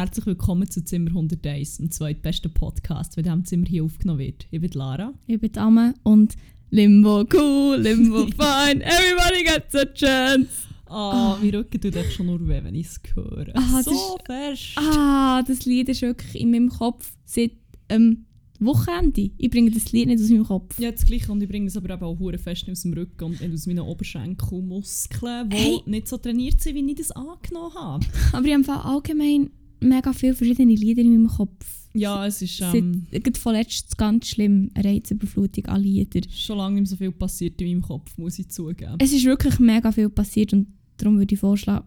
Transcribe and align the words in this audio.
Herzlich 0.00 0.24
willkommen 0.24 0.66
zu 0.66 0.82
Zimmer 0.82 1.10
101, 1.10 1.76
dem 1.76 1.90
zweitbesten 1.90 2.50
Podcast, 2.54 3.14
der 3.14 3.18
in 3.18 3.24
diesem 3.24 3.44
Zimmer 3.44 3.66
hier 3.66 3.84
aufgenommen 3.84 4.20
wird. 4.20 4.46
Ich 4.50 4.58
bin 4.58 4.70
Lara. 4.70 5.12
Ich 5.26 5.38
bin 5.38 5.54
Amme 5.58 5.92
und 6.04 6.36
Limbo 6.70 7.26
cool, 7.34 7.76
Limbo 7.76 8.26
fine, 8.28 8.82
everybody 8.82 9.44
gets 9.44 9.74
a 9.74 9.84
chance. 9.84 10.48
Ah, 10.86 11.34
oh, 11.34 11.38
mein 11.42 11.54
Rücken 11.54 11.78
tut 11.78 11.94
echt 11.96 12.14
schon 12.14 12.24
nur 12.24 12.40
weh, 12.48 12.64
wenn 12.64 12.76
ich 12.76 12.86
es 12.86 13.00
höre. 13.14 13.52
Ah, 13.52 13.82
so 13.82 14.16
das 14.24 14.24
fest. 14.24 14.72
Ah, 14.76 15.42
das 15.46 15.66
Lied 15.66 15.90
ist 15.90 16.00
wirklich 16.00 16.40
in 16.40 16.50
meinem 16.50 16.70
Kopf 16.70 17.12
seit 17.26 17.52
ähm, 17.90 18.24
Wochenende. 18.58 19.30
Ich 19.36 19.50
bringe 19.50 19.70
das 19.70 19.92
Lied 19.92 20.08
nicht 20.08 20.22
aus 20.22 20.30
meinem 20.30 20.46
Kopf. 20.46 20.80
Ja, 20.80 20.92
das 20.92 21.04
Gleiche. 21.04 21.30
Und 21.30 21.42
ich 21.42 21.48
bringe 21.50 21.66
es 21.66 21.76
aber 21.76 21.92
eben 21.92 22.04
auch 22.04 22.18
hure 22.18 22.38
fest 22.38 22.66
aus 22.70 22.82
dem 22.82 22.94
Rücken 22.94 23.24
und 23.24 23.40
nicht 23.42 23.52
aus 23.52 23.66
meinen 23.66 23.80
Oberschenkelmuskeln, 23.80 25.50
die 25.50 25.56
Hey. 25.56 25.80
nicht 25.84 26.08
so 26.08 26.16
trainiert 26.16 26.62
sind, 26.62 26.74
wie 26.74 26.90
ich 26.90 26.96
das 26.96 27.10
angenommen 27.10 27.74
habe. 27.74 28.06
Aber 28.32 28.46
ich 28.46 28.54
habe 28.54 28.84
allgemein 28.84 29.50
mega 29.80 30.12
viele 30.12 30.34
verschiedene 30.34 30.74
Lieder 30.74 31.02
in 31.02 31.12
meinem 31.12 31.28
Kopf. 31.28 31.66
Ja, 31.92 32.24
es 32.26 32.40
ist 32.40 32.60
ähm, 32.60 33.06
Seit, 33.10 33.36
vorletzt 33.36 33.98
ganz 33.98 34.28
schlimm, 34.28 34.70
eine 34.74 34.88
Reizüberflutung 34.88 35.66
an 35.66 35.82
Lieder. 35.82 36.20
schon 36.30 36.58
lange 36.58 36.80
nicht 36.80 36.88
so 36.90 36.96
viel 36.96 37.10
passiert 37.10 37.60
in 37.60 37.68
meinem 37.68 37.82
Kopf, 37.82 38.16
muss 38.16 38.38
ich 38.38 38.48
zugeben. 38.48 38.96
Es 38.98 39.12
ist 39.12 39.24
wirklich 39.24 39.58
mega 39.58 39.90
viel 39.90 40.08
passiert 40.08 40.52
und 40.52 40.68
darum 40.98 41.18
würde 41.18 41.34
ich 41.34 41.40
vorschlagen, 41.40 41.86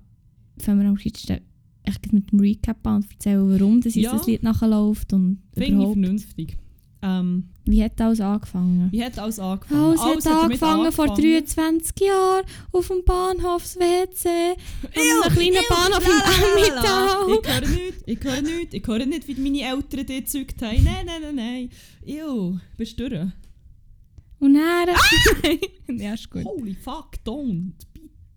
fangen 0.58 0.82
wir 0.82 0.90
am 0.90 0.98
echt 1.86 2.12
mit 2.14 2.32
dem 2.32 2.40
Recap 2.40 2.86
an 2.88 2.98
und 2.98 3.12
erzählen, 3.12 3.50
warum 3.50 3.82
das 3.82 3.96
Ja. 3.96 4.14
das 4.14 4.28
Lied 4.28 4.44
nachläuft 4.44 5.14
und 5.14 5.42
Finde 5.54 5.84
ich 5.84 5.92
vernünftig. 5.92 6.58
Ähm, 7.06 7.50
Wie 7.66 7.84
hat 7.84 8.00
alles 8.00 8.22
angefangen? 8.22 8.90
wie 8.90 9.04
hat 9.04 9.20
alles 9.20 9.38
angefangen? 9.38 10.00
Alles 10.00 10.26
hat 10.26 10.32
damit 10.32 10.64
angefangen 10.64 10.92
vor 10.94 11.06
angefangen. 11.10 11.34
23 11.34 12.08
Jahren 12.08 12.46
auf 12.72 12.88
dem 12.88 13.04
Bahnhofs-WC. 13.04 14.30
An 14.30 14.56
Ew, 14.96 15.22
einem 15.22 15.34
kleinen 15.34 15.64
Bahnhof 15.68 16.06
im 16.06 16.64
Emmental. 16.64 17.28
Ich 17.28 17.46
höre 17.46 17.62
nichts, 17.68 18.04
ich 18.06 18.24
höre 18.24 18.42
nichts, 18.42 18.74
ich 18.74 18.88
höre 18.88 19.06
nicht, 19.06 19.28
wie 19.28 19.36
meine 19.36 19.76
Eltern 19.76 20.06
die 20.06 20.22
gezeugt 20.22 20.62
haben. 20.62 20.84
Nein, 20.84 21.06
nein, 21.06 21.22
nein, 21.22 21.36
nein. 21.36 21.70
Ew, 22.06 22.58
bist 22.78 22.98
du 22.98 23.10
durch? 23.10 23.32
Und 24.40 24.54
dann... 24.54 24.96
ja, 26.00 26.14
ist 26.14 26.30
gut. 26.30 26.46
Holy 26.46 26.76
fuck, 26.76 27.16
don't, 27.26 27.74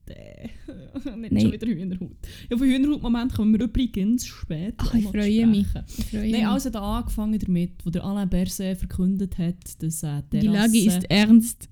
bitte. 1.05 1.17
nicht 1.19 1.33
Nein. 1.33 1.41
schon 1.43 1.53
wieder 1.53 1.67
Hühnerhaut. 1.67 2.17
Ja, 2.51 2.57
von 2.57 2.67
Hühnerhaut-Moment 2.67 3.35
kommen 3.35 3.53
wir 3.59 3.67
übrigens 3.67 4.27
später 4.27 4.75
Ach, 4.79 4.95
ich 4.95 5.05
freue 5.05 5.47
mich. 5.47 5.67
Ich 5.99 6.05
freue 6.07 6.31
Nein, 6.31 6.47
also 6.47 6.71
da 6.71 6.99
angefangen 6.99 7.39
damit, 7.39 7.73
wo 7.85 7.91
der 7.91 8.05
Alain 8.05 8.29
Berset 8.29 8.79
verkündet 8.79 9.37
hat, 9.39 9.83
dass 9.83 10.03
äh, 10.03 10.23
die 10.33 10.41
Die 10.41 10.47
Lage 10.47 10.73
Terrasse- 10.73 10.99
ist 10.99 11.11
ernst. 11.11 11.69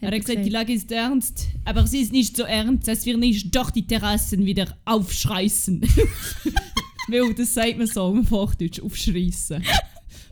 Er 0.00 0.10
hat 0.10 0.20
gesagt, 0.20 0.44
die 0.44 0.50
Lage 0.50 0.72
ist 0.74 0.92
ernst, 0.92 1.46
aber 1.64 1.86
sie 1.86 2.00
ist 2.00 2.12
nicht 2.12 2.36
so 2.36 2.42
ernst, 2.42 2.86
dass 2.86 3.06
wir 3.06 3.16
nicht 3.16 3.56
doch 3.56 3.70
die 3.70 3.86
Terrassen 3.86 4.44
wieder 4.44 4.76
aufschreißen. 4.84 5.80
Weil 7.08 7.32
das 7.34 7.54
sagt 7.54 7.78
man 7.78 7.86
so 7.86 8.12
im 8.12 8.28
Hochdeutsch, 8.30 8.80
aufschreissen. 8.80 9.62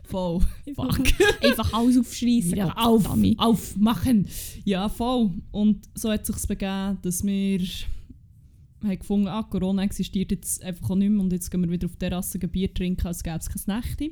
Voll. 0.07 0.41
Fuck. 0.75 0.99
Einfach 1.41 1.73
alles 1.73 1.97
aufschreissen. 1.97 2.51
Wieder 2.51 2.77
auf, 2.77 3.07
aufmachen. 3.37 4.27
Ja, 4.63 4.89
voll. 4.89 5.31
Und 5.51 5.89
so 5.95 6.11
hat 6.11 6.21
es 6.21 6.27
sich 6.27 6.47
begeben, 6.47 6.97
dass 7.01 7.23
wir 7.23 7.59
haben 8.83 8.99
gefunden, 8.99 9.27
ah, 9.27 9.43
Corona 9.43 9.83
existiert 9.83 10.31
jetzt 10.31 10.63
einfach 10.63 10.89
auch 10.89 10.95
nicht 10.95 11.09
mehr 11.09 11.21
und 11.21 11.31
jetzt 11.31 11.49
gehen 11.49 11.61
wir 11.61 11.69
wieder 11.69 11.85
auf 11.85 11.93
die 11.93 11.99
Terrasse 11.99 12.39
ein 12.41 12.49
Bier 12.49 12.73
trinken, 12.73 13.07
als 13.07 13.23
gäbe 13.23 13.37
es 13.37 13.49
kein 13.49 13.75
Nächte. 13.75 14.11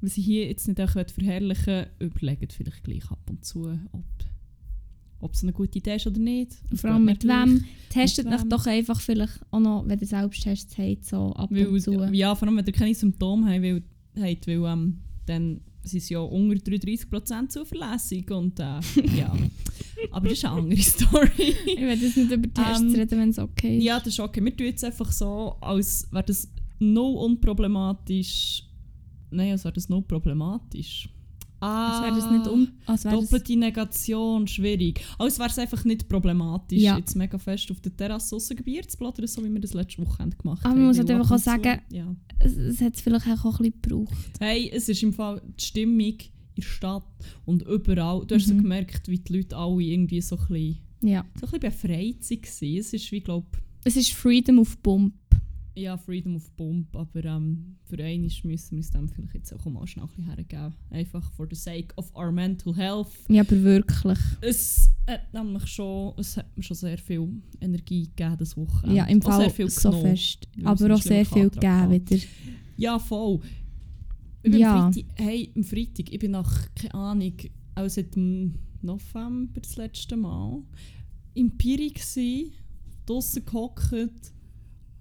Was 0.00 0.16
ich 0.16 0.24
hier 0.24 0.46
jetzt 0.46 0.68
nicht 0.68 0.80
auch 0.80 0.90
verherrlichen 0.90 1.86
überlegt 1.98 2.52
vielleicht 2.52 2.84
gleich 2.84 3.10
ab 3.10 3.18
und 3.28 3.44
zu, 3.44 3.64
ob, 3.92 4.04
ob 5.18 5.32
es 5.32 5.42
eine 5.42 5.52
gute 5.52 5.78
Idee 5.78 5.96
ist 5.96 6.06
oder 6.06 6.20
nicht. 6.20 6.52
Es 6.72 6.80
Vor 6.80 6.90
allem 6.90 7.04
mit 7.04 7.24
wem. 7.24 7.64
Testet 7.90 8.26
Mit 8.26 8.40
wem? 8.40 8.48
doch 8.48 8.66
einfach 8.66 9.00
vielleicht 9.00 9.40
auch 9.50 9.58
noch, 9.58 9.88
wenn 9.88 9.98
ihr 9.98 10.06
Selbsttests 10.06 10.78
habt, 10.78 11.04
so 11.04 11.32
ab 11.32 11.50
und 11.50 11.80
zu. 11.80 11.98
Weil, 11.98 12.14
ja, 12.14 12.34
vor 12.34 12.46
allem, 12.46 12.56
wenn 12.56 12.66
ihr 12.66 12.72
keine 12.72 12.94
Symptome 12.94 13.50
habt, 13.50 13.62
weil, 13.62 13.82
habt, 14.20 14.46
weil 14.46 14.64
ähm, 14.64 14.98
dann 15.28 15.60
sind 15.82 16.02
sie 16.02 16.14
ja 16.14 16.20
unter 16.20 16.56
33% 16.56 17.48
zuverlässig 17.48 18.30
und 18.30 18.58
äh, 18.60 18.80
ja. 19.16 19.34
Aber 20.12 20.28
das 20.28 20.38
ist 20.38 20.44
eine 20.44 20.54
andere 20.54 20.80
Story. 20.80 21.54
Ich 21.66 21.80
will 21.80 22.02
jetzt 22.02 22.16
nicht 22.16 22.30
über 22.30 22.52
Tests 22.54 22.80
Ähm, 22.82 22.94
reden, 22.94 23.18
wenn 23.18 23.28
es 23.30 23.38
okay 23.38 23.78
ist. 23.78 23.84
ja, 23.84 23.98
das 23.98 24.08
ist 24.08 24.20
okay. 24.20 24.44
Wir 24.44 24.56
tun 24.56 24.66
jetzt 24.66 24.84
einfach 24.84 25.10
so, 25.10 25.56
als 25.60 26.06
wäre 26.12 26.24
das 26.24 26.48
no 26.78 27.08
unproblematisch. 27.24 28.64
Nein, 29.30 29.52
als 29.52 29.64
wäre 29.64 29.74
das 29.74 29.88
no 29.88 30.00
problematisch. 30.00 31.08
Ah, 31.60 31.90
Als 31.92 32.02
wäre 32.04 32.14
das 32.20 32.30
nicht 32.30 32.46
um... 32.48 32.68
Als 32.86 33.04
wäre 33.04 33.16
das, 33.16 33.24
Doppelte 33.30 33.56
Negation, 33.56 34.46
schwierig. 34.46 35.00
Als 35.18 35.38
wäre 35.38 35.48
es 35.48 35.58
einfach 35.58 35.84
nicht 35.84 36.08
problematisch, 36.08 36.80
Ja. 36.80 36.96
jetzt 36.96 37.16
mega 37.16 37.36
fest 37.38 37.70
auf 37.70 37.80
der 37.80 37.96
Terrasse 37.96 38.36
Bier 38.64 38.86
zu 38.86 38.96
plaudern, 38.96 39.26
so 39.26 39.44
wie 39.44 39.52
wir 39.52 39.60
das 39.60 39.74
letzte 39.74 40.02
Wochenende 40.06 40.36
gemacht 40.36 40.60
Aber 40.64 40.70
haben. 40.70 40.78
man 40.78 40.88
muss 40.88 40.98
halt 40.98 41.10
einfach 41.10 41.30
auch 41.32 41.38
sagen- 41.38 41.80
Ja. 41.90 42.14
es, 42.38 42.56
es 42.56 42.80
hat 42.80 42.94
es 42.94 43.00
vielleicht 43.00 43.26
auch 43.26 43.44
ein 43.60 43.70
bisschen 43.70 43.74
gebraucht. 43.82 44.14
Hey, 44.38 44.70
es 44.72 44.88
ist 44.88 45.02
im 45.02 45.12
Fall 45.12 45.42
die 45.58 45.64
Stimmung 45.64 45.98
in 45.98 46.18
der 46.56 46.62
Stadt 46.62 47.02
und 47.44 47.62
überall. 47.62 48.24
Du 48.26 48.34
hast 48.36 48.46
so 48.46 48.54
Mhm. 48.54 48.62
gemerkt, 48.62 49.08
wie 49.08 49.18
die 49.18 49.32
Leute 49.38 49.56
alle 49.56 49.82
irgendwie 49.82 50.20
so 50.20 50.36
ein 50.36 50.46
bisschen, 50.48 50.78
Ja. 51.02 51.24
so 51.40 51.46
ein 51.46 51.50
bisschen 51.58 51.60
befreit 51.60 52.30
waren. 52.30 52.78
Es 52.78 52.92
ist 52.92 53.12
wie, 53.12 53.20
glaube 53.20 53.46
Es 53.84 53.96
ist 53.96 54.10
Freedom 54.12 54.58
of 54.58 54.76
Bump. 54.78 55.14
Ja, 55.78 55.96
Freedom 55.96 56.36
of 56.36 56.50
Bomb, 56.56 56.94
aber 56.96 57.24
ähm, 57.24 57.76
für 57.84 58.02
einmal 58.02 58.30
müssen 58.44 58.70
wir 58.72 58.76
uns 58.78 58.90
dem 58.90 59.08
vielleicht 59.08 59.34
jetzt 59.34 59.52
auch 59.52 59.64
mal 59.66 59.86
schnell 59.86 60.04
ein 60.04 60.08
bisschen 60.08 60.24
hergeben. 60.34 60.74
Einfach 60.90 61.32
for 61.32 61.46
the 61.50 61.56
sake 61.56 61.88
of 61.96 62.14
our 62.14 62.30
mental 62.32 62.74
health. 62.76 63.08
Ja, 63.28 63.42
aber 63.42 63.62
wirklich. 63.62 64.18
Es 64.40 64.90
hat 65.06 65.32
nämlich 65.32 65.66
schon, 65.66 66.14
es 66.18 66.36
hat 66.36 66.56
mir 66.56 66.62
schon 66.62 66.76
sehr 66.76 66.98
viel 66.98 67.28
Energie 67.60 68.04
gegeben 68.08 68.36
das 68.38 68.56
Wochenende. 68.56 68.96
ja, 68.96 69.04
im 69.04 69.22
Fall 69.22 69.50
so 69.50 69.90
genommen. 69.90 70.06
fest. 70.16 70.48
Aber 70.64 70.84
einen 70.84 70.92
auch 70.92 71.02
sehr 71.02 71.24
viel 71.26 71.50
gegeben 71.50 71.90
wieder. 71.90 72.16
Ja, 72.76 72.98
voll. 72.98 73.40
Ich 74.42 74.50
bin 74.52 74.60
Ja. 74.60 74.86
am 74.86 74.92
Freitag, 74.92 75.10
hey, 75.16 75.52
am 75.56 75.64
Freitag, 75.64 76.12
ich 76.12 76.18
bin 76.18 76.30
nach, 76.30 76.74
keine 76.74 76.94
Ahnung, 76.94 77.32
auch 77.74 77.88
seit 77.88 78.14
dem 78.14 78.54
November 78.82 79.60
das 79.60 79.76
letzte 79.76 80.16
Mal, 80.16 80.62
im 81.34 81.56
Piri 81.56 81.90
gsi, 81.90 82.52
draussen 83.06 83.44
gehockt, 83.44 84.32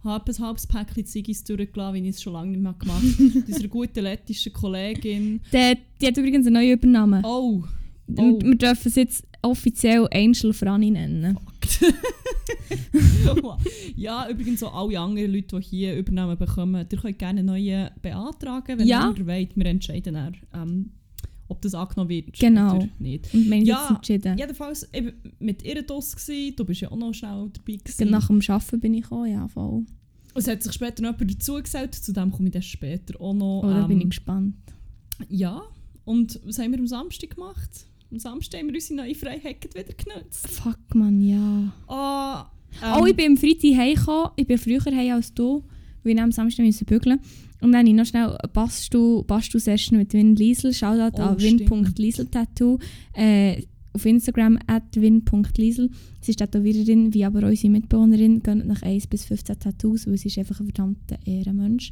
habe 0.03 0.31
ein 0.31 0.39
halbes 0.39 0.67
Päckchen 0.67 1.05
Ziggis 1.05 1.43
durchgelassen, 1.43 1.95
wie 1.95 2.09
ich 2.09 2.15
es 2.15 2.21
schon 2.21 2.33
lange 2.33 2.51
nicht 2.51 2.61
mehr 2.61 2.73
gemacht 2.73 3.03
habe. 3.03 3.43
Unserer 3.47 3.67
guten 3.67 4.03
lettischen 4.03 4.53
Kollegin. 4.53 5.41
Der, 5.51 5.75
die 6.01 6.07
hat 6.07 6.17
übrigens 6.17 6.45
einen 6.47 6.53
neuen 6.55 6.71
Übernamen. 6.73 7.23
Oh, 7.25 7.63
Und 8.07 8.19
oh. 8.19 8.39
Wir 8.41 8.55
dürfen 8.55 8.87
es 8.87 8.95
jetzt 8.95 9.23
offiziell 9.41 10.07
Angel 10.13 10.53
Franny 10.53 10.91
nennen. 10.91 11.37
ja, 13.95 14.29
übrigens 14.29 14.63
auch 14.63 14.73
alle 14.73 14.99
anderen 14.99 15.33
Leute, 15.33 15.59
die 15.59 15.65
hier 15.65 15.97
Übernahmen 15.97 16.37
bekommen, 16.37 16.85
ihr 16.89 16.97
könnt 16.97 17.19
gerne 17.19 17.43
neue 17.43 17.91
beantragen, 18.01 18.79
wenn 18.79 18.87
Ja. 18.87 19.13
ihr 19.17 19.27
wollt. 19.27 19.55
Wir 19.55 19.65
entscheiden 19.65 20.13
dann, 20.13 20.35
ähm, 20.53 20.91
ob 21.47 21.61
das 21.61 21.73
angenommen 21.73 22.09
wird 22.09 22.33
Genau. 22.33 22.75
oder 22.77 22.89
nicht. 22.99 23.33
Und 23.33 23.45
wir 23.49 23.55
haben 23.57 23.65
Ja, 23.65 23.87
entschieden. 23.95 24.37
Jedenfalls 24.37 24.87
eben 24.93 25.13
mit 25.39 25.63
ihr 25.63 25.81
Doss 25.81 26.15
gsi, 26.15 26.53
du 26.55 26.65
bist 26.65 26.81
ja 26.81 26.91
auch 26.91 26.97
noch 26.97 27.13
schnell 27.13 27.49
dabei 27.53 27.77
gewesen. 27.77 28.09
Nach 28.09 28.27
dem 28.27 28.41
Arbeiten 28.47 28.79
bin 28.79 28.93
ich 28.93 29.11
auch, 29.11 29.25
ja, 29.25 29.47
voll. 29.47 29.85
Es 30.35 30.47
hat 30.47 30.61
sich 30.61 30.73
später 30.73 31.01
noch 31.01 31.13
jemand 31.13 31.33
dazu 31.33 31.55
gesagt, 31.55 31.95
zu 31.95 32.13
dem 32.13 32.31
komme 32.31 32.47
ich 32.49 32.53
dann 32.53 32.61
später 32.61 33.19
auch 33.19 33.33
noch. 33.33 33.61
Oh, 33.63 33.67
da 33.69 33.87
bin 33.87 33.97
ich 33.97 34.03
ähm, 34.03 34.09
gespannt. 34.09 34.55
Ja, 35.29 35.63
und 36.05 36.39
was 36.45 36.59
haben 36.59 36.71
wir 36.71 36.79
am 36.79 36.87
Samstag 36.87 37.31
gemacht? 37.31 37.69
Am 38.11 38.19
Samstag 38.19 38.59
haben 38.59 38.67
wir 38.67 38.75
unsere 38.75 38.95
neue 39.01 39.15
Freiheit 39.15 39.63
wieder 39.73 39.93
genutzt. 39.93 40.47
Fuck, 40.47 40.93
man, 40.93 41.21
ja. 41.21 41.73
Ah, 41.87 42.51
oh, 42.99 43.05
ich 43.05 43.15
bin 43.15 43.31
am 43.31 43.37
Freitag 43.37 43.75
heimgekommen. 43.75 44.29
Ich 44.35 44.47
bin 44.47 44.57
früher 44.57 44.85
heim 44.85 45.15
als 45.15 45.33
du, 45.33 45.63
weil 46.03 46.13
ich 46.13 46.21
am 46.21 46.31
Samstag 46.31 46.65
musste 46.65 46.85
bügeln 46.85 47.19
Und 47.61 47.71
dann 47.71 47.79
habe 47.79 47.89
ich 47.89 47.95
noch 47.95 48.05
schnell 48.05 48.37
eine 48.37 49.23
Bastu-Session 49.23 49.97
mit 49.97 50.13
Win 50.13 50.35
Liesel. 50.35 50.73
Shoutout 50.73 51.19
Oh, 51.21 51.25
an 51.25 51.39
win.lieseltattoo. 51.39 52.77
Äh, 53.13 53.63
auf 53.93 54.05
Instagram 54.05 54.59
at 54.67 54.95
win.liesel. 54.95 55.89
Sie 56.21 56.31
ist 56.31 56.37
Tätowiererin, 56.37 57.13
wie 57.13 57.25
aber 57.25 57.47
unsere 57.47 57.71
Mitbewohnerin. 57.71 58.43
Gehen 58.43 58.67
nach 58.67 58.83
1 58.83 59.07
bis 59.07 59.25
15 59.25 59.59
Tattoos, 59.59 60.05
weil 60.05 60.17
sie 60.17 60.27
ist 60.27 60.37
einfach 60.37 60.59
ein 60.59 60.67
verdammter 60.67 61.17
Ehrenmensch. 61.25 61.91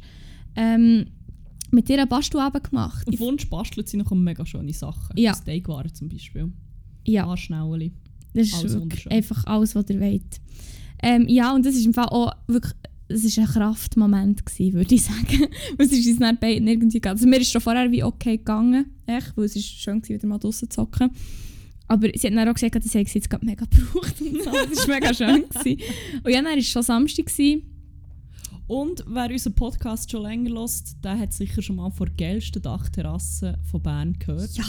Ähm, 0.54 1.06
mit 1.72 1.88
ihr 1.90 1.98
einen 1.98 2.08
Bastu-Abend 2.08 2.70
gemacht. 2.70 3.06
Auf 3.08 3.18
Wunsch 3.18 3.50
bastelt 3.50 3.88
sie 3.88 3.96
noch 3.96 4.10
mega 4.12 4.46
schöne 4.46 4.72
Sachen. 4.72 5.16
Ja. 5.18 5.34
Steakwaren 5.34 5.92
zum 5.92 6.08
Beispiel. 6.08 6.52
Ja. 7.04 7.26
Anschnäueli. 7.26 7.92
Das 8.34 8.48
ist 8.48 8.54
Alles 8.54 9.06
einfach 9.08 9.44
alles, 9.46 9.74
was 9.74 9.90
ihr 9.90 10.00
wollt. 10.00 10.40
Ähm, 11.02 11.26
ja, 11.28 11.54
und 11.54 11.66
das 11.66 11.74
ist 11.74 11.86
im 11.86 11.94
Fall 11.94 12.06
auch 12.06 12.32
wirklich 12.46 12.72
es 13.08 13.24
ist 13.24 13.38
ein 13.38 13.46
Kraftmoment 13.46 14.44
gewesen, 14.44 14.72
würde 14.74 14.94
ich 14.94 15.02
sagen. 15.04 15.46
Es 15.78 15.92
ist 15.92 16.06
uns 16.06 16.18
dann 16.18 16.38
beiden 16.38 16.66
irgendwie 16.66 16.98
gegangen. 16.98 17.16
Also 17.16 17.28
mir 17.28 17.40
ist 17.40 17.50
schon 17.50 17.60
vorher 17.60 17.90
wie 17.90 18.02
okay 18.02 18.36
gegangen, 18.38 18.86
echt, 19.06 19.36
weil 19.36 19.44
es 19.44 19.56
ist 19.56 19.66
schön 19.66 20.00
gewesen, 20.00 20.16
wieder 20.18 20.28
mal 20.28 20.38
draussen 20.38 20.68
zu 20.70 20.82
hocken. 20.82 21.10
Aber 21.88 22.08
sie 22.14 22.26
hat 22.26 22.34
dann 22.36 22.48
auch 22.48 22.54
gesagt, 22.54 22.74
dass 22.74 22.84
sie 22.90 22.98
jetzt 22.98 23.30
gerade 23.30 23.46
mega 23.46 23.64
gebraucht 23.70 24.20
und 24.20 24.42
so. 24.42 24.50
Das 24.50 24.88
war 24.88 24.94
mega 24.94 25.14
schön. 25.14 25.44
Gewesen. 25.48 25.80
Und 26.24 26.30
ja, 26.32 26.36
dann 26.42 26.46
war 26.46 26.56
es 26.56 26.66
schon 26.68 26.82
Samstag. 26.82 27.26
Gewesen. 27.26 27.62
Und 28.66 29.04
wer 29.06 29.30
unseren 29.30 29.54
Podcast 29.54 30.10
schon 30.10 30.22
länger 30.22 30.50
hört, 30.50 31.04
der 31.04 31.16
hat 31.16 31.32
sicher 31.32 31.62
schon 31.62 31.76
mal 31.76 31.90
von 31.90 32.08
der 32.08 32.16
geilsten 32.16 32.60
Dachterrasse 32.60 33.56
von 33.70 33.80
Bern 33.80 34.14
gehört. 34.18 34.50
Ja, 34.56 34.64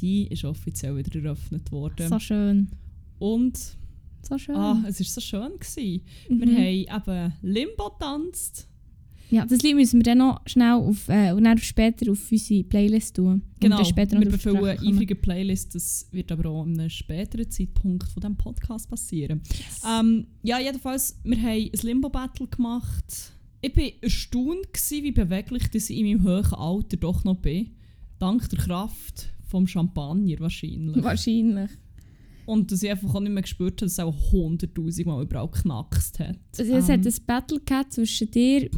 Die 0.00 0.26
ist 0.28 0.44
offiziell 0.46 0.96
wieder 0.96 1.22
eröffnet 1.22 1.70
worden. 1.70 2.08
so 2.08 2.18
schön. 2.18 2.70
Und 3.18 3.58
So 4.28 4.38
schön. 4.38 4.56
ah, 4.56 4.82
es 4.86 4.98
war 4.98 5.06
so 5.06 5.20
schön. 5.20 5.52
Gewesen. 5.58 6.02
Mhm. 6.28 6.40
Wir 6.40 6.88
haben 6.88 7.10
eben 7.10 7.32
Limbo 7.42 7.90
getanzt. 7.90 8.68
Ja, 9.30 9.44
das 9.44 9.62
Lied 9.62 9.74
müssen 9.74 9.98
wir 9.98 10.04
dann 10.04 10.18
noch 10.18 10.40
schnell 10.46 10.74
auf, 10.74 11.08
äh, 11.08 11.32
und 11.32 11.44
dann 11.44 11.58
später 11.58 12.10
auf 12.12 12.30
unsere 12.30 12.62
Playlist 12.62 13.16
tun. 13.16 13.42
Genau, 13.58 13.82
später 13.82 14.18
wir 14.20 14.28
befüllen 14.28 14.64
eifrige 14.64 15.16
Playlist. 15.16 15.74
Das 15.74 16.08
wird 16.12 16.30
aber 16.30 16.48
auch 16.48 16.62
an 16.62 16.78
einem 16.78 16.90
späteren 16.90 17.50
Zeitpunkt 17.50 18.08
von 18.08 18.20
diesem 18.20 18.36
Podcast 18.36 18.88
passieren. 18.88 19.42
Ähm, 19.88 20.26
ja, 20.42 20.60
jedenfalls, 20.60 21.18
wir 21.24 21.36
haben 21.38 21.48
ein 21.48 21.70
Limbo-Battle 21.82 22.46
gemacht. 22.46 23.32
Ich 23.62 23.76
war 23.76 23.84
erstaunt, 24.00 24.72
gewesen, 24.72 25.04
wie 25.04 25.12
beweglich 25.12 25.70
dass 25.70 25.90
ich 25.90 25.98
in 25.98 26.06
meinem 26.06 26.24
hohen 26.24 26.54
Alter 26.54 26.96
doch 26.96 27.24
noch 27.24 27.36
bin. 27.36 27.70
Dank 28.20 28.48
der 28.48 28.60
Kraft 28.60 29.30
vom 29.48 29.66
Champagner 29.66 30.38
wahrscheinlich. 30.38 31.02
Wahrscheinlich. 31.02 31.70
Und 32.46 32.70
dass 32.70 32.82
ich 32.82 32.90
einfach 32.90 33.14
auch 33.14 33.20
nicht 33.20 33.32
mehr 33.32 33.42
gespürt 33.42 33.72
habe, 33.74 33.86
dass 33.86 33.92
es 33.92 33.98
auch 33.98 34.16
100'000 34.32 35.04
Mal 35.04 35.22
überall 35.22 35.48
geknackst 35.48 36.20
hat. 36.20 36.38
Also, 36.58 36.74
es 36.74 36.88
Ähm, 36.88 36.94
hat 36.94 37.06
ein 37.06 37.14
Battle 37.26 37.60
gehabt 37.60 37.92
zwischen 37.92 38.30
dir, 38.30 38.70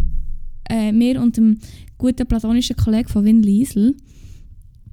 äh, 0.71 0.91
mir 0.91 1.21
und 1.21 1.37
dem 1.37 1.59
guten 1.99 2.27
platonischen 2.27 2.77
Kollegen 2.77 3.09
von 3.09 3.25
Win 3.25 3.43
Liesel. 3.43 3.95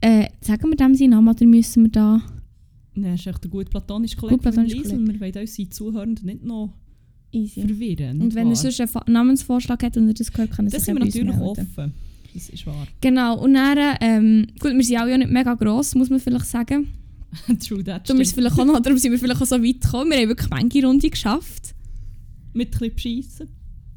Äh, 0.02 0.28
sagen 0.42 0.70
wir 0.70 0.76
dem 0.76 0.94
seinen 0.94 1.12
Namen 1.12 1.30
oder 1.30 1.46
müssen 1.46 1.84
wir 1.84 1.92
da... 1.92 2.22
Nein, 2.94 3.12
das 3.12 3.22
ist 3.22 3.28
echt 3.28 3.44
der 3.44 3.52
gut 3.52 3.70
platonische 3.70 4.18
Kollege 4.18 4.36
Gut 4.36 4.44
platonische 4.44 4.76
von 4.76 4.84
Liesel. 4.84 5.08
Wir 5.08 5.20
wollen 5.22 5.42
unsere 5.42 5.70
Zuhörenden 5.70 6.26
nicht 6.26 6.44
noch 6.44 6.74
Easy. 7.32 7.62
verwirren. 7.62 8.22
Und 8.22 8.36
wenn 8.36 8.48
er 8.48 8.56
wahr? 8.56 8.72
sonst 8.72 8.96
einen 8.96 9.14
Namensvorschlag 9.14 9.84
hat 9.84 9.98
und 9.98 10.08
er 10.08 10.14
das 10.14 10.32
gehört, 10.32 10.52
kann 10.52 10.68
er 10.68 10.72
Das 10.72 10.82
sich 10.82 10.86
sind 10.86 10.98
ja 10.98 11.06
wir 11.06 11.26
natürlich 11.26 11.42
offen. 11.42 11.94
Das 12.34 12.50
ist 12.50 12.68
wahr. 12.68 12.88
Genau, 13.00 13.42
und 13.42 13.54
dann, 13.54 13.98
ähm, 14.02 14.48
gut, 14.60 14.74
wir 14.74 14.84
sind 14.84 14.98
auch 14.98 15.08
ja 15.08 15.18
nicht 15.18 15.32
mega 15.32 15.54
gross, 15.54 15.96
muss 15.96 16.10
man 16.10 16.20
vielleicht 16.20 16.48
sagen. 16.48 16.88
True 17.60 17.84
that. 17.84 18.10
Darum, 18.10 18.22
ist 18.22 18.34
vielleicht 18.34 18.58
auch 18.58 18.66
noch, 18.66 18.80
darum 18.80 18.98
sind 18.98 19.12
wir 19.12 19.20
vielleicht 19.20 19.42
auch 19.42 19.46
so 19.46 19.62
weit 19.62 19.82
gekommen. 19.82 20.12
Wir 20.12 20.20
haben 20.20 20.30
wirklich 20.30 20.50
manche 20.50 20.86
Runde 20.86 21.10
geschafft. 21.10 21.76
Mit 22.54 22.82
ein 22.82 22.92
bisschen. 22.94 23.50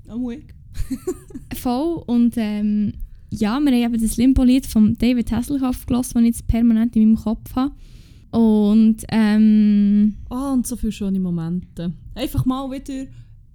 Am 0.08 0.26
Weg. 0.26 0.54
Voll. 1.54 2.02
Und 2.06 2.34
ähm, 2.36 2.94
ja, 3.30 3.60
wir 3.60 3.72
haben 3.84 3.94
eben 3.94 4.02
das 4.02 4.16
Limbo-Lied 4.16 4.66
von 4.66 4.94
David 4.94 5.30
Hasselhoff 5.30 5.86
gelassen, 5.86 6.14
das 6.14 6.22
ich 6.22 6.28
jetzt 6.28 6.48
permanent 6.48 6.96
in 6.96 7.12
meinem 7.12 7.22
Kopf 7.22 7.54
habe. 7.54 7.74
Und 8.30 8.96
ähm, 9.10 10.16
Ah, 10.28 10.52
und 10.52 10.66
so 10.66 10.76
viele 10.76 10.92
schöne 10.92 11.20
Momente. 11.20 11.92
Einfach 12.14 12.44
mal 12.44 12.70
wieder. 12.70 13.10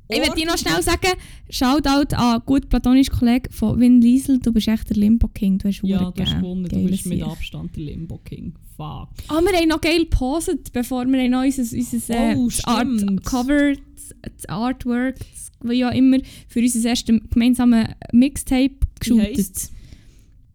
Ich 0.10 0.20
möchte 0.20 0.36
dir 0.36 0.46
noch 0.48 0.58
schnell 0.58 0.82
sagen, 0.82 1.14
Shoutout 1.50 2.16
an 2.16 2.42
gut 2.46 2.70
platonischen 2.70 3.14
Kollegen 3.16 3.52
von 3.52 3.80
Win 3.80 4.02
Liesel, 4.02 4.40
du 4.40 4.52
bist 4.52 4.68
echt 4.68 4.90
der 4.90 4.98
Limbo-King, 4.98 5.60
du 5.60 5.68
hast 5.68 5.82
Ja, 5.84 6.12
du 6.12 6.22
hast 6.24 6.36
gewonnen. 6.36 6.66
Du 6.66 6.86
bist 6.86 7.06
mit. 7.06 7.24
Abstand 7.24 7.76
der 7.76 7.84
Limbo 7.84 8.18
King. 8.20 8.54
Fuck. 8.76 9.10
Ah, 9.28 9.40
wir 9.42 9.58
haben 9.58 9.68
noch 9.68 9.82
geil 9.82 10.00
gepostet, 10.06 10.74
bevor 10.74 11.06
wir 11.06 11.30
noch 11.30 11.44
unser, 11.44 11.62
unser 11.62 12.32
äh, 12.32 12.36
Oh, 12.36 12.50
Art. 12.64 12.88
Cover, 13.24 13.74
das, 14.22 14.46
Artwork, 14.48 15.16
wie 15.64 15.86
auch 15.86 15.92
immer, 15.92 16.18
für 16.48 16.60
unser 16.60 16.90
erstes 16.90 17.20
gemeinsames 17.30 17.88
Mixtape 18.12 18.76
geshootet. 19.00 19.70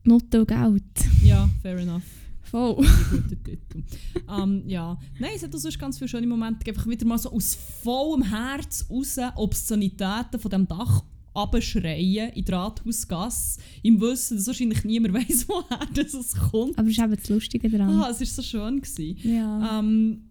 und 0.05 0.31
Geld. 0.31 0.85
Ja, 1.25 1.49
fair 1.63 1.79
enough. 1.79 2.03
Voll. 2.51 2.77
Guter 2.77 3.43
Titel. 3.43 3.83
ähm, 4.29 4.63
ja. 4.67 4.99
Nein, 5.19 5.33
es 5.35 5.43
hat 5.43 5.55
auch 5.55 5.59
sonst 5.59 5.79
ganz 5.79 5.99
viele 5.99 6.09
schöne 6.09 6.27
Momente. 6.27 6.59
gegeben. 6.61 6.79
Einfach 6.79 6.91
wieder 6.91 7.07
mal 7.07 7.19
so 7.19 7.31
aus 7.33 7.55
vollem 7.83 8.23
Herz 8.23 8.87
raus 8.91 9.17
Obszönitäten 9.37 10.39
von 10.41 10.51
dem 10.51 10.67
Dach 10.67 11.03
abschreien 11.35 12.31
in 12.33 12.45
die 12.45 12.53
Rathausgasse. 12.53 13.61
Im 13.83 14.01
Wissen, 14.01 14.37
dass 14.37 14.47
wahrscheinlich 14.47 14.85
niemand 14.85 15.15
weiß, 15.29 15.49
woher 15.49 15.87
das 15.95 16.15
es 16.15 16.35
kommt. 16.35 16.79
Aber 16.79 16.89
das 16.89 16.99
ist 16.99 17.05
eben 17.05 17.17
das 17.17 17.29
Lustige 17.29 17.69
daran. 17.71 17.91
Ah, 18.01 18.09
es 18.11 18.21
war 18.21 18.27
so 18.27 18.43
schön. 18.43 18.81
Gewesen. 18.81 19.17
Ja. 19.23 19.79
Ähm, 19.79 20.28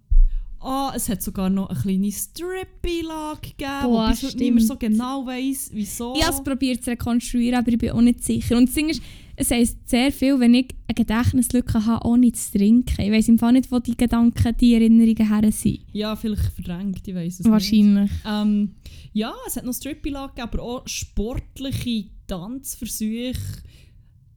ah, 0.59 0.92
es 0.95 1.09
hat 1.09 1.21
sogar 1.21 1.50
noch 1.50 1.69
eine 1.69 1.80
kleine 1.80 2.12
Strip-Beilage 2.12 3.42
gegeben, 3.42 3.81
Boah, 3.83 4.09
heute 4.09 4.38
nicht 4.38 4.54
mehr 4.54 4.63
so 4.63 4.75
genau 4.75 5.25
weiss, 5.25 5.69
wieso. 5.74 6.15
Ich 6.15 6.25
habe 6.25 6.36
es 6.36 6.44
probiert 6.44 6.83
zu 6.83 6.92
rekonstruieren, 6.92 7.59
aber 7.59 7.69
ich 7.69 7.77
bin 7.77 7.92
auch 7.92 8.01
nicht 8.01 8.24
sicher. 8.24 8.57
Und 8.57 8.68
das 8.68 8.75
Ding 8.75 8.89
ist, 8.89 9.01
es 9.36 9.51
heisst 9.51 9.88
sehr 9.88 10.12
viel, 10.12 10.39
wenn 10.39 10.56
ich 10.56 10.75
eine 10.88 10.95
Gedächtnislücke 10.95 11.86
habe, 11.86 12.07
ohne 12.07 12.31
zu 12.31 12.57
trinken. 12.57 13.00
Ich 13.00 13.12
weiss 13.12 13.27
im 13.27 13.38
Fall 13.38 13.54
nicht, 13.54 13.71
wo 13.71 13.80
die 13.80 13.95
Gedanken, 13.95 14.56
die 14.59 14.74
Erinnerungen 14.74 15.30
her 15.30 15.51
sind. 15.51 15.81
Ja, 15.94 16.15
vielleicht 16.15 16.54
verdrängt, 16.54 17.07
ich 17.07 17.13
weiss 17.15 17.33
es 17.36 17.39
nicht. 17.42 17.51
Wahrscheinlich. 17.51 18.12
Ähm, 18.25 18.71
ja, 19.13 19.33
es 19.45 19.56
hat 19.56 19.65
noch 19.65 19.74
Strip-Beilage, 19.74 20.33
gegeben, 20.36 20.50
aber 20.50 20.63
auch 20.63 20.88
sportliche 20.88 22.06
Tanzversuche. 22.25 23.62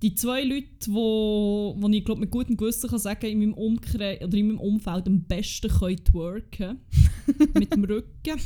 Die 0.03 0.15
zwei 0.15 0.43
Leute, 0.45 0.67
die 0.87 0.93
wo, 0.93 1.75
wo 1.79 1.89
ich 1.89 2.05
glaub, 2.05 2.19
mit 2.19 2.31
gutem 2.31 2.57
Gewissen 2.57 2.89
kann 2.89 2.99
sagen 2.99 3.27
in 3.27 3.39
meinem, 3.39 3.55
Umkreis, 3.55 4.23
oder 4.23 4.35
in 4.37 4.49
meinem 4.49 4.61
Umfeld 4.61 5.07
am 5.07 5.23
besten 5.25 5.69
können 5.71 6.05
twerken 6.05 6.79
mit 7.55 7.75
dem 7.75 7.85
Rücken. 7.85 8.41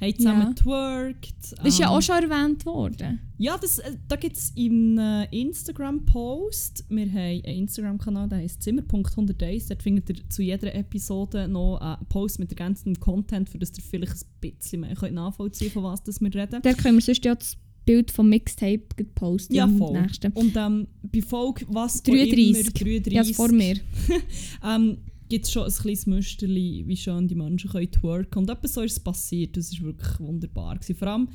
Haben 0.00 0.14
zusammen 0.16 0.42
Ja. 0.48 0.52
twerkt. 0.52 1.34
Das 1.56 1.64
ist 1.64 1.78
ja 1.78 1.86
ähm, 1.86 1.92
auch 1.92 2.02
schon 2.02 2.16
erwähnt 2.16 2.66
worden. 2.66 3.18
Ja, 3.38 3.56
das, 3.56 3.78
äh, 3.78 3.96
da 4.08 4.16
gibt 4.16 4.36
es 4.36 4.52
einen 4.56 4.98
äh, 4.98 5.24
Instagram-Post. 5.30 6.84
Wir 6.90 7.06
haben 7.06 7.16
einen 7.16 7.58
Instagram-Kanal, 7.60 8.28
der 8.28 8.38
heißt 8.38 8.62
Zimmer.100days. 8.62 9.68
Dort 9.68 9.82
findet 9.82 10.10
ihr 10.10 10.28
zu 10.28 10.42
jeder 10.42 10.74
Episode 10.74 11.48
noch 11.48 11.78
einen 11.78 12.06
Post 12.08 12.38
mit 12.38 12.50
ergänzendem 12.50 13.00
Content, 13.00 13.48
für 13.48 13.58
das 13.58 13.72
ihr 13.78 13.84
vielleicht 13.84 14.16
ein 14.42 14.50
bisschen 14.52 14.80
mehr 14.80 14.94
könnt 14.96 15.14
nachvollziehen 15.14 15.70
von 15.70 15.84
was 15.84 16.02
das 16.02 16.20
wir 16.20 16.34
reden. 16.34 16.60
Da 16.60 16.72
können 16.74 16.96
wir 16.96 17.02
sonst 17.02 17.24
ja 17.24 17.34
das 17.34 17.56
Bild 17.86 18.10
vom 18.10 18.28
Mixtape 18.28 19.04
posten. 19.14 19.54
Ja, 19.54 19.66
voll. 19.66 19.98
nächsten. 19.98 20.32
Und 20.32 20.54
ähm, 20.56 20.88
bei 21.02 21.22
Folge 21.22 21.64
was 21.68 22.00
auch 22.00 22.04
33. 22.04 22.50
immer, 22.50 23.00
33 23.00 23.12
Ja, 23.12 23.24
vor 23.34 23.52
mir. 23.52 23.76
ähm, 24.64 24.98
gibt 25.28 25.46
es 25.46 25.52
schon 25.52 25.64
ein 25.64 25.72
kleines 25.72 26.06
Müsterli, 26.06 26.84
wie 26.86 26.96
schön 26.96 27.28
die 27.28 27.34
Menschen 27.34 27.70
können 27.70 27.90
twerken. 27.90 28.38
Und 28.40 28.50
etwas 28.50 28.74
so 28.74 28.82
ist 28.82 28.92
es 28.92 29.00
passiert. 29.00 29.56
Das 29.56 29.72
war 29.80 29.86
wirklich 29.86 30.20
wunderbar. 30.20 30.74
Gewesen. 30.74 30.96
Vor 30.96 31.08
allem, 31.08 31.28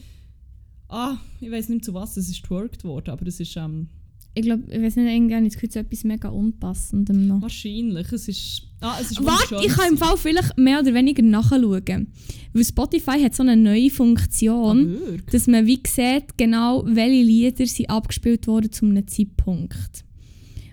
ah, 0.89 1.17
ich 1.39 1.49
weiß 1.49 1.69
nicht 1.69 1.85
zu 1.85 1.93
was 1.93 2.17
es 2.17 2.29
ist 2.29 2.43
twerkt 2.43 2.83
worden, 2.83 3.09
aber 3.09 3.25
es 3.27 3.39
ist 3.39 3.55
ähm, 3.55 3.87
Ich 4.33 4.43
glaube, 4.43 4.63
ich 4.71 4.81
weiß 4.81 4.95
nicht, 4.95 5.11
irgendwann 5.11 5.45
ist 5.45 5.61
es 5.61 5.75
etwas 5.75 6.03
mega 6.05 6.29
Unpassendem 6.29 7.27
noch. 7.27 7.41
wahrscheinlich. 7.41 8.09
Es 8.13 8.29
ist, 8.29 8.61
ah, 8.79 8.97
es 9.01 9.11
ist 9.11 9.25
Warte, 9.25 9.57
ich 9.65 9.73
kann 9.73 9.89
im. 9.91 9.97
Fall 9.97 10.15
vielleicht 10.15 10.57
mehr 10.57 10.79
oder 10.79 10.93
weniger 10.93 11.21
nachschauen. 11.21 12.07
Weil 12.53 12.63
Spotify 12.63 13.19
hat 13.21 13.35
so 13.35 13.43
eine 13.43 13.57
neue 13.57 13.89
Funktion, 13.89 14.95
Ah, 14.95 15.17
dass 15.31 15.47
man 15.47 15.65
wie 15.65 15.81
sieht, 15.85 16.37
genau 16.37 16.83
welche 16.87 17.23
Lieder 17.23 17.65
sind 17.65 17.89
abgespielt 17.89 18.47
worden 18.47 18.71
zu 18.71 18.85
einem 18.85 19.05
Zeitpunkt. 19.05 20.05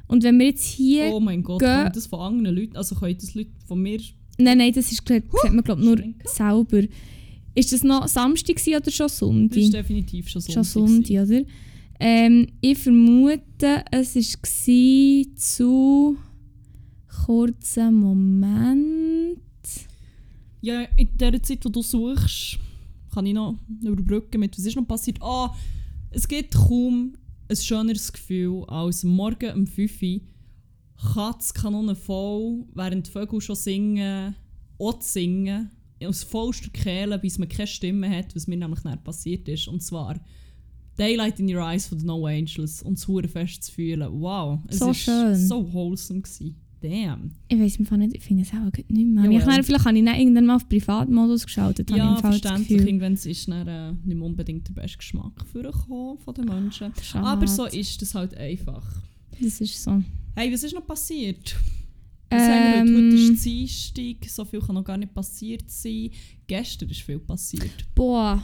Und 0.07 0.23
wenn 0.23 0.39
wir 0.39 0.47
jetzt 0.47 0.65
hier... 0.65 1.11
Oh 1.13 1.21
mein 1.21 1.43
Gott, 1.43 1.59
geh- 1.61 1.67
kann 1.67 1.93
das 1.93 2.07
von 2.07 2.21
anderen 2.21 2.57
Leuten, 2.57 2.77
also 2.77 2.95
können 2.95 3.17
das 3.21 3.35
Leute 3.35 3.51
von 3.67 3.83
mir... 3.83 3.99
Nein, 4.39 4.59
nein, 4.59 4.73
das 4.73 4.93
ist, 4.93 5.05
glaub- 5.05 5.23
sieht 5.43 5.53
man 5.53 5.65
glaube 5.65 5.85
nur 5.85 5.99
selber. 6.25 6.83
Ist 7.57 7.73
das 7.73 7.83
noch 7.83 8.07
Samstag 8.07 8.57
oder 8.69 8.91
schon 8.91 9.09
Das 9.09 9.19
Sonntag? 9.19 9.57
ist 9.59 9.75
definitiv 9.75 10.29
schon 10.29 10.41
Schon 10.43 10.63
Sonntag. 10.63 11.09
Sonntag, 11.09 11.29
oder? 11.29 11.43
Ähm, 12.01 12.47
ich 12.61 12.79
vermute, 12.79 13.85
es 13.91 14.15
war 14.15 15.37
zu 15.37 16.17
kurzen 17.27 17.95
Moment. 17.95 19.41
Ja, 20.61 20.83
in 20.97 21.09
der 21.19 21.43
Zeit, 21.43 21.65
wo 21.65 21.69
du 21.69 21.83
suchst, 21.83 22.59
kann 23.13 23.27
ich 23.27 23.35
noch 23.35 23.59
überbrücken 23.83 24.41
mit, 24.41 24.57
was 24.57 24.65
ist 24.65 24.77
noch 24.77 24.87
passiert. 24.87 25.19
Ah, 25.21 25.55
es 26.11 26.29
gibt 26.29 26.55
kaum 26.55 27.15
ein 27.49 27.57
schöneres 27.57 28.13
Gefühl, 28.13 28.65
als 28.69 29.05
morgen 29.05 29.55
um 29.55 29.67
5 29.67 30.03
Uhr 30.03 30.21
Katzkanonen 31.15 31.97
voll, 31.97 32.65
während 32.75 33.07
die 33.07 33.11
Vögel 33.11 33.41
schon 33.41 33.57
singen, 33.57 34.35
auch 34.79 35.01
singen, 35.01 35.71
aus 36.05 36.23
vollster 36.23 36.71
Kehle, 36.71 37.19
bis 37.19 37.39
man 37.39 37.49
keine 37.49 37.67
Stimme 37.67 38.11
hat, 38.11 38.35
was 38.35 38.47
mir 38.47 38.57
nämlich 38.57 38.81
dann 38.81 39.03
passiert 39.03 39.49
ist. 39.49 39.69
Und 39.69 39.83
zwar 39.83 40.21
Daylight 40.99 41.39
in 41.41 41.55
Your 41.55 41.63
Eyes 41.63 41.87
von 41.87 41.99
No 41.99 42.27
Angels 42.27 42.83
und 42.83 42.99
das 42.99 43.07
Hurenfest 43.07 43.65
zu 43.65 43.73
fühlen. 43.73 44.09
Wow, 44.21 44.59
es 44.69 44.79
So 44.79 44.91
ist 44.91 44.99
schön. 44.99 45.35
so 45.37 45.73
wholesome 45.73 46.21
gewesen. 46.23 46.57
Damn. 46.81 47.33
Ich 47.49 47.59
weiß 47.59 47.79
Fall 47.89 47.99
nicht, 47.99 48.15
ich 48.15 48.23
finde 48.23 48.45
es 48.45 48.51
auch 48.51 48.71
nicht 48.73 48.89
mehr. 48.91 49.25
Ja, 49.25 49.39
ich 49.39 49.45
dann, 49.45 49.65
vielleicht 49.65 49.85
habe 49.85 49.99
ich 49.99 50.05
dann 50.05 50.15
irgendwann 50.15 50.47
mal 50.47 50.57
auf 50.57 50.69
Privatmodus 50.69 51.45
geschaltet. 51.45 51.91
Ja, 51.91 52.15
verständlich. 52.17 52.71
Irgendwann 52.83 53.15
ist 53.15 53.49
dann 53.49 53.67
äh, 53.67 53.93
nicht 53.93 54.17
mehr 54.17 54.23
unbedingt 54.27 54.69
der 54.69 54.75
beste 54.75 54.99
Geschmack 54.99 55.45
vorgekommen 55.53 56.19
von 56.19 56.35
den 56.35 56.45
Menschen. 56.45 56.93
Schade. 57.03 57.27
Aber 57.27 57.47
so 57.49 57.67
ist 57.67 58.01
das 58.01 58.15
halt 58.15 58.37
einfach. 58.37 58.85
Das 59.41 59.61
ist 59.61 59.83
so. 59.83 60.01
Hey, 60.37 60.53
was 60.53 60.63
ist 60.63 60.73
noch 60.75 60.87
passiert? 60.87 61.57
Was 62.31 62.43
haben 62.43 62.49
wir 62.49 62.81
heute? 62.81 62.89
Ähm, 62.91 63.13
Heute 63.13 63.33
ist 63.33 63.45
Dienstag, 63.45 64.31
so 64.31 64.45
viel 64.45 64.61
kann 64.61 64.75
noch 64.77 64.85
gar 64.85 64.97
nicht 64.99 65.13
passiert 65.15 65.69
sein. 65.69 66.11
Gestern 66.47 66.91
ist 66.91 67.01
viel 67.03 67.19
passiert. 67.19 67.71
Boah, 67.95 68.41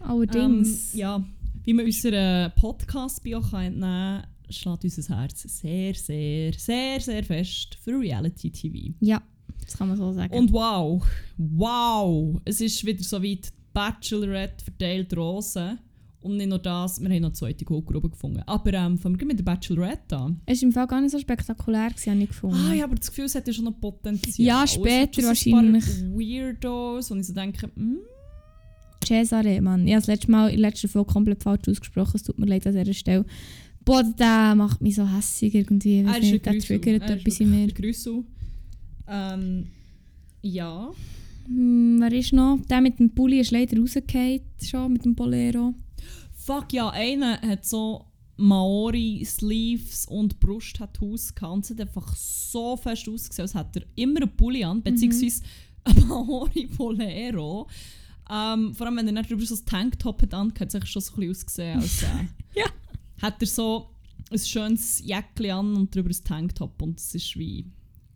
allerdings. 0.00 0.92
Ähm, 0.94 0.98
ja, 1.00 1.24
wie 1.70 1.74
man 1.74 1.84
unseren 1.86 2.50
Podcast-Bio 2.56 3.40
kann 3.42 3.66
entnehmen 3.66 4.22
kann, 4.22 4.52
schlägt 4.52 4.82
unser 4.82 5.16
Herz 5.16 5.42
sehr, 5.42 5.94
sehr, 5.94 6.52
sehr, 6.52 7.00
sehr 7.00 7.22
fest 7.22 7.78
für 7.80 7.92
Reality-TV. 7.92 8.92
Ja, 8.98 9.22
das 9.64 9.76
kann 9.76 9.86
man 9.86 9.96
so 9.96 10.12
sagen. 10.12 10.34
Und 10.36 10.52
wow, 10.52 11.00
wow, 11.36 12.40
es 12.44 12.60
ist 12.60 12.84
wieder 12.84 13.04
so 13.04 13.22
weit, 13.22 13.52
Bachelorette 13.72 14.64
verteilt 14.64 15.16
Rosen. 15.16 15.78
Und 16.22 16.38
nicht 16.38 16.48
nur 16.48 16.58
das, 16.58 17.00
wir 17.00 17.08
haben 17.08 17.20
noch 17.20 17.28
eine 17.28 17.34
zweite 17.34 17.64
Goldgrube 17.64 18.10
gefunden. 18.10 18.42
Aber 18.46 18.74
ähm, 18.74 18.98
fangen 18.98 19.20
wir 19.20 19.26
mit 19.28 19.38
der 19.38 19.44
Bachelorette 19.44 20.16
an. 20.16 20.40
es 20.46 20.60
war 20.60 20.66
im 20.66 20.72
Fall 20.72 20.86
gar 20.88 21.00
nicht 21.00 21.12
so 21.12 21.20
spektakulär, 21.20 21.90
gewesen, 21.90 22.10
habe 22.10 22.22
ich 22.22 22.28
gefunden. 22.30 22.56
Ah, 22.56 22.70
habe 22.70 22.82
aber 22.82 22.96
das 22.96 23.10
Gefühl, 23.10 23.26
es 23.26 23.36
hat 23.36 23.46
ja 23.46 23.52
schon 23.52 23.66
noch 23.66 23.80
Potenzial. 23.80 24.44
Ja, 24.44 24.66
später 24.66 25.22
schon 25.22 25.22
so 25.22 25.56
ein 25.56 25.72
wahrscheinlich. 25.72 25.84
paar 25.84 26.18
Weirdos, 26.18 27.12
und 27.12 27.20
ich 27.20 27.28
so 27.28 27.32
denke, 27.32 27.70
hm, 27.76 28.00
Cesare, 29.04 29.60
Mann. 29.60 29.86
Ich 29.86 29.92
habe 29.94 30.00
das 30.00 30.08
letzte 30.08 30.30
Mal 30.30 30.48
in 30.48 30.60
der 30.60 30.70
letzten 30.70 30.88
Folge 30.88 31.12
komplett 31.12 31.42
falsch 31.42 31.68
ausgesprochen. 31.68 32.12
Es 32.14 32.22
tut 32.22 32.38
mir 32.38 32.46
leid 32.46 32.66
an 32.66 32.74
dieser 32.74 32.92
Stelle. 32.94 33.24
Boah, 33.84 34.02
der 34.02 34.54
macht 34.54 34.80
mich 34.80 34.96
so 34.96 35.08
hässig 35.08 35.54
irgendwie. 35.54 36.00
Ich 36.00 36.06
Er 36.06 36.18
ist 36.18 36.30
nicht, 36.30 36.46
der 36.46 36.58
triggert 36.58 37.02
Er 37.02 37.16
etwas 37.16 37.40
in 37.40 37.50
mir. 37.50 37.68
Grüssel. 37.72 38.24
Ähm, 39.08 39.66
ja. 40.42 40.90
Hm, 41.46 41.98
wer 42.00 42.12
ist 42.12 42.32
noch? 42.32 42.58
Der 42.68 42.80
mit 42.80 42.98
dem 42.98 43.10
Pulli 43.10 43.40
ist 43.40 43.50
leider 43.50 43.78
rausgefallen, 43.78 44.40
schon 44.62 44.92
mit 44.92 45.04
dem 45.04 45.14
Bolero. 45.14 45.74
Fuck 46.34 46.72
ja, 46.72 46.90
einer 46.90 47.40
hat 47.40 47.64
so 47.64 48.04
Maori-Sleeves 48.36 50.06
und 50.06 50.40
Brust-Tattoos 50.40 51.34
gehabt. 51.34 51.70
Hat 51.70 51.80
einfach 51.80 52.16
so 52.16 52.76
fest 52.76 53.08
ausgesehen, 53.08 53.42
als 53.42 53.54
hätte 53.54 53.80
er 53.80 53.86
immer 53.96 54.22
einen 54.22 54.36
Pulli 54.36 54.64
an, 54.64 54.82
beziehungsweise 54.82 55.42
ein 55.84 56.08
Maori-Bolero. 56.08 57.66
Ähm, 58.30 58.74
vor 58.74 58.86
allem, 58.86 58.96
wenn 58.96 59.06
er 59.08 59.12
nicht 59.12 59.30
drüber 59.30 59.44
so 59.44 59.54
ein 59.54 59.64
Tanktop 59.66 60.22
hat 60.22 60.32
hat 60.34 60.74
es 60.74 60.88
schon 60.88 61.02
so 61.02 61.12
ein 61.12 61.16
bisschen 61.20 61.30
ausgesehen, 61.30 61.80
als 61.80 62.02
äh, 62.02 62.06
Ja. 62.60 62.66
hat 63.20 63.40
er 63.40 63.46
so 63.46 63.90
ein 64.30 64.38
schönes 64.38 65.00
Jäckchen 65.04 65.50
an 65.50 65.74
und 65.76 65.94
drüber 65.94 66.10
ein 66.10 66.24
Tanktop. 66.24 66.80
Und 66.82 66.98
es 67.00 67.14
ist 67.14 67.36
wie 67.36 67.66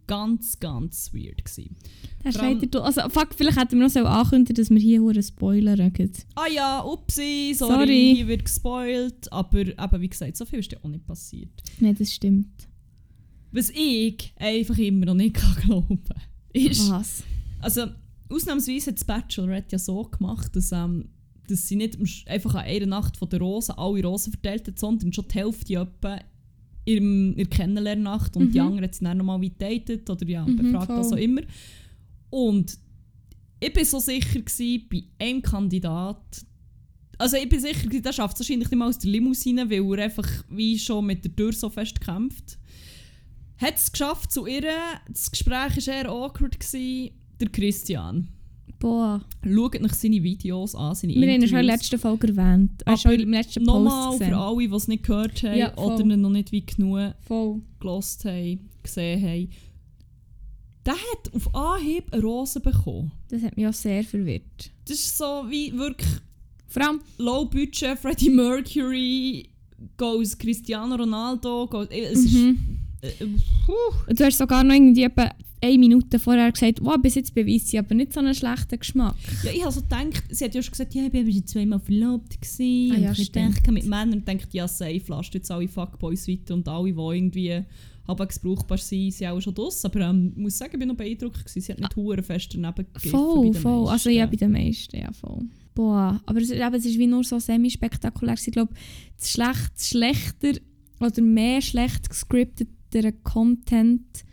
ganz, 0.07 0.61
ganz 0.61 1.13
weird 1.13 1.45
gewesen. 1.45 1.77
Vor 2.31 2.43
allem-. 2.43 2.69
Also, 2.75 3.01
fuck, 3.09 3.35
vielleicht 3.35 3.59
hätten 3.59 3.79
wir 3.79 3.85
noch 3.87 3.91
so 3.93 4.05
ankündigen, 4.05 4.55
dass 4.63 4.71
wir 4.71 4.79
hier 4.79 5.01
einen 5.01 5.23
Spoiler 5.23 5.79
regen. 5.79 6.13
Ah 6.35 6.47
ja, 6.55 6.81
upsi, 6.81 7.55
sorry, 7.57 7.73
Sorry. 7.75 8.13
hier 8.17 8.29
wird 8.29 8.45
gespoilt. 8.45 9.33
Aber 9.33 9.61
eben, 9.61 10.01
wie 10.01 10.09
gesagt, 10.09 10.37
so 10.37 10.45
viel 10.45 10.61
ist 10.61 10.71
ja 10.73 10.79
auch 10.83 10.89
nicht 10.89 11.07
passiert. 11.07 11.51
Nein, 11.81 11.97
das 11.99 12.13
stimmt. 12.13 12.69
Was 13.51 13.71
ich 13.71 14.33
einfach 14.37 14.77
immer 14.79 15.07
noch 15.07 15.15
nicht 15.15 15.35
kann 15.37 15.55
glauben 15.65 16.01
ist, 16.53 16.91
Was? 16.91 17.23
also 17.61 17.87
ausnahmsweise 18.31 18.91
hat 18.91 18.97
das 18.97 19.05
Bachelorette 19.05 19.73
ja 19.73 19.79
so 19.79 20.03
gemacht, 20.05 20.55
dass, 20.57 20.73
ähm, 20.73 21.09
dass 21.49 21.69
sie 21.69 21.77
nicht 21.77 21.99
einfach 22.27 22.55
an 22.55 22.65
einer 22.65 22.87
Nacht 22.87 23.17
von 23.17 23.29
der 23.29 23.41
Rosen 23.41 23.73
alle 23.77 24.03
Rosen 24.05 24.33
verteilt 24.33 24.67
hat, 24.67 24.79
sondern 24.79 25.13
schon 25.13 25.27
die 25.29 25.35
Hälfte 25.35 25.75
etwa 25.75 26.19
in 26.87 27.35
der 27.37 27.47
Kennenlernnacht 27.47 28.37
und 28.37 28.53
die 28.55 28.61
Mhm. 28.61 28.67
andere 28.67 28.85
hat 28.87 28.95
sie 28.95 29.05
dann 29.05 29.17
nochmal 29.19 29.41
datet 29.59 30.09
oder 30.11 30.27
ja, 30.29 30.45
Mhm, 30.47 30.57
befragt, 30.57 30.91
was 30.91 31.13
auch 31.13 31.17
immer. 31.17 31.41
Und 32.31 32.79
ich 33.61 33.75
war 33.75 33.85
so 33.85 33.99
sicher, 34.01 34.41
gewesen, 34.41 34.87
bei 34.91 35.05
einem 35.19 35.41
Kandidat, 35.41 36.45
also 37.17 37.37
ich 37.37 37.49
bin 37.49 37.61
sicher, 37.61 37.89
der 37.89 38.13
schafft 38.13 38.35
es 38.37 38.41
wahrscheinlich 38.41 38.69
nicht 38.71 38.79
mal 38.79 38.89
aus 38.89 38.99
der 38.99 39.11
Limousine, 39.11 39.71
weil 39.71 39.99
er 39.99 40.05
einfach 40.05 40.29
wie 40.51 40.79
schon 40.79 41.07
mit 41.07 41.25
der 41.25 41.35
Tür 41.35 41.53
so 41.53 41.71
fest 41.71 42.01
kämpft. 42.01 42.59
Hat 43.59 43.77
es 43.77 43.91
geschafft 43.93 44.33
zu 44.33 44.47
ihr, 44.47 44.65
das 45.09 45.31
Gespräch 45.31 45.87
war 45.87 45.95
eher 45.95 46.09
awkward, 46.11 46.59
gewesen, 46.59 47.13
der 47.41 47.49
Christian. 47.49 48.29
Boah. 48.79 49.25
Schaut 49.43 49.81
nach 49.81 49.95
seine 49.95 50.23
Videos 50.23 50.75
an, 50.75 50.95
seine 50.95 51.15
Wir 51.15 51.23
haben 51.23 51.43
ihn 51.43 51.49
schon 51.49 51.59
in 51.61 51.67
der 51.67 51.75
Interviews. 51.75 51.81
letzten 51.81 51.99
Folge 51.99 52.29
erwähnt. 52.29 52.83
Er 52.85 52.95
ist 52.95 53.03
schon 53.03 53.13
im 53.13 53.31
letzten 53.31 53.63
Nochmal 53.65 54.09
Post 54.09 54.19
für 54.19 54.25
gesehen. 54.25 54.39
alle, 54.39 54.69
die 54.69 54.75
es 54.75 54.89
nicht 54.89 55.05
gehört 55.05 55.43
haben 55.43 55.59
Ja, 55.59 55.77
oder 55.79 56.01
ihn 56.05 56.21
noch 56.21 56.31
nicht 56.31 56.53
wie 56.53 56.67
genug 56.67 57.15
Voll. 57.27 57.63
gelost 57.81 58.25
haben, 58.25 58.69
gesehen 58.83 59.23
haben. 59.23 59.49
Der 60.85 60.95
hat 60.95 61.35
auf 61.35 61.55
Anhieb 61.55 62.13
eine 62.13 62.23
Rose 62.23 62.61
bekommen. 62.61 63.11
Das 63.29 63.43
hat 63.43 63.57
mich 63.57 63.67
auch 63.67 63.73
sehr 63.73 64.05
verwirrt. 64.05 64.71
Das 64.87 64.99
ist 64.99 65.17
so 65.17 65.45
wie 65.49 65.73
wirklich 65.73 66.11
Vor 66.67 66.83
allem, 66.83 67.01
Low 67.17 67.47
Budget, 67.47 67.99
Freddie 67.99 68.29
Mercury, 68.31 69.49
goes 69.97 70.37
Cristiano 70.37 70.97
Ronaldo, 70.97 71.67
goes, 71.69 71.87
es 71.91 72.19
ist, 72.25 72.35
mhm. 72.35 72.59
äh, 73.01 73.09
äh, 73.09 73.27
puh. 73.65 74.13
du 74.15 74.25
hast 74.25 74.37
sogar 74.37 74.63
noch 74.63 74.75
irgendwie 74.75 75.05
etwa 75.05 75.31
eine 75.65 75.79
Minute 75.79 76.19
vorher 76.19 76.51
gesagt, 76.53 76.79
wow, 76.83 76.97
bis 77.01 77.15
jetzt 77.15 77.35
beweist 77.35 77.69
sie 77.69 77.79
aber 77.79 77.95
nicht 77.95 78.13
so 78.13 78.21
einen 78.21 78.35
schlechten 78.35 78.79
Geschmack. 78.79 79.17
Ja, 79.43 79.51
ich 79.51 79.63
habe 79.63 79.73
so 79.73 79.83
gedacht, 79.83 80.25
sie 80.31 80.45
hat 80.45 80.55
ja 80.55 80.63
schon 80.63 80.73
gesagt, 80.73 80.95
ja, 80.95 81.03
ich 81.13 81.35
schon 81.35 81.47
zweimal 81.47 81.81
verlobt 81.81 82.41
gewesen. 82.41 82.93
Ah 82.95 82.99
ja, 82.99 83.09
und 83.11 83.19
ich 83.19 83.33
denke 83.33 83.73
mit 83.73 83.85
Männern 83.85 84.15
und 84.15 84.29
denkt, 84.29 84.53
ja, 84.53 84.69
safe, 84.69 85.03
lasst 85.09 85.35
jetzt 85.35 85.51
alle 85.51 85.69
Fuckboys 85.69 86.29
weiter 86.29 86.55
und 86.55 86.69
alle, 86.69 86.93
die 86.93 86.99
irgendwie 86.99 87.65
abgebrauchbar 88.07 88.79
sind, 88.79 89.13
sind 89.13 89.29
auch 89.29 89.41
schon 89.41 89.55
draus. 89.55 89.85
Aber 89.85 90.01
ähm, 90.01 90.33
ich 90.37 90.43
muss 90.43 90.59
sagen, 90.59 90.73
ich 90.75 90.79
bin 90.79 90.89
noch 90.89 90.97
beeindruckt 90.97 91.39
gewesen. 91.39 91.61
Sie 91.61 91.73
hat 91.73 91.81
nicht 91.81 91.97
hure 91.97 92.23
fest 92.23 92.51
daneben 92.55 92.87
gegriffen 92.93 93.11
Voll, 93.11 93.55
voll. 93.55 93.89
Also 93.89 94.11
ja, 94.11 94.27
bei 94.27 94.33
meisten. 94.33 94.39
den 94.39 94.53
meisten, 94.53 94.97
ja, 94.99 95.13
voll. 95.13 95.43
Boah, 95.75 96.21
aber 96.27 96.41
es, 96.41 96.51
eben, 96.51 96.75
es 96.75 96.85
ist 96.85 96.99
wie 96.99 97.07
nur 97.07 97.25
so 97.25 97.39
semi-spektakulär. 97.39 98.35
Ich 98.35 98.53
glaube, 98.53 98.73
das, 99.19 99.31
schlecht, 99.31 99.81
schlechter 99.81 100.61
oder 101.01 101.23
mehr 101.23 101.61
schlecht 101.61 102.09
gescripteter 102.09 103.13
Content 103.23 104.25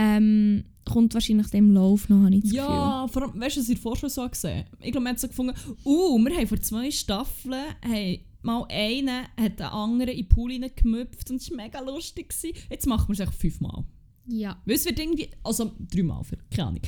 ähm, 0.00 0.64
kommt 0.84 1.14
wahrscheinlich 1.14 1.48
dem 1.48 1.72
Lauf 1.72 2.08
noch, 2.08 2.24
habe 2.24 2.34
ich 2.36 2.42
das 2.42 2.52
Ja, 2.52 3.06
vor 3.08 3.22
allem, 3.22 3.40
weißt 3.40 3.56
du, 3.56 3.60
was 3.60 3.68
ich 3.68 3.78
vorher 3.78 4.00
schon 4.00 4.08
so 4.10 4.28
gesehen 4.28 4.64
Ich 4.80 4.90
glaube, 4.92 5.04
man 5.04 5.12
hat 5.12 5.20
so 5.20 5.28
gefunden, 5.28 5.54
uh, 5.84 6.18
wir 6.18 6.36
haben 6.36 6.46
vor 6.46 6.60
zwei 6.60 6.90
Staffeln 6.90 7.64
hey, 7.82 8.24
mal 8.42 8.64
einen 8.70 9.24
hat 9.36 9.58
den 9.58 9.66
anderen 9.66 10.10
in 10.12 10.22
den 10.24 10.28
Pool 10.28 10.58
gemüpft 10.74 11.30
und 11.30 11.36
es 11.40 11.50
war 11.50 11.56
mega 11.56 11.80
lustig. 11.80 12.30
Gewesen. 12.30 12.56
Jetzt 12.70 12.86
machen 12.86 13.08
wir 13.08 13.12
es 13.14 13.20
einfach 13.20 13.34
fünfmal. 13.34 13.84
Gefühl. 14.26 14.40
Ja. 14.40 14.60
Weil 14.64 14.74
es 14.74 14.84
wird 14.84 14.98
irgendwie, 14.98 15.28
also 15.44 15.72
dreimal, 15.90 16.24
für, 16.24 16.38
keine 16.50 16.68
Ahnung. 16.68 16.82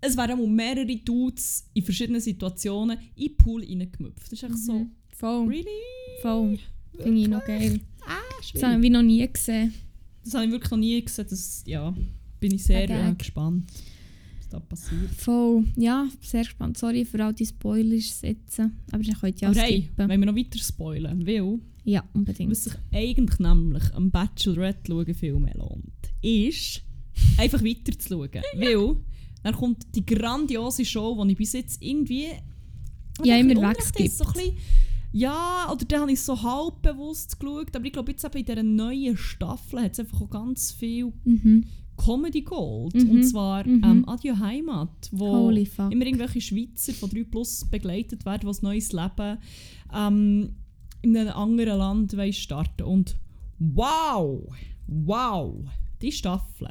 Es 0.00 0.16
werden 0.16 0.54
mehrere 0.54 0.96
Dudes 0.96 1.68
in 1.74 1.82
verschiedenen 1.82 2.20
Situationen 2.20 2.98
in 3.16 3.28
den 3.28 3.36
Pool 3.36 3.62
reingemüpft. 3.64 4.22
Das 4.24 4.32
ist 4.32 4.42
echt 4.42 4.58
so, 4.58 4.72
Mhm. 4.72 4.90
Voll, 5.16 5.46
really? 5.48 5.66
voll. 6.22 6.58
Finde 6.98 7.20
ich 7.20 7.28
noch 7.28 7.44
geil. 7.44 7.80
Ah, 8.06 8.18
Das 8.38 8.48
schwierig. 8.48 8.66
habe 8.66 8.84
ich 8.84 8.90
noch 8.92 9.02
nie 9.02 9.26
gesehen. 9.32 9.72
Das 10.24 10.34
habe 10.34 10.44
ich 10.46 10.50
wirklich 10.50 10.70
noch 10.70 10.78
nie 10.78 11.02
gesehen. 11.04 11.26
Das, 11.30 11.62
ja, 11.66 11.94
bin 12.48 12.54
ich 12.56 12.64
sehr 12.64 12.88
äh, 12.90 13.14
gespannt, 13.14 13.70
was 14.38 14.48
da 14.50 14.60
passiert. 14.60 15.10
Voll. 15.16 15.64
Ja, 15.76 16.06
sehr 16.20 16.42
gespannt. 16.42 16.76
Sorry 16.76 17.04
für 17.04 17.24
all 17.24 17.32
die 17.32 17.46
Spoilers 17.46 18.20
setzen. 18.20 18.78
Aber 18.92 19.02
ihr 19.02 19.14
könnt 19.14 19.40
ja 19.40 19.48
Aber 19.48 19.60
hey, 19.60 19.82
skippen. 19.82 20.08
wenn 20.08 20.20
wir 20.20 20.26
noch 20.26 20.36
weiter 20.36 20.58
spoilen, 20.58 21.26
weil 21.26 21.58
Ja, 21.84 22.04
unbedingt. 22.12 22.50
was 22.50 22.64
sich 22.64 22.74
eigentlich 22.92 23.38
nämlich 23.38 23.94
am 23.94 24.10
Bachelorette 24.10 24.92
schauen 24.92 25.14
viel 25.14 25.38
mehr 25.38 25.54
lohnt, 25.56 25.84
ist 26.20 26.82
einfach 27.38 27.62
weiter 27.64 27.98
zu 27.98 28.08
schauen. 28.08 28.30
Weil 28.56 28.96
dann 29.42 29.54
kommt 29.54 29.86
die 29.94 30.04
grandiose 30.04 30.84
Show, 30.84 31.22
die 31.24 31.32
ich 31.32 31.38
bis 31.38 31.52
jetzt 31.52 31.82
irgendwie 31.82 32.26
Ja, 33.22 33.36
immer 33.36 33.70
wegskippt. 33.70 34.10
So 34.12 34.24
ja, 35.16 35.70
oder 35.70 35.84
dann 35.84 36.00
habe 36.00 36.12
ich 36.12 36.20
so 36.20 36.42
halb 36.42 36.82
bewusst 36.82 37.38
geschaut, 37.38 37.74
aber 37.76 37.84
ich 37.86 37.92
glaube 37.92 38.10
jetzt 38.10 38.24
eben 38.24 38.36
in 38.38 38.44
dieser 38.44 38.62
neuen 38.64 39.16
Staffel 39.16 39.80
hat 39.82 39.92
es 39.92 40.00
einfach 40.00 40.20
auch 40.22 40.30
ganz 40.30 40.72
viel 40.72 41.12
Mhm. 41.24 41.64
Comedy 41.96 42.42
Gold. 42.42 42.94
Mhm, 42.94 43.10
Und 43.10 43.22
zwar 43.24 43.66
mhm. 43.66 43.82
ähm, 43.84 44.08
Adieu 44.08 44.36
Heimat, 44.38 45.08
wo 45.12 45.50
immer 45.50 46.06
irgendwelche 46.06 46.40
Schweizer 46.40 46.92
von 46.92 47.10
3 47.10 47.24
Plus 47.24 47.64
begleitet 47.70 48.24
werden, 48.24 48.48
ein 48.48 48.56
neues 48.62 48.92
Leben 48.92 49.38
ähm, 49.94 50.54
in 51.02 51.16
einem 51.16 51.34
anderen 51.34 51.78
Land 51.78 52.16
wollen 52.16 52.32
starten 52.32 52.82
Und 52.82 53.16
wow, 53.58 54.40
wow, 54.86 55.54
die 56.00 56.12
Staffel. 56.12 56.70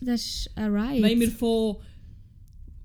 Das 0.00 0.20
ist 0.20 0.50
ein 0.56 0.74
Ride. 0.74 1.02
Wenn 1.02 1.20
wir 1.20 1.30
von, 1.30 1.76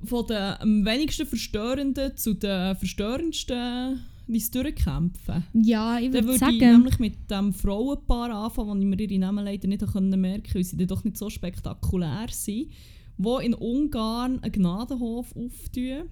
von 0.04 0.28
den 0.28 0.38
am 0.38 0.86
wenigsten 0.86 1.26
verstörenden 1.26 2.16
zu 2.16 2.36
den 2.36 2.76
verstörendsten 2.76 4.00
uns 4.28 4.52
durchkämpfen. 4.52 5.44
ja, 5.54 5.98
ich 6.00 6.06
Dann 6.12 6.14
würde 6.14 6.28
würde 6.28 6.34
ich 6.34 6.60
sagen, 6.60 6.72
nämlich 6.74 7.00
mit 7.00 7.30
dem 7.32 7.54
Frauenpaar 7.54 8.32
anfangen, 8.32 8.70
wo 8.70 8.76
ich 8.78 8.86
mir 8.86 9.00
ihre 9.00 9.20
Namen 9.20 9.46
leider 9.46 9.68
nicht 9.68 9.82
merken 9.82 10.54
weil 10.54 10.64
sie 10.64 10.78
dann 10.78 10.88
doch 10.88 11.04
nicht 11.04 11.18
so 11.18 11.30
spektakulär 11.30 12.28
sind, 12.32 12.72
wo 13.18 13.40
in 13.40 13.54
Ungarn 13.54 14.40
einen 14.40 14.52
Gnadenhof 14.52 15.36
auftun 15.36 16.10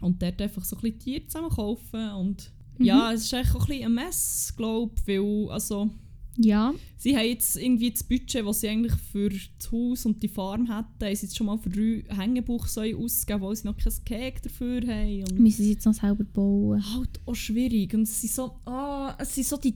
und 0.00 0.22
dort 0.22 0.40
einfach 0.40 0.64
so 0.64 0.76
ein 0.76 0.82
bisschen 0.82 0.98
Tiere 0.98 1.26
zusammen 1.26 1.50
kaufen 1.50 2.10
und 2.12 2.52
Mhm. 2.80 2.86
ja, 2.86 3.12
es 3.12 3.24
ist 3.24 3.32
echt 3.34 3.54
auch 3.54 3.60
ein 3.60 3.66
bisschen 3.66 3.84
ein 3.84 3.94
Mess, 3.94 4.54
glaube 4.56 4.94
ich, 5.06 5.06
weil 5.06 5.50
also, 5.50 5.90
ja, 6.42 6.72
sie 6.96 7.16
haben 7.16 7.26
jetzt 7.26 7.56
irgendwie 7.56 7.90
das 7.90 8.02
Budget, 8.02 8.46
das 8.46 8.60
sie 8.60 8.68
eigentlich 8.68 8.94
für 9.12 9.28
das 9.28 9.70
Haus 9.70 10.06
und 10.06 10.22
die 10.22 10.28
Farm 10.28 10.62
hätten, 10.62 11.04
haben 11.04 11.16
sie 11.16 11.26
jetzt 11.26 11.36
schon 11.36 11.46
mal 11.46 11.58
für 11.58 11.68
drei 11.68 12.04
Hängebuchsäue 12.16 12.96
ausgegeben, 12.96 13.42
weil 13.42 13.56
sie 13.56 13.66
noch 13.66 13.76
kein 13.76 13.92
Cake 14.04 14.40
dafür 14.42 14.80
haben 14.82 15.24
und 15.24 15.38
müssen 15.38 15.64
sie 15.64 15.72
jetzt 15.72 15.84
noch 15.84 15.94
selber 15.94 16.24
bauen. 16.24 16.82
halt 16.94 17.20
auch 17.26 17.34
schwierig. 17.34 17.92
Und 17.94 18.02
es 18.02 18.20
sind 18.20 18.32
so, 18.32 18.52
ah, 18.64 19.14
es 19.18 19.34
sind 19.34 19.46
so 19.46 19.56
die. 19.58 19.74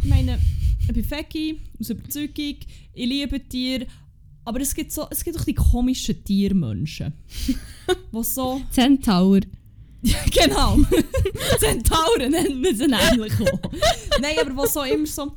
Ich 0.00 0.08
meine, 0.08 0.38
ich 0.80 0.92
bin 0.92 1.04
Fegi, 1.04 1.58
aus 1.80 1.90
Überzeugung, 1.90 2.56
ich 2.94 3.08
liebe 3.08 3.40
Tiere, 3.48 3.86
aber 4.44 4.60
es 4.60 4.74
gibt, 4.74 4.92
so, 4.92 5.06
es 5.10 5.24
gibt 5.24 5.38
auch 5.38 5.44
die 5.44 5.54
komischen 5.54 6.22
Tiermenschen. 6.22 7.12
die 8.12 8.22
so. 8.22 8.60
Centaur. 8.70 9.40
genau! 10.30 10.78
Zentauren 11.58 12.30
nennen 12.30 12.76
sie 12.76 12.86
nämlich 12.86 13.32
auch. 13.40 13.72
Nein, 14.20 14.38
aber 14.40 14.56
was 14.56 14.74
so 14.74 14.82
immer 14.82 15.06
so. 15.06 15.34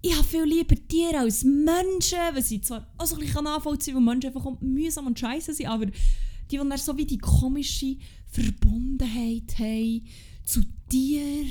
Ich 0.00 0.14
habe 0.14 0.24
viel 0.24 0.44
lieber 0.44 0.76
Tiere 0.86 1.18
als 1.18 1.44
Menschen, 1.44 2.18
weil 2.32 2.42
sie 2.42 2.60
zwar 2.60 2.86
auch 2.98 3.06
so 3.06 3.16
ein 3.16 3.22
bisschen 3.22 3.44
nachvollziehen, 3.44 3.94
weil 3.96 4.02
Menschen 4.02 4.34
einfach 4.34 4.60
mühsam 4.60 5.06
und 5.06 5.18
scheiße 5.18 5.54
sind, 5.54 5.66
aber 5.66 5.86
die, 5.86 6.58
die 6.58 6.76
so 6.76 6.96
wie 6.96 7.06
die 7.06 7.18
komische 7.18 7.96
Verbundenheit 8.30 9.58
haben 9.58 10.06
zu 10.44 10.60
dir 10.92 11.46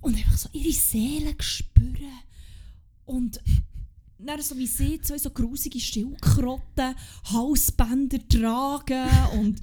und 0.00 0.16
einfach 0.16 0.38
so 0.38 0.48
ihre 0.52 0.72
Seele 0.72 1.34
spüren 1.38 2.22
und 3.04 3.40
dann 4.18 4.40
so 4.40 4.56
wie 4.56 4.66
sie 4.66 5.00
zwei 5.00 5.18
so 5.18 5.30
grusige 5.30 5.78
Schildkröten 5.78 6.94
Halsbänder 7.24 8.18
tragen 8.28 9.08
und 9.38 9.60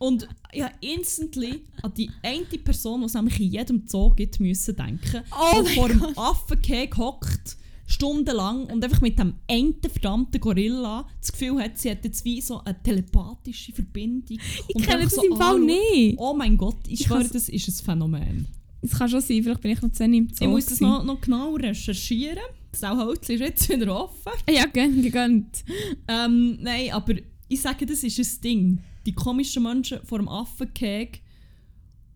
Und 0.00 0.26
ja, 0.52 0.70
instantly 0.80 1.62
an 1.82 1.92
die 1.94 2.10
eine 2.22 2.44
Person, 2.62 3.00
die 3.00 3.06
es 3.06 3.14
nämlich 3.14 3.38
in 3.40 3.50
jedem 3.52 3.82
Zoo 3.86 4.10
gibt, 4.10 4.40
müssen 4.40 4.74
denken, 4.76 5.22
Oh 5.30 5.62
die 5.62 5.74
vor 5.74 5.88
dem 5.88 6.02
Affenkeg 6.16 6.96
hockt, 6.96 7.56
stundenlang 7.86 8.64
und 8.66 8.82
einfach 8.82 9.00
mit 9.00 9.18
dem 9.18 9.34
einen 9.48 9.74
verdammten 9.80 10.40
Gorilla 10.40 11.06
das 11.20 11.32
Gefühl 11.32 11.60
hat, 11.62 11.78
sie 11.78 11.90
hat 11.90 12.04
jetzt 12.04 12.24
wie 12.24 12.40
so 12.40 12.60
eine 12.64 12.80
telepathische 12.82 13.72
Verbindung. 13.72 14.38
Ich 14.68 14.82
kenne 14.82 15.04
das 15.04 15.14
so 15.14 15.22
im 15.22 15.36
Fall 15.36 15.60
nicht. 15.60 16.18
Oh 16.18 16.34
mein 16.34 16.56
Gott, 16.56 16.76
ich 16.86 17.00
Ich 17.02 17.06
schwöre, 17.06 17.28
das 17.28 17.48
ist 17.48 17.68
ein 17.68 17.84
Phänomen. 17.84 18.46
Es 18.82 18.90
kann 18.98 19.08
schon 19.08 19.20
sein, 19.20 19.42
vielleicht 19.42 19.60
bin 19.60 19.70
ich 19.70 19.80
noch 19.82 19.92
zu 19.92 20.04
im 20.04 20.28
Zoo. 20.28 20.44
ich 20.44 20.48
muss 20.50 20.66
das 20.66 20.80
noch, 20.80 21.04
noch 21.04 21.20
genau 21.20 21.54
recherchieren. 21.54 22.38
Das 22.72 22.82
Holz 22.82 23.28
ist 23.28 23.40
jetzt 23.40 23.68
wieder 23.68 23.96
offen. 24.04 24.32
Ja, 24.50 24.64
gönn- 24.64 25.00
gegönnt. 25.00 25.62
Ähm, 26.08 26.58
nein, 26.60 26.90
aber 26.92 27.14
ich 27.48 27.60
sage, 27.60 27.86
das 27.86 28.02
ist 28.02 28.18
ein 28.18 28.40
Ding. 28.42 28.78
Die 29.06 29.12
komischen 29.12 29.62
Menschen 29.62 30.04
vor 30.04 30.18
dem 30.18 30.28
Affenkeg, 30.28 31.22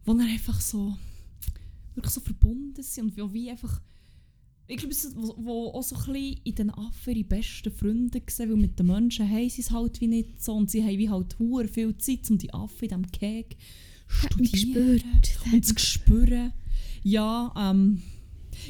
wo 0.04 0.14
dann 0.14 0.26
einfach 0.26 0.60
so 0.60 0.96
wirklich 1.94 2.14
so 2.14 2.20
verbunden 2.20 2.82
sind 2.82 3.18
und 3.20 3.34
wie 3.34 3.50
einfach 3.50 3.80
ich 4.70 4.76
glaube, 4.76 4.94
wo, 5.16 5.34
wo 5.38 5.66
auch 5.70 5.82
so 5.82 5.96
ein 5.96 6.12
bisschen 6.12 6.40
in 6.44 6.54
den 6.54 6.70
Affen 6.70 7.14
ihre 7.14 7.24
besten 7.24 7.72
Freunde 7.72 8.20
sehen, 8.28 8.50
weil 8.50 8.56
mit 8.56 8.78
den 8.78 8.86
Menschen 8.86 9.28
haben 9.28 9.48
sie 9.48 9.62
es 9.62 9.70
halt 9.70 9.98
wie 10.02 10.08
nicht 10.08 10.42
so 10.42 10.54
und 10.54 10.70
sie 10.70 10.82
haben 10.82 10.98
wie 10.98 11.08
halt 11.08 11.38
hure 11.38 11.66
viel 11.66 11.96
Zeit, 11.96 12.30
um 12.30 12.36
die 12.36 12.52
Affen 12.52 12.84
in 12.84 12.88
diesem 12.88 13.10
Keg 13.10 13.56
studieren 14.08 15.02
und 15.52 15.64
zu 15.64 15.78
spüren. 15.78 16.52
Ja, 17.02 17.52
ähm, 17.56 18.02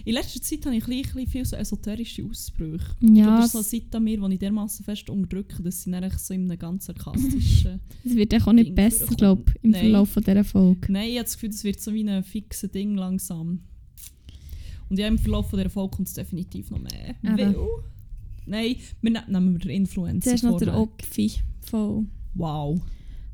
in 0.04 0.14
letzter 0.14 0.40
Zeit 0.40 0.64
habe 0.66 0.76
ich 0.76 0.86
ein 0.86 1.02
bisschen 1.02 1.26
viel 1.26 1.44
so 1.44 1.56
esoterische 1.56 2.24
Ausbrüche. 2.24 2.84
Ich 3.00 3.12
glaube, 3.12 3.18
Ja, 3.18 3.36
das 3.36 3.46
ist 3.46 3.52
so 3.52 3.58
eine 3.58 3.64
es 3.64 3.70
Seite 3.82 3.96
an 3.96 4.04
mir, 4.04 4.20
die 4.20 4.32
ich 4.34 4.38
dermaßen 4.38 4.84
fest 4.84 5.10
unterdrücke, 5.10 5.62
dass 5.62 5.82
sie 5.82 5.90
dann 5.90 6.10
so 6.16 6.34
in 6.34 6.50
einem 6.50 6.58
ganz 6.58 6.86
sarkastischen... 6.86 7.80
es 8.04 8.14
wird 8.14 8.34
auch 8.34 8.52
nicht 8.52 8.74
Ding 8.74 8.74
besser, 8.74 9.06
glaube 9.14 9.44
ich, 9.48 9.64
im 9.64 9.70
Nein. 9.70 9.80
Verlauf 9.80 10.10
von 10.10 10.22
dieser 10.22 10.44
Folge. 10.44 10.92
Nein, 10.92 11.08
ich 11.08 11.16
habe 11.16 11.24
das 11.24 11.34
Gefühl, 11.34 11.50
das 11.50 11.64
wird 11.64 11.80
so 11.80 11.92
wie 11.94 12.08
ein 12.08 12.22
fixes 12.24 12.70
Ding 12.70 12.96
langsam. 12.96 13.60
Und 14.88 14.98
ja, 14.98 15.06
im 15.06 15.18
Verlauf 15.18 15.50
von 15.50 15.58
dieser 15.58 15.70
Folge 15.70 15.96
kommt 15.96 16.08
es 16.08 16.14
definitiv 16.14 16.70
noch 16.70 16.80
mehr. 16.80 17.14
Weil... 17.22 17.56
Nein, 18.48 18.76
wir 19.02 19.10
ne 19.10 19.24
nehmen 19.28 19.52
wir 19.52 19.58
den 19.58 19.70
Influencer 19.70 20.30
Zuerst 20.30 20.44
noch 20.44 20.58
der. 20.58 20.74
Opfi. 20.74 21.32
Voll. 21.60 22.06
Wow. 22.34 22.80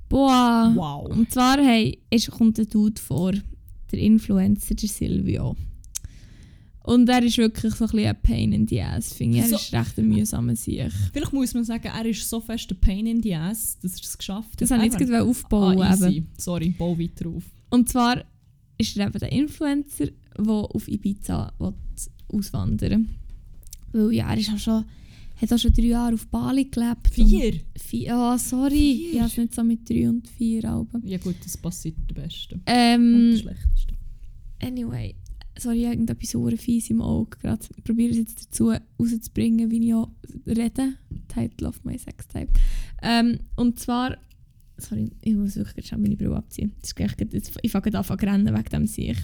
Boah. 0.09 0.73
Wow. 0.75 1.11
Und 1.16 1.30
zwar 1.30 1.59
hey, 1.59 1.99
ist, 2.11 2.30
kommt 2.30 2.59
der 2.59 2.66
Dude 2.66 3.00
vor, 3.00 3.33
der 3.92 3.99
Influencer, 3.99 4.75
der 4.75 4.88
Silvio. 4.88 5.56
Und 6.85 7.09
er 7.09 7.23
ist 7.23 7.38
wirklich 7.38 7.75
so 7.75 7.85
ein 7.87 7.91
bisschen 7.91 8.07
ein 8.09 8.23
Pain 8.23 8.53
in 8.53 8.69
the 8.69 8.83
Ass, 8.83 9.14
finde 9.14 9.38
ich. 9.38 9.43
Er 9.45 9.49
So- 9.49 9.57
ist 9.57 9.73
recht 9.73 9.99
ein 9.99 10.07
mühsamer 10.09 10.55
Sieg. 10.55 10.93
Vielleicht 11.12 11.33
muss 11.33 11.55
man 11.55 11.64
sagen, 11.64 11.87
er 11.87 12.05
ist 12.05 12.29
so 12.29 12.41
fest 12.41 12.71
ein 12.71 12.79
Pain 12.79 13.07
in 13.07 13.23
the 13.23 13.35
Ass, 13.35 13.79
dass 13.81 13.95
er 13.97 14.05
es 14.05 14.19
geschafft 14.19 14.61
Das 14.61 14.71
hat. 14.71 14.79
wollte 14.81 14.95
ich 14.95 15.00
jetzt 15.00 15.09
Er- 15.11 15.19
gerade 15.19 15.29
aufbauen. 15.31 15.81
ah, 15.81 15.95
easy. 15.95 16.25
Sorry, 16.38 16.71
bau 16.71 16.99
weiter 16.99 17.29
auf. 17.31 17.43
Und 17.71 17.88
zwar 17.88 18.23
ist 18.76 18.97
er 18.99 19.07
eben 19.07 19.19
der 19.19 19.33
Influencer, 19.33 20.09
der 20.39 20.47
auf 20.50 20.87
Ibiza 20.89 21.52
will 21.58 21.73
auswandern 22.28 23.08
will. 23.93 24.06
Weil 24.08 24.13
ja, 24.17 24.30
er 24.30 24.39
ist 24.39 24.50
auch 24.50 24.58
schon, 24.58 24.85
hat 25.41 25.52
auch 25.52 25.58
schon 25.58 25.73
drei 25.73 25.85
Jahre 25.85 26.15
auf 26.15 26.26
Bali 26.26 26.65
gelebt. 26.65 27.08
Vier? 27.13 27.52
Und 27.54 27.65
vier 27.80 28.15
oh, 28.15 28.37
sorry. 28.37 28.71
Vier? 29.11 29.13
Ich 29.13 29.19
habe 29.21 29.30
es 29.30 29.37
nicht 29.39 29.54
so 29.54 29.65
mit 29.65 29.89
drei 29.89 30.08
und 30.08 30.28
vier 30.28 30.65
Alben. 30.71 31.06
Ja 31.06 31.17
gut, 31.19 31.37
das 31.45 31.56
passiert 31.56 31.97
der 32.11 32.15
Besten. 32.23 32.54
Und 32.56 32.63
Ähm, 32.67 33.30
der 33.32 33.39
Schlechteste. 33.39 33.95
anyway, 34.63 35.15
sorry, 35.58 35.84
irgendetwas 35.84 36.30
so 36.30 36.49
fies 36.56 36.90
im 36.90 37.00
Auge 37.00 37.38
gerade. 37.38 37.67
Probiere 37.84 38.10
es 38.12 38.19
jetzt 38.19 38.47
dazu 38.47 38.73
rauszubringen, 39.00 39.71
wie 39.71 39.86
ich 39.88 39.95
auch 39.95 40.10
rede. 40.47 40.95
Title 41.28 41.69
of 41.69 41.82
my 41.84 41.99
sex 41.99 42.26
type. 42.28 42.49
Ähm, 43.02 43.38
und 43.56 43.78
zwar, 43.78 44.17
sorry, 44.78 45.10
ich 45.23 45.34
muss 45.34 45.56
wirklich 45.56 45.86
schnell 45.86 46.00
meine 46.00 46.17
Brille 46.17 46.36
abziehen. 46.36 46.73
Das 46.80 46.90
ist 46.90 46.97
gerade- 46.97 47.28
jetzt- 47.32 47.56
ich 47.62 47.71
fange 47.71 47.95
an 47.97 48.04
zu 48.04 48.14
rennen 48.14 48.54
wegen 48.54 48.69
dem 48.71 48.86
sich. 48.86 49.17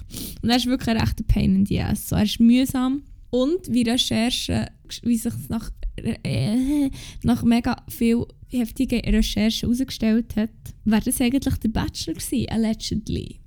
Und 0.43 0.51
er 0.51 0.57
ist 0.57 0.67
wirklich 0.67 0.89
ein 0.89 0.97
rechter 1.01 1.25
Pain 1.25 1.55
in 1.57 1.67
the 1.67 1.81
ass. 1.81 2.09
So, 2.09 2.17
er 2.17 2.25
ist 2.25 2.41
mühsam. 2.41 3.03
Und 3.31 3.73
wie 3.73 3.83
Recherchen, 3.83 4.67
wie 5.03 5.17
sich 5.17 5.33
nach, 5.49 5.71
äh, 5.97 6.91
nach 7.23 7.43
mega 7.45 7.85
viel 7.89 8.25
heftigen 8.49 9.01
Recherchen 9.01 9.69
herausgestellt 9.69 10.35
hat, 10.37 10.51
wäre 10.85 11.03
das 11.05 11.21
eigentlich 11.21 11.55
der 11.59 11.69
Bachelor 11.69 12.15
gewesen, 12.15 12.49
allegedly 12.49 13.41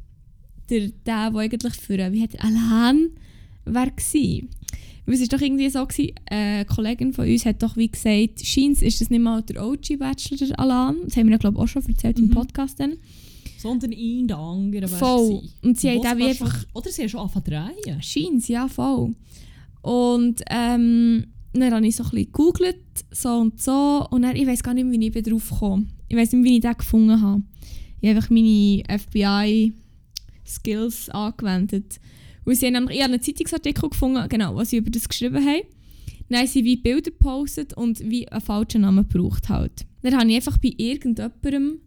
der, 0.70 0.90
der, 1.06 1.32
der 1.32 1.40
eigentlich 1.40 1.74
für, 1.74 1.98
äh, 1.98 2.12
wie 2.12 2.22
hat 2.22 2.34
er, 2.36 2.46
Alain 2.46 3.10
war. 3.66 3.88
Weil 5.06 5.16
es 5.16 5.22
ist 5.22 5.34
doch 5.34 5.42
irgendwie 5.42 5.70
so 5.70 5.86
gewesen, 5.86 6.14
eine 6.30 6.66
Kollegin 6.66 7.14
von 7.14 7.28
uns 7.28 7.46
hat 7.46 7.62
doch 7.62 7.76
wie 7.76 7.90
gesagt, 7.90 8.46
scheint 8.46 8.82
ist 8.82 9.02
das 9.02 9.10
nicht 9.10 9.22
mal 9.22 9.42
der 9.42 9.66
OG-Bachelor, 9.66 10.48
der 10.48 10.60
Alain. 10.60 10.96
Das 11.04 11.18
haben 11.18 11.28
wir 11.28 11.34
ja 11.34 11.38
glaube 11.38 11.58
ich 11.58 11.64
auch 11.64 11.68
schon 11.68 11.86
erzählt 11.86 12.20
im 12.20 12.28
Mhm. 12.28 12.32
Podcast 12.32 12.80
dann. 12.80 12.94
Sondern 13.58 13.92
ihn, 13.92 14.28
der 14.28 14.38
andere 14.38 14.88
Voll. 14.88 15.42
Und 15.62 15.80
sie 15.80 15.90
haben 15.90 16.00
auch 16.00 16.18
wie 16.18 16.24
einfach... 16.24 16.66
Oder 16.74 16.90
sie 16.90 17.02
haben 17.02 17.10
schon 17.10 17.20
angefangen 17.22 17.46
zu 17.46 17.52
drehen. 17.52 18.02
Scheint 18.02 18.48
ja, 18.48 18.68
voll. 18.68 19.14
Und 19.82 20.42
ähm, 20.50 21.26
dann 21.54 21.74
habe 21.74 21.88
ich 21.88 21.96
so 21.96 22.04
ein 22.04 22.10
bisschen 22.10 22.26
gegoogelt, 22.32 22.78
so 23.12 23.30
und 23.30 23.62
so. 23.62 24.06
Und 24.10 24.24
dann, 24.24 24.36
ich 24.36 24.48
weiß 24.48 24.64
gar 24.64 24.74
nicht 24.74 24.86
mehr, 24.86 25.00
wie 25.00 25.08
ich 25.08 25.14
bin 25.14 25.24
drauf 25.24 25.50
gekommen 25.50 25.92
Ich 26.08 26.18
weiß 26.18 26.32
nicht 26.32 26.42
mehr, 26.42 26.52
wie 26.52 26.56
ich 26.56 26.62
den 26.62 26.78
gefunden 26.78 27.22
habe. 27.22 27.42
Ich 28.02 28.10
habe 28.10 28.18
einfach 28.18 28.30
meine 28.30 28.84
FBI-Skills 30.46 31.10
angewendet. 31.10 32.00
Weil 32.46 32.56
sie 32.56 32.68
haben 32.68 32.74
nämlich, 32.74 32.98
ich 32.98 33.04
habe 33.04 33.14
einen 33.14 33.22
Zeitungsartikel 33.22 33.90
gefunden, 33.90 34.28
genau, 34.30 34.56
was 34.56 34.70
sie 34.70 34.78
über 34.78 34.92
das 34.92 35.08
geschrieben 35.08 35.46
haben. 35.46 35.64
Dann 36.30 36.40
haben 36.40 36.48
sie 36.48 36.64
wie 36.64 36.78
Bilder 36.78 37.12
gepostet 37.12 37.74
und 37.74 38.00
wie 38.00 38.28
einen 38.28 38.42
falschen 38.42 38.82
Namen 38.82 39.08
gebraucht 39.08 39.50
halt. 39.50 39.86
Dann 40.02 40.18
habe 40.18 40.30
ich 40.30 40.36
einfach 40.36 40.58
bei 40.58 40.74
irgendjemandem, 40.76 41.80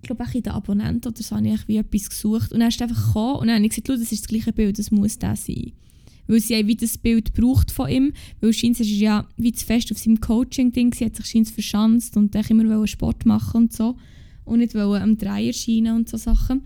ich 0.00 0.06
glaube 0.06 0.24
auch 0.24 0.34
in 0.34 0.42
den 0.42 0.52
Abonnenten 0.52 1.08
oder 1.08 1.22
so, 1.22 1.36
habe 1.36 1.48
ich 1.48 1.68
wie 1.68 1.76
etwas 1.76 2.10
gesucht. 2.10 2.52
Und 2.52 2.60
dann 2.60 2.68
ist 2.68 2.80
einfach 2.80 3.06
gekommen 3.06 3.40
und 3.40 3.46
dann 3.48 3.56
habe 3.56 3.66
ich 3.66 3.70
gesagt, 3.70 3.88
«Schau, 3.88 3.96
das 3.96 4.12
ist 4.12 4.22
das 4.22 4.28
gleiche 4.28 4.52
Bild, 4.52 4.78
das 4.78 4.90
muss 4.90 5.18
das 5.18 5.46
sein. 5.46 5.72
Weil 6.26 6.40
sie 6.40 6.66
wie 6.66 6.76
das 6.76 6.98
Bild 6.98 7.34
gebraucht 7.34 7.70
von 7.70 7.88
ihm, 7.88 8.12
weil 8.40 8.52
scheint 8.52 8.78
ist 8.80 8.90
er 8.90 8.96
ja 8.96 9.28
wie 9.36 9.52
zu 9.52 9.64
fest 9.64 9.90
auf 9.90 9.98
seinem 9.98 10.20
Coaching-Ding, 10.20 10.92
sie 10.94 11.06
hat 11.06 11.16
sich 11.16 11.26
scheint 11.26 11.48
verschanzt 11.48 12.16
und 12.16 12.34
immer 12.34 12.86
Sport 12.86 13.26
machen 13.26 13.62
und 13.62 13.72
so. 13.72 13.96
Und 14.44 14.58
nicht 14.58 14.74
am 14.76 15.16
Dreh 15.16 15.48
erscheinen 15.48 15.96
und 15.96 16.08
so 16.08 16.16
Sachen. 16.16 16.62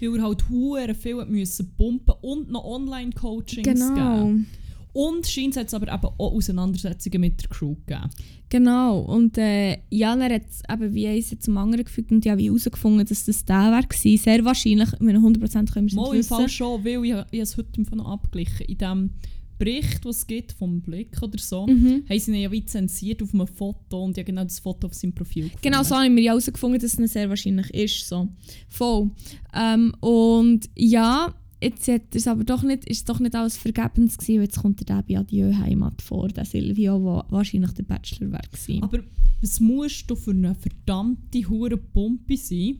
Weil 0.00 0.16
er 0.16 0.22
halt 0.22 0.48
hure 0.48 0.94
viel 0.94 1.24
müssen 1.26 1.70
pumpen 1.76 2.14
und 2.22 2.50
noch 2.50 2.64
Online-Coachings 2.64 3.62
Genau. 3.64 4.24
geben. 4.24 4.46
Und 4.94 5.26
scheint 5.26 5.56
es 5.56 5.74
aber 5.74 5.92
eben 5.92 6.04
auch 6.18 6.32
Auseinandersetzungen 6.32 7.20
mit 7.20 7.40
der 7.42 7.48
Crew 7.50 7.76
gegeben. 7.86 8.10
Genau. 8.48 9.00
Und 9.00 9.36
äh, 9.38 9.78
ja, 9.90 10.16
er 10.16 10.34
hat 10.36 10.42
eben 10.72 10.94
wie 10.94 11.06
eins 11.06 11.32
zum 11.38 11.56
anderen 11.58 11.84
gefügt 11.84 12.10
und 12.10 12.24
ja 12.24 12.36
wie 12.38 12.46
herausgefunden, 12.46 13.06
dass 13.06 13.24
das 13.26 13.44
der 13.44 13.56
war. 13.56 13.82
Sehr 13.92 14.44
wahrscheinlich, 14.44 14.88
mit 14.98 15.14
100% 15.14 15.72
können 15.72 15.86
wir 15.86 15.86
es 15.86 15.92
Mal 15.92 16.10
im 16.10 16.16
nicht 16.16 16.28
Fall 16.28 16.38
wissen. 16.44 16.48
schon, 16.48 16.84
weil 16.84 17.04
ich, 17.04 17.10
ich 17.10 17.14
habe 17.14 17.26
es 17.30 17.56
heute 17.56 17.96
noch 17.96 18.06
abgeglichen. 18.08 18.66
In 18.66 18.78
dem 18.78 19.10
Bericht, 19.58 20.04
was 20.04 20.18
es 20.18 20.26
gibt 20.26 20.52
vom 20.52 20.80
Blick 20.80 21.20
oder 21.22 21.38
so, 21.38 21.66
Mhm. 21.66 22.04
haben 22.08 22.18
sie 22.20 22.30
ihn 22.32 22.42
ja 22.42 22.52
wie 22.52 22.64
zensiert 22.64 23.22
auf 23.22 23.34
einem 23.34 23.46
Foto 23.46 24.04
und 24.04 24.16
ja 24.16 24.22
genau 24.22 24.44
das 24.44 24.58
Foto 24.60 24.86
auf 24.86 24.94
seinem 24.94 25.14
Profil 25.14 25.44
gefunden. 25.44 25.62
Genau, 25.62 25.82
so 25.82 25.96
haben 25.96 26.14
wir 26.16 26.22
ja 26.22 26.32
herausgefunden, 26.32 26.80
dass 26.80 26.98
es 26.98 27.12
sehr 27.12 27.28
wahrscheinlich 27.28 27.70
ist. 27.74 28.06
So. 28.08 28.28
Voll. 28.68 29.10
Ähm, 29.54 29.92
und 30.00 30.68
ja, 30.76 31.34
jetzt 31.60 31.88
hat 31.88 32.14
es 32.14 32.28
aber 32.28 32.44
doch 32.44 32.62
nicht, 32.62 32.84
ist 32.84 33.08
doch 33.08 33.18
nicht 33.20 33.34
alles 33.34 33.56
vergebens 33.56 34.16
gewesen. 34.16 34.42
Jetzt 34.42 34.58
kommt 34.60 34.88
der 34.88 35.02
bei 35.02 35.18
Adieu 35.18 35.52
Heimat 35.52 36.00
vor, 36.02 36.28
der 36.28 36.44
Silvio, 36.44 36.98
der 36.98 37.32
wahrscheinlich 37.36 37.72
der 37.72 37.82
Bachelor 37.82 38.32
war. 38.32 38.40
Aber 38.82 39.00
was 39.40 39.58
musst 39.60 40.08
du 40.10 40.14
für 40.16 40.30
eine 40.32 40.54
verdammte 40.54 41.48
hure 41.48 41.76
Pumpe 41.76 42.36
sein, 42.36 42.78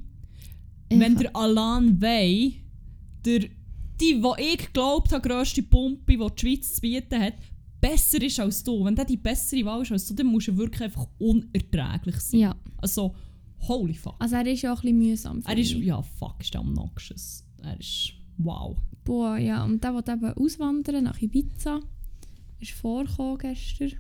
Ich 0.91 0.99
wenn 0.99 1.17
der 1.17 1.35
Alan 1.37 2.01
Wey, 2.01 2.55
der, 3.25 3.41
die, 4.01 4.23
wo 4.23 4.35
ich 4.39 4.59
geglaubt 4.59 5.13
habe, 5.13 5.29
grösste 5.29 5.63
Pumpe, 5.63 6.17
die 6.17 6.19
die 6.19 6.41
Schweiz 6.41 6.75
zu 6.75 6.81
bieten 6.81 7.21
hat, 7.21 7.35
besser 7.81 8.21
ist 8.23 8.41
als 8.41 8.63
du. 8.63 8.85
Wenn 8.85 8.95
der 8.97 9.05
die 9.05 9.17
bessere 9.17 9.65
Wahl 9.65 9.83
ist 9.83 9.93
als 9.93 10.07
du, 10.07 10.15
dann 10.15 10.27
musst 10.27 10.49
du 10.49 10.57
wirklich 10.57 10.83
einfach 10.83 11.07
unerträglich 11.19 12.17
sein. 12.17 12.41
Ja, 12.41 12.57
Also, 12.79 13.15
holy 13.61 13.95
fuck. 13.95 14.15
also 14.19 14.37
er 14.37 14.47
ist 14.47 14.63
ja 14.63 14.73
auch 14.73 14.79
ein 14.79 14.83
bisschen 14.83 14.99
mühsam. 14.99 15.43
Er 15.47 15.59
ist, 15.59 15.73
ja, 15.73 16.03
fuck, 16.03 16.37
ist 16.41 16.55
der 16.55 16.61
obnoxious. 16.61 17.45
Er 17.63 17.79
ist, 17.79 18.13
wow. 18.39 18.77
Boah, 19.05 19.37
ja. 19.39 19.65
Und 19.65 19.83
der 19.83 19.95
will 19.95 20.03
eben 20.07 20.33
auswandern 20.35 21.05
nach 21.05 21.21
Ibiza. 21.21 21.81
Ist 22.61 22.73
vorgekommen 22.73 23.39
gestern. 23.39 23.93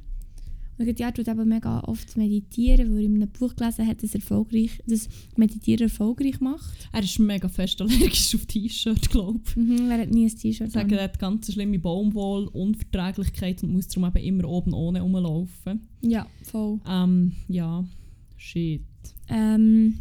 Er 0.79 0.97
ja, 0.97 1.11
tut 1.11 1.27
eben 1.27 1.49
mega 1.49 1.81
oft 1.81 2.17
meditieren, 2.17 2.91
weil 2.91 2.99
er 2.99 3.05
in 3.07 3.17
einem 3.17 3.29
Buch 3.29 3.57
gelesen 3.57 3.87
hat, 3.87 4.01
dass, 4.03 4.14
erfolgreich, 4.14 4.81
dass 4.87 5.09
Meditieren 5.37 5.88
erfolgreich 5.88 6.41
macht. 6.41 6.88
Er 6.93 7.03
ist 7.03 7.19
mega 7.19 7.49
fest 7.49 7.81
allergisch 7.81 8.35
auf 8.37 8.47
T-Shirt, 8.47 9.11
glaube 9.11 9.41
ich. 9.49 9.57
Mhm, 9.57 9.91
er 9.91 10.03
hat 10.03 10.11
nie 10.11 10.27
ein 10.27 10.37
T-Shirt 10.37 10.69
Ich 10.69 10.73
sage, 10.73 10.95
an. 10.95 10.99
er 10.99 11.05
hat 11.05 11.19
ganz 11.19 11.53
schlimme 11.53 11.81
Baumwoll-Unverträglichkeit 11.81 13.62
und 13.64 13.73
muss 13.73 13.88
darum 13.88 14.09
eben 14.09 14.25
immer 14.25 14.49
oben 14.49 14.73
ohne 14.73 15.01
rumlaufen. 15.01 15.88
Ja, 16.03 16.29
voll. 16.43 16.79
Ähm, 16.87 17.33
ja, 17.49 17.85
shit. 18.37 18.83
Ähm, 19.29 19.99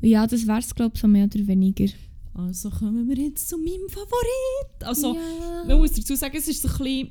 ja, 0.00 0.26
das 0.26 0.46
wär's, 0.48 0.74
glaube 0.74 0.92
ich, 0.96 1.00
so 1.00 1.06
mehr 1.06 1.26
oder 1.26 1.46
weniger. 1.46 1.86
Also 2.34 2.70
kommen 2.70 3.08
wir 3.08 3.16
jetzt 3.16 3.48
zu 3.48 3.56
meinem 3.56 3.88
Favorit. 3.88 4.84
Also, 4.84 5.14
ja. 5.14 5.64
man 5.68 5.78
muss 5.78 5.92
dazu 5.92 6.16
sagen, 6.16 6.36
es 6.36 6.48
ist 6.48 6.62
so 6.62 6.68
ein 6.68 6.78
bisschen... 6.78 7.10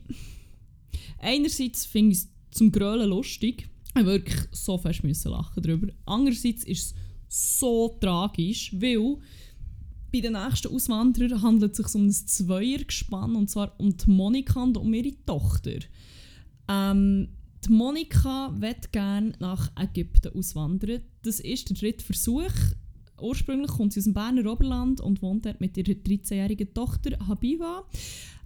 Einerseits 1.21 1.85
finde 1.85 2.13
ich 2.13 2.19
es 2.19 2.29
zum 2.51 2.71
Grölen 2.71 3.09
lustig. 3.09 3.69
Ich 3.97 4.05
wirklich 4.05 4.39
so 4.51 4.77
fest 4.77 5.03
müssen 5.03 5.31
lachen 5.31 5.63
darüber. 5.63 5.87
Andererseits 6.05 6.63
ist 6.63 6.95
es 7.27 7.55
so 7.57 7.97
tragisch, 7.99 8.73
weil 8.73 9.17
bei 10.11 10.21
den 10.21 10.33
nächsten 10.33 10.73
Auswanderern 10.73 11.41
handelt 11.41 11.71
es 11.71 11.77
sich 11.77 11.95
um 11.95 12.07
ein 12.07 12.11
Zweiergespann, 12.11 13.35
und 13.35 13.49
zwar 13.49 13.79
um 13.79 13.95
die 13.95 14.09
Monika 14.09 14.61
und 14.63 14.77
um 14.77 14.93
ihre 14.93 15.13
Tochter. 15.25 15.79
Ähm, 16.67 17.29
die 17.65 17.71
Monika 17.71 18.53
wird 18.57 18.91
gerne 18.91 19.33
nach 19.39 19.71
Ägypten 19.77 20.35
auswandern. 20.37 21.01
Das 21.23 21.39
ist 21.39 21.69
der 21.69 21.77
dritte 21.77 22.05
Versuch. 22.05 22.53
Ursprünglich 23.19 23.71
kommt 23.71 23.93
sie 23.93 23.99
aus 23.99 24.05
dem 24.05 24.13
Berner 24.13 24.49
Oberland 24.49 25.01
und 25.01 25.21
wohnt 25.21 25.45
dort 25.45 25.59
mit 25.59 25.75
ihrer 25.77 25.91
13-jährigen 25.91 26.73
Tochter 26.73 27.17
Habiba. 27.27 27.85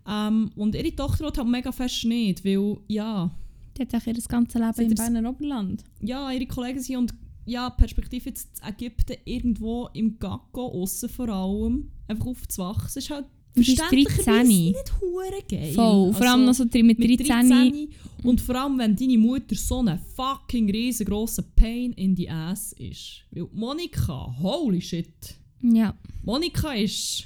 Ähm, 0.08 0.52
und 0.56 0.76
ihre 0.76 0.96
Tochter 0.96 1.28
hat 1.28 1.38
halt 1.38 1.48
mega 1.48 1.72
fest 1.72 2.06
nicht, 2.06 2.44
weil 2.44 2.78
ja, 2.88 3.32
Die 3.78 3.82
hat 3.82 3.96
auch 3.96 4.06
ihr 4.08 4.14
ganzes 4.14 4.62
Leben 4.62 4.92
im 4.92 4.96
Berner 4.96 5.30
Oberland. 5.30 5.84
ja, 6.02 6.32
ihre 6.32 6.46
Kollegen 6.46 6.80
sind 6.80 6.98
und 6.98 7.14
ja, 7.46 7.70
Perspektive 7.70 8.30
jetzt 8.30 8.62
Ägypten 8.66 9.18
irgendwo 9.26 9.90
im 9.94 10.18
Gacko 10.18 10.68
aussen 10.82 11.10
vor 11.10 11.28
allem 11.30 11.92
einfach 12.08 12.26
aufzuwachsen, 12.28 13.00
ist 13.00 13.10
halt 13.10 13.26
Und 13.56 13.68
ist 13.68 13.76
verständlicherweise 13.78 14.30
13. 14.32 14.48
nicht 14.48 14.94
hure 15.02 15.44
geil. 15.50 15.74
Voll. 15.74 16.14
Vor 16.14 16.26
allem 16.26 16.46
noch 16.46 16.54
so 16.54 16.64
drin 16.66 16.86
mit 16.88 17.00
mit 17.00 17.20
13. 17.20 17.50
13 17.50 17.90
und 18.24 18.40
vor 18.40 18.56
allem, 18.56 18.78
wenn 18.78 18.96
deine 18.96 19.18
Mutter 19.18 19.56
so 19.56 19.80
ein 19.82 20.00
fucking 20.16 20.70
riesengroßer 20.72 21.44
Pain 21.56 21.92
in 21.94 22.16
die 22.16 22.30
Ass 22.30 22.72
ist. 22.74 23.24
Weil 23.32 23.48
Monika, 23.52 24.34
holy 24.42 24.80
shit. 24.80 25.36
Ja. 25.62 25.94
Monika 26.24 26.72
ist 26.74 27.26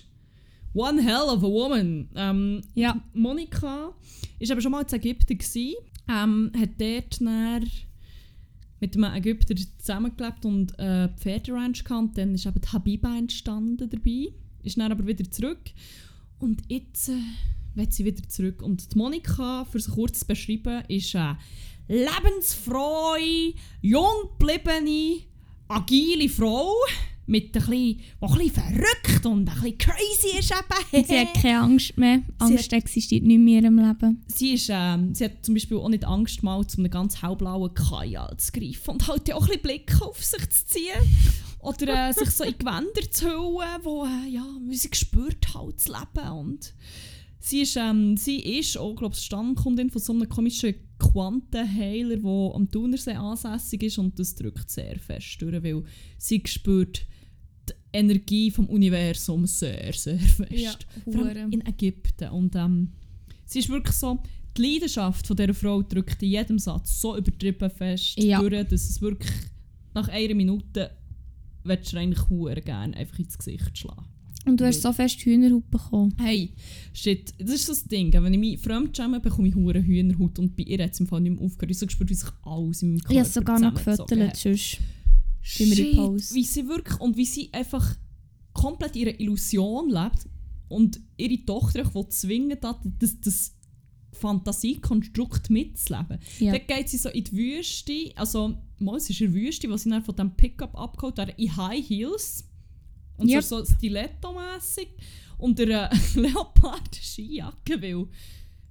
one 0.74 1.00
hell 1.02 1.30
of 1.30 1.44
a 1.44 1.48
woman. 1.48 2.10
Ähm, 2.16 2.62
Ja. 2.74 3.00
Monika 3.14 3.94
ist 4.40 4.52
aber 4.52 4.62
schon 4.62 4.72
mal 4.72 4.82
in 4.84 4.94
Ägypten 4.96 5.38
gsi, 5.38 5.76
ähm, 6.10 6.52
hat 6.58 6.70
dort 6.80 7.22
dann 7.22 7.70
mit 8.80 8.96
einem 8.96 9.16
Ägypter 9.16 9.56
zusammengelebt 9.80 10.46
und 10.46 10.78
äh, 10.80 11.10
Pferderanch 11.18 11.84
gehabt. 11.84 12.18
Dann 12.18 12.36
ist 12.36 12.46
eben 12.46 12.62
die 12.62 12.68
Habiba 12.68 13.18
entstanden 13.18 13.90
dabei, 13.90 14.34
ist 14.64 14.78
dann 14.78 14.92
aber 14.92 15.08
wieder 15.08 15.30
zurück 15.30 15.72
und 16.40 16.62
jetzt 16.68 17.10
äh, 17.10 17.18
will 17.76 17.92
sie 17.92 18.06
wieder 18.06 18.28
zurück. 18.30 18.62
Und 18.62 18.94
die 18.94 18.98
Monika, 18.98 19.66
für 19.66 19.80
sie 19.80 19.92
kurz 19.92 20.20
zu 20.20 20.28
beschreiben, 20.28 20.84
ist 20.88 21.16
eine 21.16 21.38
lebensfrohe, 21.88 23.54
jung 23.82 24.30
gebliebene, 24.38 25.22
agile 25.68 26.30
Frau 26.30 26.74
mit 27.28 27.48
ein 27.48 27.52
bisschen, 27.52 28.02
ein 28.22 28.30
bisschen 28.30 28.52
verrückt 28.52 29.26
und 29.26 29.50
ein 29.50 29.54
bisschen 29.54 29.78
crazy 29.78 30.40
ist 30.40 30.52
eben. 30.52 31.06
Sie 31.06 31.20
hat 31.20 31.34
keine 31.36 31.60
Angst 31.60 31.98
mehr. 31.98 32.24
Angst 32.40 32.72
existiert 32.74 33.24
nicht 33.24 33.40
mehr 33.40 33.60
in 33.60 33.66
ihrem 33.66 33.80
Leben. 33.80 34.24
sie, 34.28 34.54
ist, 34.54 34.70
ähm, 34.72 35.14
sie 35.14 35.26
hat 35.26 35.46
zum 35.46 35.54
Beispiel 35.54 35.78
auch 35.78 35.90
nicht 35.90 36.06
Angst, 36.06 36.42
mal 36.42 36.66
zu 36.66 36.78
einem 36.78 36.90
ganz 36.90 37.22
hellblauen 37.22 37.74
Kajal 37.74 38.36
zu 38.38 38.52
greifen 38.54 38.92
und 38.92 39.08
halt 39.08 39.32
auch 39.34 39.42
ein 39.42 39.48
bisschen 39.48 39.62
Blick 39.62 40.02
auf 40.02 40.24
sich 40.24 40.50
zu 40.50 40.66
ziehen. 40.66 41.02
Oder 41.60 42.10
äh, 42.10 42.14
sich 42.14 42.30
so 42.30 42.44
in 42.46 42.58
Gewänder 42.58 43.12
zu 43.12 43.26
hüllen, 43.26 43.80
wo 43.84 44.06
äh, 44.06 44.30
ja, 44.30 44.46
sie 44.70 44.90
gespürt 44.90 45.54
halt 45.54 45.76
das 45.76 45.88
Leben. 45.88 46.30
Und 46.32 46.74
sie 47.40 47.62
ist, 47.62 47.76
ähm, 47.76 48.16
sie 48.16 48.40
ist 48.40 48.78
auch, 48.78 48.96
glaube 48.96 49.16
ich, 49.16 49.22
Stammkundin 49.22 49.90
von 49.90 50.02
so 50.02 50.14
einem 50.14 50.30
komischen 50.30 50.76
Quantenheiler, 50.98 52.18
der 52.18 52.56
am 52.56 52.70
Thunersee 52.72 53.14
ansässig 53.14 53.84
ist 53.84 53.98
und 53.98 54.18
das 54.18 54.36
drückt 54.36 54.70
sehr 54.70 54.98
fest 55.00 55.42
durch, 55.42 55.62
weil 55.64 55.84
sie 56.18 56.42
spürt 56.46 57.06
Energie 57.94 58.52
vom 58.52 58.66
Universum 58.68 59.46
sehr, 59.46 59.94
sehr 59.94 60.20
fest. 60.20 60.52
Ja, 60.52 60.74
Vor 61.06 61.26
allem 61.26 61.46
hure. 61.46 61.48
in 61.52 61.66
Ägypten. 61.66 62.30
Und 62.30 62.56
ähm, 62.56 62.90
sie 63.46 63.60
ist 63.60 63.70
wirklich 63.70 63.96
so, 63.96 64.20
die 64.58 64.62
Leidenschaft 64.62 65.26
von 65.28 65.36
dieser 65.38 65.54
Frau 65.54 65.82
drückt 65.82 66.22
in 66.24 66.30
jedem 66.30 66.60
Satz 66.60 67.00
so 67.02 67.16
übertrieben 67.18 67.70
fest 67.70 68.18
Ja. 68.18 68.40
durch, 68.42 68.68
dass 68.68 68.90
es 68.90 69.02
wirklich 69.02 69.32
nach 69.94 70.08
einer 70.10 70.36
Minute 70.36 70.92
willst 71.64 71.92
du 71.94 71.98
eigentlich 71.98 72.30
hure 72.30 72.62
gerne 72.62 72.96
einfach 72.96 73.20
ins 73.20 73.38
Gesicht 73.38 73.78
schlagen. 73.78 74.06
Und 74.46 74.62
du 74.62 74.66
hast 74.66 74.82
so 74.82 74.94
fest 74.94 75.20
Hühnerhaut 75.26 75.70
bekommen. 75.70 76.14
Hey, 76.18 76.54
shit, 76.94 77.34
das 77.38 77.50
ist 77.56 77.66
so 77.66 77.74
das 77.74 77.84
Ding. 77.84 78.14
Wenn 78.14 78.34
ich 78.34 78.40
mich 78.40 78.60
fremd 78.60 78.96
schäme, 78.96 79.20
bekomme 79.20 79.50
ich 79.50 79.56
hure 79.56 79.82
Hühnerhaut 79.84 80.40
und 80.40 80.56
bei 80.56 80.64
ihr 80.64 80.82
hat 80.82 80.94
es 80.94 81.02
im 81.02 81.08
Fall 81.08 81.20
nicht 81.20 81.34
mehr 81.36 81.42
aufgehört. 81.44 81.72
Ich 81.72 81.76
habe 81.78 81.80
so 81.82 81.86
gespürt, 81.88 82.10
wie 82.10 82.14
sich 82.14 82.30
alles 82.44 82.82
in 82.82 82.90
meinem 82.92 83.00
Körper 83.00 83.12
Ich 83.12 83.18
habe 83.20 83.28
es 83.28 83.34
sogar 83.34 83.60
noch 83.60 83.74
gefüttert, 83.74 84.38
sonst. 84.38 84.78
Shit, 85.48 85.96
Pause. 85.96 86.36
wie 86.36 86.44
sie 86.44 86.68
wirklich 86.68 87.00
und 87.00 87.16
wie 87.16 87.26
sie 87.26 87.50
einfach 87.54 87.96
komplett 88.54 88.96
ihre 88.96 89.12
Illusion 89.12 89.90
lebt 89.90 90.28
und 90.68 91.00
ihre 91.16 91.46
Tochter 91.46 91.94
will 91.94 92.10
zwingen 92.10 92.58
hat, 92.62 92.80
das, 93.00 93.20
das 93.22 93.54
Fantasiekonstrukt 94.12 95.50
mitzuleben. 95.50 96.20
Ja. 96.40 96.52
Dann 96.52 96.68
geht 96.68 96.90
sie 96.90 96.98
so 96.98 97.10
in 97.10 97.24
die 97.24 97.32
Wüste, 97.32 98.12
also 98.16 98.58
mal, 98.80 98.98
es 98.98 99.10
ist 99.10 99.22
eine 99.22 99.34
Wüste, 99.34 99.70
wo 99.70 99.78
sie 99.78 99.90
dann 99.90 100.04
von 100.04 100.16
diesem 100.16 100.36
Pickup 100.36 100.76
abgeholt 100.78 101.20
hat, 101.20 101.38
in 101.40 101.56
High 101.56 101.88
Heels 101.88 102.44
und 103.18 103.30
Yep. 103.30 103.44
so, 103.44 103.64
so 103.64 103.74
Stiletto-mässig 103.74 104.90
und 105.38 105.60
eine 105.62 105.90
Leopard-Skijacke, 106.16 107.82
weil 107.82 107.92
in 107.92 108.08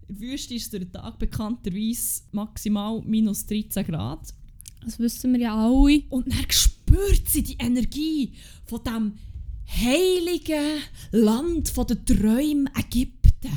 der 0.09 0.21
Wüste 0.21 0.55
ist 0.55 0.73
der 0.73 0.91
Tag 0.91 1.19
bekannterweise 1.19 2.23
maximal 2.33 3.01
minus 3.03 3.47
13 3.47 3.85
Grad. 3.87 4.35
Das 4.85 4.99
wissen 5.01 5.33
wir 5.33 5.41
ja 5.41 5.55
alle. 5.55 6.03
Und 6.11 6.33
dann 6.33 6.45
spürt 6.87 7.29
sie 7.29 7.43
die 7.43 7.57
Energie 7.59 8.33
von 8.65 8.83
dem 8.85 9.19
heiligen 9.69 10.81
Land 11.11 11.69
von 11.69 11.87
den 11.87 12.05
Träumen 12.07 12.71
Ägypten. 12.77 13.53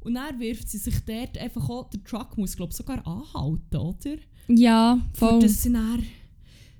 Und 0.00 0.14
dann 0.14 0.38
wirft 0.38 0.68
sie 0.68 0.78
sich 0.78 0.94
dort 1.06 1.36
einfach 1.38 1.68
auch, 1.68 1.90
der 1.90 2.02
Truck 2.04 2.36
muss 2.36 2.56
glaube 2.56 2.74
sogar 2.74 3.06
anhalten, 3.06 3.76
oder? 3.76 4.16
Ja, 4.48 4.98
Für 5.14 5.30
voll. 5.30 5.40
dass 5.40 5.62
sie 5.62 5.72
dann 5.72 6.04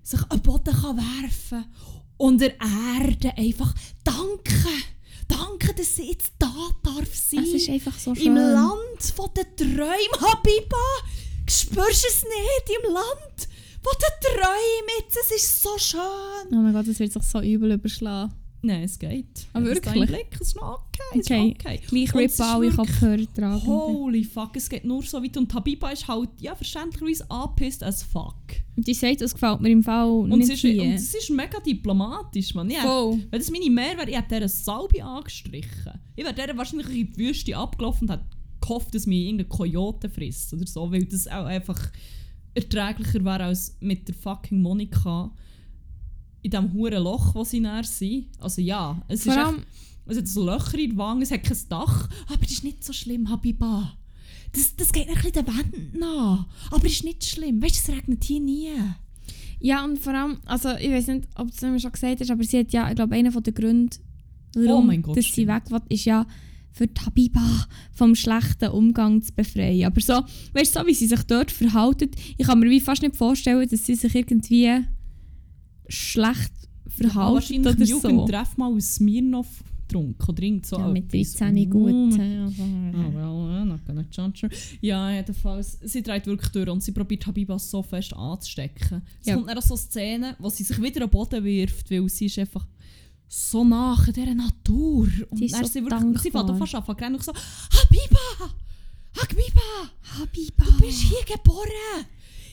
sich 0.02 0.20
den 0.22 0.40
Boden 0.40 0.74
kann 0.74 0.96
werfen 0.96 1.64
und 2.16 2.40
der 2.40 2.54
Erde 2.60 3.36
einfach 3.36 3.74
danken. 4.04 4.82
Danke, 5.26 5.74
dass 5.74 5.96
sie 5.96 6.10
jetzt 6.10 6.32
da 6.38 6.54
darf 6.82 7.14
sein. 7.14 7.40
Es 7.44 7.52
ist 7.52 7.68
einfach 7.68 7.98
so 7.98 8.14
schön. 8.14 8.28
Im 8.28 8.34
Land 8.36 9.02
von 9.14 9.28
den 9.36 9.56
Träumen, 9.56 10.20
Habiba! 10.20 10.76
Spürst 11.46 12.04
du 12.04 12.08
es 12.08 12.22
nicht? 12.24 12.78
Im 12.82 12.92
Land 12.94 13.47
von 13.82 13.92
den 14.00 14.34
Träumen 14.36 15.00
jetzt, 15.00 15.16
es 15.24 15.36
ist 15.44 15.62
so 15.62 15.70
schön! 15.78 16.52
Oh 16.52 16.56
mein 16.56 16.72
Gott, 16.72 16.88
das 16.88 16.98
wird 16.98 17.12
sich 17.12 17.22
so 17.22 17.40
übel 17.40 17.72
überschlagen. 17.72 18.32
Nein, 18.60 18.82
es 18.82 18.98
geht. 18.98 19.46
Ah, 19.52 19.60
Es 19.60 19.68
ist 19.68 19.84
wirklich? 19.86 20.06
Blick, 20.08 20.26
es 20.34 20.48
ist 20.48 20.56
noch 20.56 20.80
okay. 20.88 21.02
Okay. 21.10 21.18
ist 21.20 21.30
okay. 21.64 21.80
Gleich 21.88 22.14
rippen 22.14 22.44
alle 22.44 22.70
Kopfhörer 22.72 23.32
tragen. 23.32 23.64
Holy 23.64 24.24
fuck, 24.24 24.56
es 24.56 24.68
geht 24.68 24.84
nur 24.84 25.00
so 25.04 25.22
weit. 25.22 25.36
Und 25.36 25.54
Habiba 25.54 25.90
ist 25.90 26.08
halt, 26.08 26.30
ja, 26.40 26.56
verständlicherweise 26.56 27.30
angepisst 27.30 27.84
as 27.84 28.02
fuck. 28.02 28.34
Die 28.76 28.94
sagt, 28.94 29.20
das 29.20 29.32
gefällt 29.32 29.60
mir 29.60 29.70
im 29.70 29.84
Fall 29.84 30.08
Und, 30.08 30.30
nicht 30.30 30.50
es 30.50 30.64
ist, 30.64 30.64
und 30.64 30.92
es 30.92 31.14
ist 31.14 31.30
mega 31.30 31.60
diplomatisch, 31.60 32.52
man. 32.54 32.68
Ja, 32.68 32.80
Voll. 32.80 33.20
wenn 33.30 33.38
das 33.38 33.48
meine 33.50 33.70
Mehr 33.70 33.96
wäre, 33.96 34.10
ich 34.10 34.16
hätte 34.16 34.34
dieser 34.34 34.48
Salbe 34.48 35.04
angestrichen. 35.04 35.92
Ich 36.16 36.24
wäre 36.24 36.34
der 36.34 36.56
wahrscheinlich 36.56 36.88
in 36.88 37.12
die 37.12 37.16
Wüste 37.16 37.56
abgelaufen 37.56 38.08
und 38.08 38.14
hätte 38.14 38.24
gehofft, 38.60 38.92
dass 38.92 39.06
mich 39.06 39.24
irgendein 39.26 39.48
Kojote 39.48 40.10
frisst 40.10 40.52
oder 40.52 40.66
so, 40.66 40.90
weil 40.90 41.04
das 41.04 41.28
auch 41.28 41.44
einfach 41.44 41.80
erträglicher 42.54 43.24
wäre 43.24 43.44
als 43.44 43.76
mit 43.80 44.08
der 44.08 44.14
fucking 44.14 44.60
Monika 44.60 45.30
in 46.42 46.50
diesem 46.50 46.72
huren 46.72 47.02
Loch, 47.02 47.34
wo 47.34 47.44
sie 47.44 47.60
näher 47.60 47.84
sind. 47.84 48.28
Also 48.38 48.60
ja, 48.60 49.02
es 49.08 49.24
Vor 49.24 49.32
ist 49.32 49.38
echt, 49.38 49.66
es 50.06 50.16
hat 50.18 50.28
so 50.28 50.44
Löcher 50.44 50.78
in 50.78 50.90
der 50.90 50.98
Wange, 50.98 51.22
es 51.22 51.30
hat 51.30 51.44
kein 51.44 51.58
Dach, 51.68 52.08
aber 52.28 52.42
das 52.42 52.52
ist 52.52 52.64
nicht 52.64 52.84
so 52.84 52.92
schlimm, 52.92 53.28
Habiba. 53.28 53.98
Das, 54.52 54.74
das 54.76 54.92
geht 54.92 55.08
ein 55.08 55.14
bisschen 55.14 55.32
den 55.32 55.46
Wänden 55.46 55.98
nach. 55.98 56.46
Aber 56.70 56.86
ist 56.86 57.04
nicht 57.04 57.24
schlimm. 57.24 57.62
Weißt 57.62 57.88
du, 57.88 57.92
es 57.92 57.98
regnet 57.98 58.24
hier 58.24 58.40
nie. 58.40 58.70
ja, 59.60 59.84
und 59.84 59.98
vor 59.98 60.14
allem, 60.14 60.38
also 60.46 60.74
ich 60.76 60.90
weiß 60.90 61.08
nicht, 61.08 61.28
ob 61.34 61.48
du 61.48 61.54
es 61.54 61.60
mir 61.60 61.80
schon 61.80 61.92
gesagt 61.92 62.20
hast, 62.20 62.30
aber 62.30 62.44
sie 62.44 62.60
hat 62.60 62.72
ja, 62.72 62.88
ich 62.88 62.96
glaube, 62.96 63.14
einer 63.14 63.30
der 63.30 63.52
Gründe, 63.52 63.96
warum 64.54 64.88
Oh 64.88 64.96
Gott, 65.02 65.16
dass 65.18 65.26
sie 65.26 65.46
weg 65.46 65.70
will, 65.70 65.82
ist 65.90 66.06
ja 66.06 66.26
für 66.72 66.86
die 66.86 67.00
Habiba 67.00 67.66
vom 67.92 68.14
schlechten 68.14 68.68
Umgang 68.70 69.20
zu 69.22 69.32
befreien. 69.32 69.84
Aber 69.86 70.00
so, 70.00 70.22
weißt 70.52 70.76
du, 70.76 70.80
so 70.80 70.86
wie 70.86 70.94
sie 70.94 71.06
sich 71.08 71.22
dort 71.24 71.50
verhalten, 71.50 72.10
ich 72.36 72.46
kann 72.46 72.60
mir 72.60 72.70
wie 72.70 72.80
fast 72.80 73.02
nicht 73.02 73.16
vorstellen, 73.16 73.68
dass 73.68 73.84
sie 73.86 73.94
sich 73.96 74.14
irgendwie 74.14 74.70
schlecht 75.88 76.52
verhalten 76.88 77.34
wahrscheinlich 77.34 77.66
oder 77.74 77.86
so. 77.86 78.08
Jugendtreff 78.08 78.56
mal 78.56 78.72
aus 78.72 78.94
Smirnoff 78.96 79.64
getrunken 79.86 80.22
oder 80.30 80.42
irgend 80.42 80.66
so 80.66 80.76
Ja, 80.78 80.88
mit 80.88 81.14
etwas. 81.14 81.32
13 81.34 81.70
gut. 81.70 81.92
Mm. 81.92 82.20
äh, 82.20 82.38
aber- 82.40 82.52
Oh, 82.52 83.14
well, 83.48 83.62
uh, 83.62 83.64
not 83.64 83.80
gonna 83.86 84.04
judge 84.10 84.40
her. 84.48 84.50
Ja, 84.82 85.10
jedenfalls. 85.12 85.78
Sie 85.82 86.02
dreht 86.02 86.26
wirklich 86.26 86.50
durch 86.50 86.68
und 86.68 86.82
sie 86.82 86.92
probiert 86.92 87.26
Habiba 87.26 87.58
so 87.58 87.82
fest 87.82 88.12
anzustecken. 88.14 89.02
Es 89.20 89.26
Ja. 89.28 89.34
kommt 89.34 89.48
dann 89.48 89.56
auch 89.58 89.62
so 89.62 89.76
Szenen, 89.76 90.34
wo 90.38 90.50
sie 90.50 90.62
sich 90.64 90.80
wieder 90.82 91.02
am 91.04 91.10
Boden 91.10 91.42
wirft, 91.42 91.90
weil 91.90 92.06
sie 92.08 92.26
ist 92.26 92.38
einfach 92.38 92.66
so 93.28 93.60
an 93.60 94.12
dieser 94.14 94.34
Natur. 94.34 95.08
Und 95.30 95.38
Sie 95.38 95.46
ist 95.46 95.54
dann 95.54 95.64
so 95.64 95.72
sie 95.72 95.84
wirklich, 95.84 96.22
sie 96.22 96.30
fängt 96.30 96.58
fast 96.58 96.74
an, 96.74 96.84
fängt 96.84 97.00
dann 97.00 97.12
noch 97.12 97.22
so 97.22 97.32
«Habiba! 97.32 98.54
Habiba! 99.20 99.90
Habiba. 100.18 100.64
Du 100.64 100.78
bist 100.78 101.00
hier 101.02 101.24
geboren! 101.24 102.06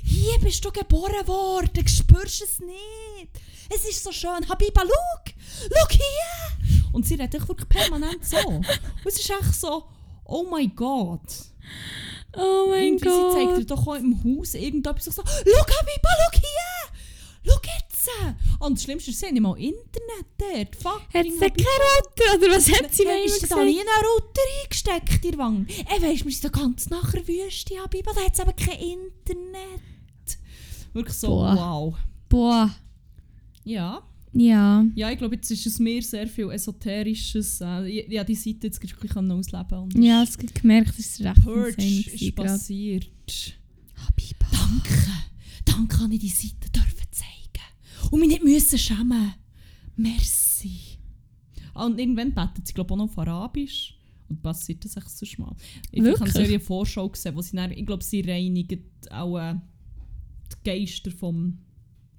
Hier 0.03 0.38
bist 0.39 0.63
du 0.63 0.71
geboren 0.71 1.27
worden! 1.27 1.88
Spürst 1.88 2.41
du 2.41 2.45
es 2.45 2.59
nicht? 2.59 3.29
Es 3.69 3.89
ist 3.89 4.03
so 4.03 4.11
schön! 4.11 4.47
Habiba, 4.49 4.81
schau! 4.81 5.33
Schau 5.73 5.88
hier! 5.89 6.83
Und 6.91 7.05
sie 7.05 7.15
redet 7.15 7.47
wirklich 7.47 7.69
permanent 7.69 8.23
so. 8.25 8.38
Und 8.47 8.65
es 9.05 9.19
ist 9.19 9.29
echt 9.29 9.55
so 9.55 9.85
«Oh 10.25 10.45
mein 10.49 10.75
Gott!» 10.75 11.21
Oh 12.38 12.67
mein 12.69 12.83
Irgendwie, 12.83 13.09
sie 13.09 13.31
zeigt 13.33 13.47
Gott. 13.47 13.57
dir 13.59 13.65
doch 13.65 13.88
auch 13.88 13.95
im 13.95 14.21
Haus 14.23 14.53
irgendetwas. 14.55 15.05
So, 15.05 15.23
schau 15.23 15.23
Habiba, 15.25 16.09
schau 16.09 16.39
hier! 16.39 16.99
Schau 17.45 17.60
jetzt! 17.79 18.10
Und 18.60 18.77
das 18.77 18.84
Schlimmste 18.84 19.12
ist, 19.12 19.19
sie 19.19 19.25
haben 19.25 19.34
nicht 19.34 19.41
mal 19.43 19.58
Internet 19.58 20.25
dort. 20.38 20.75
Fuck. 20.75 21.01
Hat 21.13 21.23
sie 21.25 21.39
keinen 21.39 21.55
Router? 21.58 22.38
Oder 22.38 22.55
was 22.55 22.71
hat 22.71 22.93
sie 22.93 23.03
mir 23.05 23.23
ist 23.25 23.43
immer 23.43 23.55
da 23.55 23.63
nie 23.65 23.73
gesagt? 23.73 23.89
ein 23.89 24.05
Router 24.05 24.41
eingesteckt 24.63 25.25
in 25.25 25.31
die 25.31 25.38
Wange? 25.38 25.65
Ey, 25.69 26.01
weisst, 26.01 26.25
wir 26.25 26.31
sind 26.31 26.43
da 26.45 26.49
ganz 26.49 26.89
nachher 26.89 27.27
Wüste, 27.27 27.75
Habiba, 27.81 28.12
da 28.13 28.21
hat 28.21 28.34
es 28.34 28.39
eben 28.39 28.55
kein 28.55 28.79
Internet. 28.79 29.81
Wirklich 30.93 31.15
so, 31.15 31.27
Boah. 31.27 31.55
wow. 31.55 31.95
Boah. 32.29 32.75
Ja. 33.63 34.01
Ja. 34.34 34.86
Ja, 34.95 35.12
ich 35.12 35.17
glaube, 35.17 35.36
jetzt 35.36 35.49
ist 35.49 35.65
es 35.65 35.79
mir 35.79 36.01
sehr 36.01 36.27
viel 36.27 36.51
Esoterisches. 36.51 37.62
Äh, 37.62 38.13
ja, 38.13 38.23
die 38.23 38.36
Seite 38.36 38.67
jetzt 38.67 38.81
wirklich 38.81 39.15
ausleben 39.15 39.79
und 39.79 39.97
Ja, 39.97 40.23
es 40.23 40.38
hat 40.38 40.55
gemerkt, 40.55 40.89
dass 40.89 40.99
es 40.99 41.21
recht 41.21 41.43
Purge 41.43 41.81
ist 41.84 42.36
passiert. 42.36 43.08
Habiba. 43.95 44.45
Danke. 44.51 45.08
Danke, 45.63 45.97
kann 45.97 46.12
ich 46.12 46.19
die 46.19 46.29
Seite. 46.29 46.64
Und 48.11 48.19
mich 48.19 48.29
nicht 48.29 48.43
müssen 48.43 48.77
schämen. 48.79 49.33
Merci. 49.95 50.71
Ah, 51.73 51.85
und 51.85 51.99
irgendwann 51.99 52.33
betet 52.33 52.67
sie, 52.67 52.73
glaube 52.73 52.89
ich, 52.89 52.91
auch 52.93 52.97
noch 52.97 53.05
auf 53.05 53.17
Arabisch. 53.19 53.97
Und 54.29 54.41
passiert 54.41 54.83
das 54.83 54.97
echt 54.97 55.09
so 55.09 55.25
mal. 55.37 55.55
Ich 55.91 56.01
habe 56.03 56.29
so 56.31 56.39
eine 56.39 56.59
Vorschau 56.59 57.09
gesehen, 57.09 57.35
wo 57.35 57.41
sie 57.41 57.55
dann, 57.55 57.71
ich 57.71 57.85
glaube, 57.85 58.03
sie 58.03 58.21
reinigen 58.21 58.79
auch 59.11 59.37
äh, 59.37 59.55
die 60.51 60.69
Geister 60.69 61.11
vom 61.11 61.59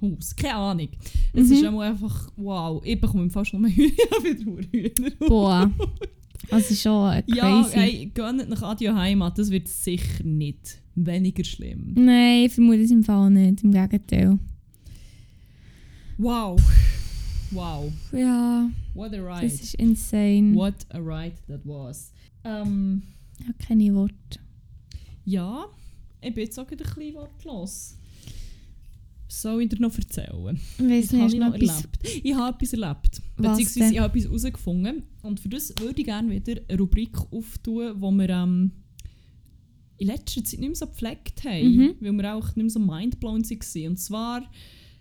Haus. 0.01 0.37
Keine 0.37 0.55
Ahnung. 0.55 0.89
Es 1.33 1.49
Mhm. 1.49 1.53
ist 1.55 1.65
auch 1.67 1.81
einfach, 1.81 2.31
wow, 2.37 2.83
ich 2.85 3.01
bekomme 3.01 3.25
im 3.25 3.31
Fall 3.31 3.45
schon 3.45 3.63
mal 3.63 3.71
Hühner 3.71 3.93
wieder. 4.73 5.11
Boah. 5.27 5.71
Also 6.51 6.75
schon 6.75 7.13
äh, 7.13 7.23
crazy. 7.23 7.37
Ja, 7.39 7.69
hey, 7.71 8.11
gönnt 8.15 8.49
nach 8.49 8.63
Adio 8.63 8.95
Heimat, 8.95 9.39
das 9.39 9.51
wird 9.51 9.67
sicher 9.67 10.23
nicht 10.23 10.81
weniger 10.95 11.43
schlimm. 11.45 11.93
Nein, 11.95 12.45
ich 12.45 12.53
vermute 12.53 12.81
es 12.83 12.91
im 12.91 13.03
Fall 13.03 13.31
nicht. 13.31 13.65
Im 13.65 13.73
Gegenteil. 13.73 14.39
Wow. 16.19 16.59
Wow. 17.51 17.93
Ja, 18.13 18.71
What 18.95 19.13
a 19.13 19.17
das 19.19 19.43
ride. 19.43 19.47
ist 19.47 19.75
insane. 19.75 20.55
What 20.55 20.75
a 20.91 20.99
ride 20.99 21.37
that 21.49 21.61
was. 21.65 22.13
Ähm, 22.45 23.03
Ich 23.39 23.47
habe 23.47 23.59
keine 23.59 23.95
Worte. 23.95 24.15
ja, 25.25 25.67
ich 26.23 26.35
bin 26.35 26.45
jetzt 26.45 26.59
auch 26.59 26.69
ein 26.71 26.77
bisschen 26.77 27.15
wortlos. 27.15 27.97
Soll 29.29 29.63
ich 29.63 29.69
dir 29.69 29.81
noch 29.81 29.97
erzählen? 29.97 30.59
Ich 30.79 30.85
weiss 30.85 31.13
nicht, 31.13 31.35
ich 31.35 31.41
noch 31.41 31.49
noch 31.49 31.55
etwas... 31.57 31.77
erlebt? 31.85 32.25
Ich 32.25 32.35
habe 32.35 32.57
etwas 32.57 32.73
erlebt. 32.73 33.23
Was 33.37 33.51
Beziehungsweise 33.59 33.79
denn? 33.81 33.93
ich 33.93 33.99
habe 34.01 34.19
etwas 34.19 34.25
herausgefunden. 34.31 35.03
Und 35.23 35.41
für 35.41 35.49
das 35.49 35.75
würde 35.79 36.01
ich 36.01 36.07
gerne 36.07 36.31
wieder 36.31 36.61
eine 36.69 36.79
Rubrik 36.79 37.17
auftun, 37.31 38.01
wo 38.01 38.11
wir 38.13 38.29
ähm, 38.31 38.71
in 39.99 40.07
letzter 40.07 40.43
Zeit 40.45 40.61
nicht 40.61 40.69
mehr 40.69 40.75
so 40.77 40.87
gepflegt 40.87 41.45
haben. 41.45 41.77
Mhm. 41.77 41.95
Weil 42.01 42.13
wir 42.13 42.35
auch 42.35 42.47
nicht 42.47 42.57
mehr 42.57 42.71
so 42.71 42.79
mindblown 42.81 43.43
waren. 43.43 43.87
Und 43.89 43.97
zwar 43.99 44.43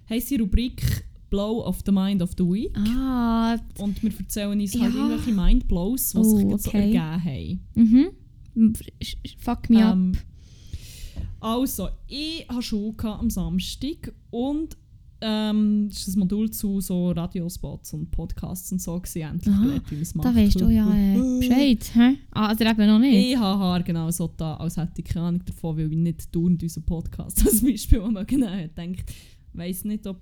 heisst 0.09 0.29
die 0.31 0.35
Rubrik 0.37 1.05
Blow 1.29 1.65
of 1.65 1.79
the 1.85 1.91
Mind 1.91 2.21
of 2.21 2.31
the 2.37 2.43
Week. 2.43 2.71
Ah, 2.77 3.57
Und 3.79 4.01
wir 4.03 4.11
erzählen 4.17 4.59
uns 4.59 4.73
Ja. 4.73 4.81
halt 4.81 4.93
irgendwelche 4.95 5.31
Mindblows, 5.31 6.11
die 6.11 6.17
Oh, 6.17 6.23
sich 6.37 6.47
jetzt 6.49 6.63
so 6.63 6.69
okay. 6.69 6.93
ergeben 6.95 7.23
haben. 7.23 7.59
mhm. 8.53 8.73
Fuck 9.39 9.69
me 9.69 9.85
up. 9.85 9.93
Ähm, 9.95 10.13
also, 11.41 11.89
ich 12.07 12.45
hatte 12.47 12.61
Schule 12.61 12.95
am 13.03 13.29
Samstag 13.29 14.13
und 14.29 14.77
ähm, 15.21 15.87
das 15.89 16.07
ist 16.07 16.15
ein 16.15 16.19
Modul 16.19 16.51
zu 16.51 16.81
so 16.81 17.11
Radiospots 17.11 17.93
und 17.93 18.11
Podcasts 18.11 18.71
und 18.71 18.81
so 18.81 18.99
gewesen, 18.99 19.21
endlich 19.23 19.53
Aha, 19.53 19.63
gelernt, 19.63 19.91
wie 19.91 19.95
man 19.95 20.01
es 20.03 20.15
macht. 20.15 20.27
Da 20.27 20.35
weißt 20.35 20.59
du 20.61 20.69
ja 20.69 20.87
äh, 20.93 21.39
Bescheid. 21.39 21.91
Hä? 21.93 22.17
Ah, 22.31 22.51
oder 22.53 22.71
eben 22.71 22.87
noch 22.87 22.99
nicht. 22.99 23.31
Ich 23.31 23.37
habe 23.37 23.59
Haar 23.59 23.83
genau 23.83 24.11
so 24.11 24.27
da, 24.37 24.55
als 24.55 24.77
hätte 24.77 25.01
ich 25.01 25.05
keine 25.05 25.25
Ahnung 25.27 25.45
davon, 25.45 25.77
weil 25.77 25.91
ich 25.91 25.97
nicht 25.97 26.35
dauernd 26.35 26.61
unseren 26.61 26.83
Podcast 26.83 27.41
als 27.45 27.61
Beispiel 27.61 27.99
mal 28.01 28.25
genau 28.25 28.47
Ich 29.55 29.59
weiss 29.59 29.85
nicht, 29.85 30.05
ob... 30.05 30.21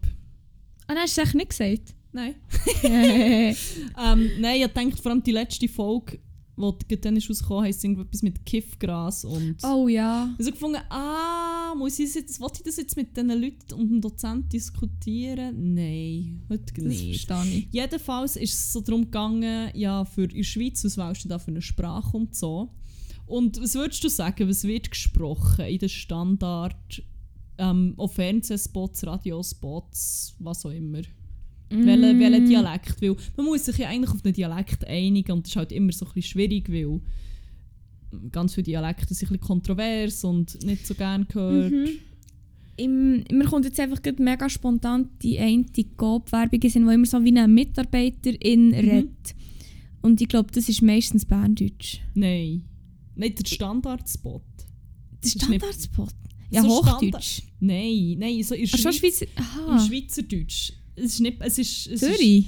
Ah, 0.86 0.94
nein, 0.94 1.04
hast 1.04 1.18
du 1.18 1.22
es 1.22 1.28
echt 1.28 1.36
nicht 1.36 1.50
gesagt? 1.50 1.96
Nein. 2.12 2.36
Äh, 2.84 3.56
Ähm, 3.98 4.30
nein, 4.40 4.62
ich 4.62 4.68
denke 4.68 4.98
vor 4.98 5.12
allem 5.12 5.24
die 5.24 5.32
letzte 5.32 5.68
Folge, 5.68 6.20
die 6.56 7.02
dann 7.02 7.16
ist 7.16 7.28
rausgekommen, 7.28 7.64
heisst 7.64 7.84
irgendetwas 7.84 8.22
mit 8.22 8.46
Kiffgras 8.46 9.26
und... 9.26 9.56
oh 9.64 9.88
ja. 9.88 10.32
Also 10.38 10.52
gefunden, 10.52 10.82
ah, 10.90 11.74
muss 11.76 11.98
ich 11.98 12.06
das 12.06 12.14
jetzt, 12.14 12.40
will 12.40 12.48
ich 12.54 12.62
das 12.62 12.78
jetzt 12.78 12.96
mit 12.96 13.18
diesen 13.18 13.30
Leuten 13.42 13.74
und 13.74 13.90
dem 13.90 14.02
Dozent 14.02 14.54
diskutieren? 14.54 15.74
Nein, 15.74 16.44
heute 16.50 16.72
Das 16.76 16.84
nicht. 16.84 17.26
verstehe 17.26 17.58
ich. 17.58 17.68
Jedenfalls 17.72 18.36
ist 18.36 18.54
es 18.54 18.72
so 18.74 18.82
darum 18.82 19.06
gegangen, 19.06 19.72
ja, 19.74 20.06
für 20.06 20.26
in 20.26 20.30
der 20.38 20.44
Schweiz, 20.44 20.84
was 20.86 20.96
wählst 20.98 21.26
du 21.26 21.30
da 21.30 21.40
für 21.40 21.50
eine 21.50 21.62
Sprache 21.64 22.16
und 22.16 22.36
so. 22.36 22.70
Und 23.26 23.60
was 23.60 23.74
würdest 23.74 24.04
du 24.04 24.10
sagen, 24.10 24.48
was 24.48 24.64
wird 24.66 24.92
gesprochen 24.92 25.66
in 25.66 25.80
den 25.80 25.90
Standard, 25.90 27.02
ähm, 27.58 27.94
auf 27.98 28.14
Fernsehspots, 28.16 29.06
Radiospots, 29.06 30.36
was 30.40 30.66
auch 30.66 30.72
immer? 30.72 31.02
Mm. 31.72 31.86
welcher 32.20 32.40
Dialekt? 32.42 33.02
Weil 33.02 33.16
man 33.38 33.46
muss 33.48 33.66
sich 33.66 33.78
ja 33.78 33.90
eigentlich 33.90 34.12
auf 34.12 34.24
einen 34.24 34.34
Dialekt 34.34 34.86
einigen 34.88 35.32
und 35.32 35.46
das 35.46 35.52
ist 35.52 35.56
halt 35.56 35.72
immer 35.72 35.92
so 35.92 36.06
ein 36.06 36.12
bisschen 36.14 36.32
schwierig, 36.34 36.70
weil 36.72 37.00
ganz 38.32 38.54
viele 38.54 38.66
Dialekte 38.66 39.14
sind 39.14 39.30
ein 39.30 39.38
bisschen 39.38 39.48
kontrovers 39.48 40.24
und 40.24 40.64
nicht 40.64 40.86
so 40.86 40.94
gern 40.94 41.26
gehört. 41.28 41.72
Mhm. 41.72 41.88
Im, 42.76 43.24
mir 43.32 43.46
kommt 43.46 43.66
jetzt 43.66 43.80
einfach 43.80 44.00
mega 44.20 44.50
spontan 44.50 45.10
die 45.22 45.38
eine 45.40 45.66
Coop-Werbung, 45.96 46.70
sind, 46.70 46.86
wo 46.86 46.90
immer 46.90 47.06
so 47.06 47.24
wie 47.24 47.38
ein 47.38 47.54
Mitarbeiterin 47.54 48.68
Mhm. 48.70 48.74
redet. 48.74 49.36
Und 50.02 50.20
ich 50.22 50.28
glaube, 50.28 50.50
das 50.52 50.68
ist 50.70 50.82
meistens 50.82 51.24
Berndeutsch. 51.26 52.00
Nein. 52.14 52.64
Nicht 53.16 53.40
der 53.40 53.46
Standardspot. 53.48 54.42
Nicht- 55.24 55.42
Standardspot. 55.42 56.14
Ja, 56.54 56.62
So 56.62 56.70
Hochdeutsch. 56.70 57.42
Nein, 57.60 58.16
nein, 58.20 58.44
so 58.44 58.56
in 58.56 58.68
Ach, 58.72 58.78
Schweiz, 58.78 58.98
Schweizer. 58.98 59.26
im. 59.68 59.80
Schweizerdeutsch. 59.80 60.74
Es 60.96 61.06
ist 61.06 61.20
nicht, 61.22 61.38
es 61.40 61.58
ist, 61.58 61.88
es 61.88 62.00
Zürich? 62.02 62.46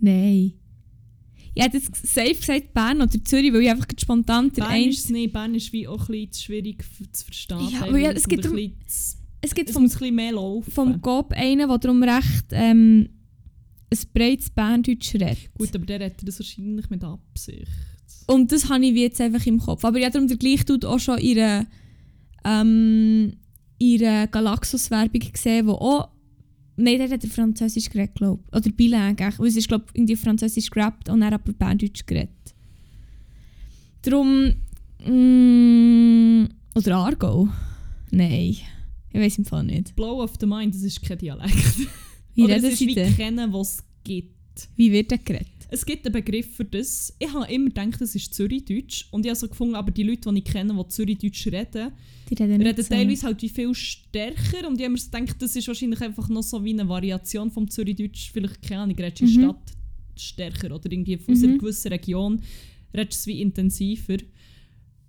Nein. 0.00 0.52
Ich 1.54 1.62
hätte 1.64 1.78
jetzt 1.78 2.06
safe 2.06 2.34
gesagt 2.34 2.74
Bern 2.74 3.00
oder 3.00 3.24
Zürich, 3.24 3.50
weil 3.52 3.62
ich 3.62 3.70
einfach 3.70 3.86
spontan 3.98 4.48
Ist, 4.48 4.58
der 4.58 4.64
Bern 4.64 4.88
ist 4.88 5.04
es 5.04 5.10
nicht, 5.10 5.32
Bern 5.32 5.54
ist 5.54 5.72
wie 5.72 5.88
auch 5.88 6.06
ein 6.08 6.28
bisschen 6.28 6.44
schwierig 6.44 6.84
zu 7.12 7.24
verstehen. 7.24 7.68
Ja, 7.72 7.82
aber 7.86 7.96
ja, 7.98 8.10
es 8.10 8.28
gibt 8.28 8.44
ein 8.44 8.52
um- 8.52 8.58
Es 9.40 9.54
gibt 9.54 9.70
es 9.70 9.74
vom, 9.74 9.84
muss 9.84 10.00
ein 10.02 10.14
mehr 10.14 10.32
laufen. 10.32 10.70
vom 10.70 11.00
Coop 11.00 11.32
einen, 11.32 11.66
der 11.66 11.78
darum 11.78 12.02
recht 12.02 12.44
ähm, 12.50 13.08
ein 13.90 13.98
breites 14.12 14.50
Berndeutsch 14.50 15.14
redet. 15.14 15.54
Gut, 15.56 15.74
aber 15.74 15.86
der 15.86 16.00
redet 16.00 16.28
das 16.28 16.38
wahrscheinlich 16.40 16.90
mit 16.90 17.02
Absicht. 17.04 17.68
Und 18.26 18.52
das 18.52 18.68
habe 18.68 18.84
ich 18.84 18.94
jetzt 18.94 19.20
einfach 19.20 19.46
im 19.46 19.58
Kopf. 19.58 19.82
Aber 19.84 19.98
ja, 19.98 20.10
darum 20.10 20.28
der 20.28 20.36
gleiche 20.36 20.64
tut 20.66 20.84
auch 20.84 20.98
schon 20.98 21.18
ihre 21.20 21.64
ähm, 22.46 23.32
ihre 23.78 24.28
Galaxus-Werbung 24.30 25.32
gesehen, 25.32 25.66
wo 25.66 25.72
auch 25.72 26.08
Nein, 26.78 26.98
der 26.98 27.08
hat 27.08 27.24
er 27.24 27.30
Französisch 27.30 27.88
geredet, 27.88 28.16
glaube 28.16 28.42
ich. 28.46 28.56
Oder 28.56 28.70
bilingue. 28.70 29.32
Weil 29.38 29.46
es 29.46 29.56
ist, 29.56 29.68
glaube 29.68 29.86
ich, 29.88 29.98
irgendwie 29.98 30.16
Französisch 30.16 30.68
gerappt 30.68 31.08
und 31.08 31.22
er 31.22 31.28
hat 31.28 31.34
aber 31.34 31.52
Berndeutsch 31.52 32.04
geredet. 32.06 32.54
Darum... 34.02 34.52
Mm, 35.04 36.48
oder 36.74 36.96
Argo? 36.96 37.48
Nein. 38.10 38.56
Ich 39.10 39.20
weiß 39.20 39.38
im 39.38 39.46
Fall 39.46 39.64
nicht. 39.64 39.96
Blow 39.96 40.22
of 40.22 40.34
the 40.38 40.46
Mind, 40.46 40.74
das 40.74 40.82
ist 40.82 41.00
kein 41.02 41.16
Dialekt. 41.16 41.88
Wie 42.34 42.42
Oder 42.44 42.56
reden 42.56 42.70
ist 42.70 42.80
wie 42.80 42.94
kennen, 42.94 43.52
was 43.54 43.76
es 43.76 43.84
gibt. 44.04 44.68
Wie 44.76 44.92
wird 44.92 45.10
der 45.10 45.18
geredet? 45.18 45.55
Es 45.68 45.84
gibt 45.84 46.06
einen 46.06 46.12
Begriff 46.12 46.54
für 46.56 46.64
das. 46.64 47.14
Ich 47.18 47.32
habe 47.32 47.52
immer 47.52 47.66
gedacht, 47.66 48.00
das 48.00 48.14
ist 48.14 48.32
Zürichdeutsch. 48.34 49.06
Und 49.10 49.24
ich 49.26 49.30
habe 49.30 49.38
so 49.38 49.48
gefunden, 49.48 49.74
aber 49.74 49.90
die 49.90 50.04
Leute, 50.04 50.30
die 50.32 50.38
ich 50.38 50.44
kenne, 50.44 50.74
die 50.74 50.88
Zürichdeutsch 50.88 51.46
reden, 51.48 51.92
Die 52.30 52.34
reden 52.34 52.62
reden 52.62 52.82
so. 52.82 52.88
teilweise 52.88 53.26
halt 53.26 53.42
wie 53.42 53.48
viel 53.48 53.74
stärker. 53.74 54.68
Und 54.68 54.76
ich 54.78 54.84
habe 54.84 54.92
mir 54.92 54.98
so 54.98 55.10
gedacht, 55.10 55.36
das 55.42 55.56
ist 55.56 55.66
wahrscheinlich 55.68 56.00
einfach 56.00 56.28
noch 56.28 56.42
so 56.42 56.64
wie 56.64 56.72
eine 56.72 56.88
Variation 56.88 57.50
vom 57.50 57.68
Zürichdeutsch. 57.68 58.30
Vielleicht, 58.32 58.62
keine 58.62 58.82
Ahnung, 58.82 58.96
redest 58.96 59.20
du 59.20 59.24
Mhm. 59.26 59.42
Stadt 59.42 59.72
stärker 60.18 60.74
oder 60.74 60.90
irgendwie 60.90 61.16
aus 61.18 61.28
einer 61.42 61.48
Mhm. 61.54 61.58
gewissen 61.58 61.88
Region 61.88 62.42
redest 62.94 63.26
du 63.26 63.30
wie 63.30 63.40
intensiver. 63.42 64.16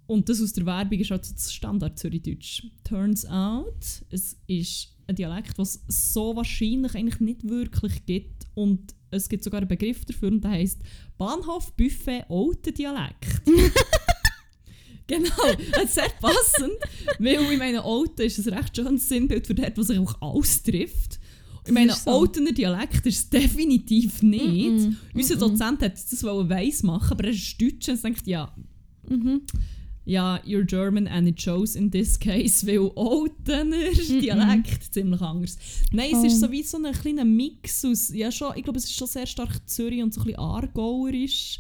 Und 0.08 0.28
das 0.30 0.41
aus 0.41 0.54
der 0.54 0.65
Werbung 0.65 1.00
ist 1.00 1.12
halt 1.12 1.26
so 1.26 1.34
das 1.34 1.54
Standard 1.54 2.00
Zürichdeutsch. 2.00 2.63
Turns 2.84 3.26
out, 3.26 3.76
es 4.10 4.38
ist 4.48 4.93
ein 5.06 5.15
Dialekt, 5.15 5.58
was 5.58 5.82
es 5.88 6.13
so 6.13 6.36
wahrscheinlich 6.36 6.96
eigentlich 6.96 7.20
nicht 7.20 7.43
wirklich 7.48 8.06
gibt. 8.06 8.48
Und 8.56 8.96
es 9.12 9.30
gibt 9.30 9.43
sogar 9.43 9.60
einen 9.60 9.67
Begriff 9.67 10.06
dafür 10.06 10.30
und 10.30 10.43
der 10.43 10.52
heißt 10.52 10.80
Bahnhof 11.17 11.74
Buffet 11.74 12.26
Alten 12.30 12.74
Dialekt. 12.74 13.41
genau, 15.08 15.30
das 15.72 15.84
ist 15.86 15.96
sehr 15.96 16.10
passend, 16.20 16.74
weil 17.20 17.52
ich 17.52 17.58
meine, 17.58 17.84
Alten 17.84 18.22
ist 18.22 18.46
ein 18.48 18.54
recht 18.54 18.76
schönes 18.76 19.08
Sinnbild 19.08 19.48
für 19.48 19.56
dort, 19.56 19.78
was 19.78 19.88
sich 19.88 20.00
auch 20.00 20.22
alles 20.22 20.63
trifft. 20.63 21.20
Ich 21.65 21.74
meine, 21.74 21.93
so. 21.93 22.22
Altener 22.22 22.54
Dialekt 22.54 23.06
ist 23.06 23.17
es 23.17 23.30
definitiv 23.30 24.22
nicht. 24.22 24.88
Mm-mm. 24.88 24.96
Unser 25.13 25.36
Mm-mm. 25.36 25.39
Dozent 25.39 25.82
hat 25.82 25.93
das 25.93 26.24
weiss 26.24 26.84
machen, 26.84 27.12
aber 27.12 27.26
er 27.26 27.32
ist 27.32 27.62
Deutsch 27.62 27.89
und 27.89 28.04
denkt, 28.04 28.26
ja, 28.26 28.54
Mhm. 29.10 29.41
Ja, 30.10 30.39
you're 30.46 30.63
German 30.65 31.06
and 31.08 31.28
it 31.28 31.41
shows 31.41 31.76
in 31.76 31.91
this 31.91 32.17
case, 32.17 32.65
weil 32.65 32.89
Altener 32.96 33.91
Dialekt 34.22 34.93
ziemlich 34.93 35.22
anders. 35.22 35.58
Nein, 35.91 36.12
es 36.13 36.24
ist 36.24 36.38
Oh. 36.41 36.46
so 36.48 36.52
wie 36.52 36.63
so 36.63 36.78
ein 36.78 36.93
kleiner 36.93 37.26
Mix 37.26 37.84
aus, 37.84 38.10
ja 38.13 38.32
schon, 38.32 38.54
ich 38.56 38.63
glaube, 38.63 38.80
es 38.80 38.86
ist 38.86 38.96
schon 38.96 39.08
sehr 39.08 39.26
stark 39.28 39.67
Zürich 39.70 40.02
und 40.02 40.13
so 40.13 40.22
ein 40.22 40.26
bisschen 40.28 40.39
Aargauerisch. 40.39 41.60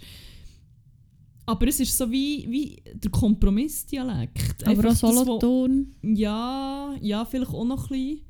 Aber 1.45 1.67
es 1.67 1.79
ist 1.79 1.97
so 1.97 2.09
wie, 2.11 2.45
wie 2.49 2.81
der 2.93 3.09
Kompromissdialekt. 3.11 4.63
Aber 4.63 4.71
auch 4.71 4.77
Einfach 4.77 4.89
das, 4.89 5.03
wo- 5.03 5.11
Solothurn. 5.13 5.95
Ja, 6.01 6.95
ja, 7.01 7.25
vielleicht 7.25 7.51
auch 7.51 7.65
noch 7.65 7.89
ein 7.89 7.97
bisschen. 7.97 8.21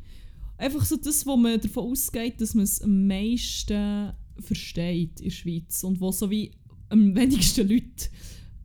einfach 0.57 0.85
so 0.85 0.97
das, 0.97 1.25
wo 1.25 1.35
man 1.37 1.59
davon 1.59 1.91
ausgeht, 1.91 2.39
dass 2.41 2.53
man 2.53 2.63
es 2.63 2.81
am 2.81 3.07
meisten 3.07 4.11
versteht 4.39 5.19
in 5.19 5.25
der 5.25 5.31
Schweiz 5.31 5.83
und 5.83 5.99
wo 5.99 6.11
so 6.11 6.29
wie 6.29 6.51
am 6.89 7.15
wenigsten 7.15 7.67
Leute 7.67 8.09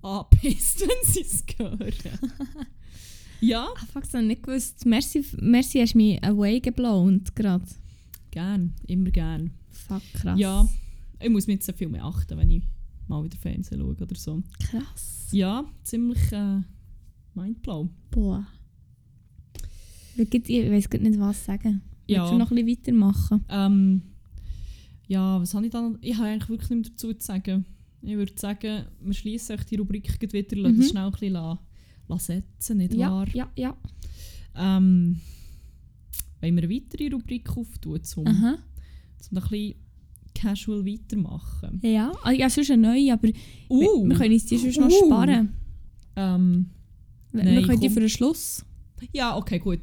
anpisst, 0.02 0.80
wenn 0.88 1.12
sie 1.12 1.20
es 1.20 1.44
hören. 1.58 1.92
ja, 3.40 3.66
Ah, 3.74 3.86
das 4.00 4.12
habe 4.14 4.22
ich 4.22 4.28
nicht 4.28 4.42
gewusst. 4.42 4.84
Merci, 4.86 5.24
merci 5.40 5.80
hast 5.80 5.94
du 5.94 5.98
mich 5.98 6.22
away 6.24 6.60
geblown 6.60 7.22
gerade. 7.34 7.64
gern, 8.30 8.74
immer 8.86 9.10
gern. 9.10 9.50
Fuck, 9.70 10.02
krass. 10.14 10.38
Ja, 10.38 10.68
ich 11.20 11.30
muss 11.30 11.46
mir 11.46 11.54
jetzt 11.54 11.66
sehr 11.66 11.74
viel 11.74 11.88
mehr 11.88 12.04
achten, 12.04 12.36
wenn 12.38 12.50
ich 12.50 12.62
mal 13.08 13.22
wieder 13.24 13.36
Fernsehen 13.38 13.80
schaue 13.80 13.96
oder 13.96 14.14
so. 14.16 14.42
Krass. 14.70 15.28
Ja, 15.32 15.64
ziemlich 15.82 16.30
äh, 16.32 16.60
mindblow. 17.34 17.88
Boah. 18.10 18.46
Ich 20.16 20.30
weiß 20.30 20.88
ich 20.92 21.00
nicht, 21.00 21.18
was 21.18 21.44
sagen. 21.44 21.80
Ja. 22.06 22.20
Willst 22.22 22.32
du 22.34 22.38
noch 22.38 22.50
ein 22.50 22.64
bisschen 22.64 22.78
weitermachen? 23.00 23.44
Ähm, 23.48 24.02
ja, 25.08 25.40
was 25.40 25.54
habe 25.54 25.66
ich 25.66 25.72
dann? 25.72 25.98
Ich 26.02 26.16
habe 26.16 26.28
eigentlich 26.28 26.48
wirklich 26.48 26.70
nicht 26.70 26.82
mehr 26.82 26.90
dazu 26.90 27.14
zu 27.14 27.26
sagen. 27.26 27.64
Ich 28.02 28.16
würde 28.16 28.32
sagen, 28.36 28.86
wir 29.00 29.14
schließen 29.14 29.58
die 29.70 29.76
Rubrik 29.76 30.20
wieder, 30.32 30.56
lassen 30.56 30.74
Mhm. 30.76 30.80
das 30.80 30.90
schnell 30.90 31.04
ein 31.04 31.12
bisschen 31.12 31.32
la, 31.34 31.60
la 32.08 32.18
setzen, 32.18 32.78
nicht 32.78 32.94
Ja, 32.94 33.10
wahr? 33.10 33.28
ja, 33.32 33.50
ja. 33.56 33.76
Ähm, 34.56 35.20
wenn 36.40 36.56
wir 36.56 36.62
eine 36.64 36.72
weitere 36.74 37.08
Rubrik 37.12 37.48
auftun, 37.56 38.00
um, 38.16 38.26
Aha. 38.26 38.58
um 39.30 39.38
ein 39.38 39.42
bisschen 39.42 39.74
casual 40.34 40.84
weitermachen. 40.84 41.80
Ja, 41.84 42.12
ah, 42.24 42.30
ja 42.32 42.50
sonst 42.50 42.70
eine 42.70 42.82
neue, 42.88 43.12
aber 43.12 43.28
Uh, 43.68 43.80
wir, 44.02 44.08
wir 44.10 44.16
können 44.16 44.34
uns 44.34 44.46
die 44.46 44.58
sonst 44.58 44.78
noch 44.80 44.88
Uh. 44.90 45.06
sparen. 45.06 45.54
ähm, 46.16 46.70
Wir, 47.30 47.44
Nein, 47.44 47.64
können 47.64 47.80
die 47.80 47.88
für 47.90 48.00
den 48.00 48.08
Schluss. 48.08 48.64
Ja, 49.12 49.36
okay, 49.36 49.58
gut. 49.58 49.80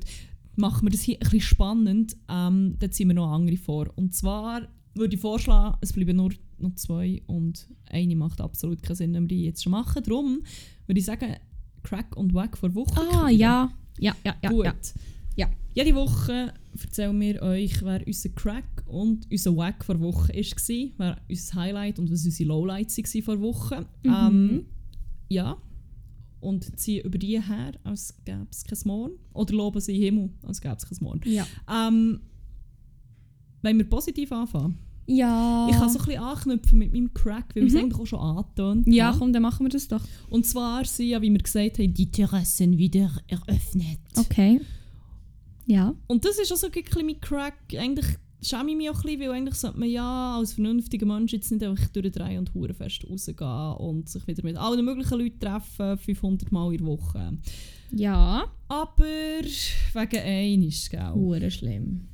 Machen 0.56 0.86
wir 0.86 0.92
das 0.92 1.02
hier 1.02 1.16
ein 1.16 1.20
bisschen 1.22 1.42
spannend. 1.42 2.18
Ähm, 2.28 2.76
dann 2.80 2.92
ziehen 2.92 3.08
wir 3.08 3.16
noch 3.16 3.32
andere 3.32 3.58
vor. 3.58 3.88
Und 3.96 4.14
zwar 4.14 4.68
würde 5.00 5.16
ich 5.16 5.22
vorschlagen, 5.22 5.78
es 5.82 5.94
bleiben 5.94 6.18
nur 6.18 6.32
noch 6.58 6.76
zwei 6.76 7.22
und 7.28 7.68
eine 7.90 8.16
macht 8.16 8.42
absolut 8.42 8.84
keinen 8.84 8.96
Sinn, 8.96 9.14
wenn 9.14 9.24
wir 9.24 9.38
die 9.38 9.46
jetzt 9.46 9.64
schon 9.64 9.72
machen. 9.72 10.04
Darum 10.04 10.44
würde 10.86 11.00
ich 11.00 11.06
sagen, 11.06 11.36
Crack 11.84 12.16
und 12.16 12.34
Wack 12.34 12.58
vor 12.58 12.74
Woche. 12.76 13.02
Ah, 13.14 13.30
ja. 13.30 13.72
Ja, 13.98 14.16
ja, 14.24 14.36
ja. 14.42 14.50
Gut. 14.50 14.66
ja. 14.66 14.74
Ja. 15.36 15.50
Jede 15.74 15.96
Woche 15.96 16.54
erzählen 16.78 17.18
wir 17.20 17.42
euch, 17.42 17.82
wer 17.82 18.06
unser 18.06 18.30
Crack 18.30 18.84
und 18.88 19.26
unser 19.32 19.56
Wack 19.56 19.86
vor 19.86 20.00
Woche 20.02 20.34
war, 20.34 20.88
wer 20.98 21.18
unser 21.30 21.56
Highlight 21.56 22.00
und 22.00 22.12
was 22.12 22.26
unsere 22.26 22.50
Lowlights 22.50 22.98
waren 22.98 23.24
vor 23.24 23.40
Woche. 23.40 23.86
Mhm. 24.04 24.14
Ähm, 24.14 24.66
ja. 25.30 25.58
Und 26.42 26.78
ziehen 26.80 27.06
über 27.06 27.18
die 27.18 27.42
her, 27.42 27.74
als 27.84 28.16
gäbe 28.26 28.48
es 28.52 28.64
kein 28.64 28.80
Morgen. 28.86 29.14
Oder 29.34 29.54
loben 29.54 29.80
sie 29.80 29.98
Himmel, 29.98 30.30
als 30.44 30.60
gäbe 30.60 30.76
es 30.76 30.86
kein 30.86 30.98
Morgen. 31.02 31.30
Ja. 31.30 31.48
Ähm, 31.70 32.20
wenn 33.62 33.78
wir 33.78 33.90
positiv 33.90 34.32
anfangen. 34.32 34.78
Ja. 35.12 35.68
Ich 35.70 35.76
kann 35.76 35.90
so 35.90 36.00
ein 36.00 36.06
bisschen 36.06 36.22
anknüpfen 36.24 36.78
mit 36.80 36.94
meinem 36.94 37.14
Crack, 37.14 37.56
weil 37.56 37.64
wir 37.64 37.68
es 37.68 37.74
Mhm. 37.74 37.80
eigentlich 37.80 38.00
auch 38.00 38.06
schon 38.06 38.20
angetönt 38.20 38.88
ja, 38.88 39.08
haben. 39.08 39.20
komm, 39.20 39.34
dann 39.34 39.42
machen 39.42 39.66
wir 39.66 39.70
das 39.70 39.88
doch. 39.88 40.02
Und 40.30 40.46
zwar 40.46 40.86
sind 40.86 41.08
ja, 41.08 41.22
wie 41.22 41.32
wir 41.32 41.40
gesagt 41.40 41.80
haben, 41.80 41.94
die 41.94 42.12
Terrassen 42.12 42.78
wieder 42.78 43.12
eröffnet. 43.28 44.00
Okay. 44.18 44.62
Ja. 45.66 45.94
Und 46.08 46.26
das 46.26 46.38
ist 46.40 46.52
auch 46.54 46.58
so 46.58 46.68
ein 46.68 46.72
bisschen 46.72 47.06
mein 47.06 47.20
Crack. 47.22 47.56
Eigentlich 47.78 48.06
schäme 48.42 48.72
ich 48.72 48.78
mich 48.78 48.90
auch 48.90 48.96
ein 48.98 49.02
bisschen, 49.04 49.20
weil 49.22 49.32
eigentlich 49.32 49.56
sollte 49.56 49.80
man 49.80 49.90
ja 49.90 50.38
als 50.38 50.54
vernünftiger 50.54 51.06
Mensch 51.06 51.34
jetzt 51.34 51.52
nicht 51.52 51.64
einfach 51.64 51.88
durchdrehen 51.90 52.40
und 52.40 52.54
Hurenfest 52.54 53.06
rausgehen 53.10 53.74
und 53.78 54.08
sich 54.10 54.26
wieder 54.28 54.44
mit 54.44 54.58
allen 54.58 54.84
möglichen 54.86 55.20
Leuten 55.20 55.40
treffen, 55.40 55.98
500 55.98 56.52
Mal 56.52 56.72
in 56.72 56.78
der 56.78 56.88
Woche. 56.88 57.38
Ja. 57.92 58.46
Aber 58.68 59.04
wegen 59.44 60.20
eines, 60.20 60.90
gell? 60.90 61.12
Hure 61.16 61.50
schlimm. 61.52 62.08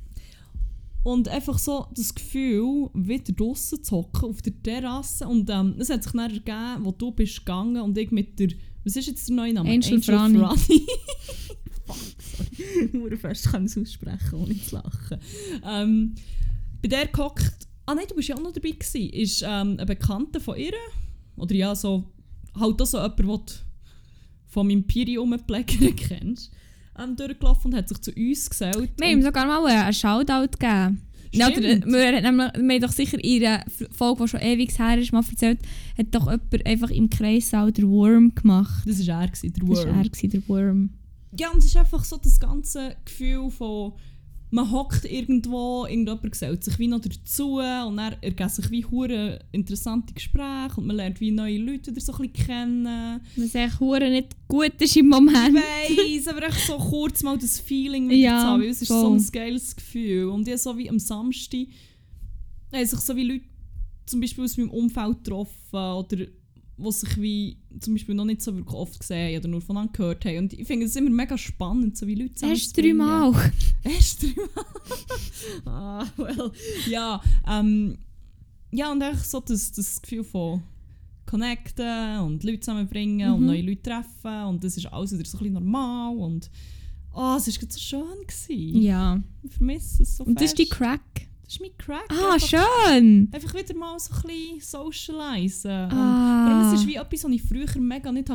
Und 1.06 1.28
einfach 1.28 1.56
so 1.56 1.86
das 1.94 2.12
Gefühl, 2.16 2.90
wieder 2.92 3.32
draußen 3.32 3.80
zu 3.80 3.94
hocken 3.98 4.28
auf 4.28 4.42
der 4.42 4.60
Terrasse. 4.60 5.28
Und 5.28 5.48
ähm, 5.50 5.76
es 5.78 5.88
hat 5.88 6.02
sich 6.02 6.10
dann 6.10 6.32
ergeben, 6.32 6.84
wo 6.84 6.90
du 6.90 7.12
bist 7.12 7.36
gegangen 7.46 7.80
und 7.80 7.96
ich 7.96 8.10
mit 8.10 8.36
der, 8.40 8.48
was 8.82 8.96
ist 8.96 9.06
jetzt 9.06 9.28
der 9.28 9.36
neue 9.36 9.52
Name? 9.52 9.70
Angel 9.70 10.02
Frani. 10.02 10.38
Fuck, 11.86 11.96
sorry. 12.18 12.90
Nur 12.92 13.16
fest 13.18 13.52
kann 13.52 13.66
ich 13.66 13.76
es 13.76 13.78
aussprechen, 13.78 14.34
ohne 14.34 14.60
zu 14.60 14.74
lachen. 14.74 15.20
Ähm, 15.64 16.16
bei 16.82 16.88
der 16.88 17.06
gehockt, 17.06 17.68
ah 17.86 17.94
nein, 17.94 18.06
du 18.08 18.16
bist 18.16 18.26
ja 18.26 18.34
auch 18.34 18.42
noch 18.42 18.52
dabei 18.52 18.70
gewesen, 18.70 19.08
ist 19.10 19.42
ähm, 19.46 19.76
ein 19.78 19.86
Bekannter 19.86 20.40
von 20.40 20.58
ihr, 20.58 20.74
oder 21.36 21.54
ja, 21.54 21.76
so, 21.76 22.02
halt 22.58 22.82
auch 22.82 22.84
so 22.84 22.98
jemand, 22.98 23.20
den 23.20 23.26
du 23.26 23.46
von 24.48 24.66
meinem 24.66 24.82
Piri-Umpfleger 24.82 25.92
kennst, 25.96 26.50
ähm, 27.02 27.16
durchgelaufen 27.16 27.72
und 27.72 27.78
hat 27.78 27.88
sich 27.88 27.98
zu 28.00 28.12
uns 28.12 28.48
gesellt. 28.50 28.92
Wir 28.96 29.06
haben 29.08 29.18
ihm 29.18 29.22
sogar 29.22 29.46
mal 29.46 29.64
einen 29.66 29.92
Shoutout 29.92 30.48
gegeben. 30.58 31.02
Ja, 31.32 31.48
oder, 31.48 31.56
Stimmt. 31.56 31.86
wir, 31.86 32.06
haben 32.06 32.22
nämlich- 32.22 32.52
wir 32.54 32.74
haben 32.74 32.80
doch 32.80 32.92
sicher 32.92 33.22
in 33.22 33.44
einer 33.44 33.64
Folge, 33.90 34.22
die 34.24 34.28
schon 34.28 34.40
ewig 34.40 34.78
her 34.78 34.98
ist, 34.98 35.12
mal 35.12 35.24
erzählt, 35.28 35.58
hat 35.98 36.06
doch 36.12 36.26
jemand 36.30 36.66
einfach 36.66 36.90
im 36.90 37.10
Kreissaal 37.10 37.72
der 37.72 37.88
Worm 37.88 38.34
gemacht. 38.34 38.84
Das 38.86 39.06
war 39.06 39.22
er, 39.22 39.28
gewesen, 39.28 39.52
der 39.52 39.64
Das 39.68 39.78
war 39.86 39.96
er, 39.96 40.04
gewesen, 40.08 40.30
der 40.30 40.48
Worm. 40.48 40.90
Ja, 41.38 41.50
und 41.50 41.58
es 41.58 41.66
ist 41.66 41.76
einfach 41.76 42.04
so 42.04 42.16
das 42.16 42.40
ganze 42.40 42.96
Gefühl 43.04 43.50
von, 43.50 43.92
man 44.50 44.70
hockt 44.70 45.04
irgendwo, 45.04 45.86
irgendjemand 45.86 46.30
gesellt 46.30 46.62
sich 46.62 46.78
wie 46.78 46.86
noch 46.86 47.00
dazu 47.00 47.56
und 47.58 47.96
dann 47.96 48.14
ergeben 48.20 48.48
sich 48.48 48.70
wie 48.70 48.84
hure 48.84 49.40
interessante 49.52 50.14
Gespräche 50.14 50.74
und 50.76 50.86
man 50.86 50.96
lernt 50.96 51.20
wie 51.20 51.32
neue 51.32 51.58
Leute 51.58 51.90
wieder 51.90 52.00
so 52.00 52.12
ein 52.14 52.30
bisschen 52.30 52.46
kennen. 52.46 53.20
Was 53.36 53.54
echt 53.54 53.80
hure 53.80 54.08
nicht 54.08 54.36
gut 54.48 54.72
ist 54.80 54.96
im 54.96 55.06
Ich 55.06 55.10
Moment. 55.10 55.56
weiss, 55.56 56.28
aber 56.28 56.46
echt 56.46 56.66
so 56.66 56.76
kurz 56.78 57.22
mal 57.22 57.36
das 57.36 57.58
Feeling 57.58 58.08
wieder 58.08 58.18
Ja, 58.20 58.40
zu 58.40 58.46
haben, 58.46 58.62
weil 58.62 58.68
es 58.70 58.82
ist 58.82 58.88
so 58.88 59.10
ein 59.12 59.26
geiles 59.32 59.74
Gefühl. 59.74 60.26
Und 60.26 60.46
ich 60.46 60.58
so 60.58 60.76
wie 60.78 60.88
am 60.88 60.98
Samstag 61.00 61.66
haben 62.72 62.86
sich 62.86 63.00
so 63.00 63.16
wie 63.16 63.24
Leute 63.24 63.44
zum 64.06 64.20
Beispiel 64.20 64.44
aus 64.44 64.56
meinem 64.56 64.70
Umfeld 64.70 65.24
getroffen 65.24 65.74
oder 65.74 66.16
die 66.78 66.92
sich 66.92 67.20
wie 67.20 67.56
zum 67.80 67.94
Beispiel 67.94 68.14
noch 68.14 68.24
nicht 68.24 68.42
so 68.42 68.54
wirklich 68.54 68.74
oft 68.74 69.00
gesehen 69.00 69.38
oder 69.38 69.48
nur 69.48 69.60
voneinander 69.62 69.92
gehört 69.92 70.24
haben. 70.24 70.38
Und 70.38 70.52
ich 70.52 70.66
finde 70.66 70.86
es 70.86 70.96
immer 70.96 71.10
mega 71.10 71.36
spannend, 71.38 71.96
so 71.96 72.06
wie 72.06 72.14
Leute 72.14 72.46
Erst 72.46 72.74
zusammenzubringen. 72.74 72.98
dreimal. 72.98 73.52
Erst 73.84 74.22
dreimal. 75.64 75.64
ah, 75.66 76.06
well. 76.16 76.52
Ja, 76.88 77.20
ähm, 77.48 77.98
ja, 78.72 78.92
und 78.92 79.00
echt 79.00 79.24
so 79.26 79.40
das, 79.40 79.72
das 79.72 80.02
Gefühl 80.02 80.24
von 80.24 80.62
connecten 81.24 82.20
und 82.20 82.44
Leute 82.44 82.60
zusammenbringen 82.60 83.32
und 83.32 83.40
Mhm. 83.40 83.46
neue 83.46 83.62
Leute 83.62 83.82
treffen 83.82 84.44
und 84.48 84.62
das 84.62 84.76
ist 84.76 84.86
alles 84.86 85.12
wieder 85.12 85.24
so 85.24 85.36
ein 85.38 85.40
bisschen 85.40 85.54
normal 85.54 86.16
und 86.16 86.50
oh, 87.12 87.34
es 87.36 87.46
war 87.46 87.70
so 87.70 87.78
schön. 87.80 88.02
Gewesen. 88.26 88.80
Ja. 88.82 89.20
Ich 89.42 89.52
vermisse 89.52 90.02
es 90.02 90.16
so 90.16 90.24
Und 90.24 90.36
das 90.36 90.44
ist 90.50 90.58
die 90.58 90.66
fest. 90.66 90.76
Crack. 90.78 91.28
Das 91.46 91.54
ist 91.54 91.60
mein 91.60 91.76
Crack. 91.78 92.04
Ah, 92.10 92.34
einfach, 92.34 92.48
schön. 92.48 93.28
einfach 93.32 93.54
wieder 93.54 93.74
mal 93.76 93.98
so 94.00 94.12
ein 94.14 94.22
bisschen 94.22 94.60
socialisen. 94.60 95.70
Und 95.70 95.92
Ah. 95.92 96.46
allem, 96.62 96.74
es 96.74 96.80
ist 96.80 96.86
wie 96.88 96.96
etwas, 96.96 97.22
was 97.24 97.30
ich 97.30 97.42
früher 97.42 97.80
mega 97.80 98.10
nicht 98.12 98.28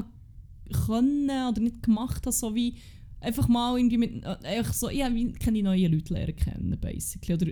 können 0.85 1.29
oder 1.29 1.59
nicht 1.61 1.83
gemacht 1.83 2.25
habe, 2.25 2.31
so 2.31 2.55
wie 2.55 2.75
einfach 3.19 3.47
mal 3.49 3.77
irgendwie 3.77 3.97
mit, 3.97 4.23
äh, 4.23 4.37
einfach 4.57 4.73
so, 4.73 4.89
ja, 4.89 5.13
wie 5.13 5.33
keine 5.33 5.61
neuen 5.61 5.91
Leute 5.91 6.13
lernen 6.13 6.35
kennen, 6.35 6.77
basically. 6.79 7.33
Oder, 7.33 7.51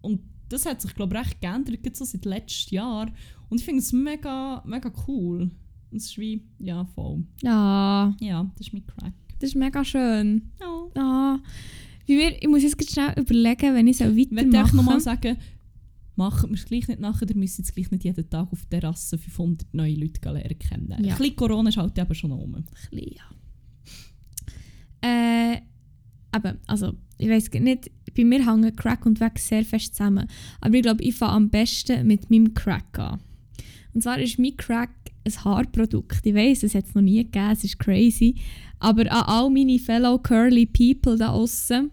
und 0.00 0.20
das 0.48 0.64
hat 0.66 0.80
sich, 0.80 0.94
glaube 0.94 1.14
ich, 1.16 1.20
recht 1.20 1.40
geändert, 1.40 1.94
so 1.96 2.04
seit 2.04 2.24
letztem 2.24 2.76
Jahr. 2.76 3.12
Und 3.50 3.58
ich 3.58 3.64
finde 3.64 3.80
es 3.80 3.92
mega, 3.92 4.62
mega 4.66 4.90
cool. 5.06 5.50
Und 5.90 5.96
Es 5.98 6.06
ist 6.06 6.18
wie, 6.18 6.42
ja, 6.58 6.84
voll. 6.94 7.24
Ja, 7.42 8.14
Ja, 8.20 8.50
das 8.56 8.66
ist 8.68 8.72
mein 8.72 8.86
Crack. 8.86 9.12
das 9.38 9.50
ist 9.50 9.56
mega 9.56 9.84
schön. 9.84 10.50
Ja. 10.60 10.86
Ah. 11.02 11.38
Wie 12.06 12.18
wir, 12.18 12.42
ich 12.42 12.48
muss 12.48 12.62
jetzt 12.62 12.78
ganz 12.78 12.92
schnell 12.92 13.14
überlegen, 13.16 13.74
wenn 13.74 13.86
ich 13.86 13.98
so 13.98 14.04
Ich 14.04 14.30
möchte 14.30 14.52
weitermache. 14.52 14.76
nochmal 14.76 15.00
sagen, 15.00 15.36
machen 16.16 16.50
wir 16.50 16.56
es 16.56 16.64
gleich 16.64 16.88
nicht 16.88 17.00
nachher, 17.00 17.28
ihr 17.28 17.36
müsst 17.36 17.58
jetzt 17.58 17.74
gleich 17.74 17.90
nicht 17.90 18.04
jeden 18.04 18.28
Tag 18.28 18.52
auf 18.52 18.66
der 18.66 18.80
Terrasse 18.80 19.18
500 19.18 19.72
neue 19.72 19.94
Leute 19.94 20.20
lernen 20.30 20.58
kennen. 20.58 20.88
Ja. 20.90 20.96
Ein 20.96 21.18
bisschen 21.18 21.36
Corona 21.36 21.68
ist 21.68 21.76
halt 21.76 21.98
eben 21.98 22.14
schon 22.14 22.30
noch 22.30 22.38
rum. 22.38 22.64
bisschen, 22.90 23.16
ja. 23.16 23.24
Äh, 25.02 25.60
aber, 26.30 26.56
also, 26.66 26.94
ich 27.18 27.28
weiß 27.28 27.50
nicht, 27.52 27.90
bei 28.16 28.24
mir 28.24 28.46
hängen 28.46 28.74
Crack 28.74 29.06
und 29.06 29.20
Weg 29.20 29.38
sehr 29.38 29.64
fest 29.64 29.94
zusammen. 29.94 30.26
Aber 30.60 30.74
ich 30.74 30.82
glaube, 30.82 31.02
ich 31.02 31.14
fange 31.14 31.32
am 31.32 31.50
besten 31.50 32.06
mit 32.06 32.30
meinem 32.30 32.54
Crack 32.54 32.98
an. 32.98 33.20
Und 33.94 34.02
zwar 34.02 34.18
ist 34.18 34.38
mein 34.38 34.56
Crack 34.56 34.90
ein 35.24 35.44
Haarprodukt. 35.44 36.24
Ich 36.24 36.34
weiß, 36.34 36.62
es 36.64 36.74
hat 36.74 36.86
es 36.86 36.94
noch 36.94 37.02
nie 37.02 37.22
gegeben, 37.22 37.50
es 37.52 37.64
ist 37.64 37.78
crazy. 37.78 38.34
Aber 38.78 39.02
an 39.12 39.24
all 39.26 39.50
meine 39.50 39.78
fellow 39.78 40.18
curly 40.18 40.66
people 40.66 41.16
da 41.16 41.28
außen, 41.30 41.90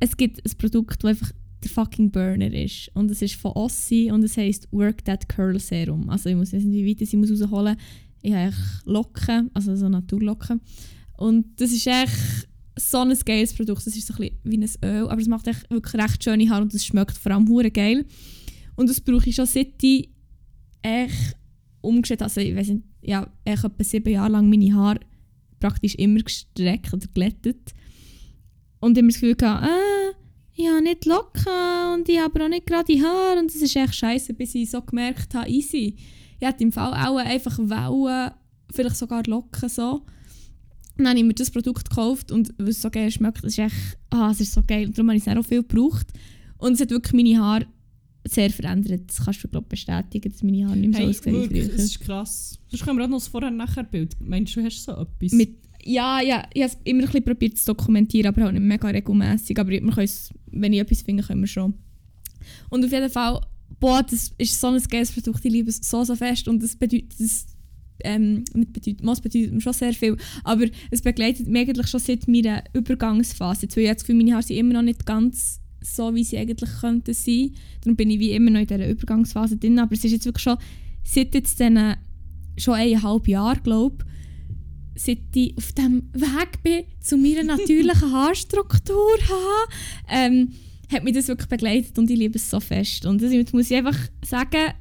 es 0.00 0.16
gibt 0.16 0.44
ein 0.44 0.58
Produkt, 0.58 1.02
das 1.04 1.10
einfach 1.10 1.32
der 1.62 1.70
fucking 1.70 2.10
Burner 2.10 2.52
ist. 2.52 2.90
Und 2.94 3.10
es 3.10 3.22
ist 3.22 3.36
von 3.36 3.52
Ossi 3.52 4.10
und 4.12 4.22
es 4.22 4.36
heisst 4.36 4.68
Work 4.70 5.04
That 5.04 5.28
Curl 5.28 5.58
Serum. 5.58 6.10
Also 6.10 6.28
ich 6.28 6.36
muss 6.36 6.52
nicht, 6.52 6.66
wie 6.66 6.90
weit 6.90 7.00
ich 7.00 7.14
es 7.14 7.42
rausholen 7.42 7.74
muss. 7.74 7.84
Ich 8.22 8.34
habe 8.34 8.54
Locken, 8.84 9.50
also 9.54 9.74
so 9.76 9.88
Naturlocken. 9.88 10.60
Und 11.16 11.60
das 11.60 11.72
ist 11.72 11.86
echt 11.86 12.48
so 12.76 12.98
ein 12.98 13.16
geiles 13.24 13.54
Produkt. 13.54 13.86
Das 13.86 13.96
ist 13.96 14.06
so 14.06 14.14
ein 14.14 14.18
bisschen 14.18 14.38
wie 14.44 14.58
ein 14.58 14.70
Öl, 14.84 15.08
aber 15.08 15.20
es 15.20 15.28
macht 15.28 15.46
echt 15.46 15.70
wirklich 15.70 16.02
recht 16.02 16.24
schöne 16.24 16.48
Haare 16.50 16.62
und 16.62 16.74
es 16.74 16.84
schmeckt 16.84 17.16
vor 17.16 17.32
allem 17.32 17.48
hure 17.48 17.70
geil. 17.70 18.04
Und 18.76 18.90
das 18.90 19.00
brauche 19.00 19.28
ich 19.28 19.36
schon 19.36 19.46
seit 19.46 19.82
ich 19.82 20.10
echt 20.82 21.36
umgestellt 21.84 22.22
Also 22.22 22.40
ich 22.40 22.56
weiß 22.56 22.68
nicht, 22.68 22.84
ja, 23.02 23.28
ich 23.44 23.62
etwa 23.62 23.84
sieben 23.84 24.12
Jahre 24.12 24.32
lang 24.32 24.48
meine 24.48 24.74
Haare 24.74 25.00
praktisch 25.60 25.94
immer 25.94 26.20
gestreckt 26.20 26.92
oder 26.92 27.06
glättet. 27.14 27.72
Und 28.80 28.98
immer 28.98 29.08
das 29.08 29.20
Gefühl 29.20 29.34
gehabt, 29.34 29.66
äh, 29.66 30.14
ich 30.56 30.68
habe 30.68 30.82
nicht 30.82 31.04
Locken 31.06 31.94
und 31.94 32.08
ich 32.08 32.20
habe 32.20 32.44
auch 32.44 32.48
nicht 32.48 32.66
gerade 32.66 33.00
Haare 33.00 33.40
und 33.40 33.52
das 33.52 33.62
ist 33.62 33.74
echt 33.74 33.94
scheiße, 33.94 34.34
bis 34.34 34.54
ich 34.54 34.70
so 34.70 34.82
gemerkt 34.82 35.34
habe, 35.34 35.48
easy. 35.48 35.96
Ich 36.38 36.46
hätte 36.46 36.62
im 36.62 36.72
Fall 36.72 36.92
auch 36.92 37.16
einfach 37.16 37.58
Wellen, 37.58 38.32
vielleicht 38.72 38.96
sogar 38.96 39.22
Locken 39.26 39.68
so. 39.68 40.02
Dann 40.96 41.08
habe 41.08 41.18
ich 41.18 41.24
mir 41.24 41.34
das 41.34 41.50
Produkt 41.50 41.88
gekauft 41.88 42.30
und 42.30 42.54
weil 42.58 42.68
es 42.68 42.82
so 42.82 42.90
geil 42.90 43.10
schmeckt, 43.10 43.38
das 43.38 43.52
ist 43.52 43.58
echt, 43.58 43.98
ah, 44.10 44.30
es 44.30 44.40
ist 44.40 44.52
so 44.52 44.62
geil. 44.64 44.86
Und 44.86 44.96
darum 44.96 45.08
habe 45.08 45.18
ich 45.18 45.26
es 45.26 45.36
auch 45.36 45.44
viel 45.44 45.62
gebraucht. 45.62 46.06
Und 46.58 46.74
es 46.74 46.80
hat 46.80 46.90
wirklich 46.90 47.14
meine 47.14 47.38
Haare 47.40 47.66
sehr 48.26 48.50
verändert. 48.50 49.02
Das 49.06 49.24
kannst 49.24 49.44
du, 49.44 49.48
glaube 49.48 49.66
bestätigen, 49.68 50.30
dass 50.30 50.42
meine 50.42 50.66
Haare 50.66 50.76
nicht 50.76 50.90
mehr 50.90 51.00
Hey, 51.00 51.12
so 51.12 51.18
aussehen 51.18 51.34
wie 51.34 51.42
wirklich, 51.42 51.68
das 51.68 51.84
ist 51.84 52.00
krass. 52.00 52.58
Sonst 52.68 52.84
können 52.84 52.98
wir 52.98 53.04
auch 53.04 53.08
noch 53.08 53.18
das 53.18 53.28
Vorher-Nachher-Bild. 53.28 54.16
Meinst 54.20 54.56
du, 54.56 54.60
du 54.60 54.66
hast 54.66 54.82
so 54.82 54.92
etwas? 54.92 55.32
Mit, 55.32 55.56
ja, 55.84 56.20
ja, 56.20 56.46
ich 56.54 56.62
habe 56.62 56.72
es 56.72 56.78
immer 56.84 57.02
ein 57.02 57.06
bisschen 57.06 57.24
probiert 57.24 57.58
zu 57.58 57.66
dokumentieren, 57.66 58.28
aber 58.28 58.48
auch 58.48 58.52
nicht 58.52 58.62
mega 58.62 58.88
regelmäßig. 58.88 59.58
Aber 59.58 59.70
wir 59.70 59.82
wenn 60.50 60.72
ich 60.72 60.80
etwas 60.80 61.02
finde, 61.02 61.22
können 61.22 61.42
wir 61.42 61.48
schon. 61.48 61.74
Und 62.70 62.84
auf 62.84 62.92
jeden 62.92 63.10
Fall, 63.10 63.40
boah, 63.80 64.02
das 64.02 64.32
ist 64.38 64.60
so 64.60 64.68
ein 64.68 64.82
geiles 64.82 65.12
Produkt, 65.12 65.44
ich 65.44 65.52
liebe 65.52 65.68
es 65.68 65.80
so, 65.82 66.04
so 66.04 66.16
fest. 66.16 66.48
Und 66.48 66.62
das 66.62 66.76
bedeutet, 66.76 67.12
das, 67.18 67.46
ähm, 68.00 68.44
bedeutet, 68.54 68.98
was 69.02 69.20
bedeutet 69.20 69.52
mir 69.52 69.60
schon 69.60 69.72
sehr 69.72 69.92
viel, 69.92 70.16
aber 70.42 70.66
es 70.90 71.02
begleitet 71.02 71.46
mich 71.46 71.68
eigentlich 71.68 71.88
schon 71.88 72.00
seit 72.00 72.26
meiner 72.28 72.64
Übergangsphase. 72.72 73.62
Jetzt, 73.62 73.76
weil 73.76 73.84
ich 73.84 73.88
habe 73.90 73.96
das 73.96 74.04
Gefühl, 74.04 74.16
meine 74.16 74.32
Haare 74.32 74.42
sind 74.42 74.56
immer 74.56 74.74
noch 74.74 74.82
nicht 74.82 75.04
ganz 75.04 75.60
so, 75.84 76.14
wie 76.14 76.24
sie 76.24 76.38
eigentlich 76.38 76.70
könnten 76.80 77.14
sein. 77.14 77.52
Darum 77.80 77.96
bin 77.96 78.10
ich 78.10 78.18
wie 78.18 78.32
immer 78.32 78.50
noch 78.50 78.60
in 78.60 78.66
dieser 78.66 78.88
Übergangsphase 78.88 79.56
drin. 79.56 79.78
Aber 79.78 79.92
es 79.92 80.04
ist 80.04 80.12
jetzt 80.12 80.24
wirklich 80.24 80.42
schon, 80.42 80.58
seit 81.02 81.34
jetzt 81.34 81.60
diesen, 81.60 81.96
schon 82.56 82.74
eineinhalb 82.74 83.28
Jahren, 83.28 83.62
glaube 83.62 84.04
ich, 84.94 85.02
seit 85.02 85.18
ich 85.34 85.56
auf 85.56 85.72
dem 85.72 86.08
Weg 86.12 86.62
bin, 86.62 86.84
zu 87.00 87.16
meiner 87.16 87.42
natürlichen 87.56 88.12
Haarstruktur 88.12 89.18
ähm, 90.08 90.52
hat 90.92 91.04
mich 91.04 91.14
das 91.14 91.28
wirklich 91.28 91.48
begleitet 91.48 91.98
und 91.98 92.10
ich 92.10 92.18
liebe 92.18 92.36
es 92.36 92.48
so 92.48 92.60
fest. 92.60 93.06
Und 93.06 93.20
jetzt 93.20 93.52
muss 93.52 93.70
ich 93.70 93.76
einfach 93.76 93.98
sagen, 94.24 94.72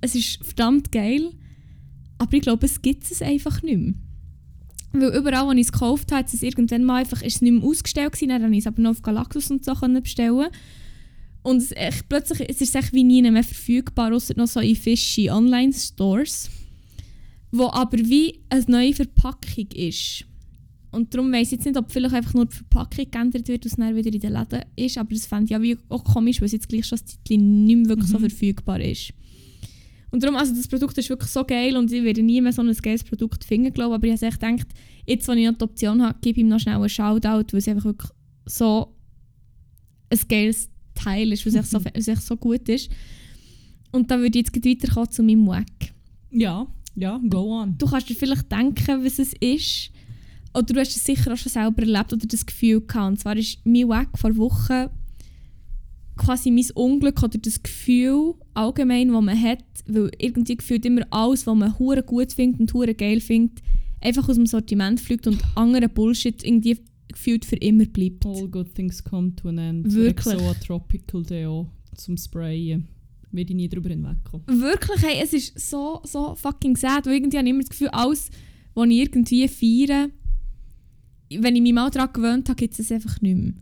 es 0.00 0.14
ist 0.14 0.44
verdammt 0.44 0.92
geil, 0.92 1.32
aber 2.18 2.34
ich 2.34 2.42
glaube, 2.42 2.66
es 2.66 2.80
gibt 2.82 3.10
es 3.10 3.22
einfach 3.22 3.62
nicht 3.62 3.78
mehr. 3.78 3.94
Weil 4.92 5.14
überall, 5.14 5.46
wo 5.46 5.52
ich 5.52 5.66
es 5.66 5.72
gekauft 5.72 6.12
habe, 6.12 6.24
ist 6.24 6.34
es 6.34 6.42
irgendwann 6.42 6.84
mal 6.84 7.00
einfach, 7.00 7.22
ist 7.22 7.36
es 7.36 7.42
nicht 7.42 7.52
mehr 7.52 7.64
ausgestellt 7.64 8.12
gewesen, 8.12 8.28
dann 8.30 8.42
konnte 8.42 8.56
ich 8.56 8.60
es 8.60 8.66
aber 8.66 8.80
noch 8.80 8.90
auf 8.92 9.02
Galaxus 9.02 9.50
und 9.50 9.64
so 9.64 9.74
bestellen. 9.74 10.48
Und 11.42 11.58
es, 11.58 11.72
echt, 11.72 12.08
plötzlich 12.08 12.48
es 12.48 12.60
ist 12.60 12.74
es 12.74 12.92
wie 12.92 13.04
nie 13.04 13.22
mehr 13.22 13.44
verfügbar, 13.44 14.12
außer 14.12 14.34
noch 14.36 14.48
so 14.48 14.60
in 14.60 14.76
fishy 14.76 15.30
Online-Stores, 15.30 16.50
wo 17.52 17.68
aber 17.70 17.98
wie 17.98 18.40
eine 18.48 18.64
neue 18.66 18.94
Verpackung 18.94 19.68
ist. 19.74 20.24
Und 20.90 21.14
darum 21.14 21.32
weiss 21.32 21.48
ich 21.48 21.52
jetzt 21.52 21.66
nicht, 21.66 21.76
ob 21.76 21.90
vielleicht 21.92 22.14
einfach 22.14 22.34
nur 22.34 22.46
die 22.46 22.56
Verpackung 22.56 23.10
geändert 23.10 23.48
wird 23.48 23.64
und 23.64 23.72
es 23.72 23.76
dann 23.76 23.94
wieder 23.94 24.12
in 24.12 24.20
den 24.20 24.32
Läden 24.32 24.62
ist, 24.76 24.96
aber 24.98 25.12
das 25.12 25.26
fände 25.26 25.44
ich 25.44 25.50
ja 25.50 25.62
wie 25.62 25.76
auch 25.90 26.02
komisch, 26.02 26.40
weil 26.40 26.46
es 26.46 26.52
jetzt 26.52 26.68
gleich 26.68 26.86
schon 26.86 26.98
ein 26.98 27.06
Zeitchen 27.06 27.64
nicht 27.64 27.76
mehr 27.76 27.88
wirklich 27.90 28.08
so 28.10 28.18
Mhm. 28.18 28.28
verfügbar 28.28 28.80
ist. 28.80 29.12
Und 30.10 30.22
darum, 30.22 30.36
also 30.36 30.54
das 30.54 30.68
Produkt 30.68 30.96
ist 30.96 31.10
wirklich 31.10 31.30
so 31.30 31.44
geil 31.44 31.76
und 31.76 31.92
ich 31.92 32.02
werde 32.02 32.22
nie 32.22 32.40
mehr 32.40 32.52
so 32.52 32.62
ein 32.62 32.72
geiles 32.72 33.04
Produkt 33.04 33.44
finden, 33.44 33.72
glaube. 33.72 33.94
Aber 33.94 34.06
ich 34.06 34.14
habe 34.14 34.26
echt 34.26 34.40
gedacht, 34.40 34.68
jetzt, 35.06 35.28
wo 35.28 35.32
ich 35.32 35.46
noch 35.46 35.58
die 35.58 35.64
Option 35.64 36.02
habe, 36.02 36.18
gebe 36.20 36.38
ich 36.38 36.44
ihm 36.44 36.48
noch 36.48 36.60
schnell 36.60 36.76
einen 36.76 36.88
Shoutout, 36.88 37.52
weil 37.52 37.58
es 37.58 37.68
einfach 37.68 37.84
wirklich 37.84 38.10
so 38.46 38.94
ein 40.10 40.18
geiles 40.28 40.70
Teil 40.94 41.32
ist, 41.32 41.44
weil 41.44 41.54
es 41.54 41.58
echt 41.60 41.70
so, 41.70 41.80
es 41.92 42.08
echt 42.08 42.22
so 42.22 42.36
gut 42.36 42.68
ist. 42.68 42.90
Und 43.92 44.10
dann 44.10 44.20
würde 44.20 44.38
ich 44.38 44.46
jetzt 44.46 44.64
weiterkommen 44.64 45.10
zu 45.10 45.22
meinem 45.22 45.46
Wack. 45.46 45.92
Ja, 46.30 46.66
ja, 46.94 47.20
go 47.28 47.60
on. 47.60 47.76
Du 47.78 47.86
kannst 47.86 48.08
dir 48.08 48.14
vielleicht 48.14 48.50
denken, 48.50 49.04
was 49.04 49.18
es 49.18 49.32
ist. 49.40 49.90
Oder 50.54 50.74
du 50.74 50.80
hast 50.80 50.96
es 50.96 51.04
sicher 51.04 51.32
auch 51.32 51.36
schon 51.36 51.52
selber 51.52 51.82
erlebt 51.82 52.12
oder 52.12 52.26
das 52.26 52.44
Gefühl 52.44 52.80
gehabt. 52.80 53.08
Und 53.08 53.20
zwar 53.20 53.36
ist 53.36 53.58
mein 53.64 53.88
Wack 53.88 54.18
vor 54.18 54.36
Wochen 54.36 54.88
quasi 56.18 56.50
mein 56.50 56.66
Unglück 56.74 57.22
oder 57.22 57.38
das 57.38 57.62
Gefühl 57.62 58.34
allgemein, 58.54 59.08
das 59.08 59.22
man 59.22 59.40
hat, 59.40 59.64
weil 59.86 60.10
irgendwie 60.18 60.56
gefühlt 60.56 60.84
immer 60.84 61.02
alles, 61.10 61.46
was 61.46 61.56
man 61.56 61.78
hure 61.78 62.02
gut 62.02 62.32
findet 62.32 62.60
und 62.60 62.74
hure 62.74 62.94
geil 62.94 63.20
findet, 63.20 63.62
einfach 64.00 64.28
aus 64.28 64.36
dem 64.36 64.46
Sortiment 64.46 65.00
fliegt 65.00 65.26
und 65.26 65.42
anderer 65.54 65.88
Bullshit 65.88 66.44
irgendwie 66.44 66.78
gefühlt 67.08 67.44
für 67.44 67.56
immer 67.56 67.86
bleibt. 67.86 68.26
All 68.26 68.48
good 68.48 68.74
things 68.74 69.02
come 69.02 69.34
to 69.36 69.48
an 69.48 69.58
end. 69.58 69.92
Wirklich. 69.92 70.38
So 70.38 70.44
ein 70.44 70.60
Tropical 70.60 71.22
Deo 71.22 71.68
zum 71.94 72.16
Sprayen. 72.16 72.88
Werde 73.30 73.50
ich 73.50 73.56
nie 73.56 73.68
drüber 73.68 73.90
hinwegkommen. 73.90 74.46
Wirklich, 74.46 75.02
hey, 75.02 75.20
es 75.22 75.32
ist 75.32 75.58
so, 75.58 76.00
so 76.04 76.34
fucking 76.34 76.76
sad, 76.76 77.06
weil 77.06 77.14
irgendwie 77.14 77.36
habe 77.36 77.46
ich 77.46 77.50
immer 77.50 77.60
das 77.60 77.70
Gefühl, 77.70 77.88
alles, 77.88 78.30
was 78.74 78.88
ich 78.88 78.96
irgendwie 78.96 79.48
feiere, 79.48 80.08
wenn 81.30 81.56
ich 81.56 81.62
mich 81.62 81.72
mal 81.74 81.90
daran 81.90 82.12
gewöhnt 82.12 82.48
habe, 82.48 82.56
gibt 82.56 82.74
es 82.74 82.80
es 82.80 82.92
einfach 82.92 83.20
nicht 83.20 83.36
mehr. 83.36 83.52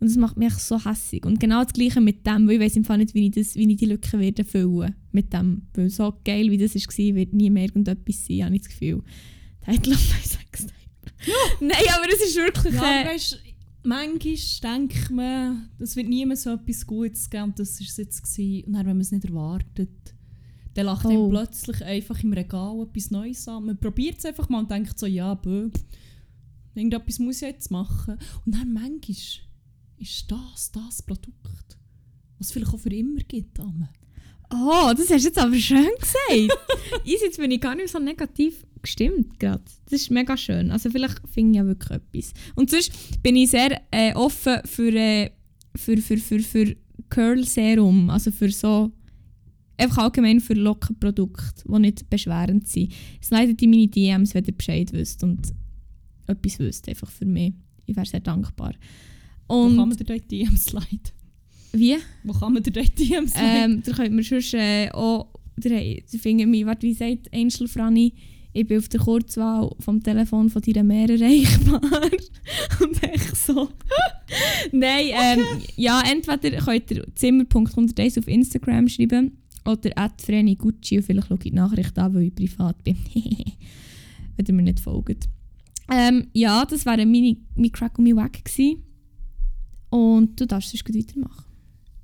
Und 0.00 0.08
das 0.08 0.16
macht 0.16 0.36
mich 0.36 0.54
so 0.54 0.84
hässig. 0.84 1.26
Und 1.26 1.40
genau 1.40 1.64
das 1.64 1.72
Gleiche 1.72 2.00
mit 2.00 2.24
dem, 2.26 2.46
weil 2.46 2.54
ich 2.54 2.60
weiß 2.60 2.76
im 2.76 2.84
Fall 2.84 2.98
nicht, 2.98 3.14
wie 3.14 3.26
ich, 3.26 3.32
das, 3.32 3.56
wie 3.56 3.70
ich 3.70 3.76
die 3.76 3.86
Lücke 3.86 4.18
werde 4.18 4.44
füllen 4.44 4.94
mit 5.10 5.32
dem. 5.32 5.62
Weil 5.74 5.90
so 5.90 6.14
geil, 6.24 6.50
wie 6.50 6.58
das 6.58 6.74
war, 6.74 7.14
wird 7.16 7.32
nie 7.34 7.50
mehr 7.50 7.64
irgendetwas 7.64 8.26
sein, 8.26 8.44
habe 8.44 8.54
ich 8.54 8.62
das 8.62 8.70
Gefühl. 8.70 9.02
Title 9.64 9.94
of 9.94 10.14
my 10.14 10.22
sex 10.22 10.66
Nein, 11.60 11.72
aber 11.96 12.12
es 12.12 12.28
ist 12.28 12.36
wirklich... 12.36 12.74
Ja, 12.74 12.80
weißt, 12.80 13.42
manchmal 13.82 14.36
denkt 14.62 15.10
man, 15.10 15.68
es 15.80 15.96
wird 15.96 16.08
nie 16.08 16.24
mehr 16.24 16.36
so 16.36 16.50
etwas 16.50 16.86
Gutes 16.86 17.28
geben 17.28 17.44
und 17.44 17.58
das 17.58 17.80
war 17.80 17.86
es 17.86 17.96
jetzt. 17.96 18.22
Gewesen. 18.22 18.64
Und 18.66 18.72
dann, 18.74 18.86
wenn 18.86 18.96
man 18.96 19.00
es 19.00 19.10
nicht 19.10 19.24
erwartet, 19.24 20.14
dann 20.74 20.86
lacht 20.86 21.06
Oh. 21.06 21.08
einem 21.08 21.30
plötzlich 21.30 21.84
einfach 21.84 22.22
im 22.22 22.32
Regal 22.32 22.82
etwas 22.82 23.10
Neues 23.10 23.48
an. 23.48 23.66
Man 23.66 23.78
probiert 23.78 24.18
es 24.18 24.24
einfach 24.26 24.48
mal 24.48 24.60
und 24.60 24.70
denkt 24.70 24.96
so, 24.98 25.06
ja, 25.06 25.34
bö, 25.34 25.70
irgendetwas 26.74 27.18
muss 27.18 27.42
ich 27.42 27.48
jetzt 27.48 27.70
machen. 27.72 28.16
Und 28.46 28.54
dann 28.54 28.72
manchmal 28.72 29.47
ist 30.00 30.30
das 30.30 30.70
das 30.72 31.02
Produkt, 31.02 31.78
was 32.38 32.48
es 32.48 32.52
vielleicht 32.52 32.72
auch 32.72 32.78
für 32.78 32.94
immer 32.94 33.20
gibt. 33.20 33.58
Amen. 33.60 33.88
Oh, 34.50 34.92
das 34.96 35.10
hast 35.10 35.24
du 35.24 35.28
jetzt 35.28 35.38
aber 35.38 35.56
schön 35.56 35.88
gesagt. 36.00 36.58
Easy, 37.04 37.26
jetzt 37.26 37.38
bin 37.38 37.50
ich 37.50 37.60
gar 37.60 37.74
nicht 37.74 37.90
so 37.90 37.98
negativ 37.98 38.64
gestimmt 38.80 39.38
gerade. 39.38 39.62
Das 39.84 40.00
ist 40.00 40.10
mega 40.10 40.36
schön. 40.36 40.70
Also 40.70 40.90
vielleicht 40.90 41.20
finde 41.28 41.52
ich 41.52 41.56
ja 41.58 41.66
wirklich 41.66 41.90
etwas. 41.90 42.32
Und 42.54 42.70
sonst 42.70 43.22
bin 43.22 43.36
ich 43.36 43.50
sehr 43.50 43.80
äh, 43.90 44.14
offen 44.14 44.60
für, 44.64 44.94
äh, 44.94 45.30
für, 45.76 45.98
für, 45.98 46.16
für, 46.16 46.40
für 46.40 46.76
Curl 47.10 47.44
Serum. 47.44 48.08
Also 48.08 48.30
für 48.30 48.50
so 48.50 48.92
einfach 49.76 50.04
allgemein 50.04 50.40
für 50.40 50.54
Lockenprodukte, 50.54 51.64
die 51.66 51.78
nicht 51.78 52.08
beschwerend 52.08 52.68
sind. 52.68 52.92
Slidet 53.22 53.60
in 53.62 53.70
meine 53.70 53.88
DMs, 53.88 54.34
wenn 54.34 54.44
ihr 54.44 54.56
Bescheid 54.56 54.92
wisst 54.92 55.22
und 55.22 55.52
etwas 56.26 56.58
wisst, 56.58 56.88
einfach 56.88 57.10
für 57.10 57.26
mich. 57.26 57.52
Ich 57.86 57.96
wäre 57.96 58.06
sehr 58.06 58.20
dankbar. 58.20 58.74
Wo 59.48 59.66
kann 59.66 59.76
man 59.76 59.90
Und 59.90 60.00
dir 60.00 60.04
dort 60.04 60.30
DM 60.30 60.56
sliden? 60.56 61.00
wie? 61.72 61.96
Wo 62.24 62.32
kann 62.32 62.52
man 62.52 62.62
dir 62.62 62.70
dort 62.70 62.98
DM 62.98 63.26
sliden? 63.26 63.72
Ähm, 63.72 63.82
da 63.84 63.92
könnt 63.92 64.14
mir 64.14 64.22
sonst 64.22 64.54
äh, 64.54 64.90
auch, 64.90 65.28
der 65.56 66.02
findet 66.06 66.48
mich, 66.48 66.66
warte, 66.66 66.86
wie 66.86 66.94
sagt 66.94 67.32
Angel 67.32 67.68
Franny, 67.68 68.14
ich 68.52 68.66
bin 68.66 68.78
auf 68.78 68.88
der 68.88 69.00
Kurzwahl 69.00 69.70
vom 69.78 70.02
Telefon 70.02 70.48
von 70.48 70.62
deiner 70.62 70.82
Mehr 70.82 71.10
erreichbar. 71.10 71.80
Und 72.80 73.02
echt 73.02 73.36
so. 73.36 73.68
Nein, 74.72 75.06
ähm, 75.12 75.44
ja, 75.76 76.02
entweder 76.10 76.58
könnt 76.58 76.90
ihr 76.90 77.06
Zimmer.101 77.14 78.18
auf 78.18 78.28
Instagram 78.28 78.88
schreiben 78.88 79.38
oder 79.64 79.90
at 79.96 80.20
Vreni 80.22 80.56
Gucci 80.56 80.96
und 80.96 81.04
vielleicht 81.04 81.28
schaue 81.28 81.36
ich 81.36 81.50
die 81.50 81.52
Nachricht 81.52 81.98
an, 81.98 82.14
weil 82.14 82.22
ich 82.22 82.34
privat 82.34 82.82
bin. 82.82 82.96
Wenn 83.14 84.46
ihr 84.46 84.54
mir 84.54 84.62
nicht 84.62 84.80
folgt. 84.80 85.28
Ähm, 85.90 86.28
ja, 86.32 86.64
das 86.64 86.86
wäre 86.86 87.04
meine, 87.06 87.36
mein 87.54 87.72
Crack 87.72 87.98
und 87.98 88.04
mein 88.04 88.16
Wack 88.16 88.44
gewesen. 88.44 88.82
Und 89.90 90.38
du 90.40 90.46
darfst 90.46 90.72
gleich 90.84 91.06
weitermachen. 91.06 91.44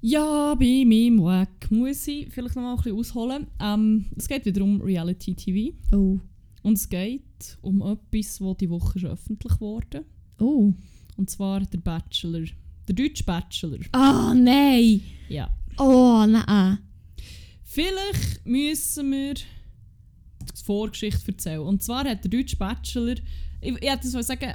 Ja, 0.01 0.55
bei 0.55 0.85
meinem 0.87 1.23
Wack 1.23 1.71
muss 1.71 2.07
ich 2.09 2.29
vielleicht 2.31 2.57
noch 2.57 2.63
mal 2.63 2.73
ein 2.73 2.77
bisschen 2.77 2.99
ausholen. 2.99 3.47
Ähm, 3.59 4.07
es 4.17 4.29
geht 4.29 4.45
wieder 4.45 4.63
um 4.63 4.81
Reality 4.83 5.35
TV. 5.35 5.75
Oh. 5.93 6.21
Und 6.63 6.75
es 6.75 6.89
geht 6.89 7.59
um 7.63 7.81
etwas, 7.81 8.39
das 8.39 8.57
die 8.59 8.69
Woche 8.69 8.99
schon 8.99 9.11
öffentlich 9.11 9.61
wurde. 9.61 10.05
Oh. 10.39 10.73
Und 11.17 11.31
zwar 11.31 11.61
der 11.61 11.79
Bachelor. 11.79 12.45
Der 12.87 12.95
deutsche 12.95 13.25
Bachelor. 13.25 13.79
Ah, 13.93 14.35
nein! 14.35 15.01
Ja. 15.29 15.49
Oh, 15.79 16.25
nein. 16.27 16.79
Vielleicht 17.63 18.45
müssen 18.45 19.11
wir 19.11 19.35
die 19.35 19.45
Vorgeschichte 20.65 21.33
erzählen. 21.33 21.61
Und 21.61 21.83
zwar 21.83 22.05
hat 22.05 22.25
der 22.25 22.31
deutsche 22.31 22.57
Bachelor, 22.57 23.17
ich, 23.61 23.75
ich 23.81 23.91
hätte 23.91 24.07
so 24.07 24.21
sagen, 24.21 24.53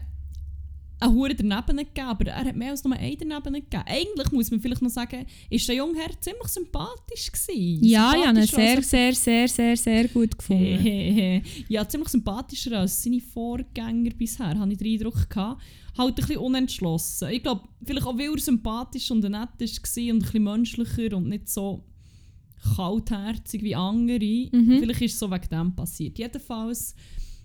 einen 1.00 1.16
Hure 1.16 1.36
daneben 1.36 1.78
gegeben, 1.78 2.08
aber 2.08 2.26
er 2.28 2.46
hat 2.46 2.56
mehr 2.56 2.72
als 2.72 2.84
nur 2.84 2.96
einen 2.96 3.18
daneben 3.18 3.54
gegeben. 3.54 3.84
Eigentlich 3.86 4.32
muss 4.32 4.52
man 4.52 4.60
vielleicht 4.60 4.82
noch 4.82 4.90
sagen, 4.90 5.26
ist 5.50 5.68
der 5.68 5.76
junge 5.76 5.98
Herr 6.00 6.20
ziemlich 6.20 6.48
sympathisch 6.48 7.32
gewesen. 7.32 7.84
Ja, 7.84 8.14
ich 8.16 8.26
habe 8.26 8.40
ihn 8.40 8.46
sehr, 8.46 8.82
sehr, 8.84 9.14
sehr, 9.14 9.48
sehr, 9.48 9.78
sehr 9.78 10.08
gut 10.10 10.38
gefunden. 10.38 11.42
ja, 11.70 11.88
ziemlich 11.88 12.10
sympathischer 12.10 12.80
als 12.80 13.02
seine 13.02 13.22
Vorgänger 13.22 14.12
bisher, 14.12 14.60
habe 14.60 14.72
ich 14.72 14.78
den 14.78 14.94
Eindruck 14.94 15.30
gehabt. 15.30 15.62
Halt 15.98 16.10
ein 16.10 16.16
bisschen 16.16 16.38
unentschlossen. 16.38 17.30
Ich 17.30 17.44
glaube, 17.44 17.68
vielleicht 17.84 18.06
auch, 18.06 18.18
weil 18.18 18.34
er 18.34 18.40
sympathisch 18.40 19.10
und 19.12 19.22
nett 19.22 19.34
war 19.34 19.42
und 19.42 19.62
ein 19.62 20.20
bisschen 20.20 20.44
menschlicher 20.44 21.18
und 21.18 21.30
nicht 21.30 21.50
so 21.50 21.84
kaltherzig 22.76 23.64
wie 23.64 23.76
andere. 23.76 24.50
Mhm. 24.52 24.80
Vielleicht 24.80 25.02
ist 25.02 25.14
es 25.14 25.20
so 25.20 25.32
wegen 25.32 25.50
dem 25.50 25.76
passiert. 25.76 26.18
Jedenfalls 26.18 26.96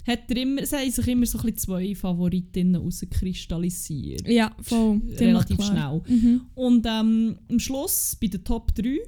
hat 0.07 0.31
er 0.31 0.37
immer, 0.37 0.63
es 0.63 0.73
haben 0.73 0.91
sich 0.91 1.09
immer 1.09 1.27
so 1.27 1.39
ein 1.39 1.45
bisschen 1.45 1.59
zwei 1.59 1.95
Favoritinnen 1.95 2.77
rauskristallisiert. 2.77 4.29
Ja, 4.29 4.55
voll. 4.61 5.01
Relativ 5.19 5.63
schnell. 5.65 6.03
Mhm. 6.07 6.41
Und 6.55 6.87
ähm, 6.87 7.39
am 7.49 7.59
Schluss, 7.59 8.17
bei 8.21 8.27
den 8.27 8.45
Top 8.45 8.75
3, 8.75 8.99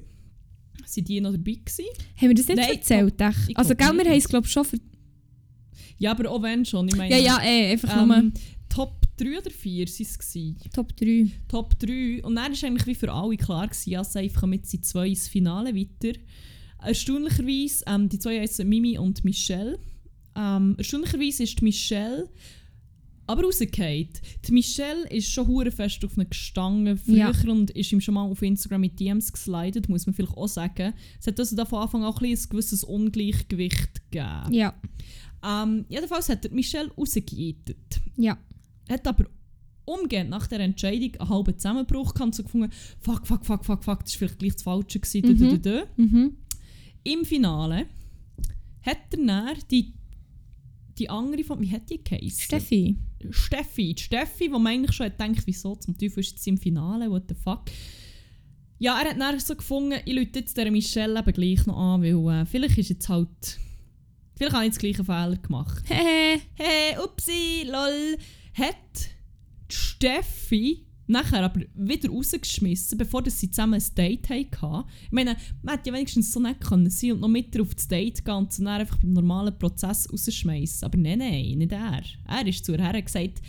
sind 0.85 1.07
die 1.07 1.21
noch 1.21 1.31
dabei 1.31 1.53
gewesen. 1.53 1.85
Haben 2.15 2.29
wir 2.29 2.35
das 2.35 2.47
nicht 2.47 2.57
Nein, 2.57 2.69
erzählt? 2.69 3.13
ich 3.47 3.57
Also, 3.57 3.75
glaub 3.75 3.91
gell, 3.91 4.05
wir 4.05 4.11
haben 4.11 4.17
es, 4.17 4.27
glaube 4.27 4.45
ich, 4.47 4.51
schon 4.51 4.65
ver 4.65 4.79
Ja, 5.97 6.11
aber 6.11 6.31
auch 6.31 6.41
wenn 6.41 6.65
schon. 6.65 6.87
Ich 6.87 6.95
meine, 6.95 7.13
Ja, 7.13 7.19
ja, 7.19 7.43
eh, 7.43 7.71
einfach 7.73 8.05
nur 8.05 8.15
ähm, 8.15 8.33
Top 8.69 9.01
3 9.17 9.39
oder 9.39 9.51
4 9.51 9.85
waren 9.85 10.57
es. 10.63 10.71
Top 10.73 10.95
3. 10.95 11.27
Top 11.47 11.77
3. 11.79 12.23
Und 12.23 12.35
dann 12.35 12.53
war 12.53 12.63
eigentlich 12.63 12.87
wie 12.87 12.95
für 12.95 13.11
alle 13.11 13.37
klar, 13.37 13.67
gewesen, 13.67 13.89
ja, 13.89 14.03
safe 14.03 14.29
kommen 14.29 14.53
jetzt 14.53 14.71
die 14.73 14.81
zwei 14.81 15.09
ins 15.09 15.27
Finale 15.27 15.75
weiter. 15.75 16.17
Erstaunlicherweise, 16.83 17.83
ähm, 17.87 18.07
die 18.09 18.19
zwei 18.19 18.39
heißen 18.39 18.67
Mimi 18.67 18.97
und 18.97 19.23
Michelle. 19.25 19.79
Ähm, 20.37 20.75
erstaunlicherweise 20.77 21.43
ist 21.43 21.61
Michelle 21.61 22.29
aber 23.29 23.43
rausgefallen. 23.43 24.07
Die 24.47 24.51
Michelle 24.53 25.05
ist 25.09 25.29
schon 25.29 25.47
hure 25.47 25.69
fest 25.69 26.05
auf 26.05 26.13
eine 26.17 26.25
gestangen 26.27 26.97
früher 26.97 27.17
Ja. 27.33 27.51
und 27.51 27.71
ist 27.71 27.91
ihm 27.91 27.99
schon 27.99 28.13
mal 28.13 28.23
auf 28.23 28.41
Instagram 28.41 28.79
mit 28.79 28.97
DMs 29.01 29.33
geslidet, 29.33 29.89
muss 29.89 30.05
man 30.05 30.15
vielleicht 30.15 30.37
auch 30.37 30.47
sagen. 30.47 30.93
Es 31.19 31.27
hat 31.27 31.37
also 31.37 31.55
da 31.57 31.65
von 31.65 31.81
Anfang 31.81 32.03
an 32.03 32.07
auch 32.13 32.21
ein, 32.21 32.37
gewisses 32.49 32.85
Ungleichgewicht 32.85 34.09
gegeben. 34.11 34.53
Ja, 34.53 34.73
Ähm, 35.45 35.85
jedenfalls 35.89 36.29
hat 36.29 36.45
er 36.45 36.51
Michelle 36.53 36.89
rausgeetet. 36.97 37.99
ja. 38.15 38.37
Hat 38.89 39.05
aber 39.05 39.25
umgehend 39.83 40.29
nach 40.29 40.47
der 40.47 40.61
Entscheidung 40.61 41.15
einen 41.19 41.29
halben 41.29 41.57
Zusammenbruch 41.59 42.13
gehabt 42.13 42.27
und 42.27 42.35
so 42.35 42.43
gefunden, 42.43 42.71
fuck, 43.01 43.27
fuck, 43.27 43.45
fuck, 43.45 43.65
fuck, 43.65 43.83
fuck, 43.83 44.03
das 44.05 44.13
war 44.13 44.19
vielleicht 44.19 44.39
gleich 44.39 44.53
das 44.53 44.63
Falsche. 44.63 44.99
Gewesen, 45.01 45.61
dü. 45.61 45.79
Mhm. 45.97 46.37
Im 47.03 47.25
Finale 47.25 47.87
hat 48.83 48.97
er 49.11 49.17
dann 49.25 49.57
die, 49.69 49.93
die 50.99 51.09
andere 51.09 51.43
von, 51.43 51.59
wie 51.61 51.71
hat 51.71 51.89
die 51.89 52.03
geheißen? 52.03 52.41
Steffi. 52.41 52.97
Steffi. 53.29 53.93
Die 53.93 54.03
Steffi, 54.03 54.51
wo 54.51 54.59
man 54.59 54.73
eigentlich 54.73 54.95
schon 54.95 55.05
hat 55.05 55.17
gedacht, 55.17 55.43
wieso 55.45 55.75
zum 55.75 55.97
Teufel 55.97 56.19
ist 56.19 56.41
sie 56.41 56.49
im 56.49 56.57
Finale, 56.57 57.09
what 57.09 57.23
the 57.29 57.35
fuck. 57.35 57.63
Ja, 58.79 58.99
er 59.01 59.09
hat 59.09 59.19
dann 59.19 59.39
so 59.39 59.55
gefunden, 59.55 59.99
ich 60.05 60.13
lüte 60.13 60.39
jetzt 60.39 60.55
der 60.55 60.71
Michelle 60.71 61.19
eben 61.19 61.33
gleich 61.33 61.65
noch 61.65 61.77
an, 61.77 62.03
weil 62.03 62.41
äh, 62.41 62.45
vielleicht 62.45 62.77
ist 62.77 62.89
jetzt 62.89 63.09
halt, 63.09 63.59
vielleicht 64.35 64.53
habe 64.53 64.65
ich 64.65 64.73
jetzt 64.73 64.79
gleich 64.79 64.97
einen 64.99 65.05
Fehler 65.05 65.37
gemacht. 65.37 65.83
Hehe. 65.87 66.41
Hey, 66.53 66.97
upsi, 67.03 67.63
lol, 67.65 68.17
hat 68.53 68.75
die 69.71 69.75
Steffi 69.75 70.86
nachher 71.07 71.43
aber 71.43 71.61
wieder 71.73 72.09
rausgeschmissen, 72.09 72.97
bevor 72.97 73.23
dass 73.23 73.39
sie 73.39 73.49
zusammen 73.49 73.75
ein 73.75 73.95
Date 73.95 74.29
hatten. 74.29 74.89
Ich 75.05 75.11
meine, 75.11 75.37
man 75.63 75.75
hätte 75.75 75.89
ja 75.89 75.95
wenigstens 75.95 76.31
so 76.31 76.39
nett 76.39 76.61
können 76.61 76.89
sein 76.89 77.13
und 77.13 77.21
noch 77.21 77.29
mit 77.29 77.59
auf 77.59 77.73
das 77.73 77.87
Date 77.87 78.23
gehen 78.23 78.35
und 78.35 78.59
dann 78.59 78.67
einfach 78.67 78.97
beim 78.97 79.13
normalen 79.13 79.57
Prozess 79.57 80.07
rausschmeißen. 80.11 80.85
Aber 80.85 80.97
nein, 80.97 81.19
nein, 81.19 81.57
nicht 81.57 81.71
er. 81.71 82.03
Er 82.27 82.45
ist 82.45 82.65
zu 82.65 82.73
ihr 82.73 82.83
her 82.83 82.93
und 82.93 83.05
gesagt, 83.05 83.41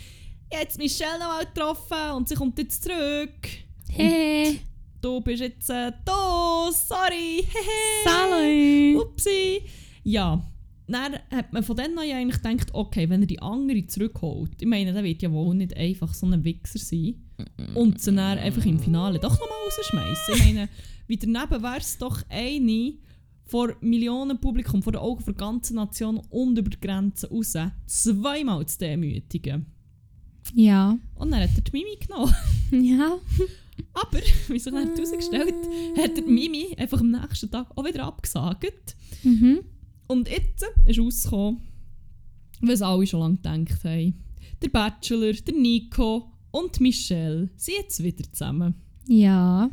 ich 0.51 0.57
habe 0.57 0.77
Michelle 0.77 1.19
noch 1.19 1.27
mal 1.27 1.45
getroffen 1.45 2.15
und 2.15 2.27
sie 2.29 2.35
kommt 2.35 2.57
jetzt 2.57 2.83
zurück. 2.83 3.47
Hehe. 3.89 4.55
Du 5.01 5.21
bist 5.21 5.41
jetzt 5.41 5.69
äh, 5.69 5.91
da, 6.03 6.69
sorry, 6.71 7.43
hehe. 7.43 8.03
Salut. 8.03 9.05
Upsi. 9.05 9.61
Ja, 10.03 10.43
dann 10.87 11.19
hat 11.31 11.53
man 11.53 11.63
von 11.63 11.77
dann 11.77 11.97
an 11.97 12.07
ja 12.07 12.17
eigentlich 12.17 12.41
gedacht, 12.41 12.69
okay, 12.73 13.07
wenn 13.09 13.21
er 13.21 13.27
die 13.27 13.41
andere 13.41 13.85
zurückholt, 13.85 14.51
ich 14.59 14.67
meine, 14.67 14.91
der 14.91 15.03
wird 15.03 15.21
ja 15.21 15.31
wohl 15.31 15.55
nicht 15.55 15.77
einfach 15.77 16.13
so 16.13 16.25
ein 16.25 16.43
Wichser 16.43 16.79
sein 16.79 17.28
und 17.75 18.01
sie 18.01 18.13
dann 18.13 18.37
einfach 18.37 18.65
im 18.65 18.79
Finale 18.79 19.19
doch 19.19 19.39
nochmal 19.39 19.57
rausschmeißen. 19.65 20.35
Ich 20.35 20.45
meine, 20.45 20.69
wie 21.07 21.17
daneben 21.17 21.63
wäre 21.63 21.77
es 21.77 21.97
doch 21.97 22.23
eine 22.29 22.93
vor 23.45 23.75
Millionen 23.81 24.39
Publikum, 24.39 24.83
vor 24.83 24.91
den 24.91 25.01
Augen 25.01 25.23
der 25.25 25.33
ganzen 25.33 25.75
Nation 25.75 26.21
und 26.29 26.57
über 26.57 26.69
die 26.69 26.79
Grenzen 26.79 27.29
raus, 27.29 27.55
zweimal 27.87 28.65
zu 28.67 28.77
demütigen. 28.77 29.65
Ja. 30.53 30.97
Und 31.15 31.31
dann 31.31 31.41
hat 31.41 31.49
er 31.55 31.61
die 31.61 31.71
Mimi 31.71 31.97
genommen. 31.99 32.33
Ja. 32.71 33.17
Aber, 33.93 34.19
wie 34.47 34.59
sich 34.59 34.71
dann 34.71 34.93
herausgestellt, 34.93 35.55
hat 35.97 36.17
er 36.17 36.23
die 36.23 36.31
Mimi 36.31 36.75
einfach 36.77 36.99
am 36.99 37.11
nächsten 37.11 37.49
Tag 37.49 37.71
auch 37.75 37.85
wieder 37.85 38.05
abgesagt. 38.05 38.95
Mhm. 39.23 39.61
Und 40.07 40.29
jetzt 40.29 40.65
ist 40.85 40.99
rausgekommen, 40.99 41.61
was 42.61 42.81
alle 42.81 43.07
schon 43.07 43.19
lange 43.19 43.35
gedacht 43.35 43.83
haben. 43.83 44.23
Der 44.61 44.69
Bachelor, 44.69 45.33
der 45.33 45.55
Nico 45.55 46.31
und 46.51 46.79
Michelle 46.79 47.49
sind 47.57 47.75
jetzt 47.77 48.03
wieder 48.03 48.23
zusammen. 48.31 48.75
Ja. 49.07 49.69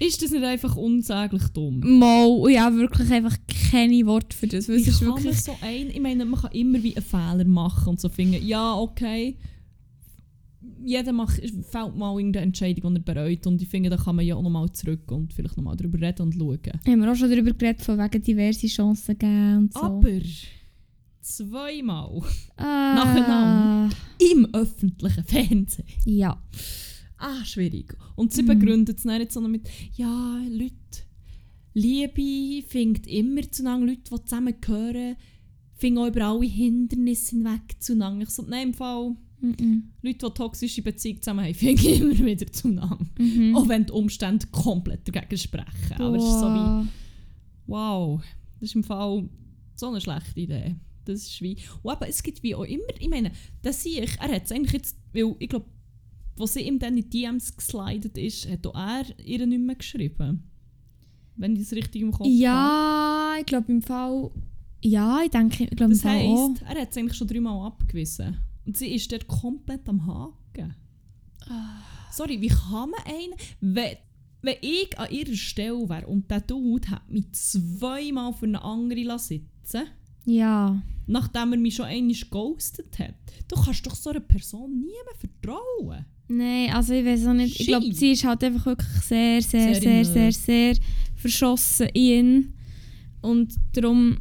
Ist 0.00 0.22
das 0.22 0.30
nicht 0.30 0.44
einfach 0.44 0.76
unsäglich 0.76 1.46
dumm? 1.48 1.98
Mal, 1.98 2.50
ja, 2.50 2.74
wirklich 2.74 3.10
einfach 3.12 3.36
keine 3.70 4.06
Worte 4.06 4.36
für 4.36 4.46
das. 4.46 4.68
Weil 4.68 4.76
ist 4.76 4.98
kann 4.98 5.08
wirklich. 5.08 5.40
so 5.40 5.56
ein, 5.60 5.88
ich 5.90 6.00
meine, 6.00 6.24
man 6.24 6.40
kann 6.40 6.52
immer 6.52 6.82
wie 6.82 6.96
einen 6.96 7.04
Fehler 7.04 7.44
machen 7.44 7.90
und 7.90 8.00
so 8.00 8.08
finden, 8.08 8.44
ja, 8.46 8.74
okay, 8.74 9.36
jeder 10.84 11.12
macht, 11.12 11.40
fällt 11.70 11.96
mal 11.96 12.16
irgendeine 12.16 12.46
Entscheidung, 12.46 12.94
die 12.94 13.00
er 13.00 13.14
bereut 13.14 13.46
und 13.46 13.60
ich 13.62 13.68
finde, 13.68 13.90
da 13.90 13.96
kann 13.96 14.16
man 14.16 14.24
ja 14.24 14.36
auch 14.36 14.42
nochmal 14.42 14.70
zurück 14.72 15.10
und 15.10 15.32
vielleicht 15.32 15.56
nochmal 15.56 15.76
darüber 15.76 16.00
reden 16.00 16.22
und 16.22 16.34
schauen. 16.34 16.58
Haben 16.86 17.00
wir 17.00 17.12
auch 17.12 17.16
schon 17.16 17.30
darüber 17.30 17.52
geredet, 17.52 17.82
von 17.82 17.98
wegen 17.98 18.22
diverse 18.22 18.66
Chancen 18.66 19.18
geben 19.18 19.56
und 19.56 19.72
so. 19.72 19.80
Aber 19.80 20.10
zweimal 21.24 22.22
ah, 22.56 22.94
nacheinander. 22.94 23.96
im 24.18 24.46
öffentlichen 24.54 25.24
Fernsehen 25.24 25.86
Ja. 26.04 26.42
Ah, 27.16 27.44
schwierig. 27.44 27.96
Und 28.16 28.32
sie 28.32 28.42
Mhm. 28.42 28.46
begründet 28.48 28.98
es 28.98 29.04
dann 29.04 29.20
jetzt 29.20 29.34
so 29.34 29.40
noch 29.40 29.48
mit, 29.48 29.68
ja, 29.94 30.40
Leute, 30.50 30.74
Liebe 31.72 32.66
findet 32.68 33.06
immer 33.06 33.50
zueinander, 33.50 33.86
Leute, 33.86 34.02
die 34.12 34.24
zusammengehören, 34.24 35.16
finden 35.76 35.98
auch 35.98 36.06
über 36.08 36.22
alle 36.26 36.44
Hindernisse 36.46 37.30
hinweg 37.36 37.76
zueinander. 37.80 38.22
Ich 38.24 38.30
so, 38.30 38.42
nein, 38.42 38.68
im 38.68 38.74
Fall, 38.74 39.16
Mhm. 39.40 39.90
Leute, 40.02 40.26
die 40.26 40.34
toxische 40.34 40.80
Beziehungen 40.82 41.20
zusammen 41.20 41.44
haben, 41.44 41.54
finden 41.54 42.12
immer 42.12 42.26
wieder 42.26 42.50
zueinander. 42.52 42.98
Mhm. 43.18 43.56
Auch 43.56 43.68
wenn 43.68 43.84
die 43.86 43.92
Umstände 43.92 44.46
komplett 44.48 45.06
dagegen 45.08 45.36
sprechen. 45.36 45.94
Aber 45.98 46.16
es 46.16 46.24
ist 46.24 46.40
so 46.40 46.46
wie, 46.46 46.58
Boah. 46.58 46.88
wow, 47.66 48.22
das 48.60 48.70
ist 48.70 48.74
im 48.76 48.84
Fall 48.84 49.28
so 49.74 49.88
eine 49.88 50.00
schlechte 50.00 50.40
Idee. 50.40 50.76
Das 51.04 51.20
ist 51.20 51.40
wie, 51.42 51.56
und 51.82 51.90
aber 51.92 52.08
es 52.08 52.22
gibt 52.22 52.42
wie 52.42 52.54
auch 52.54 52.64
immer, 52.64 52.82
ich 52.98 53.08
meine, 53.08 53.32
das 53.62 53.82
sehe 53.82 54.02
ich, 54.02 54.18
er 54.18 54.28
hat 54.28 54.44
es 54.44 54.52
eigentlich 54.52 54.72
jetzt, 54.72 54.96
weil 55.12 55.34
ich 55.38 55.48
glaube, 55.48 55.66
wo 56.36 56.46
sie 56.46 56.62
ihm 56.62 56.78
dann 56.78 56.96
in 56.96 57.08
die 57.08 57.22
DMs 57.22 57.56
geslidet 57.56 58.18
ist, 58.18 58.48
hat 58.48 58.66
auch 58.66 58.74
er 58.74 59.04
ihr 59.24 59.46
nicht 59.46 59.60
mehr 59.60 59.76
geschrieben. 59.76 60.50
Wenn 61.36 61.54
ich 61.54 61.60
das 61.60 61.72
richtig 61.72 62.02
im 62.02 62.12
Kopf 62.12 62.26
habe. 62.26 62.30
Ja, 62.30 63.34
ich 63.38 63.46
glaube 63.46 63.70
im 63.70 63.82
Fall. 63.82 64.30
Ja, 64.82 65.20
ich 65.22 65.30
denke, 65.30 65.64
ich 65.64 65.76
glaube 65.76 65.92
im 65.92 65.98
Fall 65.98 66.26
auch. 66.26 66.50
heisst, 66.50 66.62
er 66.62 66.80
hat 66.80 66.90
es 66.90 66.96
eigentlich 66.96 67.16
schon 67.16 67.28
dreimal 67.28 67.66
abgewiesen. 67.66 68.38
Und 68.66 68.76
sie 68.76 68.94
ist 68.94 69.10
dort 69.12 69.26
komplett 69.26 69.88
am 69.88 70.06
Haken. 70.06 70.74
Sorry, 72.10 72.40
wie 72.40 72.48
kann 72.48 72.90
man 72.90 73.00
einen... 73.04 73.34
Wenn, 73.60 73.96
wenn 74.42 74.56
ich 74.60 74.98
an 74.98 75.10
ihrer 75.10 75.34
Stelle 75.34 75.88
wäre 75.88 76.06
und 76.06 76.30
der 76.30 76.42
Dude 76.42 76.90
hat 76.90 77.10
mich 77.10 77.32
zweimal 77.32 78.32
für 78.34 78.46
eine 78.46 78.62
andere 78.62 79.02
lassen 79.02 79.48
sitzen 79.62 79.86
Ja. 80.26 80.80
nachdem 81.06 81.52
er 81.52 81.58
mich 81.58 81.74
schon 81.74 81.86
einmal 81.86 82.14
geghostet 82.14 82.98
hat, 82.98 83.14
du 83.48 83.56
kannst 83.56 83.86
doch 83.86 83.94
so 83.94 84.10
einer 84.10 84.20
Person 84.20 84.70
nie 84.80 84.86
mehr 84.86 85.14
vertrauen. 85.18 86.04
Nein, 86.28 86.70
also 86.72 86.94
ich 86.94 87.04
weiß 87.04 87.26
auch 87.26 87.34
nicht. 87.34 87.60
Ich 87.60 87.66
glaube, 87.66 87.92
sie 87.92 88.12
ist 88.12 88.24
halt 88.24 88.42
einfach 88.42 88.64
wirklich 88.64 88.88
sehr, 89.02 89.42
sehr, 89.42 89.74
Sehr 89.74 90.04
sehr, 90.06 90.32
sehr, 90.32 90.76
verschossen 91.16 91.88
in. 91.92 92.54
Und 93.20 93.54
darum, 93.72 94.16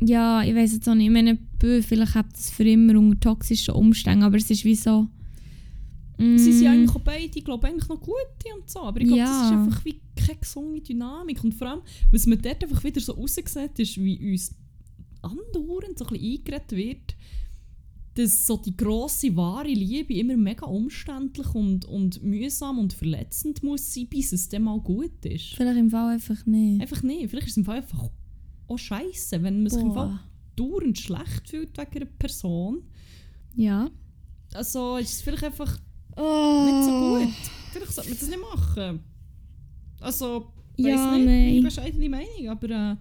ja, 0.00 0.42
ich 0.42 0.54
weiß 0.54 0.72
jetzt 0.74 0.88
auch 0.88 0.94
nicht. 0.94 1.06
Ich 1.06 1.12
meine, 1.12 1.38
vielleicht 1.60 2.14
hat 2.14 2.34
es 2.34 2.50
für 2.50 2.64
immer 2.64 2.98
unter 2.98 3.20
toxischen 3.20 3.74
Umständen, 3.74 4.24
aber 4.24 4.38
es 4.38 4.50
ist 4.50 4.64
wie 4.64 4.74
so. 4.74 5.06
Mm, 6.18 6.38
Sie 6.38 6.52
sind 6.52 6.68
eigentlich 6.68 6.94
auch 6.96 7.00
beide, 7.00 7.38
ich 7.38 7.44
glaube, 7.44 7.66
eigentlich 7.66 7.88
noch 7.88 8.00
gute 8.00 8.54
und 8.58 8.68
so. 8.70 8.80
Aber 8.80 9.00
ich 9.00 9.06
glaube, 9.06 9.22
das 9.22 9.30
ist 9.44 9.50
Ja. 9.50 9.62
einfach 9.64 9.84
wie 9.84 10.00
keine 10.16 10.38
gesunde 10.38 10.80
Dynamik. 10.80 11.42
Und 11.44 11.54
vor 11.54 11.68
allem, 11.68 11.80
was 12.10 12.26
man 12.26 12.40
dort 12.40 12.62
einfach 12.62 12.82
wieder 12.84 13.00
so 13.00 13.12
raussieht, 13.12 13.78
ist, 13.78 13.96
wie 13.98 14.32
uns 14.32 14.54
andauernd 15.24 15.98
so 15.98 16.04
ein 16.06 16.12
bisschen 16.12 16.32
eingeredet 16.38 16.72
wird, 16.72 17.16
dass 18.14 18.46
so 18.46 18.56
die 18.58 18.76
grosse, 18.76 19.34
wahre 19.36 19.66
Liebe 19.68 20.14
immer 20.14 20.36
mega 20.36 20.66
umständlich 20.66 21.52
und, 21.54 21.84
und 21.86 22.22
mühsam 22.22 22.78
und 22.78 22.92
verletzend 22.92 23.62
muss 23.64 23.92
sein, 23.92 24.06
bis 24.08 24.32
es 24.32 24.48
dann 24.48 24.62
mal 24.62 24.78
gut 24.80 25.24
ist. 25.24 25.54
Vielleicht 25.54 25.78
im 25.78 25.90
Fall 25.90 26.14
einfach 26.14 26.46
nicht. 26.46 26.80
Einfach 26.80 27.02
nicht. 27.02 27.28
Vielleicht 27.30 27.46
ist 27.48 27.52
es 27.54 27.56
im 27.56 27.64
Fall 27.64 27.78
einfach 27.78 28.08
auch 28.68 28.78
scheiße, 28.78 29.42
wenn 29.42 29.62
man 29.62 29.70
sich 29.70 29.82
im 29.82 29.92
Fall 29.94 30.08
Boah. 30.08 30.20
dauernd 30.54 30.98
schlecht 30.98 31.48
fühlt 31.48 31.76
wegen 31.76 31.90
einer 31.96 32.04
Person. 32.06 32.82
Ja. 33.56 33.90
Also 34.52 34.96
ist 34.98 35.12
es 35.14 35.22
vielleicht 35.22 35.44
einfach 35.44 35.78
Oh. 36.16 36.64
nicht 36.66 36.84
so 36.84 36.90
gut. 36.92 37.34
Vielleicht 37.72 37.92
sollte 37.92 38.10
man 38.10 38.18
das 38.20 38.28
nicht 38.28 38.40
machen. 38.54 39.00
Also, 40.00 40.52
weiß 40.78 40.86
Ja, 40.86 41.16
nicht, 41.16 41.26
nein. 41.26 41.48
ich 41.56 41.62
bescheidene 41.64 42.08
Meinung, 42.08 42.48
aber 42.48 42.70
äh, 42.70 42.96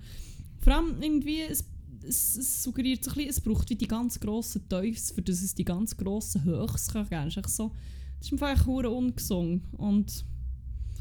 vor 0.58 0.74
allem 0.74 1.00
irgendwie, 1.02 1.42
es, 1.42 1.64
es, 2.08 2.36
es 2.38 2.64
suggeriert 2.64 3.04
so 3.04 3.12
ein 3.12 3.16
bisschen, 3.16 3.30
es 3.30 3.42
braucht 3.42 3.70
wie 3.70 3.76
die 3.76 3.88
ganz 3.88 4.20
grossen 4.20 4.68
Teufels, 4.68 5.12
für 5.12 5.22
das 5.22 5.42
es 5.42 5.56
die 5.56 5.66
ganz 5.66 5.96
grossen 5.96 6.44
Höchst 6.44 6.94
kann 6.94 7.08
geben. 7.10 7.28
Es 7.28 7.38
ist 7.38 7.56
so, 7.56 7.72
das 8.20 8.28
ist 8.28 8.32
im 8.32 8.38
Fall 8.38 8.54
echt 8.54 8.66
hure 8.66 8.90
ungesund 8.90 9.64
und 9.74 10.26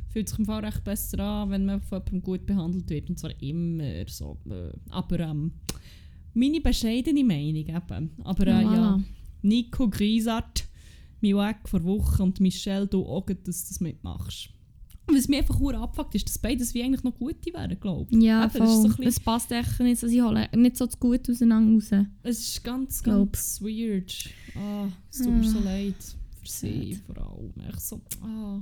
fühlt 0.09 0.29
sich 0.29 0.39
im 0.39 0.45
Fall 0.45 0.65
recht 0.65 0.85
besser 0.85 1.21
an, 1.21 1.51
wenn 1.51 1.65
man 1.65 1.81
von 1.81 1.99
jemandem 1.99 2.23
gut 2.23 2.47
behandelt 2.47 2.91
wird 2.91 3.09
und 3.09 3.19
zwar 3.19 3.41
immer 3.41 4.07
so. 4.09 4.39
Äh, 4.49 4.73
aber 4.91 5.21
ähm, 5.21 5.53
meine 6.35 6.61
bescheidene 6.61 7.25
Meinung 7.25 7.67
eben. 7.67 8.11
Aber 8.25 8.47
äh, 8.47 8.63
ja, 8.63 9.01
Nico 9.43 9.89
Griesart, 9.89 10.65
mein 11.21 11.37
Weg 11.37 11.69
vor 11.69 11.83
Wochen 11.85 12.23
und 12.23 12.41
Michelle, 12.41 12.87
du 12.87 13.05
auch, 13.07 13.27
dass 13.27 13.65
du 13.65 13.69
das 13.69 13.81
mitmachst. 13.81 14.51
Was 15.11 15.29
mir 15.29 15.39
einfach 15.39 15.59
hure 15.59 15.79
abfuckt, 15.79 16.15
ist, 16.15 16.29
dass 16.29 16.39
beides 16.39 16.73
wie 16.75 16.83
eigentlich 16.83 17.03
noch 17.03 17.15
gute 17.19 17.53
wären, 17.53 17.79
glaube 17.81 18.07
ich. 18.11 18.23
Ja, 18.23 18.45
Eben, 18.45 18.53
so 18.53 18.59
voll. 18.83 18.89
bisschen- 18.89 19.07
es 19.09 19.21
passt 19.21 19.51
echt 19.53 19.81
nicht 19.81 19.99
so, 20.01 20.07
sie 20.07 20.23
holen 20.23 20.47
nicht 20.55 20.77
so 20.77 20.87
gut 21.01 21.29
auseinander 21.29 21.75
raus. 21.75 21.91
Es 22.23 22.39
ist 22.41 22.65
ganz, 22.65 23.03
Glaub. 23.03 23.33
ganz 23.33 23.61
weird. 23.61 24.31
Ah, 24.57 24.87
es 25.11 25.19
tut 25.19 25.33
mir 25.33 25.45
so 25.49 25.59
Ah. 25.59 25.63
leid. 25.65 25.97
Für 26.41 26.49
sie 26.49 26.99
vor 27.07 27.17
allem. 27.19 27.53
Echt 27.69 27.81
so, 27.81 28.01
ah. 28.23 28.61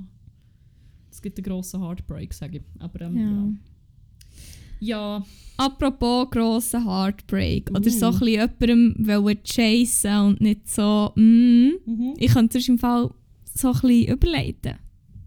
Es 1.11 1.21
gibt 1.21 1.37
einen 1.37 1.45
grossen 1.45 1.81
Heartbreak, 1.81 2.33
sage 2.33 2.57
ich. 2.57 2.63
Aber 2.81 3.01
ähm, 3.01 3.17
Ja. 3.17 3.23
ja. 3.23 3.53
Ja, 4.83 5.25
Apropos 5.57 6.27
grosser 6.31 6.83
Heartbreak. 6.83 7.69
Oder 7.69 7.89
so 7.91 8.07
Uh. 8.07 8.09
ein 8.13 8.19
bisschen 8.19 8.27
jemandem 8.59 9.07
wollen 9.07 9.43
chasen 9.43 10.17
und 10.21 10.41
nicht 10.41 10.67
so, 10.67 11.11
mm, 11.15 11.21
mhm. 11.85 12.13
ich 12.17 12.31
könnte 12.33 12.57
es 12.57 12.67
im 12.67 12.79
Fall 12.79 13.11
so 13.53 13.67
ein 13.67 13.73
bisschen 13.81 14.07
überleiten, 14.13 14.75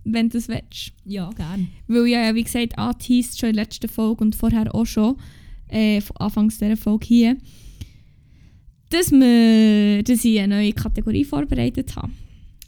wenn 0.05 0.29
du 0.29 0.39
es 0.39 0.49
willst. 0.49 0.93
ja, 1.05 1.31
gern. 1.31 1.69
Weil 1.87 2.07
ja, 2.07 2.35
wie 2.35 2.45
gesagt, 2.45 2.79
angeteased 2.79 3.39
schon 3.39 3.51
in 3.51 3.57
der 3.57 3.65
letzten 3.65 3.89
Folge 3.89 4.25
und 4.25 4.35
vorher 4.35 4.75
auch 4.75 4.87
schon, 4.87 5.17
äh, 5.69 6.01
Anfangs 6.17 6.59
dieser 6.59 6.77
Folge 6.77 7.07
hier, 7.07 7.37
dass, 8.91 9.11
wir, 9.11 10.03
dass 10.03 10.25
ich 10.25 10.39
eine 10.39 10.57
neue 10.57 10.73
Kategorie 10.73 11.25
vorbereitet 11.25 11.97
habe. 11.97 12.13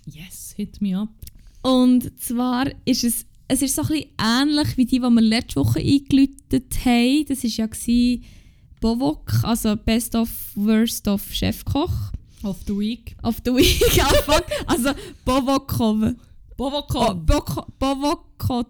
Yes, 0.06 0.54
hit 0.56 0.80
me 0.80 0.98
up. 0.98 1.10
Und 1.62 2.18
zwar 2.20 2.66
ist 2.84 3.04
es, 3.04 3.26
es 3.48 3.62
ist 3.62 3.76
so 3.76 3.82
ein 3.82 3.88
bisschen 3.88 4.10
ähnlich 4.20 4.76
wie 4.76 4.86
die, 4.86 4.98
die 4.98 5.02
wir 5.02 5.20
letzte 5.20 5.60
Woche 5.60 5.80
eingeläutet 5.80 6.84
haben. 6.84 7.24
Das 7.28 7.44
war 7.44 7.50
ja 7.50 8.18
Bovok, 8.80 9.32
also 9.42 9.76
Best 9.76 10.14
of 10.14 10.28
Worst 10.54 11.08
of 11.08 11.22
Chefkoch. 11.32 12.12
Of 12.42 12.58
the 12.66 12.76
Week. 12.76 13.16
Of 13.22 13.40
the 13.44 13.52
Week. 13.52 13.80
Also 14.66 14.90
Bovokov. 15.24 16.14
Oh, 16.58 16.70
Bovokon. 16.70 17.26
Boko-. 17.26 18.64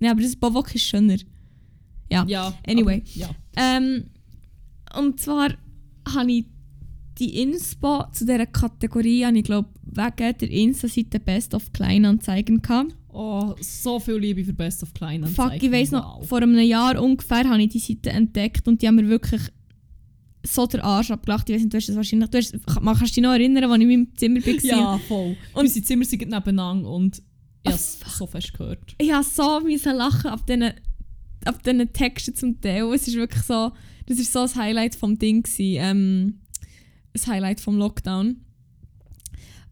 Nein, 0.00 0.10
aber 0.10 0.20
das 0.20 0.36
Bovok 0.36 0.74
ist 0.74 0.82
schöner. 0.82 1.16
Ja. 2.10 2.24
ja. 2.26 2.54
Anyway. 2.66 3.02
Aber, 3.02 3.18
ja. 3.18 3.30
Ähm, 3.56 4.04
und 4.98 5.18
zwar 5.20 5.54
habe 6.14 6.32
ich 6.32 6.44
die 7.18 7.40
Inspo 7.40 8.04
zu 8.12 8.24
dieser 8.24 8.46
Kategorie, 8.46 9.24
habe 9.24 9.38
ich 9.38 9.44
glaube 9.44 9.68
wegen 9.84 10.38
der 10.38 10.50
Insta-Seite 10.50 11.20
Best 11.20 11.54
of 11.54 11.72
Kleinanzeigen 11.72 12.60
gehabt. 12.62 12.96
Oh, 13.08 13.54
so 13.60 14.00
viel 14.00 14.16
Liebe 14.16 14.44
für 14.44 14.54
Best 14.54 14.82
of 14.82 14.94
Klein. 14.94 15.26
Fuck, 15.26 15.62
ich 15.62 15.70
weiss 15.70 15.90
noch, 15.90 16.24
vor 16.24 16.38
einem 16.38 16.58
Jahr 16.58 17.00
ungefähr 17.00 17.48
habe 17.48 17.62
ich 17.62 17.68
die 17.68 17.78
Seite 17.78 18.10
entdeckt 18.10 18.66
und 18.66 18.80
die 18.80 18.88
haben 18.88 18.96
mir 18.96 19.08
wirklich 19.08 19.42
so 20.44 20.66
den 20.66 20.80
Arsch 20.80 21.10
abgelacht. 21.10 21.48
Ich 21.48 21.54
weiß 21.54 21.62
nicht, 21.62 21.72
du 21.72 21.76
hast 21.76 21.88
das 21.88 21.96
wahrscheinlich... 21.96 22.30
Du 22.30 22.38
hast, 22.38 22.54
kannst 22.66 23.16
dich 23.16 23.22
noch 23.22 23.32
erinnern, 23.32 23.64
als 23.64 23.76
ich 23.76 23.82
in 23.82 23.88
meinem 23.88 24.16
Zimmer 24.16 24.40
war? 24.40 24.64
Ja, 24.64 24.98
voll. 25.06 25.36
Und- 25.54 25.62
unsere 25.62 25.84
Zimmer 25.84 26.04
sind 26.04 26.20
nebeneinander 26.22 26.90
und 26.90 27.18
ich 27.18 27.22
Ah, 27.64 27.70
habe 27.70 27.76
es 27.76 28.00
so 28.18 28.26
fest 28.26 28.52
gehört. 28.54 28.94
Ich 28.98 29.12
habe 29.12 29.24
so 29.24 29.60
müssen 29.60 29.94
lachen 29.96 30.30
ab 30.30 30.44
diesen, 30.46 30.72
ab 31.44 31.62
diesen 31.62 31.92
Texten 31.92 32.34
zum 32.34 32.60
Teil. 32.60 32.82
Es 32.92 33.06
ist 33.06 33.14
wirklich 33.16 33.42
so... 33.44 33.70
Das 34.06 34.18
war 34.18 34.24
so 34.24 34.40
das 34.40 34.56
Highlight 34.56 34.96
vom 34.96 35.16
Ding. 35.16 35.44
Gewesen, 35.44 35.76
ähm, 35.80 36.40
das 37.12 37.28
Highlight 37.28 37.60
vom 37.60 37.78
Lockdown. 37.78 38.36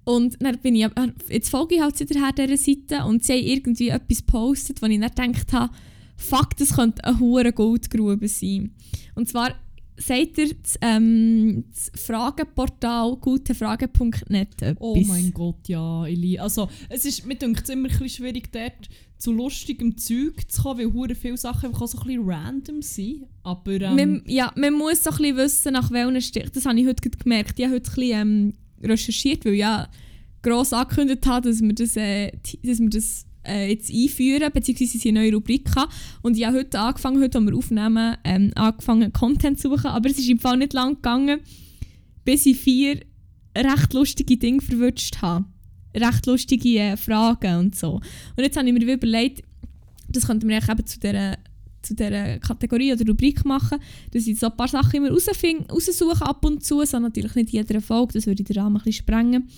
Und 0.05 0.37
dann 0.41 0.59
bin 0.61 0.77
ich... 0.77 0.87
Jetzt 1.29 1.51
folge 1.51 1.75
ich 1.75 1.81
halt 1.81 1.99
wieder 1.99 2.33
dieser 2.33 2.57
Seite 2.57 3.05
und 3.07 3.25
sie 3.25 3.33
haben 3.33 3.45
irgendwie 3.45 3.89
etwas 3.89 4.19
gepostet, 4.19 4.81
wo 4.83 4.87
ich 4.87 5.01
dann 5.01 5.33
gedacht 5.33 5.53
habe, 5.53 5.73
fuck, 6.17 6.57
das 6.59 6.75
könnte 6.75 7.03
eine 7.03 7.19
hure 7.19 7.53
Goldgrube 7.53 8.29
sein. 8.29 8.75
Und 9.17 9.29
zwar 9.29 9.55
sagt 10.01 10.39
ihr 10.39 10.55
das, 10.55 10.79
ähm, 10.81 11.65
das 11.71 11.93
Fragenportal 12.05 13.17
gutefrage.net 13.17 14.63
etwas. 14.63 14.77
Oh 14.81 15.01
mein 15.07 15.33
Gott, 15.33 15.69
ja, 15.69 16.05
liebe. 16.07 16.43
Also, 16.43 16.69
es 16.89 17.05
ist, 17.05 17.27
mir 17.27 17.37
denkt 17.37 17.63
es 17.65 17.69
immer 17.69 17.89
ein 17.89 17.99
bisschen 17.99 18.09
schwierig, 18.09 18.51
dort 18.53 18.89
zu 19.19 19.33
lustigem 19.33 19.99
Zeug 19.99 20.51
zu 20.51 20.63
kommen, 20.63 20.79
weil 20.79 20.93
hure 20.93 21.15
viele 21.15 21.37
Sachen 21.37 21.67
einfach 21.67 21.83
auch 21.83 21.89
so 21.89 21.99
ein 21.99 22.07
bisschen 22.07 22.29
random 22.29 22.83
sind. 22.83 23.27
Aber, 23.43 23.73
ähm, 23.73 23.97
man, 23.97 24.23
ja, 24.27 24.53
man 24.57 24.75
muss 24.75 25.05
so 25.05 25.11
ein 25.11 25.17
bisschen 25.19 25.37
wissen, 25.37 25.73
nach 25.75 25.91
welchen 25.91 26.23
Stichen. 26.23 26.51
Das 26.55 26.65
habe 26.65 26.81
ich 26.81 26.87
heute 26.87 27.11
gemerkt. 27.11 27.59
Ich 27.59 27.65
habe 27.67 27.75
heute 27.75 27.91
ein 27.91 27.95
bisschen 27.95 28.21
ähm, 28.21 28.55
recherchiert, 28.83 29.45
weil 29.45 29.53
ich 29.53 29.61
ja 29.61 29.89
gross 30.43 30.73
angekündigt 30.73 31.27
habe, 31.27 31.49
dass 31.49 31.61
wir 31.61 31.75
das, 31.75 31.97
äh, 31.97 32.33
dass 32.63 32.81
wir 32.81 32.89
das 32.89 33.27
äh, 33.51 33.71
jetzt 33.71 33.93
einführen, 33.93 34.51
beziehungsweise 34.53 34.99
sie 34.99 35.09
eine 35.09 35.21
neue 35.21 35.35
Rubrik 35.35 35.69
haben. 35.77 35.91
Und 36.23 36.37
ich 36.37 36.47
habe 36.47 36.59
heute 36.59 36.79
angefangen, 36.79 37.21
heute, 37.21 37.39
als 37.39 37.47
wir 37.47 37.57
aufnehmen, 37.57 38.17
ähm, 38.25 38.53
angefangen, 38.55 39.13
Content 39.13 39.59
zu 39.59 39.69
suchen. 39.69 39.87
Aber 39.87 40.09
es 40.09 40.19
ist 40.19 40.29
im 40.29 40.39
Fall 40.39 40.57
nicht 40.57 40.73
lang 40.73 40.95
gegangen, 40.95 41.41
bis 42.25 42.47
ich 42.47 42.59
vier 42.59 43.01
recht 43.57 43.93
lustige 43.93 44.37
Dinge 44.37 44.61
verwünscht 44.61 45.21
habe. 45.23 45.45
Recht 45.95 46.27
lustige 46.27 46.79
äh, 46.79 46.97
Fragen 46.97 47.59
und 47.59 47.77
so. 47.77 47.95
Und 48.37 48.43
jetzt 48.43 48.57
habe 48.57 48.69
ich 48.69 48.75
mir 48.75 48.95
überlegt, 48.95 49.43
das 50.09 50.29
wir 50.29 50.35
eigentlich 50.35 50.69
eben 50.69 50.87
zu 50.87 51.01
dieser, 51.01 51.39
zu 51.83 51.95
dieser 51.95 52.39
Kategorie 52.39 52.93
oder 52.93 53.07
Rubrik 53.07 53.45
machen, 53.45 53.79
dass 54.13 54.27
ich 54.27 54.39
so 54.39 54.47
ein 54.47 54.57
paar 54.57 54.69
Sachen 54.69 54.97
immer 54.97 55.11
raussuche 55.11 56.25
ab 56.25 56.45
und 56.45 56.65
zu, 56.65 56.85
so 56.85 56.99
natürlich 56.99 57.35
nicht 57.35 57.51
jeder 57.51 57.81
Folge, 57.81 58.15
das 58.15 58.27
würde 58.27 58.45
den 58.45 58.59
Rahmen 58.59 58.77
ein 58.77 58.83
bisschen 58.85 59.05
sprengen. 59.05 59.49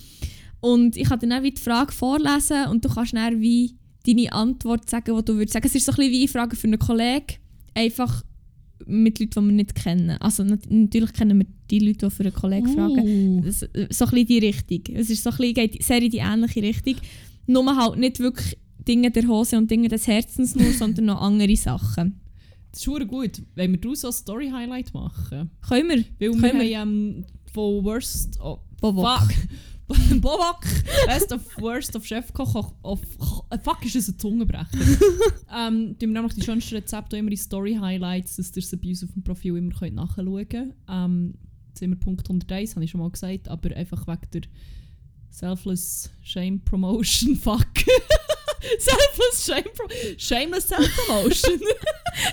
Und 0.59 0.95
ich 0.95 1.09
kann 1.09 1.19
dann 1.19 1.33
auch 1.33 1.41
die 1.41 1.61
Frage 1.61 1.91
vorlesen 1.91 2.67
und 2.69 2.85
du 2.85 2.89
kannst 2.89 3.13
dann 3.13 3.41
wie 3.41 3.75
deine 4.05 4.31
Antwort 4.33 4.89
sagen, 4.89 5.15
die 5.17 5.25
du 5.25 5.35
würdest 5.35 5.53
sagen. 5.53 5.65
Es 5.67 5.75
ist 5.75 5.85
so 5.85 5.91
ein 5.91 5.95
bisschen 5.97 6.11
wie 6.11 6.19
eine 6.19 6.27
Frage 6.27 6.55
für 6.55 6.67
einen 6.67 6.79
Kollegen, 6.79 7.25
einfach 7.73 8.23
mit 8.85 9.19
Leuten, 9.19 9.29
die 9.41 9.45
wir 9.47 9.53
nicht 9.53 9.75
kennen. 9.75 10.17
Also 10.19 10.43
nat 10.43 10.69
natürlich 10.69 11.13
kennen 11.13 11.39
wir 11.39 11.45
die 11.71 11.79
Leute, 11.79 12.07
die 12.07 12.11
für 12.13 12.23
einen 12.23 12.33
Kollegen 12.33 12.67
fragen. 12.73 12.99
uh, 12.99 13.41
Das- 13.41 13.59
So 13.61 14.05
ein 14.05 14.11
bisschen 14.11 14.25
die 14.27 14.39
Richtung. 14.39 14.95
Es 14.95 15.09
ist 15.09 15.23
so 15.23 15.29
ein 15.29 15.37
bisschen, 15.37 15.53
geht 15.53 15.83
sehr 15.83 16.01
in 16.01 16.11
die 16.11 16.17
ähnliche 16.17 16.61
Richtung. 16.61 16.95
Nur 17.47 17.75
halt 17.77 17.97
nicht 17.97 18.19
wirklich 18.19 18.57
Dinge 18.85 19.09
der 19.11 19.25
Hose 19.27 19.57
und 19.57 19.71
Dinge 19.71 19.87
des 19.87 20.05
Herzens 20.07 20.55
nur, 20.55 20.71
sondern 20.77 21.05
noch 21.05 21.21
andere 21.21 21.55
Sachen. 21.55 22.19
das 22.71 22.81
ist 22.81 22.87
hure 22.87 23.05
gut. 23.05 23.41
Wenn 23.55 23.71
wir 23.71 23.79
daraus 23.79 24.01
so 24.01 24.07
ein 24.07 24.13
Story-Highlight 24.13 24.93
machen. 24.93 25.49
Können 25.67 25.89
wir? 25.89 26.03
Weil 26.31 26.39
Können 26.41 26.59
wir 26.59 26.79
haben 26.79 26.91
ähm, 27.19 27.25
von 27.53 27.85
Worst... 27.85 28.37
Oh, 28.43 28.57
Bovok. 28.81 29.19
Fuck. 29.21 29.33
Bobak, 30.21 30.65
Best 31.05 31.31
of 31.31 31.41
Worst 31.59 31.95
of 31.95 32.05
Chefkoch 32.05 32.73
auf 32.81 33.01
äh, 33.49 33.57
Fuck, 33.59 33.85
ist 33.85 33.95
das 33.95 34.07
ein 34.07 34.19
Zungenbrecher. 34.19 34.67
ähm, 35.55 35.97
tun 35.99 36.13
wir 36.13 36.21
nämlich 36.21 36.33
die 36.33 36.41
schönsten 36.41 36.75
Rezepte 36.75 37.17
immer 37.17 37.31
in 37.31 37.37
Story-Highlights, 37.37 38.37
dass 38.37 38.55
ihr 38.55 38.61
sie 38.61 38.77
bei 38.77 38.89
uns 38.89 39.03
auf 39.03 39.11
dem 39.13 39.23
Profil 39.23 39.57
immer 39.57 39.73
könnt 39.73 39.95
nachschauen 39.95 40.49
könnt. 40.49 40.73
Ähm, 40.89 41.35
Zimmerpunkt 41.73 42.27
101, 42.27 42.75
habe 42.75 42.85
ich 42.85 42.91
schon 42.91 43.01
mal 43.01 43.09
gesagt, 43.09 43.47
aber 43.47 43.75
einfach 43.75 44.07
wegen 44.07 44.31
der 44.33 44.41
Selfless 45.29 46.11
Shame 46.21 46.59
Promotion. 46.63 47.35
Fuck. 47.41 47.67
Selfless 48.79 49.45
Shame 49.45 49.73
Promotion. 49.75 50.19
Shameless 50.19 50.67
Self-Promotion. 50.67 51.59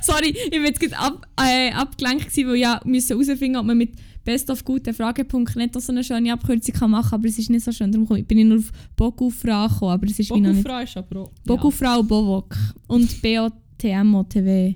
Sorry, 0.03 0.29
ich 0.29 0.51
bin 0.51 0.65
jetzt 0.65 0.81
gerade 0.81 0.99
ab, 0.99 1.27
äh, 1.41 1.73
abgelenkt, 1.73 2.27
gewesen, 2.27 2.49
weil 2.49 2.57
ja 2.57 2.81
müssen 2.85 3.19
herausfinden, 3.19 3.57
ob 3.57 3.67
man 3.67 3.79
mit 3.79 3.93
bestofgutefrage.net 4.25 5.77
auch 5.77 5.81
so 5.81 5.93
eine 5.93 6.05
schöne 6.05 6.33
Abkürzung 6.33 6.75
kann 6.75 6.91
machen 6.91 7.11
kann, 7.11 7.21
aber 7.21 7.29
es 7.29 7.39
ist 7.39 7.51
nicht 7.51 7.64
so 7.64 7.73
schön. 7.73 7.91
Darum 7.93 8.07
bin 8.25 8.39
ich 8.39 8.45
nur 8.45 8.59
auf 8.59 8.73
Bogufrau 8.97 9.68
gekommen, 9.68 9.93
aber 9.93 10.07
es 10.07 10.18
ist 10.18 10.31
wie 10.31 10.41
noch 10.41 10.53
nicht. 10.53 10.62
Bogufra 10.62 10.83
ist 10.83 10.97
aber 10.97 11.21
auch... 11.21 11.33
Bogufrau 11.45 12.03
Bovok 12.03 12.57
und 12.87 13.23
BOTMOTW. 13.23 14.75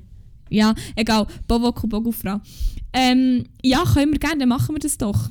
Ja, 0.50 0.74
egal. 0.96 1.26
Bovok 1.46 1.84
und 1.84 1.90
Bogufrau. 1.90 2.40
Ähm, 2.92 3.44
ja, 3.62 3.82
können 3.84 4.12
wir 4.12 4.18
gerne, 4.18 4.38
dann 4.38 4.48
machen 4.48 4.74
wir 4.74 4.80
das 4.80 4.96
doch. 4.96 5.30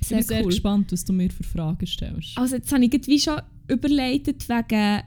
Ich 0.00 0.08
Sehr 0.08 0.18
bin 0.18 0.26
sehr 0.26 0.40
cool. 0.40 0.46
gespannt, 0.46 0.92
was 0.92 1.04
du 1.04 1.12
mir 1.12 1.30
für 1.30 1.44
Fragen 1.44 1.86
stellst. 1.86 2.36
Also 2.36 2.56
jetzt 2.56 2.72
habe 2.72 2.84
ich 2.84 3.06
wie 3.06 3.20
schon 3.20 3.40
überleitet 3.68 4.48
wegen 4.48 5.02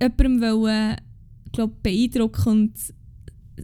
jemandem 0.00 0.40
wollen, 0.40 0.96
glaub, 1.52 1.82
beeindrucken 1.82 2.48
und 2.48 2.74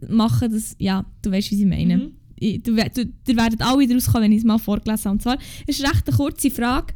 machen, 0.08 0.52
dass, 0.52 0.76
ja, 0.78 1.04
du 1.22 1.30
weißt, 1.30 1.50
wie 1.50 1.56
sie 1.56 1.66
meinen. 1.66 2.00
Mhm. 2.00 2.12
Du, 2.40 2.74
du, 2.74 3.12
ihr 3.26 3.36
werdet 3.36 3.62
alle 3.62 3.86
daraus 3.86 4.06
kommen, 4.06 4.24
wenn 4.24 4.32
ich 4.32 4.38
es 4.38 4.44
mal 4.44 4.58
vorgelesen 4.58 5.04
habe. 5.04 5.14
Und 5.14 5.22
zwar, 5.22 5.38
es 5.66 5.78
ist 5.78 5.84
recht 5.86 6.08
eine 6.08 6.16
kurze 6.16 6.50
Frage 6.50 6.94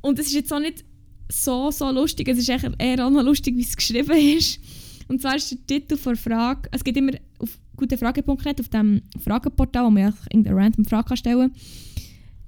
und 0.00 0.18
es 0.18 0.26
ist 0.26 0.34
jetzt 0.34 0.52
auch 0.52 0.60
nicht 0.60 0.84
so, 1.30 1.70
so 1.70 1.90
lustig, 1.90 2.28
es 2.28 2.38
ist 2.38 2.48
eher, 2.48 3.06
auch 3.06 3.10
noch 3.10 3.22
lustig, 3.22 3.56
wie 3.56 3.62
es 3.62 3.76
geschrieben 3.76 4.16
ist. 4.16 4.60
Und 5.08 5.20
zwar 5.20 5.36
ist 5.36 5.50
der 5.50 5.66
Titel 5.66 5.96
der 5.96 6.16
Frage, 6.16 6.68
es 6.72 6.84
geht 6.84 6.96
immer 6.96 7.12
auf 7.38 7.58
gutefrage.net, 7.76 8.60
auf 8.60 8.68
dem 8.68 9.02
Fragenportal, 9.22 9.86
wo 9.86 9.90
man 9.90 10.02
ja 10.04 10.12
irgendeine 10.30 10.56
random 10.56 10.84
Frage 10.84 11.08
kann 11.08 11.16
stellen 11.16 11.52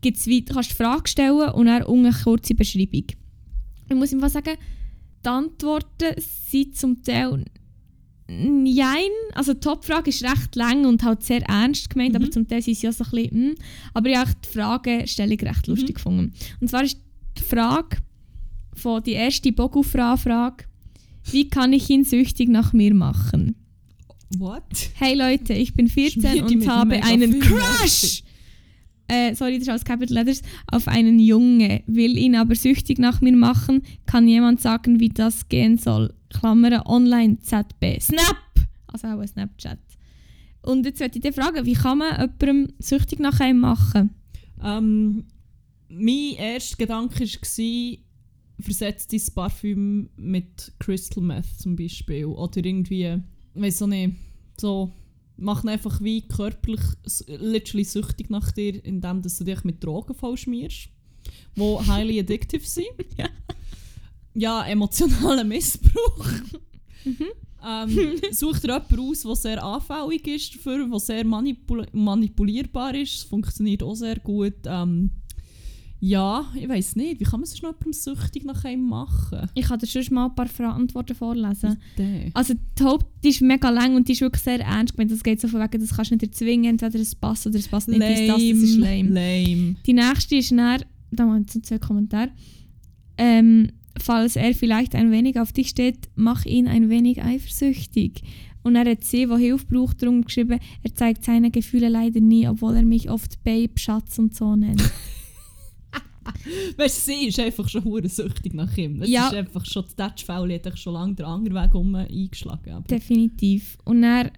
gibt's 0.01 0.27
wie, 0.27 0.43
du 0.43 0.55
kannst 0.55 0.71
die 0.71 0.77
Frage 0.77 1.09
stellen 1.09 1.51
und 1.51 1.67
dann 1.67 1.83
unten 1.83 2.07
eine 2.07 2.15
kurze 2.15 2.55
Beschreibung. 2.55 3.05
Ich 3.89 3.97
muss 3.97 4.13
einfach 4.13 4.31
sagen, 4.31 4.57
die 5.25 5.29
Antworten 5.29 6.15
sind 6.19 6.77
zum 6.77 7.03
Teil 7.03 7.45
Nein, 8.31 9.09
also 9.35 9.55
die 9.55 9.61
Top-Frage 9.61 10.11
ist 10.11 10.23
recht 10.23 10.55
lang 10.55 10.85
und 10.85 11.03
halt 11.03 11.23
sehr 11.23 11.43
ernst 11.49 11.89
gemeint, 11.89 12.11
Mhm. 12.11 12.17
aber 12.17 12.31
zum 12.31 12.47
Teil 12.47 12.61
sind 12.61 12.77
sie 12.77 12.87
ja 12.87 12.93
so 12.93 13.05
ein 13.05 13.11
bisschen, 13.11 13.31
hm. 13.31 13.55
aber 13.95 14.11
ich 14.11 14.17
habe 14.17 14.31
die 14.45 14.49
Fragestellung 14.49 15.39
recht 15.41 15.67
lustig 15.67 15.95
gefunden. 15.95 16.35
Und 16.61 16.69
zwar 16.69 16.85
ist 16.85 16.99
die 17.39 17.43
Frage 17.43 17.97
von 18.75 19.03
die 19.03 19.13
erste 19.13 19.51
Bogufra-Frage, 19.51 20.65
wie 21.31 21.49
kann 21.49 21.73
ich 21.73 21.89
ihn 21.89 22.05
süchtig 22.05 22.49
nach 22.51 22.73
mir 22.75 22.95
machen? 22.95 23.55
What? 24.37 24.63
Hey 24.95 25.15
Leute, 25.15 25.55
ich 25.55 25.73
bin 25.75 25.89
14 25.89 26.21
Schmier 26.21 26.43
die 26.45 26.57
und 26.57 26.69
habe 26.69 27.03
einen 27.03 27.41
Crush. 27.41 28.23
Äh, 29.11 29.35
sorry, 29.35 29.59
das 29.59 29.69
ist 29.69 29.73
aus 29.73 29.85
Capital 29.85 30.19
Letters. 30.19 30.43
Auf 30.71 30.87
einen 30.87 31.19
Junge. 31.19 31.83
Will 31.87 32.19
ihn 32.19 32.37
aber 32.37 32.55
süchtig 32.55 32.99
nach 32.99 33.23
mir 33.23 33.35
machen. 33.35 33.83
Kann 34.05 34.29
jemand 34.29 34.61
sagen, 34.61 35.01
wie 35.01 35.09
das 35.09 35.49
gehen 35.49 35.79
soll? 35.79 36.13
Klammern 36.31 36.83
online 36.85 37.39
ZB. 37.41 38.01
Snap! 38.01 38.37
Also 38.87 39.07
auch 39.09 39.19
ein 39.19 39.29
Snapchat. 39.29 39.79
Und 40.63 40.85
jetzt 40.85 41.01
möchte 41.01 41.19
ich 41.19 41.23
dich 41.23 41.35
fragen, 41.35 41.65
wie 41.65 41.75
kann 41.75 41.99
man 41.99 42.13
jemandem 42.19 42.75
süchtig 42.79 43.21
nach 43.21 43.41
einem 43.41 43.61
machen? 43.61 44.11
Ähm, 44.63 45.25
mein 45.89 46.35
erster 46.37 46.77
Gedanke 46.77 47.21
war, 47.21 47.99
versetzt 48.61 49.13
dein 49.13 49.35
Parfüm 49.35 50.11
mit 50.17 50.73
Crystal 50.79 51.23
Meth 51.23 51.59
zum 51.59 51.77
Beispiel. 51.77 52.27
Oder 52.27 52.65
irgendwie, 52.65 53.21
weiß 53.55 53.83
auch 53.83 53.87
nicht, 53.87 54.17
so, 54.61 54.93
mach 55.37 55.65
einfach 55.65 56.01
wie 56.03 56.23
körperlich, 56.23 56.81
literally 57.27 57.85
süchtig 57.85 58.31
nach 58.31 58.51
dir, 58.53 58.85
indem 58.85 59.23
dass 59.23 59.39
du 59.39 59.45
dich 59.45 59.65
mit 59.65 59.83
Drogen 59.83 60.15
vollschmierst, 60.15 60.89
die 61.57 61.79
highly 61.87 62.21
addictive 62.21 62.67
sind. 62.67 62.87
Ja. 63.17 63.29
Ja, 64.39 64.65
emotionaler 64.67 65.45
Missbrauch. 65.45 66.27
ähm, 67.67 68.21
such 68.31 68.61
dir 68.61 68.69
jemanden 68.69 69.11
aus, 69.11 69.23
der 69.23 69.35
sehr 69.35 69.65
anfällig 69.65 70.27
ist 70.29 70.55
dafür, 70.55 70.87
der 70.89 71.01
sehr 71.01 71.25
manipul 71.25 71.87
manipulierbar 71.93 72.95
ist. 72.95 73.15
Das 73.15 73.23
funktioniert 73.25 73.83
auch 73.83 73.97
sehr 73.97 74.17
gut. 74.21 74.55
Ähm, 74.65 75.11
ja, 76.01 76.47
ich 76.55 76.69
weiß 76.69 76.95
nicht, 76.95 77.19
wie 77.19 77.25
kann 77.25 77.41
man 77.41 77.47
sich 77.47 77.61
noch 77.61 77.71
jemandem 77.71 77.93
süchtig 77.93 78.45
nach 78.45 78.65
einem 78.65 78.89
machen? 78.89 79.51
Ich 79.55 79.67
kann 79.67 79.81
dir 79.81 79.89
schon 79.89 80.15
mal 80.15 80.27
ein 80.27 80.35
paar 80.37 80.73
Antworten 80.73 81.17
vorlesen. 81.17 81.77
Bitte. 81.97 82.31
Also 82.35 82.55
die 82.79 82.85
Haupt 82.85 83.07
die 83.25 83.31
ist 83.31 83.41
mega 83.41 83.69
lang 83.71 83.97
und 83.97 84.07
die 84.07 84.13
ist 84.13 84.21
wirklich 84.21 84.45
sehr 84.45 84.61
ernst 84.61 84.95
gemeint. 84.95 85.11
Das 85.11 85.25
geht 85.25 85.41
so 85.41 85.49
von 85.49 85.61
wegen, 85.61 85.81
das 85.81 85.97
kannst 85.97 86.13
du 86.13 86.15
nicht 86.15 86.23
erzwingen, 86.23 86.71
entweder 86.71 87.01
es 87.01 87.17
passt 87.17 87.49
oder 87.49 87.59
es 87.59 87.67
passt 87.67 87.89
nicht. 87.89 88.01
Dies, 88.01 88.29
das, 88.29 88.37
das 88.37 88.43
ist 88.43 88.77
lame. 88.77 89.09
lame. 89.09 89.77
Die 89.85 89.93
nächste 89.93 90.37
ist 90.37 90.53
dann, 90.53 90.85
da 91.11 91.25
haben 91.25 91.45
wir 91.53 91.63
zwei 91.65 91.79
Kommentare. 91.79 92.31
Ähm, 93.17 93.73
falls 93.99 94.37
er 94.37 94.55
vielleicht 94.55 94.95
ein 94.95 95.11
wenig 95.11 95.39
auf 95.39 95.53
dich 95.53 95.69
steht, 95.69 96.09
mach 96.17 96.45
ihn 96.47 96.67
ein 96.69 96.89
wenig 96.91 97.23
eifersüchtig. 97.23 98.23
Und 98.63 98.77
er 98.77 98.91
hat 98.91 99.05
sie, 99.05 99.27
die 99.27 99.37
Hilfe 99.37 99.67
braucht, 99.67 100.03
darum 100.03 100.23
geschrieben, 100.25 100.59
er 100.83 100.95
zeigt 100.95 101.25
seine 101.25 101.51
Gefühle 101.51 101.89
leider 101.89 102.21
nie, 102.21 102.47
obwohl 102.49 102.77
er 102.77 102.83
mich 102.85 103.09
oft 103.11 103.43
Babe, 103.45 103.73
Schatz 103.77 104.19
und 104.19 104.35
so 104.35 104.57
nennt. 104.57 104.83
Weißt 106.77 107.09
du, 107.09 107.13
sie 107.13 107.29
ist 107.29 107.41
einfach 107.41 107.69
schon 107.69 107.85
hure 107.85 108.09
süchtig 108.09 108.53
nach 108.55 108.77
ihm. 108.77 109.03
Es 109.03 109.09
Ja. 109.09 109.29
ist 109.29 109.35
einfach 109.35 109.65
schon, 109.65 109.85
die 109.91 109.95
Touchfaul 109.97 110.53
hat 110.53 110.79
schon 110.79 110.93
lange 110.93 111.15
den 111.15 111.25
anderen 111.27 111.63
Weg 111.65 111.75
um 111.75 111.95
eingeschlagen. 111.95 112.73
Aber 112.75 112.87
Definitiv. 112.87 113.79
Und 113.85 114.03
er 114.05 114.31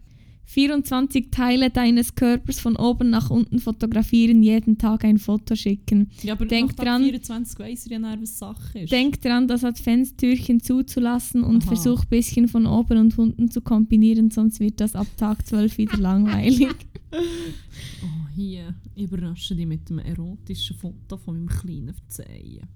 24 0.52 1.30
Teile 1.30 1.70
deines 1.70 2.16
Körpers 2.16 2.58
von 2.58 2.74
oben 2.74 3.08
nach 3.10 3.30
unten 3.30 3.60
fotografieren, 3.60 4.42
jeden 4.42 4.78
Tag 4.78 5.04
ein 5.04 5.18
Foto 5.18 5.54
schicken. 5.54 6.10
ja, 6.24 6.32
aber 6.32 6.44
denk 6.44 6.76
dran- 6.76 7.04
24 7.04 7.58
weiss 7.60 7.86
er 7.86 7.92
ja 7.92 7.98
dann, 8.00 8.20
was 8.20 8.36
Sache 8.36 8.80
ist. 8.80 8.90
Denk 8.90 9.20
dran, 9.20 9.46
das 9.46 9.62
Adventstürchen 9.62 10.60
zuzulassen 10.60 11.44
und 11.44 11.62
Aha. 11.62 11.68
versuch 11.74 12.02
ein 12.02 12.08
bisschen 12.08 12.48
von 12.48 12.66
oben 12.66 12.98
und 12.98 13.16
unten 13.16 13.48
zu 13.48 13.60
kombinieren, 13.60 14.32
sonst 14.32 14.58
wird 14.58 14.80
das 14.80 14.96
ab 14.96 15.06
Tag 15.16 15.46
12 15.46 15.78
wieder 15.78 15.96
langweilig. 15.98 16.68
Oh, 17.12 18.28
hier, 18.34 18.74
ich 18.96 19.04
überrasche 19.04 19.54
dich 19.54 19.66
mit 19.66 19.88
einem 19.88 20.00
erotischen 20.00 20.76
Foto 20.76 21.16
von 21.16 21.36
meinem 21.44 21.48
kleinen 21.48 21.94
Verzeihen. 21.94 22.66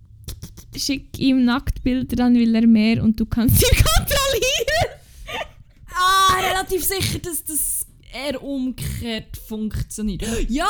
Schick 0.77 1.19
ihm 1.19 1.45
Nacktbilder, 1.45 2.15
dann 2.17 2.35
will 2.37 2.55
er 2.55 2.67
mehr 2.69 3.03
und 3.03 3.19
du 3.19 3.27
kannst 3.27 3.61
ihn 3.63 3.69
kontrollieren. 3.97 4.74
Relativ 6.43 6.85
sicher, 6.85 7.19
dass 7.19 7.45
das 7.45 7.87
eher 8.15 8.43
umgekehrt 8.43 9.37
funktioniert. 9.37 10.23
Ja, 10.49 10.69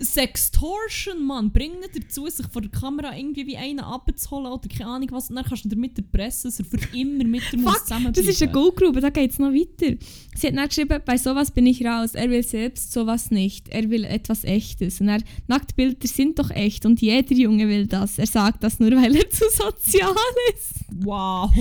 Sextortion, 0.00 1.24
Mann. 1.24 1.52
Bring 1.52 1.74
ihn 1.74 1.88
dazu, 1.94 2.26
sich 2.28 2.46
vor 2.48 2.62
der 2.62 2.70
Kamera 2.70 3.16
irgendwie 3.16 3.46
wie 3.46 3.56
einen 3.56 3.80
abzuholen 3.80 4.46
oder 4.46 4.68
keine 4.68 4.90
Ahnung 4.90 5.08
was. 5.12 5.30
Und 5.30 5.36
dann 5.36 5.44
kannst 5.44 5.64
du 5.64 5.68
damit 5.68 5.96
erpressen, 5.96 6.50
dass 6.50 6.58
er 6.58 6.64
für 6.64 6.96
immer 6.96 7.24
mit 7.24 7.42
dir 7.52 7.58
muss 7.58 7.84
zusammenbleiben 7.84 8.14
Das 8.26 8.34
ist 8.34 8.42
eine 8.42 8.52
Goldgrube, 8.52 9.00
da 9.00 9.10
geht 9.10 9.30
es 9.30 9.38
noch 9.38 9.52
weiter. 9.52 9.96
Sie 10.34 10.46
hat 10.46 10.56
dann 10.56 10.68
geschrieben, 10.68 11.00
bei 11.04 11.16
sowas 11.16 11.50
bin 11.52 11.66
ich 11.66 11.84
raus. 11.84 12.14
Er 12.14 12.28
will 12.28 12.42
selbst 12.42 12.92
sowas 12.92 13.30
nicht. 13.30 13.68
Er 13.68 13.88
will 13.88 14.04
etwas 14.04 14.44
Echtes. 14.44 15.00
Und 15.00 15.08
er, 15.08 15.22
Nacktbilder 15.46 16.08
sind 16.08 16.38
doch 16.38 16.50
echt 16.50 16.84
und 16.86 17.00
jeder 17.00 17.34
Junge 17.34 17.68
will 17.68 17.86
das. 17.86 18.18
Er 18.18 18.26
sagt 18.26 18.64
das 18.64 18.80
nur, 18.80 18.90
weil 19.00 19.14
er 19.14 19.30
zu 19.30 19.44
sozial 19.50 20.14
ist. 20.54 20.84
Wow. 21.04 21.52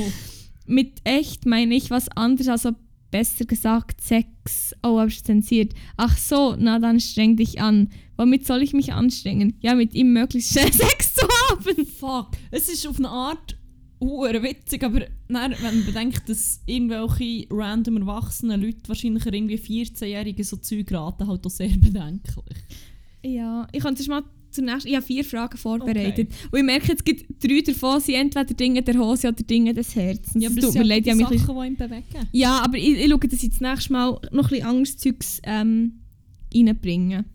Mit 0.66 0.94
echt 1.04 1.46
meine 1.46 1.76
ich 1.76 1.90
was 1.90 2.10
anderes, 2.10 2.48
also 2.48 2.76
besser 3.12 3.46
gesagt 3.46 4.02
Sex. 4.02 4.76
Oh, 4.84 5.04
ich 5.08 5.24
zensiert. 5.24 5.74
Ach 5.98 6.18
so, 6.18 6.56
na 6.58 6.80
dann 6.80 7.00
streng 7.00 7.36
dich 7.36 7.62
an. 7.62 7.90
Womit 8.18 8.46
soll 8.46 8.64
ich 8.64 8.74
mich 8.74 8.94
anstrengen? 8.94 9.56
Ja, 9.62 9.76
mit 9.76 9.94
ihm 9.94 10.14
möglichst 10.14 10.52
schnell 10.52 10.72
Sex 10.74 11.16
zu 11.16 11.22
haben. 11.22 11.86
Fuck. 11.86 12.32
Es 12.52 12.70
ist 12.70 12.88
auf 12.88 12.98
eine 12.98 13.10
Art 13.10 13.58
hure 14.00 14.42
witzig, 14.44 14.84
aber 14.84 15.02
dann, 15.28 15.52
wenn 15.52 15.76
man 15.76 15.86
bedenkt, 15.86 16.30
dass 16.30 16.62
irgendwelche 16.66 17.48
random 17.50 17.98
erwachsenen 17.98 18.62
Leute 18.62 18.88
wahrscheinlich 18.88 19.26
irgendwie 19.26 19.58
14-Jährige 19.58 20.44
so 20.44 20.58
Zeug 20.58 20.92
raten, 20.92 21.28
halt 21.28 21.46
auch 21.46 21.50
sehr 21.50 21.70
bedenklich. 21.70 22.58
Ja, 23.24 23.68
ich 23.72 23.84
habe 23.84 24.04
mal 24.08 24.24
zunächst, 24.52 24.86
ich 24.86 24.96
habe 24.96 25.06
vier 25.06 25.24
Fragen 25.24 25.58
vorbereitet. 25.58 26.30
Und 26.52 26.60
ich 26.60 26.66
merke, 26.66 26.94
es 26.94 27.04
gibt 27.04 27.44
drei 27.44 27.62
davon, 27.62 28.00
sind 28.02 28.16
entweder 28.16 28.54
Dinge 28.54 28.82
der 28.82 28.98
Hose 28.98 29.28
oder 29.28 29.44
Dinge 29.44 29.74
des 29.74 29.96
Herzens. 29.96 30.42
Ja, 30.42 30.50
aber 30.50 30.62
das 30.62 30.66
tut 30.66 30.74
mir 30.76 30.80
sind 30.80 30.88
leid, 30.88 31.06
die 31.06 31.14
Sachen, 31.14 31.38
die 31.38 31.68
ihn 31.68 31.76
bewegen. 31.76 32.28
Ja, 32.32 32.62
aber 32.64 32.78
ich, 32.78 33.00
ich 33.00 33.10
schaue, 33.10 33.20
dass 33.20 33.44
ich 33.44 33.50
das 33.50 33.62
nächste 33.62 33.94
Mal 33.94 34.20
noch 34.32 34.46
ein 34.46 34.50
bisschen 34.50 34.66
anderes 34.66 34.98
Zeugs 34.98 35.42
ähm, 35.44 36.00
reinbringe. 36.54 37.26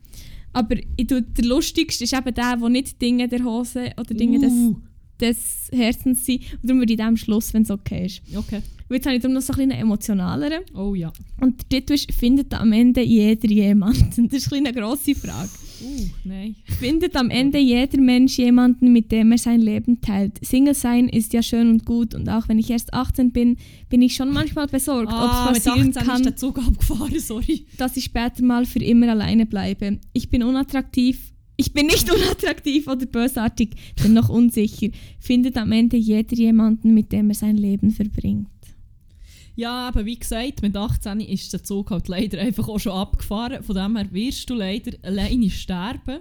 Aber 0.52 0.76
ich 0.96 1.06
tue, 1.06 1.22
der 1.22 1.44
lustigste 1.44 2.04
ist 2.04 2.12
eben 2.12 2.34
der, 2.34 2.56
der 2.56 2.68
nicht 2.68 3.02
Dinge 3.02 3.28
der 3.28 3.44
Hose 3.44 3.92
oder 3.98 4.14
Dinge 4.14 4.38
des, 4.38 4.52
Uh, 4.52 4.76
des 5.20 5.68
Herzens 5.72 6.24
sind. 6.24 6.42
Und 6.62 6.70
darum 6.70 6.80
würde 6.80 6.92
ich 6.92 6.98
dem 6.98 7.16
Schluss, 7.16 7.52
wenn 7.52 7.62
es 7.62 7.70
okay 7.70 8.06
ist. 8.06 8.22
Okay. 8.36 8.62
Und 8.88 8.96
jetzt 8.96 9.06
habe 9.06 9.16
ich 9.16 9.22
darum 9.22 9.34
noch 9.34 9.40
so 9.42 9.52
ein 9.52 9.56
bisschen 9.56 9.72
einen 9.72 9.80
emotionaleren. 9.80 10.60
Oh 10.74 10.94
ja. 10.94 11.12
Und 11.40 11.64
ist, 11.90 12.12
findet 12.12 12.52
am 12.52 12.72
Ende 12.72 13.00
jeder 13.02 13.48
jemanden? 13.48 14.10
Das 14.30 14.42
ist 14.42 14.52
ein 14.52 14.66
eine 14.66 14.72
grosse 14.72 15.14
Frage. 15.14 15.48
Uh, 15.82 16.06
nein. 16.24 16.54
Findet 16.78 17.16
am 17.16 17.30
Ende 17.30 17.58
jeder 17.58 18.00
Mensch 18.00 18.38
jemanden, 18.38 18.92
mit 18.92 19.10
dem 19.10 19.32
er 19.32 19.38
sein 19.38 19.60
Leben 19.60 20.00
teilt. 20.00 20.38
Single 20.44 20.74
sein 20.74 21.08
ist 21.08 21.32
ja 21.32 21.42
schön 21.42 21.68
und 21.68 21.84
gut 21.84 22.14
und 22.14 22.28
auch 22.28 22.48
wenn 22.48 22.58
ich 22.58 22.70
erst 22.70 22.94
18 22.94 23.32
bin, 23.32 23.56
bin 23.88 24.02
ich 24.02 24.14
schon 24.14 24.32
manchmal 24.32 24.66
besorgt, 24.66 25.10
Ah, 25.12 25.48
ob 25.48 25.56
es 25.56 25.64
passieren 25.64 25.88
18 25.90 26.06
kann, 26.06 26.16
ist 26.16 26.24
der 26.26 26.36
Zug 26.36 26.58
abgefahren, 26.58 27.18
sorry. 27.18 27.66
dass 27.76 27.96
ich 27.96 28.04
später 28.04 28.42
mal 28.44 28.66
für 28.66 28.78
immer 28.80 29.08
alleine 29.10 29.46
bleibe. 29.46 29.98
Ich 30.12 30.30
bin 30.30 30.42
unattraktiv. 30.42 31.32
Ich 31.56 31.72
bin 31.72 31.86
nicht 31.86 32.10
unattraktiv 32.14 32.86
oder 32.88 33.06
bösartig, 33.06 33.70
dennoch 34.02 34.28
unsicher. 34.28 34.88
Findet 35.18 35.56
am 35.56 35.72
Ende 35.72 35.96
jeder 35.96 36.36
jemanden, 36.36 36.94
mit 36.94 37.12
dem 37.12 37.30
er 37.30 37.34
sein 37.34 37.56
Leben 37.56 37.90
verbringt. 37.90 38.48
Ja, 39.56 39.88
aber 39.88 40.04
wie 40.04 40.18
gesagt, 40.18 40.62
mit 40.62 40.76
18 40.76 41.20
ist 41.20 41.52
der 41.52 41.62
Zug 41.62 41.90
halt 41.90 42.08
leider 42.08 42.40
einfach 42.40 42.68
auch 42.68 42.80
schon 42.80 42.92
abgefahren. 42.92 43.62
Von 43.62 43.76
dem 43.76 43.96
her 43.96 44.08
wirst 44.10 44.50
du 44.50 44.54
leider 44.54 44.92
alleine 45.02 45.50
sterben. 45.50 46.20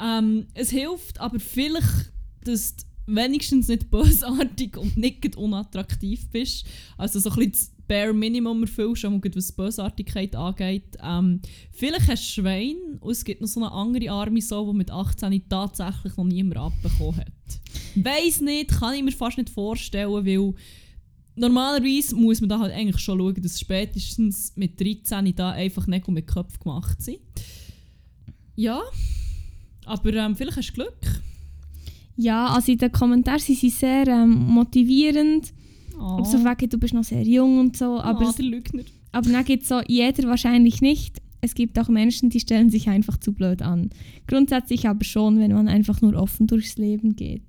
Ähm, 0.00 0.46
es 0.54 0.70
hilft 0.70 1.20
aber 1.20 1.40
vielleicht, 1.40 2.12
dass 2.44 2.76
du 2.76 2.84
wenigstens 3.06 3.68
nicht 3.68 3.90
bösartig 3.90 4.76
und 4.76 4.96
nicht 4.96 5.36
unattraktiv 5.36 6.28
bist. 6.30 6.66
Also 6.96 7.20
so 7.20 7.30
ein 7.30 7.36
bisschen 7.36 7.52
das 7.52 7.72
Bare 7.88 8.12
Minimum 8.12 8.62
erfüllst, 8.62 9.06
auch 9.06 9.12
was 9.34 9.52
Bösartigkeit 9.52 10.36
angeht. 10.36 10.98
Ähm, 11.02 11.40
vielleicht 11.72 12.06
hast 12.06 12.28
du 12.28 12.42
Schwein 12.42 12.76
und 13.00 13.12
es 13.12 13.24
gibt 13.24 13.40
noch 13.40 13.48
so 13.48 13.60
eine 13.60 13.72
andere 13.72 14.10
arme 14.10 14.42
Sau, 14.42 14.70
die 14.70 14.76
mit 14.76 14.90
18 14.90 15.48
tatsächlich 15.48 16.14
noch 16.18 16.24
niemand 16.24 16.58
abbekommen 16.58 17.20
hat. 17.20 17.26
Weiss 17.94 18.42
nicht, 18.42 18.78
kann 18.78 18.94
ich 18.94 19.02
mir 19.02 19.12
fast 19.12 19.38
nicht 19.38 19.48
vorstellen, 19.48 20.12
weil 20.26 20.54
normalerweise 21.38 22.14
muss 22.16 22.40
man 22.40 22.48
da 22.50 22.58
halt 22.58 22.72
eigentlich 22.72 22.98
schon 23.00 23.18
schauen, 23.18 23.42
dass 23.42 23.58
spätestens 23.60 24.52
mit 24.56 24.80
13 24.80 25.34
da 25.34 25.50
einfach 25.52 25.86
Nägel 25.86 26.12
mit 26.14 26.26
Köpfen 26.26 26.58
gemacht 26.60 27.00
sind. 27.02 27.18
Ja, 28.56 28.80
aber 29.84 30.12
ähm, 30.14 30.36
vielleicht 30.36 30.56
hast 30.56 30.70
du 30.70 30.74
Glück. 30.74 31.22
Ja, 32.16 32.48
also 32.48 32.72
in 32.72 32.78
den 32.78 32.90
Kommentaren 32.92 33.38
sind 33.40 33.58
sie 33.58 33.70
sehr 33.70 34.06
ähm, 34.08 34.30
motivierend. 34.30 35.52
Oh, 36.00 36.24
So 36.24 36.38
wegen, 36.44 36.68
du 36.68 36.78
bist 36.78 36.94
noch 36.94 37.04
sehr 37.04 37.22
jung 37.22 37.58
und 37.60 37.76
so. 37.76 38.00
Aber, 38.00 38.26
ah, 38.26 38.30
es- 38.30 38.36
der 38.36 38.44
Lügner. 38.46 38.82
aber 39.12 39.30
dann 39.30 39.44
gibt 39.44 39.62
es 39.62 39.68
so, 39.68 39.80
jeder 39.86 40.28
wahrscheinlich 40.28 40.80
nicht. 40.80 41.20
Es 41.40 41.54
gibt 41.54 41.78
auch 41.78 41.88
Menschen, 41.88 42.30
die 42.30 42.40
stellen 42.40 42.68
sich 42.70 42.88
einfach 42.88 43.16
zu 43.18 43.32
blöd 43.32 43.62
an. 43.62 43.90
Grundsätzlich 44.26 44.88
aber 44.88 45.04
schon, 45.04 45.38
wenn 45.38 45.52
man 45.52 45.68
einfach 45.68 46.00
nur 46.00 46.14
offen 46.14 46.48
durchs 46.48 46.76
Leben 46.76 47.14
geht. 47.14 47.42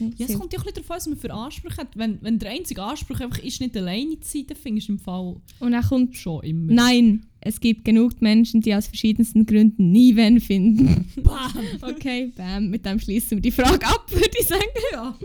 Ja, 0.00 0.26
es 0.26 0.38
kommt 0.38 0.52
ja 0.52 0.58
auch 0.58 0.64
darauf 0.64 0.90
an, 0.90 0.96
was 0.96 1.06
man 1.06 1.18
für 1.18 1.32
Ansprüche 1.32 1.76
hat. 1.76 1.96
Wenn, 1.96 2.18
wenn 2.22 2.38
der 2.38 2.50
einzige 2.50 2.82
Anspruch 2.82 3.20
einfach 3.20 3.38
ist, 3.38 3.60
nicht 3.60 3.76
alleine 3.76 4.18
zu 4.20 4.30
sein, 4.30 4.46
dann 4.48 4.56
findest 4.56 4.88
du 4.88 4.92
im 4.92 4.98
Fall 4.98 5.36
Und 5.60 5.72
dann 5.72 5.84
kommt 5.84 6.16
schon 6.16 6.42
immer. 6.42 6.72
Nein, 6.72 7.26
es 7.40 7.60
gibt 7.60 7.84
genug 7.84 8.20
Menschen, 8.20 8.60
die 8.60 8.74
aus 8.74 8.86
verschiedensten 8.86 9.46
Gründen 9.46 9.90
nie 9.90 10.16
wen 10.16 10.40
finden. 10.40 11.06
Bam. 11.22 11.52
Okay, 11.82 12.32
bam, 12.36 12.70
mit 12.70 12.84
dem 12.86 12.98
schließen 12.98 13.38
wir 13.38 13.42
die 13.42 13.50
Frage 13.50 13.86
ab, 13.86 14.06
würde 14.10 14.30
ich 14.38 14.46
sagen. 14.46 14.62
Ja. 14.92 15.16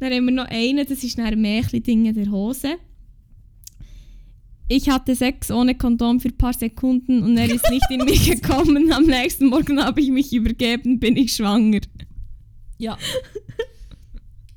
Dann 0.00 0.12
haben 0.12 0.24
wir 0.24 0.32
noch 0.32 0.48
einen, 0.48 0.86
das 0.86 1.04
ist 1.04 1.18
dann 1.18 1.40
mehr 1.40 1.62
Dinge 1.62 2.12
der 2.12 2.30
Hose. 2.30 2.76
Ich 4.68 4.88
hatte 4.88 5.14
Sex 5.14 5.50
ohne 5.50 5.74
Kondom 5.74 6.18
für 6.18 6.28
ein 6.28 6.38
paar 6.38 6.54
Sekunden 6.54 7.22
und 7.22 7.36
er 7.36 7.52
ist 7.52 7.68
nicht 7.70 7.84
in 7.90 8.04
mich 8.04 8.30
gekommen. 8.30 8.90
Am 8.90 9.04
nächsten 9.04 9.46
Morgen 9.46 9.84
habe 9.84 10.00
ich 10.00 10.10
mich 10.10 10.32
übergeben, 10.32 10.98
bin 10.98 11.16
ich 11.16 11.34
schwanger. 11.34 11.80
Ja. 12.78 12.96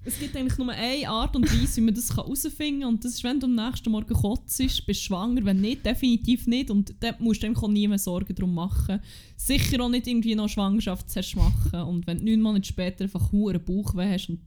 es 0.06 0.20
gibt 0.20 0.36
eigentlich 0.38 0.58
nur 0.58 0.70
eine 0.70 1.10
Art 1.10 1.36
und 1.36 1.52
Weise, 1.52 1.78
wie 1.78 1.86
man 1.86 1.96
das 1.96 2.16
herausfinden 2.16 2.82
kann. 2.82 2.90
Und 2.90 3.04
das 3.04 3.16
ist, 3.16 3.24
wenn 3.24 3.40
du 3.40 3.48
am 3.48 3.56
nächsten 3.56 3.90
Morgen 3.90 4.14
kotzt, 4.14 4.58
bist 4.58 4.88
du 4.88 4.94
schwanger. 4.94 5.44
Wenn 5.44 5.62
nicht, 5.62 5.86
definitiv 5.86 6.46
nicht. 6.46 6.70
Und 6.70 6.94
dort 7.00 7.20
musst 7.20 7.42
du 7.42 7.52
auch 7.52 7.68
nie 7.68 7.88
mehr 7.88 7.98
Sorgen 7.98 8.36
darum 8.36 8.54
machen. 8.54 9.00
Sicher 9.36 9.82
auch 9.84 9.90
nicht 9.90 10.06
irgendwie 10.08 10.36
noch 10.36 10.48
Schwangerschaftstest 10.48 11.36
machen. 11.36 11.82
Und 11.82 12.06
wenn 12.06 12.20
du 12.20 12.26
neun 12.26 12.42
Monate 12.42 12.68
später 12.68 13.06
einfach 13.06 13.34
einen 13.34 13.64
Bauchweh 13.66 14.14
hast 14.14 14.30
und 14.30 14.40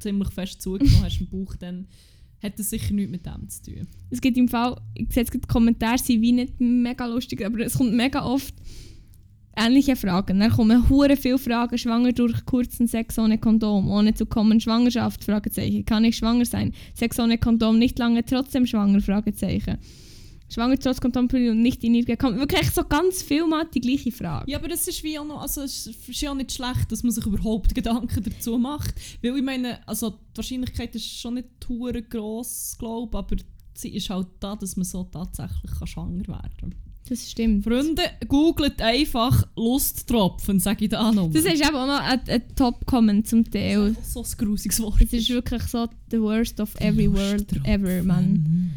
ziemlich 0.00 0.30
fest 0.30 0.60
zugenommen 0.60 1.02
hast 1.02 1.20
im 1.20 1.28
Bauch, 1.28 1.54
dann 1.56 1.86
hat 2.42 2.58
das 2.58 2.70
sicher 2.70 2.92
nichts 2.92 3.12
mit 3.12 3.24
dem 3.24 3.48
zu 3.48 3.62
tun. 3.62 3.86
Es 4.10 4.20
gibt 4.20 4.36
im 4.36 4.48
Fall, 4.48 4.76
ich 4.94 5.12
sehe 5.12 5.22
jetzt 5.22 5.32
die 5.32 5.40
Kommentare 5.40 5.98
sind 5.98 6.20
wie 6.20 6.32
nicht 6.32 6.60
mega 6.60 7.06
lustig, 7.06 7.44
aber 7.44 7.60
es 7.60 7.74
kommt 7.74 7.94
mega 7.94 8.24
oft 8.24 8.54
ähnliche 9.56 9.96
Fragen. 9.96 10.40
Dann 10.40 10.50
kommen 10.50 10.88
hure 10.88 11.16
viele 11.16 11.38
Fragen, 11.38 11.78
schwanger 11.78 12.12
durch 12.12 12.44
kurzen 12.44 12.86
Sex 12.86 13.18
ohne 13.18 13.38
Kondom, 13.38 13.90
ohne 13.90 14.14
zu 14.14 14.26
kommen, 14.26 14.60
Schwangerschaft, 14.60 15.24
Fragezeichen. 15.24 15.84
Kann 15.84 16.04
ich 16.04 16.16
schwanger 16.16 16.44
sein? 16.44 16.72
Sex 16.94 17.18
ohne 17.18 17.38
Kondom, 17.38 17.78
nicht 17.78 17.98
lange, 17.98 18.24
trotzdem 18.24 18.66
schwanger, 18.66 19.00
Fragezeichen. 19.00 19.78
Schwanger 20.48 20.78
trotz 20.78 21.00
Kondompille 21.00 21.50
und 21.50 21.62
nicht 21.62 21.82
in 21.82 21.94
ihr 21.94 22.04
gekommen. 22.04 22.38
Wirklich 22.38 22.70
so 22.70 22.84
ganz 22.84 23.22
viel 23.22 23.46
mal 23.46 23.64
die 23.72 23.80
gleiche 23.80 24.12
Frage. 24.12 24.50
Ja, 24.50 24.58
aber 24.58 24.68
das 24.68 24.86
ist 24.86 25.02
wie 25.02 25.18
auch 25.18 25.24
noch, 25.24 25.40
also 25.40 25.62
ist 25.62 25.88
ja 26.08 26.34
nicht 26.34 26.52
schlecht, 26.52 26.92
dass 26.92 27.02
man 27.02 27.12
sich 27.12 27.26
überhaupt 27.26 27.74
Gedanken 27.74 28.22
dazu 28.22 28.58
macht. 28.58 28.94
Weil 29.22 29.36
ich 29.36 29.42
meine, 29.42 29.86
also 29.88 30.10
die 30.10 30.36
Wahrscheinlichkeit 30.36 30.94
ist 30.94 31.18
schon 31.18 31.34
nicht 31.34 31.48
hure 31.68 32.02
gross, 32.02 32.76
glaube 32.78 33.18
aber 33.18 33.36
sie 33.74 33.94
ist 33.96 34.10
halt 34.10 34.28
da, 34.40 34.54
dass 34.54 34.76
man 34.76 34.84
so 34.84 35.04
tatsächlich 35.04 35.72
schwanger 35.86 36.28
werden 36.28 36.52
kann. 36.60 36.74
Das 37.08 37.30
stimmt. 37.30 37.64
Freunde, 37.64 38.02
googelt 38.28 38.80
einfach 38.80 39.46
Lusttropfen, 39.56 40.58
sage 40.58 40.84
ich 40.84 40.90
da 40.90 41.12
noch. 41.12 41.30
Das 41.30 41.44
ist 41.44 41.60
eben 41.60 41.76
auch 41.76 41.86
noch 41.86 42.00
ein, 42.00 42.20
ein 42.26 42.42
Top-Comment 42.56 43.26
zum 43.28 43.44
Teil. 43.50 43.94
Das 43.94 44.06
ist 44.06 44.12
so 44.14 44.22
ein 44.22 44.48
grusiges 44.48 44.80
Wort. 44.80 45.02
Das 45.02 45.12
ist 45.12 45.28
wirklich 45.28 45.62
so 45.64 45.86
the 46.10 46.20
worst 46.20 46.60
of 46.60 46.74
every 46.80 47.12
world 47.12 47.46
ever, 47.64 48.02
man. 48.02 48.72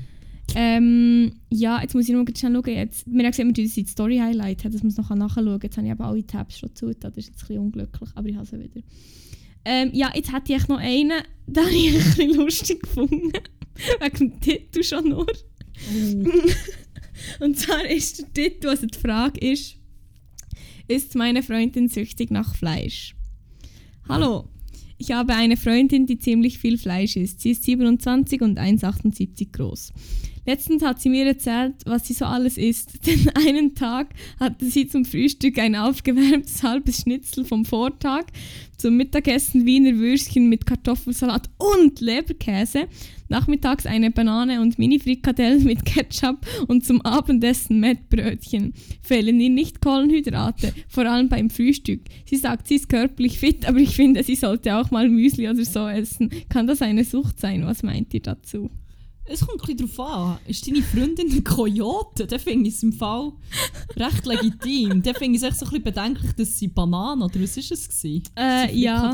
Ähm, 0.55 1.33
ja, 1.49 1.81
jetzt 1.81 1.93
muss 1.93 2.07
ich 2.07 2.15
noch 2.15 2.25
schnell 2.35 2.53
schauen. 2.53 2.75
Jetzt, 2.75 3.05
wir 3.05 3.23
haben 3.23 3.31
gesehen, 3.31 3.47
wir 3.47 3.53
tun 3.53 3.71
das 3.75 3.91
Story 3.91 4.17
Highlight, 4.17 4.65
dass 4.65 4.81
man 4.81 4.87
es 4.87 4.97
noch 4.97 5.09
nachschauen 5.09 5.45
kann. 5.45 5.59
Jetzt 5.61 5.77
habe 5.77 5.87
ich 5.87 5.91
aber 5.91 6.05
alle 6.05 6.25
Tabs 6.25 6.59
schon 6.59 6.75
zu. 6.75 6.93
Das 6.93 7.15
ist 7.15 7.27
jetzt 7.27 7.43
ein 7.43 7.47
bisschen 7.47 7.59
unglücklich, 7.59 8.09
aber 8.15 8.27
ich 8.27 8.35
habe 8.35 8.45
sie 8.45 8.59
wieder. 8.59 8.81
Ähm, 9.65 9.89
ja, 9.93 10.11
jetzt 10.15 10.33
hätte 10.33 10.53
ich 10.53 10.67
noch 10.67 10.79
einen, 10.79 11.21
den 11.47 11.63
habe 11.63 11.73
ich 11.73 11.89
ein 11.89 12.03
bisschen 12.03 12.33
lustig 12.35 12.81
gefunden. 12.81 13.31
Wegen 14.01 14.17
dem 14.17 14.39
Titel 14.39 14.83
schon 14.83 15.09
nur. 15.09 15.27
Oh. 15.27 16.25
Und 17.39 17.57
zwar 17.57 17.85
ist 17.85 18.19
der 18.19 18.33
Titel, 18.33 18.67
also 18.67 18.85
die 18.85 18.97
Frage 18.97 19.39
ist, 19.39 19.75
ist 20.87 21.15
meine 21.15 21.43
Freundin 21.43 21.89
süchtig 21.89 22.31
nach 22.31 22.55
Fleisch? 22.55 23.15
Hallo, 24.07 24.49
ich 24.97 25.11
habe 25.11 25.33
eine 25.33 25.57
Freundin, 25.57 26.05
die 26.05 26.17
ziemlich 26.17 26.59
viel 26.59 26.77
Fleisch 26.77 27.15
isst. 27.17 27.41
Sie 27.41 27.51
ist 27.51 27.63
27 27.63 28.41
und 28.41 28.59
1,78 28.59 29.51
groß. 29.51 29.93
Letztens 30.47 30.81
hat 30.81 31.01
sie 31.01 31.09
mir 31.09 31.25
erzählt, 31.25 31.75
was 31.85 32.07
sie 32.07 32.13
so 32.13 32.23
alles 32.23 32.57
isst. 32.57 33.05
Den 33.05 33.29
einen 33.35 33.75
Tag 33.75 34.13
hatte 34.39 34.65
sie 34.65 34.87
zum 34.87 35.03
Frühstück 35.03 35.59
ein 35.59 35.75
aufgewärmtes 35.75 36.63
halbes 36.63 37.01
Schnitzel 37.01 37.43
vom 37.43 37.65
Vortag, 37.65 38.23
zum 38.77 38.95
Mittagessen 38.95 39.65
Wiener 39.65 39.97
Würstchen 39.97 40.47
mit 40.47 40.65
Kartoffelsalat 40.65 41.49
und 41.57 41.99
Leberkäse, 41.99 42.87
nachmittags 43.27 43.85
eine 43.85 44.09
Banane 44.09 44.61
und 44.61 44.79
Mini-Frikadellen 44.79 45.63
mit 45.65 45.83
Ketchup 45.83 46.45
und 46.69 46.85
zum 46.85 47.01
Abendessen 47.01 47.81
Mettbrötchen. 47.81 48.73
Fehlen 49.01 49.41
ihr 49.41 49.49
nicht 49.49 49.81
Kohlenhydrate, 49.81 50.73
vor 50.87 51.07
allem 51.07 51.27
beim 51.27 51.49
Frühstück. 51.49 52.03
Sie 52.25 52.37
sagt, 52.37 52.69
sie 52.69 52.75
ist 52.75 52.87
körperlich 52.87 53.37
fit, 53.37 53.67
aber 53.67 53.79
ich 53.79 53.97
finde, 53.97 54.23
sie 54.23 54.35
sollte 54.35 54.77
auch 54.77 54.91
mal 54.91 55.09
Müsli 55.09 55.49
oder 55.49 55.65
so 55.65 55.89
essen. 55.89 56.31
Kann 56.47 56.67
das 56.67 56.81
eine 56.81 57.03
Sucht 57.03 57.37
sein? 57.37 57.65
Was 57.65 57.83
meint 57.83 58.13
ihr 58.13 58.21
dazu? 58.21 58.69
Es 59.29 59.45
kommt 59.45 59.67
ein 59.67 59.77
darauf 59.77 59.99
an. 59.99 60.39
Ist 60.47 60.67
deine 60.67 60.81
Freundin 60.81 61.31
ein 61.31 61.43
Kojote? 61.43 62.27
Dann 62.27 62.39
finde 62.39 62.69
ich 62.69 62.75
es 62.75 62.83
im 62.83 62.93
Fall 62.93 63.33
recht 63.95 64.25
legitim. 64.25 65.01
Dann 65.01 65.15
finde 65.15 65.37
ich 65.37 65.43
es 65.43 65.49
echt 65.49 65.59
so 65.59 65.65
ein 65.65 65.69
bisschen 65.69 65.83
bedenklich, 65.83 66.31
dass 66.33 66.57
sie 66.57 66.67
Bananen 66.67 67.23
oder 67.23 67.41
was 67.41 67.57
war 67.57 67.63
es? 67.71 68.03
Äh, 68.37 68.75
ja. 68.75 69.11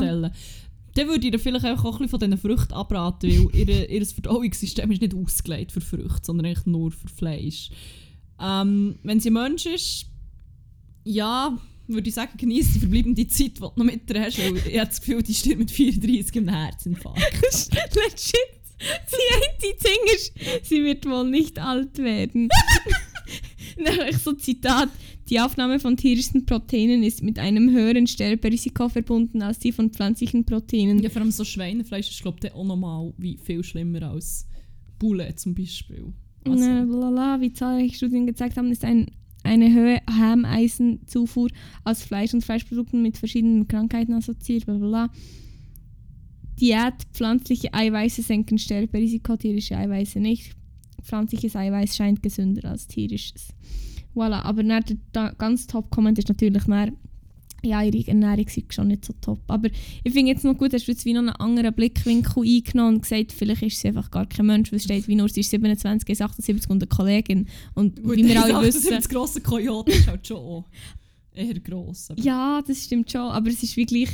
Dann 0.94 1.08
würde 1.08 1.26
ich 1.26 1.32
ihr 1.32 1.38
vielleicht 1.40 1.64
auch 1.64 1.84
ein 1.84 1.92
bisschen 1.92 2.08
von 2.08 2.20
diesen 2.20 2.38
Früchten 2.38 2.72
abraten, 2.72 3.28
weil 3.28 3.68
ihr, 3.68 3.90
ihr 3.90 4.06
Verdauungssystem 4.06 4.90
ist 4.92 5.00
nicht 5.00 5.14
ausgelegt 5.14 5.72
für 5.72 5.80
Früchte, 5.80 6.20
sondern 6.22 6.46
eigentlich 6.46 6.66
nur 6.66 6.92
für 6.92 7.08
Fleisch. 7.08 7.70
Ähm, 8.40 8.98
wenn 9.02 9.18
sie 9.18 9.30
ein 9.30 9.34
Mensch 9.34 9.66
ist, 9.66 10.06
ja, 11.02 11.58
würde 11.88 12.08
ich 12.08 12.14
sagen, 12.14 12.36
genieße 12.36 12.74
die 12.74 12.78
verbleibende 12.80 13.26
Zeit, 13.26 13.56
die 13.56 13.60
du 13.60 13.72
noch 13.74 13.84
mit 13.84 14.08
ihr 14.08 14.22
hast, 14.22 14.38
weil 14.38 14.56
ich 14.56 14.78
habe 14.78 14.88
das 14.88 15.00
Gefühl, 15.00 15.22
die 15.22 15.34
stirbt 15.34 15.58
mit 15.58 15.70
34 15.70 16.36
im 16.36 16.48
Herzinfarkt. 16.48 17.20
Legit. 17.94 18.63
Die 19.62 19.76
Ding 19.82 20.14
ist, 20.14 20.66
sie 20.66 20.84
wird 20.84 21.06
wohl 21.06 21.30
nicht 21.30 21.58
alt 21.58 21.98
werden. 21.98 22.48
Nämlich 23.76 24.18
so 24.18 24.32
Zitat. 24.32 24.90
Die 25.30 25.40
Aufnahme 25.40 25.80
von 25.80 25.96
tierischen 25.96 26.44
Proteinen 26.44 27.02
ist 27.02 27.22
mit 27.22 27.38
einem 27.38 27.70
höheren 27.70 28.06
Sterberisiko 28.06 28.90
verbunden 28.90 29.40
als 29.40 29.58
die 29.58 29.72
von 29.72 29.90
pflanzlichen 29.90 30.44
Proteinen. 30.44 30.98
Ja, 30.98 31.08
vor 31.08 31.22
allem 31.22 31.30
so 31.30 31.44
Schweinefleisch 31.44 32.10
ist, 32.10 32.20
glaube 32.20 32.38
ich, 32.42 32.52
auch 32.52 32.64
nochmal 32.64 33.12
wie 33.16 33.38
viel 33.38 33.64
schlimmer 33.64 34.02
als 34.02 34.46
Bulle 34.98 35.34
zum 35.36 35.54
Beispiel. 35.54 36.12
Also. 36.44 36.64
Blablabla, 36.64 37.40
wie 37.40 37.52
zahlreiche 37.54 37.94
Studien 37.94 38.26
gezeigt 38.26 38.58
haben, 38.58 38.70
ist 38.70 38.84
ein, 38.84 39.10
eine 39.44 39.72
höhere 39.72 40.02
Harmeisenzufuhr 40.10 41.48
aus 41.84 42.02
Fleisch 42.02 42.34
und 42.34 42.44
Fleischprodukten 42.44 43.00
mit 43.00 43.16
verschiedenen 43.16 43.66
Krankheiten 43.66 44.12
assoziiert. 44.12 44.66
Blablabla. 44.66 45.10
Diät, 46.60 46.94
pflanzliche 47.12 47.72
Eiweiße 47.72 48.22
senken 48.22 48.58
Sterberisiko, 48.58 49.36
tierische 49.36 49.76
Eiweiße 49.76 50.20
nicht. 50.20 50.52
Pflanzliches 51.02 51.56
Eiweiß 51.56 51.96
scheint 51.96 52.22
gesünder 52.22 52.70
als 52.70 52.86
tierisches. 52.86 53.48
Voilà, 54.14 54.42
aber 54.42 54.62
dann 54.62 54.84
der 55.14 55.34
ganz 55.36 55.66
Top-Comment 55.66 56.18
ist 56.18 56.28
natürlich 56.28 56.62
dann, 56.64 56.96
ja, 57.64 57.82
ihre 57.82 58.06
Ernährung 58.06 58.46
ist 58.46 58.74
schon 58.74 58.88
nicht 58.88 59.04
so 59.04 59.14
top. 59.20 59.40
Aber 59.48 59.68
ich 60.04 60.12
finde 60.12 60.32
jetzt 60.32 60.44
noch 60.44 60.56
gut, 60.56 60.72
hast 60.72 60.86
du 60.86 60.92
jetzt 60.92 61.04
wie 61.04 61.14
noch 61.14 61.20
einen 61.20 61.30
anderen 61.30 61.74
Blickwinkel 61.74 62.42
eingenommen 62.42 62.96
und 62.96 63.02
gesagt, 63.02 63.32
vielleicht 63.32 63.62
ist 63.62 63.80
sie 63.80 63.88
einfach 63.88 64.10
gar 64.10 64.26
kein 64.26 64.46
Mensch, 64.46 64.70
weil 64.70 64.76
es 64.76 64.84
steht 64.84 65.08
wie 65.08 65.16
nur, 65.16 65.28
sie 65.28 65.40
ist 65.40 65.50
27, 65.50 66.08
ist 66.08 66.22
78 66.22 66.70
und 66.70 66.82
eine 66.82 66.88
Kollegin. 66.88 67.48
Und 67.74 68.02
gut, 68.02 68.16
wie 68.16 68.28
wir 68.28 68.42
alle 68.44 68.66
wissen... 68.66 68.90
Das 68.90 69.08
grosse 69.08 69.40
Kojote 69.40 69.92
ist 69.92 70.06
halt 70.06 70.26
schon 70.26 70.64
eher 71.34 71.58
gross. 71.60 72.08
Ja, 72.16 72.62
das 72.66 72.84
stimmt 72.84 73.10
schon, 73.10 73.22
aber 73.22 73.50
es 73.50 73.62
ist 73.62 73.76
wirklich 73.76 74.10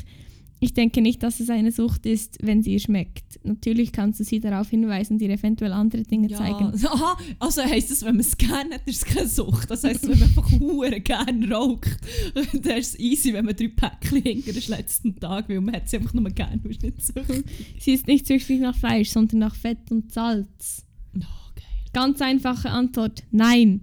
ich 0.62 0.74
denke 0.74 1.00
nicht, 1.00 1.22
dass 1.22 1.40
es 1.40 1.48
eine 1.48 1.72
Sucht 1.72 2.04
ist, 2.04 2.36
wenn 2.42 2.62
sie 2.62 2.74
ihr 2.74 2.80
schmeckt. 2.80 3.40
Natürlich 3.44 3.92
kannst 3.92 4.20
du 4.20 4.24
sie 4.24 4.40
darauf 4.40 4.68
hinweisen 4.68 5.14
und 5.14 5.22
ihr 5.22 5.30
eventuell 5.30 5.72
andere 5.72 6.02
Dinge 6.02 6.28
ja. 6.28 6.36
zeigen. 6.36 6.72
Aha, 6.84 7.16
also 7.38 7.62
heisst 7.62 7.90
es, 7.90 8.04
wenn 8.04 8.16
man 8.16 8.20
es 8.20 8.36
gerne 8.36 8.74
hat, 8.74 8.82
ist 8.86 9.06
es 9.06 9.14
keine 9.14 9.26
Sucht. 9.26 9.70
Das 9.70 9.84
heisst, 9.84 10.02
wenn 10.06 10.18
man 10.18 10.28
einfach 10.28 10.50
hure 10.60 11.00
gerne 11.00 11.50
raucht, 11.50 11.96
dann 12.34 12.76
ist 12.76 12.94
es 12.94 13.00
easy, 13.00 13.32
wenn 13.32 13.46
man 13.46 13.56
drei 13.56 13.68
Päckchen 13.68 14.22
hinter 14.22 14.52
den 14.52 14.68
letzten 14.68 15.18
Tag, 15.18 15.48
weil 15.48 15.62
man 15.62 15.76
hat 15.76 15.88
sie 15.88 15.96
einfach 15.96 16.12
nur 16.12 16.24
gerne, 16.30 16.60
ist 16.68 16.82
nicht 16.82 17.02
süchtig. 17.02 17.44
Sie 17.78 17.92
ist 17.94 18.06
nicht 18.06 18.26
süchtig 18.26 18.60
nach 18.60 18.76
Fleisch, 18.76 19.08
sondern 19.08 19.38
nach 19.38 19.54
Fett 19.54 19.90
und 19.90 20.12
Salz. 20.12 20.84
Oh, 21.16 21.20
geil. 21.54 21.64
Ganz 21.94 22.20
einfache 22.20 22.68
Antwort, 22.68 23.22
nein. 23.30 23.80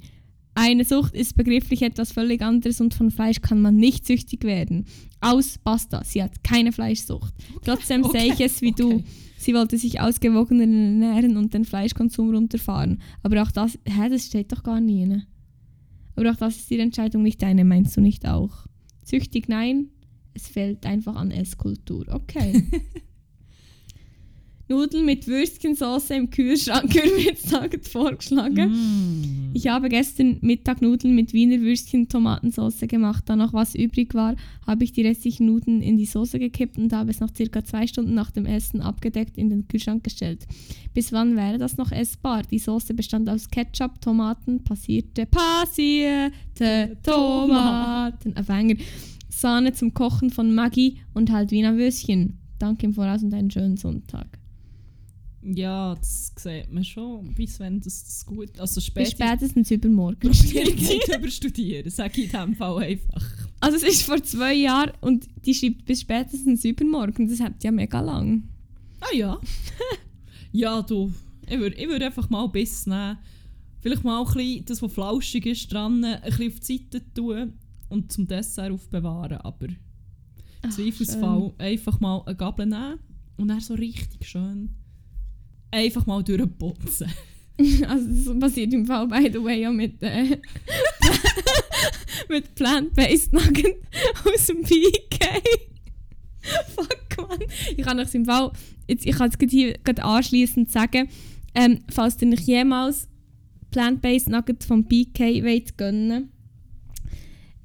Eine 0.59 0.85
Sucht 0.85 1.13
ist 1.13 1.37
begrifflich 1.37 1.83
etwas 1.83 2.11
völlig 2.11 2.41
anderes 2.41 2.81
und 2.81 2.95
von 2.95 3.11
Fleisch 3.11 3.41
kann 3.41 3.61
man 3.61 3.75
nicht 3.75 4.07
süchtig 4.07 4.43
werden. 4.43 4.85
Aus, 5.21 5.59
basta. 5.59 6.03
Sie 6.03 6.23
hat 6.23 6.43
keine 6.43 6.71
Fleischsucht. 6.71 7.31
Okay. 7.57 7.59
Trotzdem 7.63 8.03
okay. 8.03 8.19
sehe 8.19 8.33
ich 8.33 8.41
es 8.41 8.61
wie 8.63 8.71
okay. 8.71 8.81
du. 8.81 9.03
Sie 9.37 9.53
wollte 9.53 9.77
sich 9.77 10.01
ausgewogener 10.01 10.63
ernähren 10.63 11.37
und 11.37 11.53
den 11.53 11.63
Fleischkonsum 11.63 12.33
runterfahren. 12.33 13.03
Aber 13.21 13.43
auch 13.43 13.51
das, 13.51 13.77
hä, 13.85 14.09
das 14.09 14.25
steht 14.25 14.51
doch 14.51 14.63
gar 14.63 14.81
nie. 14.81 15.05
Ne? 15.05 15.27
Aber 16.15 16.31
auch 16.31 16.37
das 16.37 16.55
ist 16.55 16.71
ihre 16.71 16.81
Entscheidung, 16.81 17.21
nicht 17.21 17.39
deine, 17.43 17.63
meinst 17.63 17.95
du 17.95 18.01
nicht 18.01 18.27
auch? 18.27 18.65
Süchtig, 19.03 19.47
nein. 19.49 19.91
Es 20.33 20.47
fällt 20.47 20.87
einfach 20.87 21.15
an 21.17 21.29
Esskultur. 21.29 22.07
Okay. 22.09 22.63
Nudeln 24.69 25.05
mit 25.05 25.27
Würstchensauce 25.27 26.09
im 26.09 26.29
Kühlschrank 26.29 26.93
Mittag 27.17 27.79
vorgeschlagen. 27.85 28.71
Mm. 28.71 29.51
Ich 29.53 29.67
habe 29.67 29.87
gestern 29.87 30.39
Mittag 30.41 30.81
Nudeln 30.81 31.15
mit 31.15 31.31
Wiener 31.31 31.61
Würstchen 31.61 32.09
Tomatensauce 32.09 32.81
gemacht. 32.81 33.23
Da 33.27 33.37
noch 33.37 33.53
was 33.53 33.75
übrig 33.75 34.13
war, 34.13 34.35
habe 34.65 34.83
ich 34.83 34.91
die 34.91 35.07
restlichen 35.07 35.45
Nudeln 35.45 35.81
in 35.81 35.97
die 35.97 36.05
Soße 36.05 36.37
gekippt 36.37 36.77
und 36.77 36.91
habe 36.91 37.11
es 37.11 37.21
noch 37.21 37.33
circa 37.33 37.63
zwei 37.63 37.87
Stunden 37.87 38.13
nach 38.13 38.29
dem 38.31 38.45
Essen 38.45 38.81
abgedeckt 38.81 39.37
in 39.37 39.49
den 39.49 39.67
Kühlschrank 39.69 40.03
gestellt. 40.03 40.45
Bis 40.93 41.13
wann 41.13 41.37
wäre 41.37 41.57
das 41.57 41.77
noch 41.77 41.93
essbar? 41.93 42.43
Die 42.43 42.59
Soße 42.59 42.93
bestand 42.93 43.29
aus 43.29 43.49
Ketchup, 43.49 44.01
Tomaten, 44.01 44.65
passierte, 44.65 45.27
passierte 45.27 46.97
Tomaten, 47.03 48.35
Aufhänger, 48.35 48.75
Sahne 49.29 49.71
zum 49.71 49.93
Kochen 49.93 50.29
von 50.29 50.53
Maggi 50.53 50.97
und 51.13 51.31
halt 51.31 51.51
Wiener 51.51 51.77
Würstchen. 51.77 52.37
Danke 52.59 52.87
im 52.87 52.93
Voraus 52.93 53.23
und 53.23 53.33
einen 53.33 53.51
schönen 53.51 53.77
Sonntag 53.77 54.27
Ja, 55.55 55.95
das 55.95 56.33
sieht 56.35 56.73
man 56.73 56.83
schon, 56.83 57.33
bis 57.33 57.57
wenn 57.61 57.79
das, 57.79 58.03
das 58.03 58.25
gut 58.25 58.59
Also 58.59 58.75
Bis 58.75 58.85
später 58.85 59.11
spätestens 59.11 59.71
übermorgen. 59.71 60.33
Schwierigkeit 60.33 61.17
überstudieren, 61.17 61.89
sage 61.89 62.21
ich 62.21 62.33
in 62.33 62.39
dem 62.39 62.55
Fall 62.55 62.83
einfach. 62.83 63.23
Also 63.61 63.77
es 63.77 63.83
ist 63.83 64.03
vor 64.03 64.21
zwei 64.21 64.53
Jahren 64.53 64.91
und 64.99 65.27
die 65.45 65.53
schreibt 65.53 65.85
bis 65.85 66.01
spätestens 66.01 66.65
übermorgen. 66.65 67.29
Das 67.29 67.39
hat 67.39 67.63
ja 67.63 67.71
mega 67.71 68.01
lang. 68.01 68.43
Ah 68.99 69.15
ja. 69.15 69.39
ja, 70.51 70.81
du. 70.81 71.13
Ich 71.49 71.57
würde 71.57 71.77
ich 71.77 71.87
würd 71.87 72.03
einfach 72.03 72.29
mal 72.29 72.47
Biss 72.47 72.85
nehmen. 72.85 73.17
Vielleicht 73.79 74.03
mal 74.03 74.19
ein 74.19 74.33
bisschen 74.33 74.65
das, 74.65 74.81
was 74.81 74.91
flauschig 74.91 75.45
ist, 75.45 75.71
dran, 75.71 76.03
ein 76.03 76.21
bisschen 76.23 76.51
auf 76.51 76.59
die 76.59 76.77
Seite 76.77 77.13
tun 77.13 77.53
und 77.87 78.11
zum 78.11 78.27
Dessert 78.27 78.71
aufbewahren. 78.71 79.37
Aber 79.37 79.67
im 80.61 80.71
Zweifelsfall 80.71 81.53
einfach 81.57 82.01
mal 82.01 82.21
eine 82.25 82.35
Gabel 82.35 82.65
nehmen 82.65 82.99
und 83.37 83.47
dann 83.47 83.61
so 83.61 83.75
richtig 83.75 84.27
schön 84.27 84.75
einfach 85.71 86.05
mal 86.05 86.23
durchputzen. 86.23 87.11
Also 87.87 88.33
das 88.33 88.39
passiert 88.39 88.71
im 88.71 88.85
Fall 88.85 89.07
by 89.07 89.31
the 89.33 89.43
way 89.43 89.65
auch 89.65 89.71
mit, 89.71 89.99
äh, 90.03 90.37
mit 92.29 92.53
Plant-Based 92.53 93.33
Nugget 93.33 93.77
aus 94.23 94.45
dem 94.45 94.61
PK. 94.61 95.41
Fuck 96.75 97.29
man. 97.29 97.39
Ich 97.75 97.83
kann 97.83 97.99
euch 97.99 98.13
im 98.13 98.25
Fall, 98.25 98.51
jetzt, 98.87 99.07
ich 99.07 99.15
kann 99.15 99.31
es 99.31 99.49
hier 99.49 99.73
gerade 99.83 100.03
anschliessend 100.03 100.71
sagen, 100.71 101.09
ähm, 101.55 101.79
falls 101.89 102.21
ihr 102.21 102.27
nicht 102.27 102.45
jemals 102.45 103.07
Plant-Based 103.71 104.29
Nugget 104.29 104.63
vom 104.63 104.87
PK 104.87 105.43
wollt 105.43 105.77
gönnen, 105.79 106.31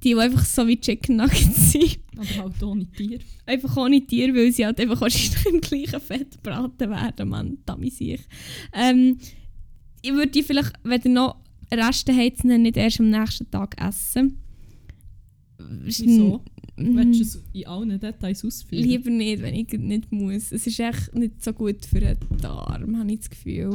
die, 0.03 0.15
die 0.15 0.17
einfach 0.19 0.45
so 0.47 0.67
wie 0.67 0.81
Chicken 0.81 1.17
Nuggets 1.17 1.73
sind, 1.73 1.99
Aber 2.23 2.45
halt 2.45 2.63
ohne 2.63 2.91
Tier. 2.91 3.19
einfach 3.47 3.77
ohne 3.77 4.01
Tier, 4.07 4.35
weil 4.35 4.53
sie 4.53 4.65
halt 4.65 4.81
einfach 4.81 5.01
wahrscheinlich 5.01 5.47
im 5.53 5.61
gleichen 5.61 6.01
Fett 6.01 6.33
gebraten 6.33 6.91
werden, 6.91 7.29
man, 7.29 7.59
damit 7.67 8.01
ich. 8.01 8.21
Ähm, 8.73 9.19
ich 10.03 10.13
würde 10.13 10.29
die 10.29 10.43
vielleicht, 10.43 10.73
wenn 10.83 11.03
ihr 11.05 11.11
noch 11.11 11.37
Reste 11.73 12.15
habt, 12.15 12.45
nicht 12.45 12.77
erst 12.77 13.01
am 13.01 13.11
nächsten 13.11 13.51
Tag 13.51 13.81
essen. 13.81 14.39
Wieso? 15.59 16.43
Mhm. 16.77 16.97
Willst 16.97 17.21
du 17.21 17.25
es 17.25 17.43
in 17.53 17.67
allen 17.67 18.01
Details 18.01 18.45
ausführen? 18.45 18.83
Lieber 18.83 19.11
nicht, 19.11 19.43
wenn 19.43 19.55
ich 19.55 19.73
nicht 19.73 20.11
muss. 20.11 20.53
Es 20.53 20.67
ist 20.67 20.81
echt 20.81 21.15
nicht 21.15 21.43
so 21.43 21.53
gut 21.53 21.85
für 21.85 22.01
den 22.01 22.17
Darm, 22.41 22.99
habe 22.99 23.13
ich 23.13 23.19
das 23.21 23.31
Gefühl. 23.31 23.73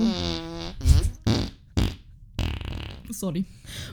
Sorry. 3.09 3.45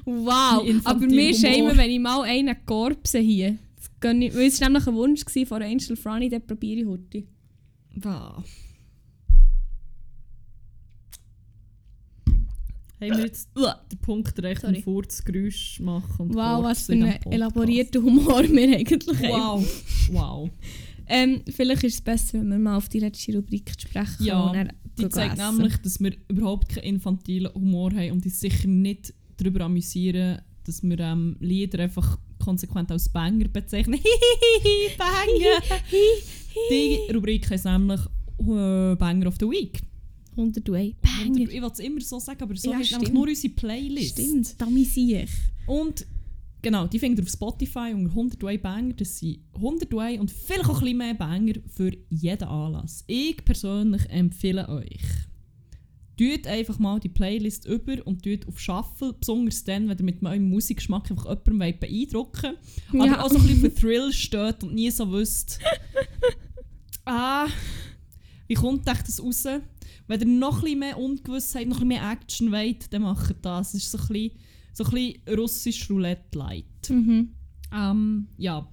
Wow, 0.04 0.66
aber 0.84 1.06
mir 1.06 1.34
schämen, 1.34 1.76
wenn 1.76 1.90
ich 1.90 2.00
mal 2.00 2.22
einen 2.22 2.56
korbse 2.66 3.18
hier. 3.18 3.56
Das 4.04 4.10
gönne 4.12 4.26
ich, 4.26 4.34
weil 4.34 4.48
es 4.48 4.60
war 4.60 4.68
nämlich 4.68 4.86
ein 4.86 4.94
Wunsch 4.94 5.24
von 5.48 5.62
Angel 5.62 5.96
Franny, 5.96 6.28
den 6.28 6.46
probiere 6.46 6.80
ich 6.80 6.86
heute. 6.86 7.24
Wow. 7.96 8.44
Haben 13.00 13.16
wir 13.16 13.24
jetzt 13.24 13.48
den 13.56 13.98
Punkt 14.02 14.38
erreicht, 14.38 14.60
Sorry. 14.60 14.76
um 14.76 14.82
Furzgeräusch 14.82 15.80
machen 15.80 16.28
und 16.28 16.34
Wow, 16.34 16.62
was 16.64 16.84
für 16.86 16.92
in 16.92 17.02
einen 17.02 17.12
diesem 17.12 17.22
Podcast. 17.22 17.34
elaborierten 17.34 18.02
Humor 18.02 18.42
wir 18.44 18.76
eigentlich 18.76 19.18
haben. 19.30 19.64
Wow, 19.64 20.08
wow. 20.12 20.50
Ähm, 21.06 21.40
vielleicht 21.48 21.84
ist 21.84 21.94
es 21.94 22.00
besser, 22.02 22.40
wenn 22.40 22.48
wir 22.48 22.58
mal 22.58 22.76
auf 22.76 22.90
die 22.90 23.00
letzte 23.00 23.34
Rubrik 23.36 23.72
sprechen. 23.78 24.22
Ja, 24.24 24.52
Die 24.52 25.02
gehen 25.02 25.10
zeigt 25.10 25.38
essen. 25.38 25.56
nämlich, 25.56 25.76
dass 25.78 25.98
wir 26.00 26.14
überhaupt 26.28 26.68
keinen 26.68 26.84
infantilen 26.84 27.54
Humor 27.54 27.90
haben 27.94 28.12
und 28.12 28.24
uns 28.26 28.38
sicher 28.40 28.68
nicht 28.68 29.14
darüber 29.38 29.64
amüsieren, 29.64 30.42
dass 30.64 30.82
wir 30.82 30.98
ähm, 31.00 31.36
Lieder 31.40 31.78
einfach 31.82 32.18
konsequent 32.44 32.90
als 32.90 33.08
Banger 33.08 33.48
bezeichnen. 33.48 33.98
Hihihihi, 33.98 34.96
Banger! 34.98 35.80
Die 36.70 37.12
Rubrik 37.12 37.48
heisst 37.50 37.64
nämlich 37.64 38.00
äh, 38.38 38.94
Banger 38.96 39.28
of 39.28 39.36
the 39.40 39.46
Week. 39.46 39.80
101. 40.36 40.94
Banger. 41.00 41.40
Ich 41.40 41.62
will 41.62 41.70
es 41.72 41.78
immer 41.78 42.00
so 42.00 42.18
sagen, 42.18 42.42
aber 42.42 42.56
so 42.56 42.70
Ja, 42.70 42.78
heißt 42.78 42.92
nämlich 42.92 43.12
nur 43.12 43.28
unsere 43.28 43.54
Playlist. 43.54 44.18
Stimmt, 44.18 44.60
damit 44.60 44.86
sehe 44.88 45.24
ich. 45.24 45.30
Und 45.66 46.06
genau, 46.60 46.86
die 46.86 46.98
findet 46.98 47.20
ihr 47.20 47.24
auf 47.24 47.32
Spotify 47.32 47.92
unter 47.94 48.10
101 48.10 48.62
Banger. 48.62 48.92
Das 48.94 49.18
sind 49.18 49.38
101 49.54 50.20
und 50.20 50.30
vielleicht 50.30 50.64
auch 50.68 50.74
ein 50.74 50.80
bisschen 50.80 50.98
mehr 50.98 51.14
Banger 51.14 51.54
für 51.74 51.92
jeden 52.10 52.48
Anlass. 52.48 53.04
Ich 53.06 53.44
persönlich 53.44 54.08
empfehle 54.10 54.68
euch, 54.68 55.00
tut 56.16 56.46
einfach 56.46 56.78
mal 56.78 57.00
die 57.00 57.08
Playlist 57.08 57.66
über 57.66 57.96
und 58.06 58.22
tut 58.22 58.46
auf 58.46 58.60
Shuffle, 58.60 59.12
besonders 59.12 59.64
dann, 59.64 59.88
wenn 59.88 59.98
ihr 59.98 60.04
mit 60.04 60.22
eurem 60.22 60.48
Musikgeschmack 60.48 61.10
einfach 61.10 61.24
jemanden 61.24 61.60
wollt 61.60 61.80
beeindrucken 61.80 62.54
aber 62.92 63.06
Ja. 63.06 63.20
auch 63.22 63.30
so 63.30 63.36
ein 63.38 63.42
bisschen 63.42 63.60
für 63.60 63.74
Thrill 63.80 64.12
steht 64.12 64.62
und 64.62 64.74
nie 64.74 64.90
so 64.90 65.10
wisst, 65.12 65.58
ah, 67.04 67.46
wie 68.46 68.54
kommt 68.54 68.88
euch 68.88 69.02
das 69.02 69.22
raus? 69.22 69.44
Wenn 70.06 70.20
ihr 70.20 70.26
noch 70.26 70.58
ein 70.58 70.64
bisschen 70.64 70.78
mehr 70.80 70.98
Ungewissheit, 70.98 71.66
noch 71.66 71.80
ein 71.80 71.88
bisschen 71.88 72.00
mehr 72.02 72.10
Action 72.12 72.52
wollt, 72.52 72.92
dann 72.92 73.02
macht 73.02 73.34
das. 73.42 73.74
Es 73.74 73.84
ist 73.84 73.90
so 73.92 73.98
ein 73.98 74.06
bisschen, 74.08 74.30
so 74.72 74.84
ein 74.84 74.90
bisschen 74.90 75.20
russisch 75.38 75.90
Roulette 75.90 76.38
light. 76.38 76.64
Mhm. 76.90 77.30
Ähm, 77.74 78.28
ja. 78.36 78.68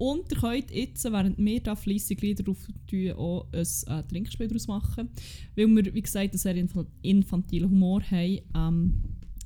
Und 0.00 0.32
ihr 0.32 0.38
könnt 0.38 0.70
jetzt, 0.70 1.04
während 1.04 1.36
wir 1.36 1.60
da 1.62 1.76
fleissig 1.76 2.22
Lieder 2.22 2.42
drauf 2.42 2.66
tun, 2.86 3.12
auch 3.12 3.46
ein 3.52 3.60
äh, 3.60 4.02
Trinkspiel 4.08 4.48
daraus 4.48 4.66
machen. 4.66 5.10
Weil 5.54 5.66
wir, 5.68 5.92
wie 5.94 6.00
gesagt, 6.00 6.30
einen 6.30 6.38
sehr 6.38 6.56
infa- 6.56 6.86
infantilen 7.02 7.70
Humor 7.70 8.00
haben, 8.10 8.38
ähm, 8.56 9.02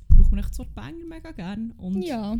brauchen 0.07 0.31
wir 0.31 0.39
echt 0.39 0.51
das 0.51 0.59
Wort 0.59 0.73
Banger 0.73 1.05
mega 1.09 1.31
gerne. 1.33 1.73
Und 1.75 2.01
Ja. 2.03 2.37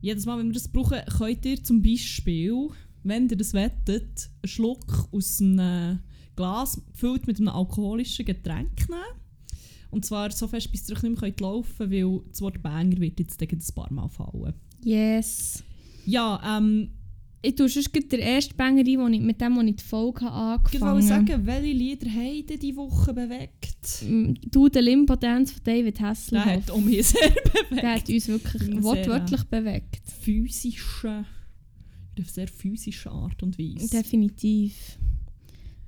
jedes 0.00 0.24
Mal, 0.24 0.38
wenn 0.38 0.46
wir 0.46 0.54
das 0.54 0.68
brauchen, 0.68 0.98
könnt 1.18 1.44
ihr 1.44 1.62
zum 1.62 1.82
Beispiel, 1.82 2.68
wenn 3.02 3.28
ihr 3.28 3.36
das 3.36 3.52
wettet, 3.52 4.30
einen 4.42 4.48
Schluck 4.48 5.08
aus 5.12 5.38
einem 5.42 5.98
Glas 6.34 6.80
gefüllt 6.92 7.26
mit 7.26 7.38
einem 7.40 7.48
alkoholischen 7.48 8.24
Getränk 8.24 8.88
nehmen. 8.88 9.02
Und 9.90 10.06
zwar 10.06 10.30
so 10.30 10.48
fest, 10.48 10.72
bis 10.72 10.88
ihr 10.88 10.96
euch 10.96 11.02
nicht 11.02 11.20
mehr 11.20 11.32
laufen 11.40 11.76
könnt, 11.76 11.92
weil 11.92 12.20
das 12.30 12.40
Wort 12.40 12.62
Banger 12.62 12.96
wird 13.00 13.20
jetzt 13.20 13.42
ein 13.42 13.58
paar 13.74 13.92
Mal 13.92 14.08
fallen. 14.08 14.54
Yes. 14.82 15.62
Ja, 16.06 16.58
ähm, 16.58 16.90
Ich 17.42 17.54
tue 17.54 17.68
sonst 17.68 17.92
gleich 17.92 18.08
den 18.08 18.20
ersten 18.20 18.56
Banger 18.56 18.82
ein, 18.82 19.14
ich, 19.14 19.20
mit 19.20 19.40
dem, 19.40 19.56
wo 19.56 19.60
ich 19.62 19.76
die 19.76 19.82
Folge 19.84 20.22
habe 20.26 20.62
ich 20.72 20.80
wollte 20.80 20.92
angefangen 20.94 21.26
sagen, 21.26 21.46
welche 21.46 21.72
Lieder 21.72 22.10
haben 22.10 22.46
denn 22.46 22.58
diese 22.58 22.76
Woche 22.76 23.14
bewegt? 23.14 24.02
habe. 24.02 24.34
Du, 24.50 24.68
den 24.68 24.84
Limbo-Dance 24.84 25.54
von 25.54 25.62
David 25.64 26.00
Hasselhoff. 26.00 26.44
Der 26.44 26.54
hat 26.54 26.70
auch 26.70 26.80
mich 26.80 27.06
sehr 27.06 27.30
bewegt. 27.30 27.82
Der 27.82 27.94
hat 27.94 28.08
uns 28.08 28.28
wirklich 28.28 28.82
wortwörtlich 28.82 29.44
bewegt. 29.44 30.00
physische, 30.20 31.24
auf 32.20 32.28
sehr 32.28 32.48
physische 32.48 33.10
Art 33.10 33.42
und 33.42 33.58
Weise. 33.58 33.88
Definitiv. 33.88 34.98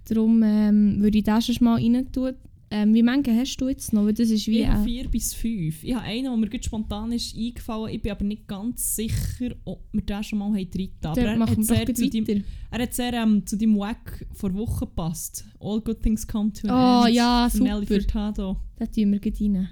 Darum 0.09 0.43
ähm, 0.43 1.01
würde 1.03 1.19
ich 1.19 1.25
das 1.25 1.47
schon 1.47 1.57
mal 1.61 1.75
rein 1.75 2.11
tun. 2.13 2.33
Ähm, 2.75 2.95
wie 2.95 3.03
viele 3.03 3.39
hast 3.39 3.57
du 3.59 3.69
jetzt 3.69 3.93
noch? 3.93 4.07
Weil 4.07 4.15
das 4.15 4.31
ist 4.31 4.47
wie 4.47 4.61
Ich 4.61 4.67
habe 4.67 4.83
vier 4.83 5.07
bis 5.07 5.35
fünf. 5.35 5.85
Ich 5.85 5.95
habe 5.95 6.07
einen, 6.07 6.25
der 6.25 6.37
mir 6.39 6.49
gerade 6.49 6.65
spontan 6.65 7.13
ist 7.13 7.37
eingefallen 7.37 7.95
Ich 7.95 8.01
bin 8.01 8.13
aber 8.13 8.25
nicht 8.25 8.49
ganz 8.49 8.97
sicher, 8.97 9.55
ob 9.67 9.85
wir 9.93 10.01
den 10.01 10.25
schon 10.25 10.39
mal 10.39 10.47
haben 10.47 10.71
drin 10.71 10.89
Aber 11.03 11.21
er 11.21 11.39
hat, 11.39 11.67
sehr 11.67 11.95
zu 11.95 12.09
deinem, 12.09 12.45
er 12.71 12.83
hat 12.83 12.95
sehr 12.95 13.13
ähm, 13.13 13.45
zu 13.45 13.59
deinem 13.59 13.79
Wack 13.79 14.27
vor 14.33 14.55
Woche 14.55 14.87
gepasst. 14.87 15.45
All 15.61 15.83
good 15.83 16.03
things 16.03 16.27
come 16.27 16.51
to 16.51 16.67
an 16.69 17.03
Oh 17.03 17.07
end. 17.07 17.15
ja, 17.15 17.51
von 17.51 17.63
Nelly 17.63 17.85
super. 17.85 18.01
Furtado. 18.01 18.57
Da 18.77 18.87
tun 18.87 19.13
wir 19.13 19.19
gleich 19.19 19.39
rein. 19.39 19.69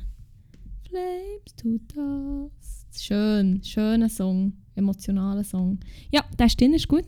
Flames 0.87 1.57
to 1.57 1.79
dust. 1.95 3.03
Schön, 3.03 3.65
schöner 3.65 4.11
Song. 4.11 4.53
Emotionaler 4.75 5.45
Song. 5.45 5.81
Ja, 6.13 6.23
der 6.39 6.47
ist 6.47 6.61
drin, 6.61 6.75
ist 6.75 6.87
gut. 6.87 7.07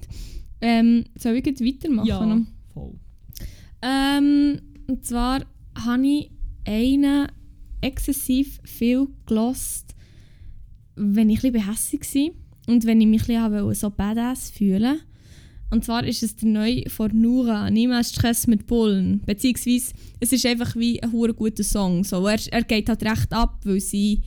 Ähm, 0.62 1.05
soll 1.16 1.34
ich 1.34 1.45
jetzt 1.45 1.62
weitermachen? 1.62 2.07
Ja, 2.07 2.47
voll. 2.72 2.95
Ähm, 3.82 4.59
und 4.86 5.05
zwar 5.05 5.43
habe 5.74 6.06
ich 6.06 6.30
einen 6.66 7.28
exzessiv 7.80 8.60
viel 8.64 9.08
gelost, 9.26 9.94
wenn 10.94 11.30
ich 11.30 11.44
ein 11.44 11.52
bisschen 11.52 12.34
war 12.34 12.74
und 12.74 12.86
wenn 12.86 13.00
ich 13.00 13.06
mich 13.06 13.28
ein 13.28 13.50
bisschen 13.52 13.74
so 13.74 13.90
badass 13.90 14.50
fühlen 14.50 15.00
Und 15.70 15.84
zwar 15.84 16.04
ist 16.04 16.22
es 16.22 16.36
der 16.36 16.48
neue 16.48 16.88
von 16.90 17.10
Nura, 17.18 17.70
«Niemals 17.70 18.10
Stress 18.10 18.46
mit 18.46 18.66
Bullen». 18.66 19.22
Beziehungsweise, 19.24 19.94
es 20.20 20.32
ist 20.32 20.46
einfach 20.46 20.76
wie 20.76 21.02
ein 21.02 21.10
hure 21.12 21.34
guter 21.34 21.64
Song. 21.64 22.04
So, 22.04 22.26
er, 22.26 22.38
er 22.52 22.62
geht 22.62 22.88
halt 22.88 23.02
recht 23.02 23.32
ab, 23.32 23.60
weil 23.64 23.80
sie 23.80 24.22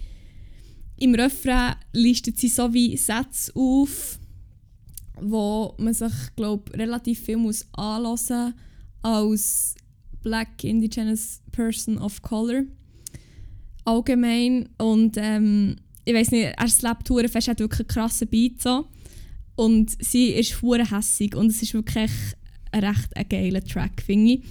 im 0.98 1.14
Refrain 1.14 1.76
listet 1.94 2.40
sie 2.40 2.48
so 2.48 2.74
wie 2.74 2.98
Sätze 2.98 3.52
auf, 3.56 4.20
wo 5.22 5.76
man 5.78 5.94
sich, 5.94 6.14
glaube 6.36 6.74
relativ 6.74 7.20
viel 7.20 7.38
muss 7.38 7.68
anlassen 7.74 8.54
als 9.02 9.76
Black 10.26 10.64
Indigenous 10.64 11.40
Person 11.52 12.00
of 12.00 12.20
Color 12.24 12.64
allgemein 13.86 14.68
und 14.80 15.16
ähm, 15.18 15.76
ich 16.04 16.16
weiß 16.16 16.32
nicht, 16.32 16.54
er 16.58 16.68
slappt 16.68 17.12
hure 17.12 17.30
fest, 17.30 17.48
hat 17.48 17.60
wirklich 17.60 17.82
einen 17.82 17.88
krassen 17.88 18.28
Beat 18.28 18.60
so 18.60 18.88
und 19.56 19.96
sie 20.04 20.30
ist 20.30 20.64
hure 20.64 20.90
hässig 20.90 21.36
und 21.36 21.52
es 21.52 21.62
ist 21.62 21.76
wirklich 21.76 22.12
ein 22.72 22.84
recht 22.84 23.16
ein 23.16 23.30
geiler 23.30 23.64
Track, 23.64 24.02
finde 24.02 24.34
ich. 24.34 24.44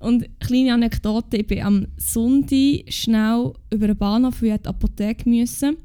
Und 0.00 0.28
kleine 0.40 0.74
Anekdote, 0.74 1.36
ich 1.36 1.46
bin 1.46 1.62
am 1.62 1.86
Sonntag 1.96 2.92
schnell 2.92 3.52
über 3.72 3.86
den 3.86 3.96
Bahnhof, 3.96 4.42
in 4.42 4.58
die 4.60 4.68
Apotheke 4.68 5.28
müssen. 5.28 5.76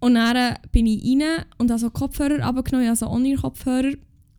Und 0.00 0.14
dann 0.14 0.56
bin 0.72 0.86
ich 0.86 1.04
rein 1.04 1.44
und 1.58 1.70
habe 1.70 1.78
so 1.78 1.90
Kopfhörer 1.90 2.42
abgenommen, 2.42 2.88
also 2.88 3.06
ohne 3.06 3.36
Kopfhörer. 3.36 3.92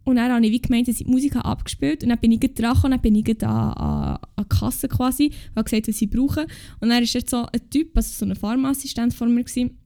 Und 0.06 0.18
dann 0.18 0.32
habe 0.32 0.46
ich 0.46 0.52
wie 0.52 0.62
gemeint, 0.62 0.88
dass 0.88 1.00
ich 1.00 1.06
die 1.06 1.12
Musik 1.12 1.36
abgespielt 1.38 2.04
und 2.04 2.10
dann 2.10 2.20
bin 2.20 2.32
ich 2.32 2.40
dran 2.40 2.78
und 2.84 2.92
dann 2.92 3.02
bin 3.02 3.16
ich 3.16 3.44
an, 3.44 3.50
an, 3.50 4.20
an 4.36 4.46
die 4.46 4.50
Kasse 4.50 4.90
quasi 4.90 5.28
und 5.28 5.56
habe 5.56 5.64
gesagt, 5.64 5.88
was 5.88 5.98
sie 5.98 6.08
brauchen. 6.08 6.46
Und 6.82 6.90
dann 6.90 7.02
ist 7.02 7.14
jetzt 7.14 7.30
so 7.30 7.46
ein 7.46 7.70
Typ, 7.70 7.96
also 7.96 8.26
so 8.26 8.26
ein 8.26 8.36
Pharmaassistent 8.36 9.14
vor 9.14 9.28
mir 9.28 9.44
gewesen, 9.44 9.78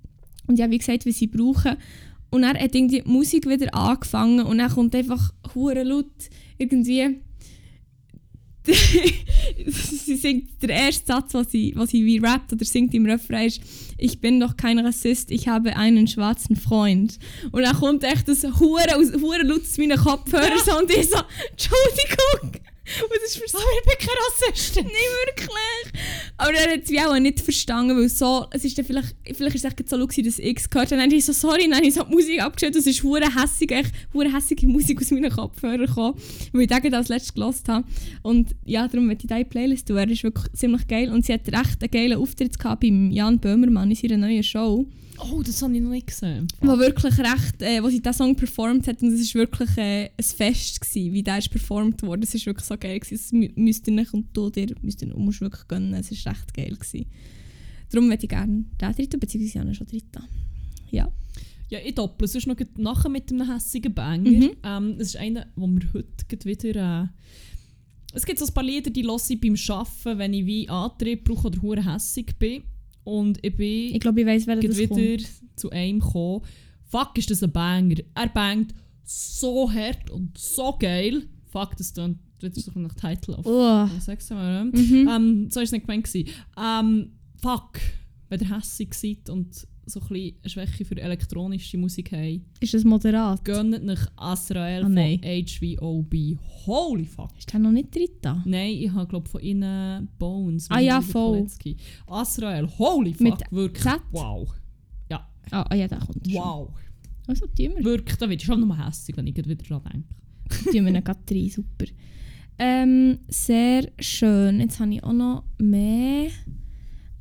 und 0.47 0.55
ich 0.55 0.61
habe 0.61 0.71
wie 0.71 0.77
gesagt, 0.77 1.05
was 1.05 1.17
sie 1.17 1.27
brauchen. 1.27 1.75
Und 2.29 2.41
dann 2.41 2.57
hat 2.57 2.73
irgendwie 2.73 3.01
die 3.01 3.09
Musik 3.09 3.47
wieder 3.47 3.73
angefangen 3.73 4.45
und 4.45 4.57
dann 4.57 4.71
kommt 4.71 4.95
einfach 4.95 5.33
hure 5.53 5.83
laut 5.83 6.11
irgendwie 6.57 7.21
sie 9.67 10.15
singt 10.15 10.61
der 10.61 10.69
erste 10.69 11.05
Satz, 11.05 11.33
was 11.33 11.51
sie, 11.51 11.73
was 11.75 11.89
sie 11.91 12.05
wie 12.05 12.19
rappt 12.19 12.53
oder 12.53 12.65
singt 12.65 12.93
im 12.93 13.05
Refrain 13.05 13.47
ist 13.47 13.61
ich 13.97 14.21
bin 14.21 14.39
doch 14.39 14.55
kein 14.55 14.79
Rassist, 14.79 15.31
ich 15.31 15.47
habe 15.47 15.75
einen 15.75 16.07
schwarzen 16.07 16.55
Freund. 16.55 17.17
Und 17.51 17.63
dann 17.63 17.75
kommt 17.75 18.03
echt 18.03 18.27
das 18.27 18.43
Hure 18.43 18.95
aus 18.95 19.11
Hure 19.21 19.43
laut 19.43 19.61
aus 19.61 19.77
meinen 19.77 19.97
Kopfhörern 19.97 20.59
so 20.63 20.77
und 20.77 20.89
ich 20.91 21.09
so, 21.09 21.19
Entschuldigung. 21.51 22.61
Und 23.01 23.11
das 23.23 23.35
ist 23.35 23.49
so, 23.51 23.57
ich 23.57 23.85
bin 23.85 24.07
keine 24.07 24.51
Rassistin. 24.51 24.85
Nicht 24.87 24.95
wirklich. 25.25 26.03
Aber 26.37 26.53
er 26.53 26.73
hat 26.73 26.83
es 26.83 26.89
wie 26.89 26.99
auch 26.99 27.17
nicht 27.19 27.39
verstanden, 27.41 27.97
weil 27.97 28.09
so, 28.09 28.45
es 28.51 28.63
ist 28.63 28.77
dann 28.77 28.85
vielleicht, 28.85 29.15
vielleicht 29.33 29.55
ist 29.55 29.65
es 29.65 29.89
so 29.89 29.97
dass 29.97 30.17
ich 30.39 30.57
es 30.57 30.69
gehört 30.69 30.91
habe. 30.91 31.01
Dann 31.01 31.09
habe 31.09 31.15
ich 31.15 31.25
so, 31.25 31.33
sorry, 31.33 31.63
dann 31.63 31.75
habe 31.75 31.85
ich 31.85 31.93
so 31.93 32.03
die 32.03 32.13
Musik 32.13 32.41
abgestellt, 32.41 32.75
das 32.75 32.85
ist 32.85 33.03
hure 33.03 33.25
hässig, 33.35 33.71
echt 33.71 33.91
hässige 34.13 34.67
Musik 34.67 35.01
aus 35.01 35.11
meinen 35.11 35.31
Kopfhörern 35.31 35.85
gekommen, 35.85 36.19
weil 36.53 36.61
ich 36.61 36.67
den 36.67 36.93
als 36.93 37.09
letztes 37.09 37.33
gelost 37.33 37.67
habe. 37.67 37.85
Und 38.21 38.55
ja, 38.65 38.87
darum 38.87 39.07
möchte 39.07 39.25
ich 39.25 39.33
diese 39.33 39.45
Playlist 39.45 39.87
tun, 39.87 39.97
er 39.97 40.09
ist 40.09 40.23
wirklich 40.23 40.51
ziemlich 40.53 40.87
geil 40.87 41.11
und 41.11 41.25
sie 41.25 41.33
hat 41.33 41.47
recht 41.47 41.81
einen 41.81 41.91
geilen 41.91 42.17
Auftritt 42.17 42.57
gehabt 42.57 42.81
beim 42.81 43.11
Jan 43.11 43.39
Böhmermann 43.39 43.89
in 43.89 43.95
seiner 43.95 44.17
neuen 44.17 44.43
Show. 44.43 44.85
Oh, 45.19 45.41
das 45.43 45.61
habe 45.61 45.75
ich 45.75 45.81
noch 45.81 45.89
nicht 45.89 46.07
gesehen. 46.07 46.47
Wo 46.61 46.77
wirklich 46.77 47.17
recht, 47.17 47.61
äh, 47.61 47.81
wo 47.81 47.89
sie 47.89 48.01
diesen 48.01 48.13
Song 48.13 48.35
performt 48.35 48.87
hat 48.87 49.01
und 49.01 49.13
es 49.13 49.33
war 49.33 49.41
wirklich 49.41 49.77
äh, 49.77 50.05
ein 50.05 50.23
Fest 50.23 50.81
gewesen, 50.81 51.13
wie 51.13 51.23
der 51.23 51.39
ist 51.39 51.49
performt 51.49 52.03
wurde. 52.03 52.23
Es 52.23 52.33
war 52.33 52.45
wirklich 52.45 52.65
so 52.65 52.77
geil 52.77 52.99
gewesen. 52.99 53.17
Das 53.17 53.31
mü 53.31 53.49
müsst 53.55 53.87
ihr 53.87 53.93
nicht 53.93 54.13
und 54.13 54.35
du 54.35 54.49
dir 54.49 54.67
müsst 54.81 55.01
ihr, 55.01 55.15
musst 55.17 55.41
wirklich 55.41 55.67
gönnen. 55.67 55.93
Es 55.93 56.11
war 56.11 56.33
recht 56.33 56.53
geil 56.53 56.75
gewesen. 56.75 57.05
Darum 57.89 58.09
würde 58.09 58.23
ich 58.23 58.29
gerne 58.29 58.65
den 58.79 58.93
dritten, 58.93 59.19
beziehungsweise 59.19 59.65
ja 59.65 59.73
schon 59.73 59.87
dritten. 59.87 60.23
Ja. 60.91 61.11
Ja, 61.69 61.79
ich 61.83 61.95
doppel. 61.95 62.25
Es 62.25 62.35
ist 62.35 62.47
noch 62.47 62.55
nachher 62.77 63.09
mit 63.09 63.31
einem 63.31 63.51
hässigen 63.51 63.93
Banger. 63.93 64.29
Mhm. 64.29 64.51
Ähm, 64.63 64.95
es 64.99 65.09
ist 65.09 65.17
einer, 65.17 65.47
wo 65.55 65.67
wir 65.67 65.93
heute 65.93 66.45
wieder... 66.45 67.03
Äh, 67.03 67.07
es 68.13 68.25
gibt 68.25 68.39
so 68.39 68.45
ein 68.45 68.53
paar 68.53 68.63
Lieder, 68.63 68.89
die 68.89 69.03
höre 69.03 69.19
ich 69.29 69.41
beim 69.41 69.55
Arbeiten, 69.69 70.19
wenn 70.19 70.33
ich 70.33 70.45
wie 70.45 70.69
Antrieb 70.69 71.25
brauche 71.25 71.47
oder 71.47 71.61
hure 71.61 71.93
hässig 71.93 72.37
bin. 72.39 72.63
Und 73.07 73.39
ich 73.41 73.55
bin 73.55 73.95
Ich 73.95 74.01
glaube, 74.01 74.19
ich 74.19 74.27
weiss, 74.27 74.45
wer 74.47 74.57
das 74.57 74.77
wieder 74.77 74.87
kommt. 74.89 75.27
zu 75.55 75.69
einem 75.69 75.99
gekommen. 76.01 76.41
Fuck, 76.83 77.17
ist 77.17 77.31
das 77.31 77.41
ein 77.41 77.53
Banger. 77.53 77.95
Er 78.13 78.27
bangt 78.27 78.73
so 79.05 79.71
hart 79.71 80.09
und 80.11 80.37
so 80.37 80.75
geil. 80.77 81.23
Fuck, 81.45 81.77
das 81.77 81.93
dann 81.93 82.19
wieder 82.41 82.53
so 82.59 82.77
nach 82.77 82.93
Title 82.95 83.37
auf. 83.37 83.45
Oh. 83.45 83.87
Sag's 84.01 84.29
mal? 84.29 84.65
Mhm. 84.65 85.09
Ähm, 85.09 85.49
so 85.49 85.55
war 85.55 85.63
es 85.63 85.71
nicht 85.71 85.87
gemeint. 85.87 86.13
Ähm, 86.15 87.13
fuck, 87.37 87.79
wenn 88.27 88.41
ihr 88.41 88.57
hässig 88.57 88.93
seid 88.93 89.29
und 89.29 89.65
so 89.87 89.99
ein 90.01 90.07
bisschen 90.07 90.35
eine 90.41 90.49
Schwäche 90.49 90.85
für 90.85 90.97
elektronische 90.97 91.77
Musik 91.77 92.11
habt, 92.11 92.41
Ist 92.59 92.73
das 92.73 92.83
moderat? 92.83 93.43
gönnt 93.45 93.83
nach 93.83 94.07
Azrael 94.15 94.83
von 94.83 94.93
nein. 94.93 95.21
HVOB. 95.23 96.13
Holy 96.65 97.05
fuck. 97.05 97.29
Ist 97.37 97.51
der 97.51 97.59
noch 97.59 97.71
nicht 97.71 97.95
dritter? 97.95 98.43
Nein, 98.45 98.71
ich 98.71 98.91
habe 98.91 99.07
glaube 99.07 99.27
von 99.29 99.41
ihnen 99.41 100.07
Bones. 100.19 100.69
Ah 100.69 100.79
ja, 100.79 101.01
voll. 101.01 101.47
Azrael, 102.07 102.67
holy 102.77 103.13
fuck, 103.13 103.21
Mit 103.21 103.51
wirklich. 103.51 103.83
Z? 103.83 104.01
Wow. 104.11 104.49
Ah, 105.51 105.65
ah 105.69 105.75
ja, 105.75 105.87
der 105.87 105.99
kommt 105.99 106.25
schon. 106.25 106.35
Wow. 106.35 106.69
Also, 107.27 107.45
tun 107.47 107.55
wir. 107.57 107.83
Wirklich, 107.83 108.17
da 108.17 108.29
wird 108.29 108.41
schon 108.41 108.61
nur 108.61 108.85
hässlich, 108.85 109.15
wenn 109.17 109.27
ich 109.27 109.35
wieder 109.35 109.55
dran 109.55 109.81
denke. 109.91 110.71
tun 110.71 110.85
wir 110.85 110.93
ihn 110.93 111.03
gerade 111.03 111.19
rein, 111.29 111.49
super. 111.49 111.85
Ähm, 112.59 113.19
sehr 113.27 113.89
schön. 113.99 114.59
Jetzt 114.59 114.79
habe 114.79 114.93
ich 114.93 115.03
auch 115.03 115.13
noch 115.13 115.43
mehr. 115.59 116.29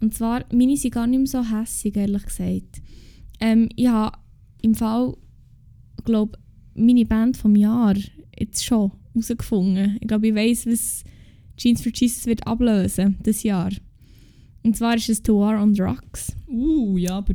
Und 0.01 0.15
zwar, 0.15 0.45
meine 0.53 0.77
sind 0.77 0.95
gar 0.95 1.07
nicht 1.07 1.19
mehr 1.19 1.27
so 1.27 1.43
hässig, 1.43 1.97
ehrlich 1.97 2.25
gesagt. 2.25 2.83
Ähm, 3.41 3.69
ich 3.77 3.89
habe 3.89 4.17
im 4.63 4.75
Fall, 4.75 5.17
glaube 6.05 6.39
meine 6.75 7.07
Band 7.07 7.37
vom 7.37 7.57
Jahr 7.57 7.95
jetzt 8.39 8.65
schon 8.65 8.93
herausgefunden. 9.15 9.97
Ich 10.01 10.09
glaube, 10.09 10.29
ich 10.29 10.35
weiss, 10.35 10.67
was 10.67 11.05
Jeans 11.57 11.83
for 11.83 11.93
Jesus 11.95 12.27
wird 12.27 12.47
ablösen 12.47 13.17
das 13.23 13.43
Jahr. 13.43 13.71
Und 14.63 14.77
zwar 14.77 14.97
ist 14.97 15.09
es 15.09 15.23
To 15.23 15.41
War 15.41 15.63
on 15.63 15.75
Drugs. 15.75 16.35
Uh, 16.49 16.99
ja, 16.99 17.19
aber. 17.19 17.35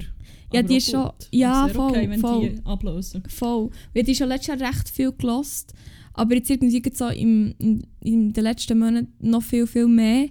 Ja, 0.54 0.60
aber 0.60 0.68
die 0.68 0.78
ist 0.78 0.92
schon- 0.92 1.10
ja, 1.32 1.68
voll, 1.70 1.92
okay, 1.92 2.10
wenn 2.10 2.20
voll. 2.20 2.50
die 2.50 2.66
ablösen. 2.66 3.24
Voll. 3.28 3.70
Wir 3.94 4.04
haben 4.04 4.14
schon 4.14 4.28
letztes 4.28 4.48
Jahr 4.48 4.70
recht 4.70 4.90
viel 4.90 5.12
gelost, 5.14 5.74
aber 6.14 6.36
jetzt 6.36 6.50
irgendwie 6.50 6.84
so 6.94 7.08
im, 7.08 7.56
in, 7.58 7.88
in 8.02 8.34
den 8.34 8.44
letzten 8.44 8.78
Monaten 8.78 9.14
noch 9.22 9.44
viel, 9.44 9.66
viel 9.66 9.88
mehr. 9.88 10.28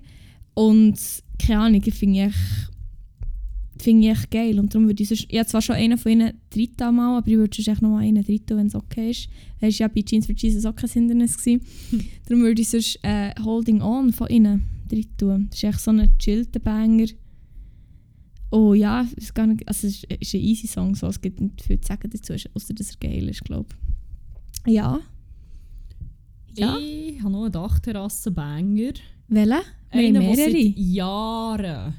Und 0.52 0.98
keine 1.40 1.60
Ahnung, 1.60 1.82
ich 1.84 1.94
finde 1.94 2.26
ich, 2.26 2.34
finde 3.82 4.06
ich 4.06 4.12
echt 4.12 4.30
geil. 4.30 4.58
Und 4.58 4.74
darum 4.74 4.86
würde 4.86 5.02
ich 5.02 5.08
sonst, 5.08 5.26
ich 5.28 5.38
habe 5.38 5.48
zwar 5.48 5.62
schon 5.62 5.76
einen 5.76 5.98
von 5.98 6.12
ihnen 6.12 6.32
dritten 6.50 6.94
Mal, 6.94 7.18
aber 7.18 7.28
ich 7.28 7.36
würde 7.36 7.54
sonst 7.54 7.68
echt 7.68 7.82
noch 7.82 7.90
mal 7.90 8.02
einen 8.02 8.24
dritten, 8.24 8.56
wenn 8.56 8.66
es 8.66 8.74
okay 8.74 9.10
ist. 9.10 9.28
Das 9.60 9.62
war 9.62 9.86
ja 9.86 9.88
bei 9.88 10.02
Jeans 10.02 10.26
for 10.26 10.34
Jesus 10.34 10.64
auch 10.64 10.74
kein 10.74 10.90
Hindernis. 10.90 11.36
gewesen. 11.38 11.62
darum 12.26 12.42
würde 12.42 12.60
ich 12.60 12.68
sonst 12.68 12.98
äh, 13.02 13.32
Holding 13.42 13.82
On 13.82 14.12
von 14.12 14.28
ihnen 14.28 14.62
dritten 14.88 15.16
tun. 15.16 15.46
Das 15.50 15.58
ist 15.58 15.64
echt 15.64 15.80
so 15.80 15.90
ein 15.90 16.10
chillter 16.18 16.60
Banger. 16.60 17.06
Oh 18.52 18.74
ja, 18.74 19.02
es 19.02 19.12
ist, 19.12 19.34
gar 19.34 19.46
nicht, 19.46 19.66
also 19.68 19.86
es 19.86 20.02
ist, 20.02 20.12
ist 20.12 20.34
ein 20.34 20.40
easy 20.40 20.66
Song, 20.66 20.96
so. 20.96 21.06
es 21.06 21.20
gibt 21.20 21.40
nicht 21.40 21.62
viel 21.62 21.80
zu 21.80 21.86
sagen 21.86 22.10
dazu, 22.10 22.32
außer 22.32 22.74
dass 22.74 22.90
er 22.90 22.96
geil 23.08 23.28
ist, 23.28 23.44
glaube 23.44 23.68
ich. 24.66 24.72
Ja. 24.72 25.00
Ja. 26.56 26.76
Ich 26.78 27.20
habe 27.20 27.30
noch 27.30 27.44
einen 27.44 27.52
Dachterrassen-Banger. 27.52 28.94
Welche? 29.28 29.62
Einer, 29.90 30.20
der 30.20 30.36
seit 30.36 30.76
Jahren 30.76 31.94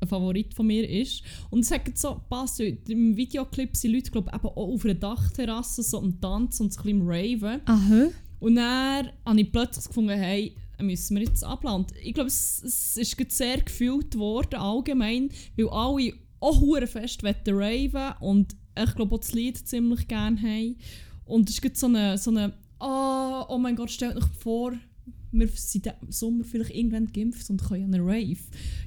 ein 0.00 0.08
Favorit 0.08 0.54
von 0.54 0.66
mir 0.66 0.88
ist. 0.88 1.22
Und 1.50 1.60
es 1.60 1.70
hat 1.70 1.96
so 1.96 2.20
passt. 2.28 2.60
Im 2.60 3.16
Videoclip 3.16 3.74
sind 3.76 3.92
Leute 3.92 4.10
glaub, 4.10 4.32
eben 4.32 4.46
auch 4.46 4.56
auf 4.56 4.84
einer 4.84 4.94
Dachterrasse 4.94 5.82
so 5.82 5.98
am 5.98 6.20
Tanzen 6.20 6.64
und 6.64 6.72
so 6.72 6.80
ein 6.82 7.00
bisschen 7.00 7.08
Raven. 7.08 7.60
Aha. 7.64 8.08
Und 8.40 8.56
dann 8.56 9.08
habe 9.24 9.40
ich 9.40 9.50
plötzlich 9.50 9.86
gefunden, 9.86 10.18
hey, 10.18 10.54
müssen 10.80 11.16
wir 11.16 11.24
jetzt 11.24 11.44
abladen. 11.44 11.86
Ich 12.02 12.14
glaube, 12.14 12.28
es, 12.28 12.62
es 12.62 12.96
ist 12.96 13.32
sehr 13.32 13.58
gefühlt 13.58 14.16
worden, 14.16 14.56
allgemein, 14.56 15.30
weil 15.56 15.68
alle 15.70 16.12
auch 16.40 16.60
hure 16.60 16.86
fest 16.86 17.22
wollen 17.22 17.36
raven 17.46 18.14
und 18.20 18.54
ich 18.76 18.94
glaube 18.94 19.14
auch 19.14 19.20
das 19.20 19.32
Lied 19.32 19.56
ziemlich 19.56 20.06
gerne 20.08 20.40
haben. 20.40 20.76
Und 21.24 21.48
es 21.48 21.54
ist 21.54 21.62
gerade 21.62 21.76
so 21.76 21.86
eine, 21.86 22.18
so 22.18 22.30
eine 22.30 22.52
oh, 22.80 23.44
oh 23.48 23.58
mein 23.58 23.76
Gott, 23.76 23.90
stellt 23.90 24.16
euch 24.16 24.26
vor, 24.38 24.72
wir 25.38 25.48
sind 25.48 25.86
im 25.86 26.10
Sommer 26.10 26.44
vielleicht 26.44 26.74
irgendwann 26.74 27.12
geimpft 27.12 27.48
und 27.50 27.62
können 27.62 27.84
an 27.84 27.94
einen 27.94 28.04
Rave. 28.06 28.38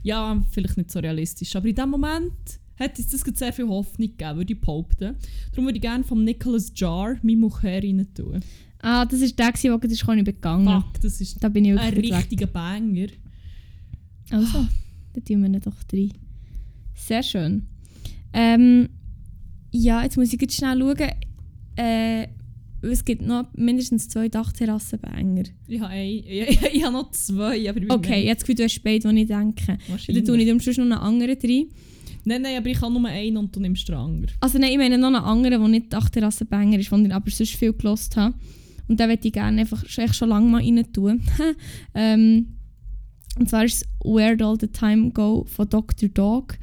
Ja, 0.03 0.43
vielleicht 0.51 0.77
nicht 0.77 0.91
so 0.91 0.99
realistisch, 0.99 1.55
aber 1.55 1.67
in 1.67 1.75
dem 1.75 1.89
Moment 1.89 2.59
hat 2.79 2.97
uns 2.97 3.07
das 3.07 3.21
sehr 3.21 3.53
viel 3.53 3.67
Hoffnung 3.67 4.07
gegeben, 4.09 4.37
würde 4.37 4.53
ich 4.53 4.61
behaupten. 4.61 5.15
Darum 5.51 5.65
würde 5.65 5.77
ich 5.77 5.81
gerne 5.81 6.03
vom 6.03 6.23
Nicholas 6.23 6.71
Jar 6.75 7.17
«Mi 7.23 7.35
Mujer» 7.35 7.83
rein 7.83 8.07
tun. 8.13 8.39
Ah, 8.79 9.05
das 9.05 9.21
ist 9.21 9.37
der, 9.37 9.51
der 9.51 9.77
gerade 9.77 9.93
ist 9.93 10.05
begangen 10.05 10.81
Fuck, 10.81 11.01
das 11.01 11.19
ist 11.19 11.43
Da 11.43 11.49
bin 11.49 11.65
ich 11.65 11.77
ein 11.77 11.93
richtiger 11.93 12.47
Banger. 12.47 13.07
Also, 14.29 14.67
dann 15.13 15.23
tun 15.25 15.41
wir 15.41 15.49
ihn 15.49 15.59
doch 15.59 15.75
rein. 15.91 16.11
Sehr 16.93 17.23
schön. 17.23 17.65
Ähm, 18.33 18.89
ja, 19.71 20.03
jetzt 20.03 20.17
muss 20.17 20.31
ich 20.31 20.39
jetzt 20.39 20.55
schnell 20.55 20.79
schauen. 20.79 21.11
Äh, 21.75 22.27
es 22.91 23.05
gibt 23.05 23.21
noch 23.21 23.45
mindestens 23.55 24.09
zwei 24.09 24.29
Dachterrassenbanger. 24.29 25.43
Ich 25.67 25.79
habe, 25.79 25.91
ein, 25.91 26.07
ich, 26.07 26.27
ich, 26.27 26.61
ich 26.73 26.83
habe 26.83 26.93
noch 26.93 27.11
zwei, 27.11 27.69
aber 27.69 27.81
ich 27.81 27.91
Okay, 27.91 28.25
jetzt 28.25 28.41
Gefühl, 28.41 28.55
du 28.55 28.63
hast 28.63 28.81
beide, 28.83 29.09
die 29.09 29.21
ich 29.21 29.27
denke. 29.27 29.65
Dann 29.65 29.77
wahrscheinlich. 29.87 30.23
tue 30.23 30.37
ich 30.37 30.47
dann 30.47 30.59
sonst 30.59 30.77
noch 30.77 30.85
einen 30.85 30.93
anderen 30.93 31.37
rein. 31.41 31.65
Nein, 32.25 32.41
nein, 32.41 32.57
aber 32.57 32.67
ich 32.67 32.79
kann 32.79 32.91
nur 32.91 33.07
einen 33.07 33.37
und 33.37 33.55
du 33.55 33.59
nimmst 33.59 33.87
den 33.87 33.95
anderen. 33.95 34.35
Also 34.41 34.57
nein, 34.57 34.71
ich 34.71 34.77
meine 34.77 34.97
noch 34.97 35.07
einen 35.07 35.15
anderen, 35.15 35.61
der 35.61 35.69
nicht 35.69 35.93
Dachterrassenbanger 35.93 36.77
ist, 36.77 36.91
den 36.91 37.05
ich 37.05 37.13
aber 37.13 37.31
sonst 37.31 37.55
viel 37.55 37.73
gelost 37.73 38.17
habe. 38.17 38.35
Und 38.87 38.99
den 38.99 39.07
möchte 39.07 39.27
ich 39.27 39.33
gerne 39.33 39.61
einfach 39.61 39.85
schon, 39.87 40.03
echt 40.03 40.15
schon 40.15 40.29
lange 40.29 40.49
mal 40.49 40.61
rein 40.61 40.91
tun. 40.91 41.21
ähm, 41.95 42.47
und 43.39 43.49
zwar 43.49 43.65
ist 43.65 43.83
es 43.83 43.85
Where'd 44.03 44.43
All 44.43 44.57
The 44.59 44.67
Time 44.67 45.11
Go 45.11 45.45
von 45.45 45.69
Dr. 45.69 46.09
Dog. 46.09 46.57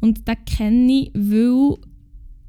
Und 0.00 0.26
den 0.26 0.44
kenne 0.46 0.92
ich, 0.92 1.10
weil 1.14 1.76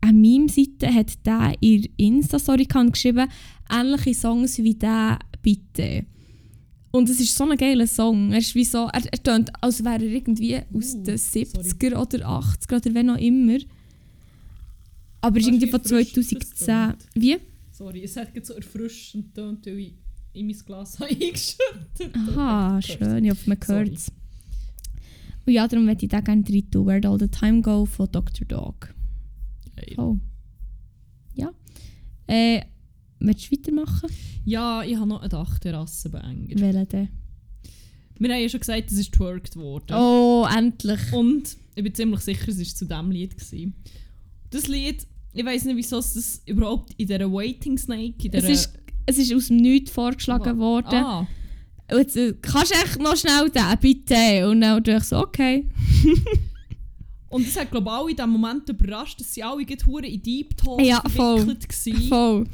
an 0.02 0.20
meiner 0.22 0.50
Seite 0.50 0.94
hat 0.94 1.26
der 1.26 1.54
in 1.60 1.82
der 1.84 1.92
Insta-Story 1.98 2.66
geschrieben, 2.66 3.30
ähnliche 3.72 4.14
Songs 4.14 4.58
wie 4.58 4.74
der 4.76 5.20
«Bitte». 5.42 6.06
Und 6.92 7.10
es 7.10 7.22
ist 7.22 7.36
so 7.38 7.46
ein 7.46 7.58
geiler 7.58 7.88
Song. 7.88 8.34
Er 8.34 8.40
ist 8.40 8.54
wie 8.54 8.66
so, 8.66 8.90
er, 8.92 9.02
er 9.12 9.24
tönt, 9.24 9.50
als 9.62 9.82
wäre 9.84 10.04
er 10.04 10.12
irgendwie 10.12 10.58
aus 10.74 10.94
Uh, 10.96 11.04
den 11.04 11.18
sorry. 11.18 11.46
70er 11.46 11.96
oder 11.96 12.28
80er 12.28 12.76
oder 12.76 12.94
wenn 12.94 13.10
auch 13.12 13.18
immer. 13.18 13.60
Aber 15.22 15.38
er 15.38 15.42
ist 15.42 15.48
irgendwie 15.48 15.68
wie 15.68 15.72
von 15.72 15.80
erfrischend 15.80 16.18
das 16.18 16.28
2010. 16.56 16.66
tönt. 16.68 17.06
Wie? 17.16 17.38
Sorry, 17.72 18.04
es 18.04 18.18
hat 18.18 18.46
so 18.46 18.54
erfrischend 18.56 19.34
getönt, 19.34 19.66
weil 19.68 19.80
ich 19.80 19.94
in 20.34 20.48
mein 20.48 20.58
Glas 20.66 21.00
habe 21.00 21.12
eingeschüttet 21.12 22.16
Aha, 22.36 22.78
Okay, 22.78 22.98
schön, 22.98 23.24
ich 23.26 23.32
hoffe, 23.32 23.50
man 23.50 23.58
hört 23.66 23.94
es. 23.94 24.12
Und 25.46 25.54
ja, 25.54 25.68
darum 25.68 25.86
möchte 25.86 26.06
ich 26.06 26.10
den 26.12 26.24
gerne 26.24 26.44
rein 26.48 26.72
tun. 26.72 26.88
Where'd 26.88 27.08
All 27.08 27.20
The 27.20 27.28
Time 27.28 27.62
Go 27.62 27.86
von 27.86 28.12
Dr. 28.12 28.46
Dog. 28.48 28.94
Geil. 29.86 29.96
Oh. 29.98 30.18
Ja. 31.34 31.52
Äh, 32.28 32.62
Willst 33.24 33.52
du 33.52 33.56
weitermachen? 33.56 34.10
Ja, 34.46 34.84
ich 34.84 34.96
habe 34.96 35.08
noch 35.08 35.20
eine 35.20 35.30
Dachterrasse 35.30 36.10
Banger. 36.10 36.48
Welchen 36.56 36.88
denn? 36.88 37.10
Wir 38.18 38.34
haben 38.34 38.42
ja 38.42 38.50
schon 38.50 38.60
gesagt, 38.60 38.92
es 38.92 38.98
ist 38.98 39.14
twerkt 39.14 39.56
worden. 39.56 39.94
Oh, 39.96 40.48
endlich. 40.56 41.00
Und 41.14 41.56
ich 41.76 41.84
bin 41.84 41.94
ziemlich 41.94 42.22
sicher, 42.22 42.48
es 42.50 42.58
war 42.58 42.66
zu 42.66 42.86
diesem 42.86 43.12
Lied. 43.12 43.36
Gewesen. 43.38 43.76
Das 44.50 44.68
Lied, 44.68 45.06
ich 45.34 45.46
weiß 45.46 45.66
nicht, 45.66 45.76
wieso 45.78 46.00
es 46.00 46.14
das 46.14 46.42
überhaupt 46.46 46.94
in 46.98 47.08
dieser 47.08 47.32
Waiting 47.32 47.78
Snake, 47.78 48.28
in 48.28 48.34
Es 48.34 48.42
dieser... 48.46 48.50
ist, 48.50 48.74
es 49.06 49.18
ist 49.20 49.34
aus 49.34 49.48
dem 49.48 49.58
Nichts 49.58 49.92
vorgeschlagen 49.92 50.58
worden. 50.58 51.04
Ah, 51.04 51.28
jetzt, 51.92 52.18
äh, 52.18 52.34
kannst 52.42 52.72
du 52.72 52.76
echt 52.76 53.00
noch 53.00 53.16
schnell 53.16 53.50
den, 53.50 53.80
bitte? 53.80 54.50
Und 54.50 54.62
dann 54.62 54.84
dachte 54.84 54.98
ich 54.98 55.04
so, 55.04 55.18
okay. 55.20 55.70
und 57.32 57.48
es 57.48 57.58
hat, 57.60 57.72
glaube 57.72 57.90
ich, 57.90 57.94
alle 57.94 58.10
in 58.12 58.16
diesem 58.16 58.30
Moment 58.32 58.70
überrascht, 58.70 59.20
dass 59.20 59.34
sie 59.34 59.44
alle 59.44 59.66
gerade 59.66 60.08
in 60.08 60.22
Deep 60.22 60.56
Talk 60.58 60.82
Ja, 60.82 61.02
verwickelt 61.10 61.86
waren. 61.86 62.08
Voll. 62.10 62.46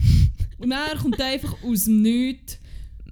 Und 0.59 0.69
dann 0.69 0.97
kommt 0.97 1.21
einfach 1.21 1.55
aus 1.63 1.83
dem 1.85 2.01
Nichts 2.01 2.59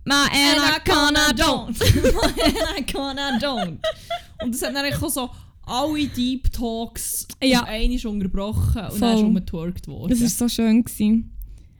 My 0.07 0.13
Anaconda 0.13 1.31
don't. 1.31 1.81
Anaconda 2.69 3.37
don't. 3.39 3.77
Und 4.43 4.53
es 4.53 4.61
hat 4.61 4.75
dann 4.75 4.93
auch 4.93 5.09
so 5.09 5.29
alle 5.65 6.07
Deep 6.07 6.51
Talks 6.53 7.27
Ja. 7.43 7.63
einmal 7.63 8.05
unterbrochen 8.05 8.81
und 8.83 8.89
Voll. 8.91 8.99
dann 8.99 9.17
ist 9.17 9.23
umgetwerkt 9.23 9.87
worden. 9.87 10.09
Das 10.11 10.21
war 10.21 10.29
so 10.29 10.47
schön. 10.49 10.83
Gewesen. 10.83 11.35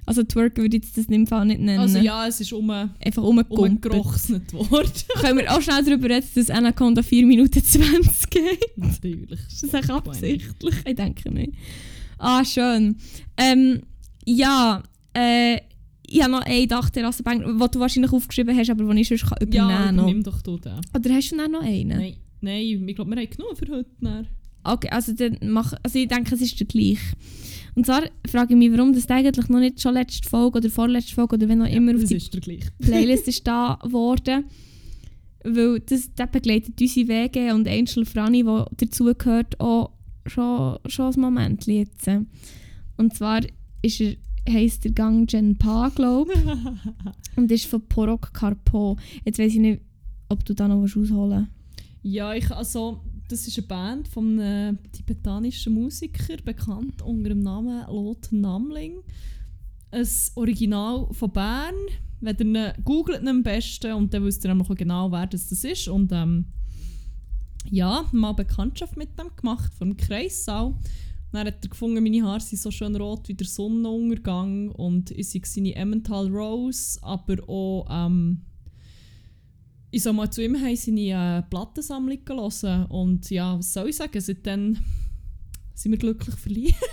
Also 0.06 0.24
Twerk 0.24 0.58
würde 0.58 0.78
ich 0.78 0.84
jetzt 0.84 0.98
das 0.98 1.08
dem 1.08 1.26
Fall 1.26 1.46
nicht 1.46 1.62
nennen. 1.62 1.80
also 1.80 1.98
ja, 1.98 2.28
es 2.28 2.40
ist 2.40 2.54
um, 2.54 2.70
Einfach 2.70 3.24
umgerochnet 3.24 4.54
worden. 4.54 4.92
Können 5.20 5.40
wir 5.40 5.52
auch 5.52 5.62
schnell 5.62 5.84
darüber 5.84 6.10
reden, 6.10 6.28
dass 6.36 6.50
Anaconda 6.50 7.02
4 7.02 7.26
Minuten 7.26 7.64
20 7.64 8.30
geht? 8.30 8.78
Natürlich. 8.78 9.40
Ist 9.52 9.64
das 9.64 9.74
echt 9.74 9.90
absichtlich? 9.90 10.76
Ich 10.86 10.96
denke 10.96 11.32
nicht. 11.32 11.54
Ah, 12.20 12.46
schön. 12.46 12.98
Ähm, 13.38 13.82
ja, 14.26 14.84
äh, 15.14 15.60
ich 16.08 16.22
habe 16.22 16.32
noch 16.32 16.42
eine 16.42 16.68
Dachterrassenbank, 16.68 17.44
die 17.44 17.68
du 17.72 17.80
wahrscheinlich 17.80 18.12
aufgeschrieben 18.14 18.56
hast, 18.56 18.70
aber 18.70 18.94
die 18.94 19.02
ich 19.02 19.08
sonst 19.08 19.26
kann 19.26 19.38
Ja, 19.52 19.66
übernehmen 19.66 19.98
kann. 19.98 20.06
nimm 20.06 20.24
doch 20.24 20.42
du 20.42 20.58
den. 20.58 20.74
Oder 20.96 21.14
hast 21.14 21.32
du 21.32 21.38
dann 21.38 21.52
noch 21.52 21.62
einen? 21.64 21.98
Nein, 21.98 22.16
nein, 22.42 22.62
ich 22.88 22.96
glaube, 22.96 23.10
wir 23.16 23.22
haben 23.22 23.30
genug 23.30 23.58
für 23.58 23.68
heute. 23.72 23.90
Dann. 24.02 24.28
Okay, 24.64 24.90
also, 24.90 25.14
dann 25.14 25.38
mach, 25.44 25.74
also 25.84 26.00
ich 26.00 26.08
denke, 26.08 26.34
es 26.36 26.42
ist 26.42 26.60
der 26.60 26.68
gleich. 26.68 27.00
Und 27.76 27.86
zwar 27.86 28.04
frage 28.26 28.54
ich 28.54 28.58
mich, 28.58 28.72
warum 28.72 28.94
das 28.94 29.10
eigentlich 29.10 29.50
noch 29.50 29.60
nicht 29.60 29.82
schon 29.82 29.94
letzte 29.94 30.28
Folge 30.28 30.60
oder 30.60 30.70
vorletzte 30.70 31.14
Folge 31.14 31.36
oder 31.36 31.50
wenn 31.50 31.62
auch 31.62 31.70
immer 31.70 31.94
auf 31.96 32.04
die. 32.04 32.18
Playlist 32.80 33.28
ist 33.28 33.46
da 33.46 33.78
geworden. 33.84 34.46
Weil 35.44 35.80
das, 35.82 36.10
das 36.16 36.32
begleitet 36.32 36.80
unsere 36.80 37.08
Wege 37.08 37.54
und 37.54 37.68
Angel 37.68 38.06
Franny, 38.06 38.44
die 38.44 38.86
dazugehört, 38.86 39.60
auch 39.60 39.92
schon, 40.26 40.78
schon 40.88 41.14
ein 41.14 41.20
Moment 41.20 41.68
jetzt. 41.68 42.10
Und 42.98 43.14
zwar 43.14 43.42
ist 43.82 44.02
er, 44.02 44.16
heisst 44.50 44.86
der 44.86 44.92
Gang 44.92 45.30
Gen 45.30 45.58
Pa, 45.58 45.90
glaube 45.90 46.34
ich. 46.34 46.40
Und 47.36 47.52
ist 47.52 47.66
von 47.66 47.82
Porok 47.82 48.34
Karpo. 48.34 48.98
Jetzt 49.26 49.40
weiß 49.40 49.54
ich 49.54 49.60
nicht, 49.60 49.82
ob 50.30 50.46
du 50.46 50.54
da 50.54 50.68
noch 50.68 50.82
was 50.82 50.96
ausholen 50.96 51.50
Ja, 52.02 52.34
ich, 52.34 52.50
also, 52.52 53.02
das 53.28 53.48
ist 53.48 53.58
eine 53.58 53.68
Band 53.68 54.08
von 54.08 54.40
einem 54.40 54.80
tibetanischen 54.92 55.74
Musiker, 55.74 56.38
bekannt 56.44 57.02
unter 57.02 57.30
dem 57.30 57.40
Namen 57.40 57.86
Lot 57.88 58.32
Namling. 58.32 59.02
Ein 59.92 60.08
Original 60.36 61.08
von 61.12 61.32
Bern. 61.32 61.76
Wenn 62.22 62.56
ihr 62.56 62.76
ihn 62.78 62.84
googelt 62.84 63.28
am 63.28 63.44
besten 63.44 63.94
und 63.94 64.14
dann 64.14 64.24
wisst 64.24 64.46
ihr 64.46 64.56
auch 64.56 64.76
genau, 64.76 65.12
wer 65.12 65.28
das, 65.28 65.52
ist. 65.52 65.88
Und 65.88 66.12
ähm, 66.12 66.46
ja, 67.70 68.06
mal 68.12 68.34
Bekanntschaft 68.34 68.96
mit 68.98 69.18
dem 69.20 69.36
gemacht, 69.36 69.74
vom 69.74 69.98
Kreissaal. 69.98 70.76
Dann 71.32 71.48
hat 71.48 71.66
er 71.66 71.70
gefunden, 71.70 72.02
meine 72.02 72.24
Haare 72.24 72.40
sind 72.40 72.62
so 72.62 72.72
schön 72.72 72.96
rot 72.96 73.28
wie 73.28 73.34
der 73.34 73.48
Sonnenuntergang 73.48 74.70
und 74.72 75.12
ich 75.12 75.30
sei 75.30 75.42
seine 75.44 75.76
Emmental 75.76 76.28
Rose, 76.30 76.98
aber 77.02 77.38
auch 77.50 77.88
ähm, 77.90 78.42
ich 79.92 80.04
soll 80.04 80.14
mal 80.14 80.30
zu 80.30 80.44
ihm 80.44 80.56
haben 80.62 80.76
seine 80.76 81.40
äh, 81.40 81.50
Plattensammlung 81.50 82.24
gelesen 82.26 82.86
und 82.88 83.30
ja, 83.30 83.58
was 83.58 83.74
soll 83.74 83.90
ich 83.90 83.96
sagen, 83.96 84.20
seitdem 84.20 84.78
sind 85.74 85.92
wir 85.92 85.98
glücklich 86.00 86.36
verliebt. 86.36 86.76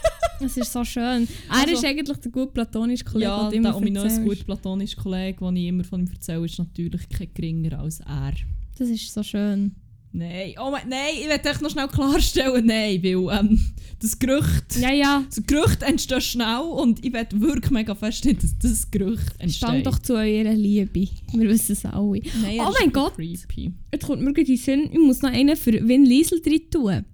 Das 0.41 0.57
ist 0.57 0.73
so 0.73 0.85
schön. 0.85 1.29
Er 1.49 1.61
Also- 1.61 1.75
ist 1.75 1.85
eigentlich 1.85 2.19
der 2.19 2.33
gute 2.33 2.49
platonische 2.53 3.05
Kollege, 3.05 3.31
ja, 3.31 3.49
den 3.49 3.63
du 3.63 3.63
der 3.63 3.71
immer 3.71 3.77
ominöse 3.77 4.07
erzählst. 4.07 4.25
gut 4.25 4.45
platonische 4.47 4.97
Kollege, 4.97 5.39
den 5.45 5.55
ich 5.57 5.67
immer 5.69 5.85
von 5.85 6.01
ihm 6.01 6.11
erzähle, 6.13 6.45
ist 6.47 6.59
natürlich 6.59 7.09
kein 7.09 7.33
geringer 7.33 7.79
als 7.79 8.01
er. 8.01 8.33
Das 8.77 8.89
ist 8.89 9.13
so 9.15 9.23
schön. 9.23 9.77
Nein, 10.15 10.55
oh 10.61 10.71
mein, 10.71 10.89
nein, 10.89 11.15
ich 11.19 11.25
will 11.25 11.41
echt 11.43 11.63
noch 11.63 11.71
schnell 11.71 11.89
klarstellen, 11.89 12.67
nein, 12.67 13.03
weil 13.03 13.39
ähm, 13.41 13.61
das 13.99 14.19
Gerücht, 14.19 14.77
Ja, 14.79 14.93
ja. 14.93 15.25
das 15.27 15.43
Gerücht 15.47 15.83
entsteht 15.83 16.23
schnell 16.23 16.61
und 16.61 17.03
ich 17.05 17.13
will 17.15 17.27
wirklich 17.33 17.71
mega 17.71 17.95
feststellen, 17.95 18.39
dass 18.41 18.59
das 18.59 18.91
Gerücht 18.91 19.33
entsteht. 19.39 19.69
Stand 19.69 19.87
doch 19.87 19.99
zu 19.99 20.15
eurer 20.15 20.53
Liebe. 20.53 21.09
Wir 21.33 21.49
wissen 21.49 21.73
es 21.73 21.85
alle. 21.87 22.21
Nein, 22.43 22.59
Oh 22.61 22.73
mein 22.79 22.89
ein 22.89 22.93
Gott. 22.93 23.15
Creepy. 23.15 23.73
Jetzt 23.91 24.05
kommt 24.07 24.21
mir 24.23 24.33
gerade 24.35 24.51
in 24.51 24.57
Sinn, 24.59 24.91
ich 24.93 24.99
muss 24.99 25.23
noch 25.23 25.31
einen 25.33 25.57
für 25.57 25.73
Vin 25.73 26.05
Liesel 26.05 26.43
drin 26.43 26.61
tun. 26.71 27.05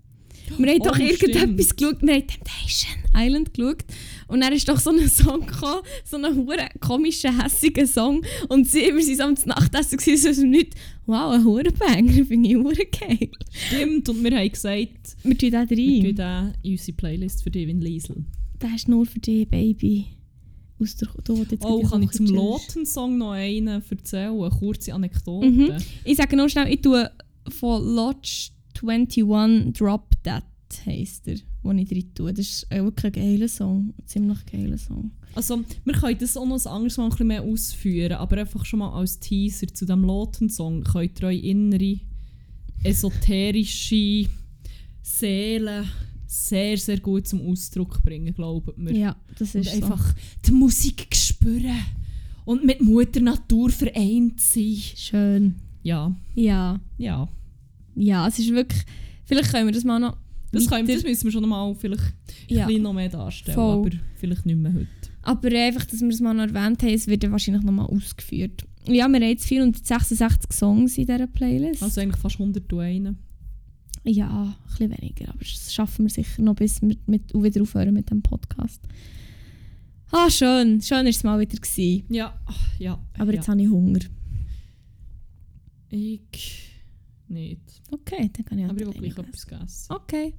Wir 0.56 0.72
haben 0.72 0.80
Oh, 0.80 0.84
doch 0.84 0.98
irgendetwas 0.98 1.66
stimmt. 1.66 1.76
geschaut, 1.76 2.02
wir 2.02 2.14
haben 2.14 2.26
Temptation 2.26 2.94
Island 3.14 3.54
geschaut 3.54 3.84
und 4.28 4.40
dann 4.40 4.52
ist 4.52 4.68
doch 4.68 4.78
so 4.78 4.90
ein 4.90 5.08
Song 5.08 5.46
gekommen, 5.46 5.80
so 6.04 6.16
ein 6.16 6.36
hure 6.36 6.68
komischer, 6.80 7.36
hässiger 7.42 7.86
Song 7.86 8.22
und 8.48 8.68
sie, 8.68 8.82
waren 8.92 9.16
so 9.16 9.22
am 9.22 9.34
Nachtessen 9.48 9.98
gewesen, 9.98 10.34
so 10.34 10.42
Nichts, 10.46 10.76
wow, 11.06 11.32
ein 11.34 11.44
Hurenbanger, 11.44 12.24
finde 12.24 12.48
ich 12.48 12.56
hure 12.56 12.86
geil. 12.86 13.30
Stimmt, 13.50 14.08
und 14.08 14.22
wir 14.24 14.36
haben 14.38 14.50
gesagt, 14.50 15.16
Wir 15.22 15.36
tun 15.38 15.50
den 15.50 15.70
wir 15.70 15.76
tun 15.76 16.16
rein. 16.18 16.54
den 16.54 16.54
in 16.62 16.70
unsere 16.72 16.96
Playlist 16.96 17.42
für 17.42 17.50
Devin 17.50 17.80
Liesel. 17.80 18.24
Der 18.60 18.74
ist 18.74 18.88
nur 18.88 19.06
für 19.06 19.18
dich, 19.20 19.48
Baby. 19.48 20.06
Aus 20.80 20.94
der 20.96 21.08
Tod 21.24 21.50
jetzt 21.50 21.64
Oh, 21.64 21.82
kann 21.82 22.02
ich 22.02 22.10
zum. 22.12 22.26
Loten-Song 22.26 23.18
noch 23.18 23.32
einen 23.32 23.82
erzählen? 23.88 24.30
Eine 24.40 24.50
kurze 24.50 24.94
Anekdote. 24.94 25.46
Mhm. 25.50 25.72
Ich 26.04 26.16
sage 26.16 26.36
nur 26.36 26.48
schnell, 26.48 26.72
ich 26.72 26.80
tue 26.80 27.10
von 27.48 27.82
Lodge 27.94 28.50
21 28.80 29.72
Drop 29.72 30.10
That 30.22 30.44
heisst 30.86 31.26
er, 31.26 31.38
wo 31.62 31.72
ich 31.72 31.88
drin 31.88 32.14
tue. 32.14 32.32
Das 32.32 32.46
ist 32.46 32.66
äh, 32.70 32.82
wirklich 32.82 33.16
ein 33.16 33.22
geiler 33.22 33.48
Song. 33.48 33.94
Ein 33.98 34.06
ziemlich 34.06 34.38
geiler 34.46 34.78
Song. 34.78 35.10
Also, 35.34 35.62
wir 35.84 35.94
können 35.94 36.18
das 36.18 36.36
auch 36.36 36.46
noch 36.46 36.64
ein 36.64 36.72
anderes 36.72 36.96
Mal 36.96 37.04
ein 37.04 37.10
bisschen 37.10 37.26
mehr 37.26 37.42
ausführen, 37.42 38.12
aber 38.12 38.38
einfach 38.38 38.64
schon 38.64 38.80
mal 38.80 38.92
als 38.92 39.18
Teaser 39.18 39.66
zu 39.68 39.84
diesem 39.84 40.02
Loten-Song 40.04 40.84
könnt 40.84 41.20
ihr 41.20 41.26
eure 41.26 41.36
innere, 41.36 42.00
esoterische 42.82 44.28
Seele 45.02 45.84
sehr, 46.26 46.76
sehr 46.76 47.00
gut 47.00 47.26
zum 47.26 47.40
Ausdruck 47.40 48.02
bringen, 48.02 48.34
glaubt 48.34 48.76
mir. 48.78 48.92
Ja, 48.92 49.16
das 49.38 49.54
Und 49.54 49.62
ist 49.62 49.72
einfach 49.74 50.14
die 50.44 50.52
Musik 50.52 51.08
spüren 51.14 51.78
und 52.44 52.64
mit 52.64 52.80
Mutter 52.80 53.20
Natur 53.20 53.70
vereint 53.70 54.40
sein. 54.40 54.74
so. 54.76 54.96
Schön. 54.96 55.54
Ja, 55.82 56.14
Ja. 56.34 56.80
ja. 56.98 57.28
Ja, 57.94 58.28
es 58.28 58.38
ist 58.38 58.50
wirklich... 58.50 58.82
Vielleicht 59.24 59.50
können 59.50 59.66
wir 59.66 59.72
das 59.72 59.84
mal 59.84 59.98
noch... 59.98 60.16
Das, 60.52 60.70
wir- 60.70 60.82
das 60.84 61.02
müssen 61.04 61.24
wir 61.24 61.32
schon 61.32 61.48
mal 61.48 61.74
vielleicht 61.74 62.14
Ja. 62.48 62.62
ein 62.62 62.66
bisschen 62.68 62.82
noch 62.82 62.92
mehr 62.94 63.08
darstellen, 63.08 63.54
Voll. 63.54 63.74
aber 63.86 63.90
vielleicht 64.16 64.46
nicht 64.46 64.56
mehr 64.58 64.72
heute. 64.72 64.86
Aber 65.22 65.48
einfach, 65.48 65.84
dass 65.84 66.00
wir 66.00 66.08
es 66.08 66.20
mal 66.20 66.32
noch 66.34 66.44
erwähnt 66.52 66.82
haben, 66.82 66.94
es 66.94 67.06
wird 67.06 67.22
ja 67.22 67.30
wahrscheinlich 67.30 67.62
noch 67.64 67.72
mal 67.72 67.84
ausgeführt. 67.84 68.64
Ja, 68.86 69.06
wir 69.08 69.16
haben 69.16 69.22
jetzt 69.22 69.44
466 69.46 70.50
Songs 70.52 70.96
in 70.96 71.06
dieser 71.06 71.26
Playlist. 71.26 71.82
Also 71.82 72.00
eigentlich 72.00 72.20
fast 72.20 72.38
101. 72.40 73.14
Ja, 74.04 74.44
ein 74.44 74.54
bisschen 74.70 74.90
weniger, 74.98 75.28
aber 75.28 75.38
das 75.40 75.74
schaffen 75.74 76.06
wir 76.06 76.10
sicher 76.10 76.40
noch, 76.40 76.54
bis 76.54 76.80
wir 76.80 76.96
mit, 77.06 77.34
wieder 77.34 77.60
aufhören 77.60 77.92
mit 77.92 78.10
dem 78.10 78.22
Podcast. 78.22 78.80
Ah, 80.10 80.30
schön. 80.30 80.80
Schön 80.80 80.98
war 80.98 81.06
es 81.06 81.22
mal 81.24 81.38
wieder. 81.38 81.56
Gewesen. 81.58 82.04
Ja, 82.08 82.32
ja. 82.78 82.98
Aber 83.18 83.32
ja. 83.32 83.36
jetzt 83.36 83.48
habe 83.48 83.60
ich 83.60 83.68
Hunger. 83.68 83.98
Ich 85.90 86.67
nicht. 87.30 87.60
Okay, 87.90 88.30
dann 88.32 88.44
kann 88.44 88.58
ich 88.58 88.64
Aber 88.64 88.74
ich 88.80 88.86
will 88.86 88.92
gleich 88.92 89.18
einiges. 89.18 89.44
etwas 89.44 89.62
essen. 89.64 89.92
Okay. 89.94 90.34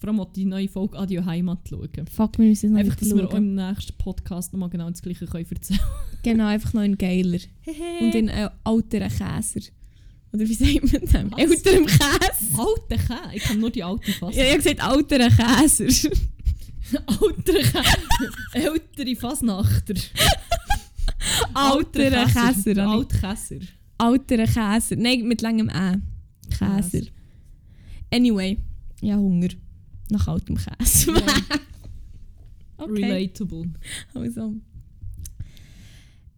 Vor 0.00 0.10
allem 0.10 0.26
die 0.34 0.44
neue 0.44 0.68
Folge 0.68 0.96
Adio 0.96 1.24
Heimat 1.24 1.68
schauen. 1.68 1.88
Fuck, 2.08 2.38
wir 2.38 2.46
müssen 2.48 2.72
noch 2.72 2.78
Einfach, 2.78 2.94
dass 2.96 3.08
wir 3.14 3.24
auch 3.26 3.30
schauen. 3.32 3.48
im 3.48 3.54
nächsten 3.56 3.92
Podcast 3.98 4.52
nochmal 4.52 4.70
genau 4.70 4.88
das 4.88 5.02
Gleiche 5.02 5.26
können 5.26 5.46
erzählen 5.50 5.80
Genau, 6.22 6.46
einfach 6.46 6.72
noch 6.72 6.82
in 6.82 6.96
geiler. 6.96 7.38
Und 8.00 8.14
in 8.14 8.28
äh, 8.28 8.48
älteren 8.64 9.08
Käser. 9.08 9.60
Oder 10.32 10.46
wie 10.48 10.54
sagt 10.54 10.92
man 10.92 11.02
das? 11.02 11.14
Was? 11.32 11.38
Älterem 11.40 11.86
Käse. 11.86 12.58
Alte 12.58 12.96
Käse. 12.96 13.34
Ich 13.34 13.42
kann 13.42 13.58
nur 13.60 13.70
die 13.70 13.82
alte 13.82 14.12
fassen. 14.12 14.38
Ja, 14.38 14.44
ich 14.44 14.50
habe 14.52 14.62
gesagt 14.62 14.96
älteren 14.96 15.36
Käser. 15.36 16.10
Ältere 17.22 17.62
Käse. 17.62 18.52
Ältere 18.52 19.16
Fasnachter. 19.16 19.94
Älteren 21.74 22.26
Käser. 22.32 22.86
Altkäser. 22.88 23.56
Älteren 24.00 24.46
Käser. 24.46 24.96
Nein, 24.96 25.26
mit 25.26 25.42
langem 25.42 25.68
Ä. 25.70 26.00
Käser. 26.50 27.06
Anyway, 28.12 28.58
ja, 29.00 29.16
Hunger. 29.16 29.48
Nach 30.10 30.26
altem 30.28 30.56
Käse. 30.56 31.12
okay. 32.76 33.04
Relatable. 33.04 33.70
Also. 34.14 34.54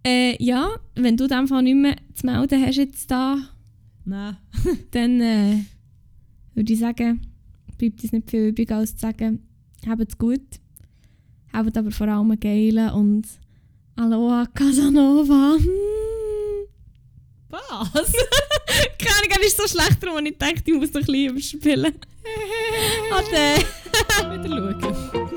Äh, 0.05 0.43
ja, 0.43 0.71
wenn 0.95 1.17
du 1.17 1.27
dem 1.27 1.47
Fall 1.47 1.63
nicht 1.63 1.77
mehr 1.77 1.97
zu 2.15 2.27
melden 2.27 2.65
hast 2.65 2.77
jetzt 2.77 3.11
da, 3.11 3.37
Nein. 4.05 4.37
dann 4.91 5.21
äh, 5.21 5.59
würde 6.55 6.73
ich 6.73 6.79
sagen, 6.79 7.21
bleibt 7.79 8.03
uns 8.03 8.13
nicht 8.13 8.31
viel 8.31 8.49
übrig 8.49 8.71
als 8.73 8.95
zu 8.97 9.03
sagen, 9.03 9.47
habt's 9.87 10.19
gut. 10.19 10.61
Habt 11.53 11.77
aber 11.77 11.91
vor 11.91 12.09
allem 12.09 12.39
geilen 12.39 12.91
und 12.91 13.27
Aloha 13.97 14.47
Casanova. 14.47 15.57
Was? 17.51 18.13
Keine 18.99 19.15
Ahnung, 19.17 19.47
ist 19.47 19.57
so 19.57 19.67
schlecht, 19.67 20.03
darum 20.03 20.25
ich 20.25 20.37
dachte, 20.39 20.63
ich 20.67 20.75
muss 20.75 20.93
noch 20.93 21.01
ein 21.01 21.07
bisschen 21.07 21.31
überspielen. 21.31 21.95
Ade. 23.13 23.65
Wieder 24.45 24.81
schauen. 24.81 25.30